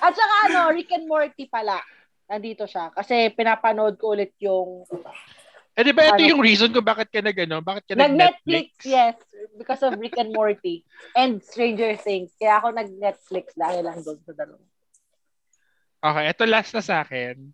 At 0.00 0.12
saka 0.16 0.34
ano, 0.50 0.72
Rick 0.72 0.90
and 0.96 1.06
Morty 1.06 1.46
pala. 1.46 1.78
Nandito 2.24 2.64
siya. 2.64 2.88
Kasi 2.90 3.30
pinapanood 3.36 4.00
ko 4.00 4.16
ulit 4.16 4.32
yung 4.40 4.88
Eh, 5.74 5.82
di 5.82 5.90
ba 5.90 6.06
ito 6.06 6.22
Ano? 6.22 6.30
yung 6.30 6.38
reason 6.40 6.70
kung 6.70 6.86
bakit 6.86 7.10
ka 7.10 7.18
nag, 7.18 7.34
ano, 7.36 7.58
bakit 7.58 7.82
ka 7.84 7.94
nag-Netflix. 7.94 8.46
nag-Netflix? 8.46 8.68
Yes. 8.86 9.16
Because 9.58 9.82
of 9.82 9.98
Rick 9.98 10.14
and 10.16 10.30
Morty. 10.30 10.86
And 11.12 11.42
Stranger 11.42 11.98
Things. 11.98 12.30
Kaya 12.38 12.58
ako 12.58 12.70
nag-Netflix 12.72 13.54
dahil 13.54 13.82
lang 13.82 13.98
doon 13.98 14.22
sa 14.22 14.32
dalawa. 14.32 14.62
Okay, 16.00 16.24
ito 16.28 16.44
last 16.44 16.70
na 16.70 16.80
sa 16.80 17.02
akin. 17.02 17.50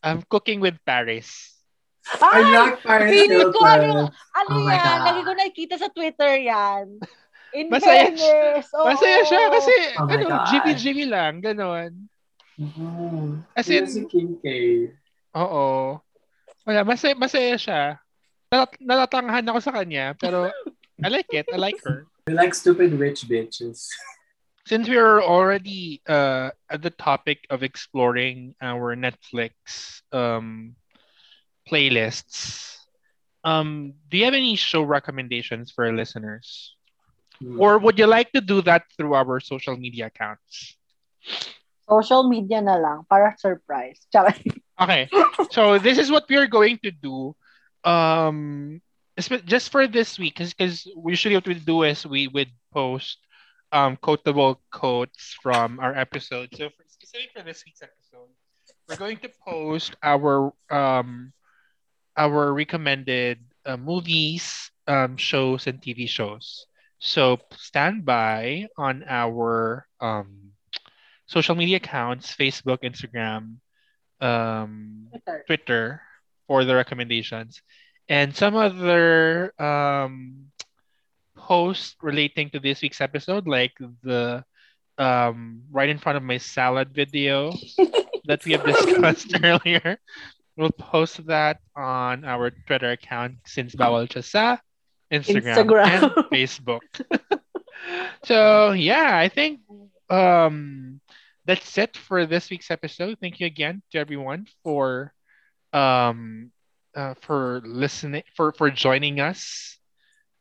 Um, 0.00 0.22
Cooking 0.22 0.60
with 0.60 0.78
Paris. 0.80 1.58
I 2.06 2.38
Ay! 2.38 2.42
like 2.46 2.78
Paris 2.80 3.10
feeling 3.10 3.50
ko 3.50 3.58
Hilton. 3.66 4.14
Ano 4.36 4.48
Oh 4.52 4.62
yan? 4.62 4.78
God. 4.78 5.02
Lagi 5.02 5.20
ko 5.20 5.32
nakikita 5.34 5.74
sa 5.74 5.90
Twitter 5.90 6.32
yan. 6.38 7.02
In 7.50 7.66
Masaya 7.66 8.14
fairness. 8.14 8.70
oo. 8.70 8.86
Masaya 8.86 9.20
siya 9.24 9.42
kasi, 9.50 9.74
Oh 9.96 10.06
ano, 10.06 10.26
jimmy-jimmy 10.46 11.06
lang, 11.08 11.42
ganon. 11.42 12.06
Mhm. 12.54 13.42
As 13.52 13.66
in- 13.66 13.90
si 13.90 14.06
Kim 14.06 14.38
K. 14.38 14.46
Oo. 15.34 15.98
Wala, 16.66 16.82
masaya, 16.82 17.14
masaya 17.14 17.54
siya. 17.54 17.82
Natat- 18.50 18.82
natatanghan 18.82 19.46
ako 19.46 19.58
sa 19.62 19.72
kanya, 19.72 20.18
pero 20.18 20.50
I 20.98 21.08
like 21.08 21.30
it. 21.30 21.46
I 21.52 21.56
like 21.56 21.78
her. 21.86 22.10
I 22.26 22.34
like 22.34 22.54
stupid 22.58 22.98
rich 22.98 23.22
bitches. 23.30 23.86
Since 24.66 24.90
we're 24.90 25.22
already 25.22 26.02
uh, 26.10 26.50
at 26.66 26.82
the 26.82 26.90
topic 26.90 27.46
of 27.50 27.62
exploring 27.62 28.58
our 28.58 28.98
Netflix 28.98 29.54
um, 30.10 30.74
playlists, 31.70 32.82
um, 33.46 33.94
do 34.10 34.18
you 34.18 34.24
have 34.26 34.34
any 34.34 34.58
show 34.58 34.82
recommendations 34.82 35.70
for 35.70 35.86
our 35.86 35.94
listeners? 35.94 36.74
Hmm. 37.38 37.60
Or 37.60 37.78
would 37.78 37.98
you 37.98 38.10
like 38.10 38.32
to 38.32 38.40
do 38.40 38.60
that 38.62 38.90
through 38.96 39.14
our 39.14 39.38
social 39.38 39.76
media 39.76 40.06
accounts? 40.06 40.74
Social 41.86 42.26
media 42.26 42.58
na 42.58 42.74
lang 42.74 43.06
para 43.06 43.38
surprise. 43.38 44.02
Tsaka, 44.10 44.34
Okay. 44.80 45.08
So 45.50 45.78
this 45.78 45.98
is 45.98 46.10
what 46.10 46.24
we 46.28 46.36
are 46.36 46.46
going 46.46 46.78
to 46.84 46.90
do. 46.90 47.34
Um 47.84 48.80
just 49.46 49.70
for 49.70 49.86
this 49.86 50.18
week 50.18 50.36
because 50.36 50.86
usually 51.06 51.34
what 51.34 51.46
we 51.46 51.54
do 51.54 51.82
is 51.84 52.06
we 52.06 52.28
would 52.28 52.50
post 52.72 53.18
um 53.72 53.96
quotable 53.96 54.60
quotes 54.70 55.34
from 55.42 55.80
our 55.80 55.94
episode. 55.94 56.50
So 56.54 56.68
for, 56.70 56.84
specific 56.86 57.30
for 57.32 57.42
this 57.42 57.64
week's 57.64 57.82
episode, 57.82 58.28
we're 58.88 58.96
going 58.96 59.18
to 59.24 59.30
post 59.44 59.96
our 60.02 60.52
um 60.70 61.32
our 62.16 62.52
recommended 62.52 63.38
uh, 63.64 63.76
movies, 63.76 64.70
um, 64.86 65.16
shows, 65.16 65.66
and 65.66 65.80
TV 65.80 66.06
shows. 66.08 66.66
So 66.98 67.38
stand 67.56 68.04
by 68.04 68.66
on 68.76 69.04
our 69.08 69.86
um, 70.00 70.52
social 71.26 71.54
media 71.54 71.76
accounts: 71.76 72.34
Facebook, 72.34 72.82
Instagram, 72.82 73.58
um, 74.20 75.08
Twitter. 75.10 75.44
Twitter 75.46 76.02
for 76.46 76.64
the 76.64 76.74
recommendations, 76.74 77.62
and 78.08 78.34
some 78.34 78.54
other 78.56 79.52
um, 79.60 80.46
posts 81.36 81.96
relating 82.02 82.50
to 82.50 82.60
this 82.60 82.82
week's 82.82 83.00
episode, 83.00 83.46
like 83.46 83.72
the 84.02 84.44
um, 84.98 85.62
right 85.70 85.88
in 85.88 85.98
front 85.98 86.16
of 86.16 86.22
my 86.22 86.38
salad 86.38 86.92
video 86.92 87.52
that 88.24 88.44
we 88.44 88.52
have 88.52 88.64
discussed 88.64 89.32
earlier. 89.42 89.98
We'll 90.56 90.70
post 90.70 91.26
that 91.26 91.58
on 91.76 92.24
our 92.24 92.50
Twitter 92.66 92.92
account 92.92 93.44
since 93.44 93.74
bawal 93.74 94.08
siya 94.08 94.24
sa 94.24 94.56
Instagram, 95.12 95.52
Instagram. 95.54 96.00
and 96.02 96.26
Facebook. 96.32 96.84
so 98.24 98.72
yeah, 98.72 99.16
I 99.18 99.28
think 99.28 99.60
um 100.08 101.00
that's 101.46 101.78
it 101.78 101.96
for 101.96 102.26
this 102.26 102.50
week's 102.50 102.70
episode. 102.70 103.18
Thank 103.20 103.40
you 103.40 103.46
again 103.46 103.82
to 103.92 103.98
everyone 103.98 104.46
for 104.62 105.12
um 105.72 106.50
uh, 106.94 107.14
for 107.20 107.62
listening 107.64 108.22
for 108.34 108.52
for 108.52 108.70
joining 108.70 109.20
us. 109.20 109.78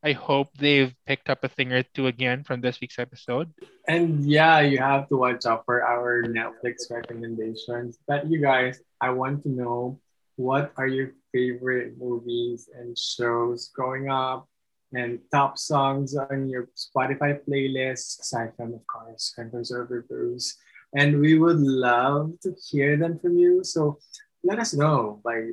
I 0.03 0.13
hope 0.13 0.53
they've 0.57 0.93
picked 1.07 1.29
up 1.29 1.43
a 1.43 1.49
thing 1.49 1.73
or 1.73 1.81
two 1.81 2.05
again 2.05 2.43
from 2.43 2.61
this 2.61 2.79
week's 2.79 2.99
episode. 2.99 3.49
And 3.87 4.23
yeah, 4.23 4.59
you 4.61 4.77
have 4.77 5.09
to 5.09 5.17
watch 5.17 5.47
out 5.47 5.65
for 5.65 5.81
our 5.81 6.21
Netflix 6.23 6.91
recommendations. 6.91 7.97
But 8.07 8.29
you 8.29 8.39
guys, 8.39 8.79
I 9.01 9.09
want 9.09 9.41
to 9.43 9.49
know 9.49 9.99
what 10.35 10.73
are 10.77 10.85
your 10.85 11.13
favorite 11.33 11.97
movies 11.97 12.69
and 12.69 12.95
shows 12.95 13.71
growing 13.73 14.07
up 14.09 14.47
and 14.93 15.19
top 15.31 15.57
songs 15.57 16.15
on 16.15 16.49
your 16.49 16.69
Spotify 16.77 17.39
playlist, 17.41 18.21
aside 18.21 18.53
from, 18.55 18.73
of 18.73 18.85
course, 18.85 19.33
Converse 19.35 19.71
Over 19.71 20.05
Bruce. 20.07 20.55
And 20.95 21.19
we 21.19 21.37
would 21.37 21.59
love 21.59 22.39
to 22.43 22.55
hear 22.71 22.95
them 22.95 23.19
from 23.19 23.37
you. 23.37 23.63
So 23.63 23.99
let 24.43 24.59
us 24.59 24.73
know 24.73 25.19
by, 25.23 25.51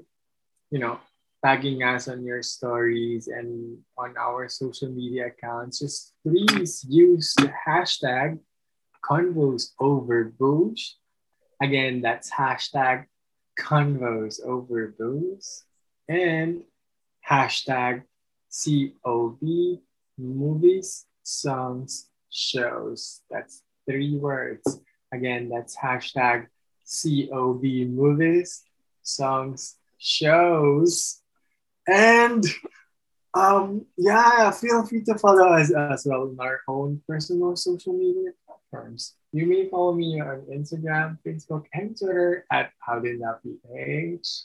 you 0.70 0.78
know, 0.78 1.00
tagging 1.44 1.82
us 1.82 2.06
on 2.06 2.24
your 2.24 2.42
stories 2.42 3.26
and 3.26 3.78
on 3.98 4.14
our 4.16 4.48
social 4.48 4.88
media 4.88 5.26
accounts. 5.26 5.80
Just 5.80 6.14
please 6.22 6.86
use 6.88 7.34
the 7.34 7.52
hashtag 7.66 8.38
Convos 9.04 9.72
Over 9.80 10.32
Booze. 10.38 10.96
Again, 11.60 12.00
that's 12.00 12.30
hashtag 12.30 13.06
Convos 13.58 14.40
Over 14.44 14.94
Booze 14.96 15.64
and 16.08 16.62
hashtag 17.28 18.02
COB 18.52 19.80
Movies, 20.18 21.06
Songs, 21.24 22.08
Shows. 22.30 23.22
That's 23.30 23.62
three 23.88 24.16
words. 24.16 24.80
Again, 25.12 25.48
that's 25.48 25.76
hashtag 25.76 26.46
COB 26.88 27.62
Movies, 27.88 28.62
Songs, 29.02 29.76
Shows. 29.98 31.20
And 31.86 32.44
um, 33.34 33.86
yeah, 33.96 34.50
feel 34.50 34.84
free 34.84 35.02
to 35.04 35.16
follow 35.16 35.48
us 35.56 35.72
as 35.72 36.04
well 36.04 36.28
on 36.28 36.36
our 36.40 36.60
own 36.68 37.00
personal 37.08 37.56
social 37.56 37.92
media 37.92 38.32
platforms. 38.44 39.14
You 39.32 39.46
may 39.46 39.68
follow 39.68 39.94
me 39.94 40.20
on 40.20 40.44
Instagram, 40.52 41.18
Facebook, 41.24 41.64
and 41.72 41.96
Twitter 41.96 42.44
at 42.52 42.72
HowDidThatPH. 42.86 44.44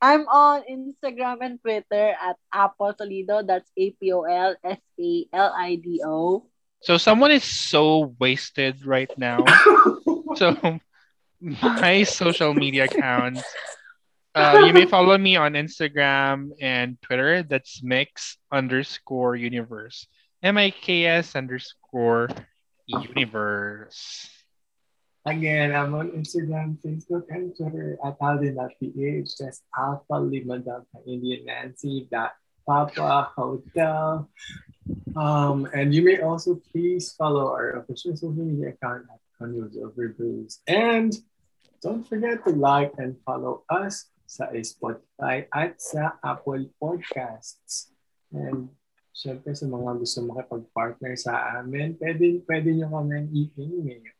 I'm 0.00 0.28
on 0.28 0.60
Instagram 0.68 1.40
and 1.40 1.56
Twitter 1.62 2.12
at 2.20 2.36
Apple 2.52 2.92
Toledo. 2.92 3.42
That's 3.42 3.70
A 3.78 3.90
P 3.96 4.12
O 4.12 4.28
L 4.28 4.56
S 4.62 4.80
A 5.00 5.24
L 5.32 5.52
I 5.56 5.76
D 5.76 6.02
O. 6.04 6.49
So 6.82 6.96
someone 6.96 7.30
is 7.30 7.44
so 7.44 8.14
wasted 8.18 8.86
right 8.86 9.10
now. 9.18 9.44
so 10.36 10.80
my 11.40 12.02
social 12.04 12.52
media 12.52 12.84
accounts 12.84 13.42
uh, 14.34 14.62
you 14.66 14.72
may 14.72 14.84
follow 14.84 15.16
me 15.16 15.36
on 15.36 15.54
instagram 15.54 16.50
and 16.60 17.00
twitter 17.00 17.42
that's 17.42 17.82
mix 17.82 18.36
underscore 18.52 19.34
universe 19.34 20.06
m-i-k-s 20.42 21.34
underscore 21.34 22.28
universe 22.86 24.28
Again, 25.26 25.76
I'm 25.76 25.92
on 25.92 26.16
Instagram, 26.16 26.80
Facebook, 26.80 27.28
and 27.28 27.54
Twitter 27.54 27.98
at 28.02 28.18
Aldin.ph. 28.20 29.28
That's 29.36 29.60
Alpha 29.76 30.14
Lima 30.14 30.58
Delta 30.60 30.96
Indian 31.06 31.44
Nancy 31.44 32.08
dot 32.10 32.32
Papa 32.70 33.34
Hotel. 33.34 34.30
Um, 35.18 35.66
and 35.74 35.90
you 35.90 36.06
may 36.06 36.22
also 36.22 36.62
please 36.70 37.10
follow 37.18 37.50
our 37.50 37.82
official 37.82 38.14
social 38.14 38.46
media 38.46 38.70
account 38.78 39.10
at 39.10 39.18
Convos 39.34 39.74
Over 39.74 40.14
Booze. 40.14 40.62
And 40.70 41.10
don't 41.82 42.06
forget 42.06 42.46
to 42.46 42.54
like 42.54 42.94
and 43.02 43.18
follow 43.26 43.66
us 43.66 44.06
sa 44.30 44.54
Spotify 44.54 45.50
at 45.50 45.82
sa 45.82 46.14
Apple 46.22 46.70
Podcasts. 46.78 47.90
And 48.30 48.70
syempre 49.10 49.50
sa 49.58 49.66
mga 49.66 50.06
gusto 50.06 50.22
makipag-partner 50.30 51.18
sa 51.18 51.58
amin, 51.58 51.98
pwede, 51.98 52.46
pwede 52.46 52.70
nyo 52.70 52.86
kami 52.94 53.26
i-email 53.34 54.14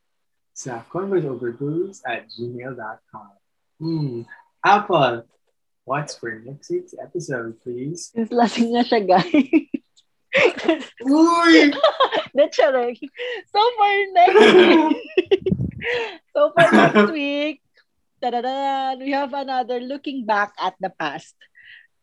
sa 0.51 0.82
conversoverbooze 0.90 2.02
at 2.02 2.27
gmail.com. 2.35 3.32
Hmm. 3.78 4.27
Apple, 4.66 5.22
what's 5.85 6.15
for 6.16 6.40
next 6.44 6.70
week's 6.70 6.94
episode, 6.97 7.61
please? 7.62 8.11
Since 8.15 8.32
lasing 8.39 8.73
na 8.73 8.82
siya, 8.82 9.01
guys. 9.05 9.35
Uy! 11.02 11.74
That's 12.35 12.55
charing. 12.55 12.94
So 13.51 13.59
for 13.59 13.93
next 14.15 14.39
week, 14.55 14.98
so 16.31 16.40
for 16.55 16.66
next 16.70 17.11
week, 17.11 17.59
we 18.23 19.11
have 19.11 19.35
another 19.35 19.81
looking 19.81 20.27
back 20.27 20.55
at 20.61 20.78
the 20.78 20.94
past. 20.94 21.35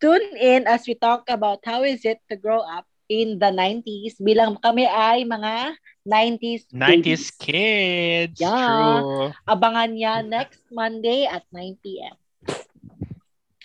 Tune 0.01 0.35
in 0.35 0.67
as 0.67 0.85
we 0.85 0.93
talk 0.93 1.25
about 1.29 1.63
how 1.63 1.83
is 1.83 2.03
it 2.03 2.19
to 2.29 2.35
grow 2.35 2.59
up 2.59 2.85
in 3.07 3.39
the 3.39 3.49
90s 3.49 4.19
bilang 4.19 4.59
kami 4.59 4.83
ay 4.83 5.23
mga 5.23 5.79
90s 6.03 6.67
90s 6.75 6.75
babies. 6.75 7.25
kids 7.39 8.39
Yeah. 8.39 8.99
true 8.99 9.31
Abangan 9.47 9.95
niya 9.95 10.27
next 10.27 10.59
Monday 10.67 11.23
at 11.23 11.47
9 11.55 11.79
p.m. 11.79 12.15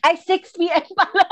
Ay, 0.03 0.19
6 0.19 0.53
p.m. 0.59 0.83
pala. 0.99 1.27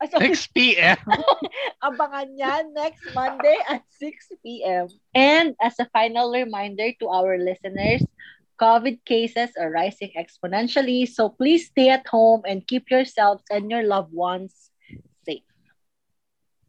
Ay, 0.00 0.08
6 0.12 0.46
p.m 0.54 0.96
Abangan 1.86 2.30
niya 2.32 2.64
next 2.72 3.04
Monday 3.10 3.58
at 3.68 3.82
6 4.00 4.40
p.m. 4.44 4.88
And 5.12 5.54
as 5.60 5.76
a 5.80 5.88
final 5.90 6.30
reminder 6.30 6.92
to 7.00 7.06
our 7.10 7.36
listeners, 7.36 8.04
COVID 8.60 9.04
cases 9.04 9.50
are 9.58 9.70
rising 9.70 10.14
exponentially, 10.14 11.08
so 11.10 11.28
please 11.28 11.66
stay 11.74 11.90
at 11.90 12.06
home 12.06 12.42
and 12.46 12.62
keep 12.62 12.86
yourselves 12.88 13.42
and 13.50 13.66
your 13.70 13.82
loved 13.82 14.14
ones 14.14 14.70
safe. 15.26 15.42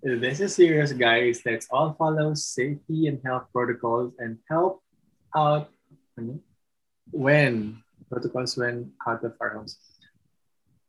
This 0.02 0.42
is 0.42 0.56
serious, 0.58 0.94
guys. 0.94 1.46
Let's 1.46 1.68
all 1.70 1.94
follow 1.94 2.34
safety 2.34 3.06
and 3.08 3.22
health 3.24 3.54
protocols 3.54 4.14
and 4.18 4.38
help 4.50 4.82
out 5.36 5.70
when 7.12 7.82
protocols 8.10 8.58
when 8.58 8.92
out 9.06 9.24
of 9.24 9.34
our 9.42 9.62
homes. 9.62 9.78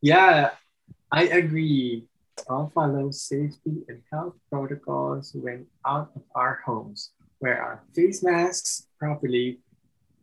Yeah, 0.01 0.51
I 1.11 1.25
agree. 1.25 2.07
All 2.49 2.71
follow 2.75 3.11
safety 3.11 3.83
and 3.89 4.03
health 4.13 4.35
protocols 4.51 5.33
when 5.35 5.67
out 5.87 6.11
of 6.15 6.23
our 6.35 6.61
homes. 6.65 7.13
Wear 7.41 7.63
our 7.63 7.83
face 7.95 8.23
masks 8.23 8.89
properly 8.99 9.61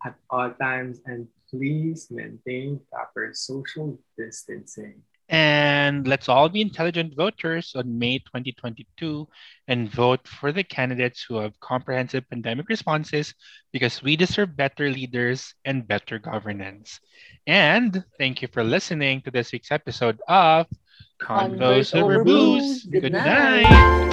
at 0.05 0.15
all 0.29 0.51
times 0.51 1.01
and 1.05 1.27
please 1.49 2.07
maintain 2.11 2.79
proper 2.91 3.31
social 3.33 3.97
distancing. 4.17 5.01
And 5.33 6.07
let's 6.07 6.29
all 6.29 6.47
be 6.47 6.61
intelligent 6.61 7.15
voters 7.15 7.73
on 7.75 7.97
May 7.97 8.19
2022 8.19 9.27
and 9.67 9.89
vote 9.89 10.27
for 10.27 10.51
the 10.51 10.63
candidates 10.63 11.25
who 11.27 11.37
have 11.37 11.59
comprehensive 11.59 12.29
pandemic 12.29 12.69
responses 12.69 13.33
because 13.71 14.03
we 14.03 14.15
deserve 14.15 14.55
better 14.55 14.91
leaders 14.91 15.55
and 15.65 15.87
better 15.87 16.19
governance. 16.19 16.99
And 17.47 18.03
thank 18.19 18.43
you 18.43 18.47
for 18.47 18.63
listening 18.63 19.21
to 19.21 19.31
this 19.31 19.51
week's 19.51 19.71
episode 19.71 20.21
of 20.27 20.67
Convos 21.19 21.99
Over 21.99 22.23
Booze. 22.23 22.83
Booze. 22.83 22.85
Good 22.85 23.01
Good 23.01 23.13
night. 23.13 23.63
night. 23.63 24.12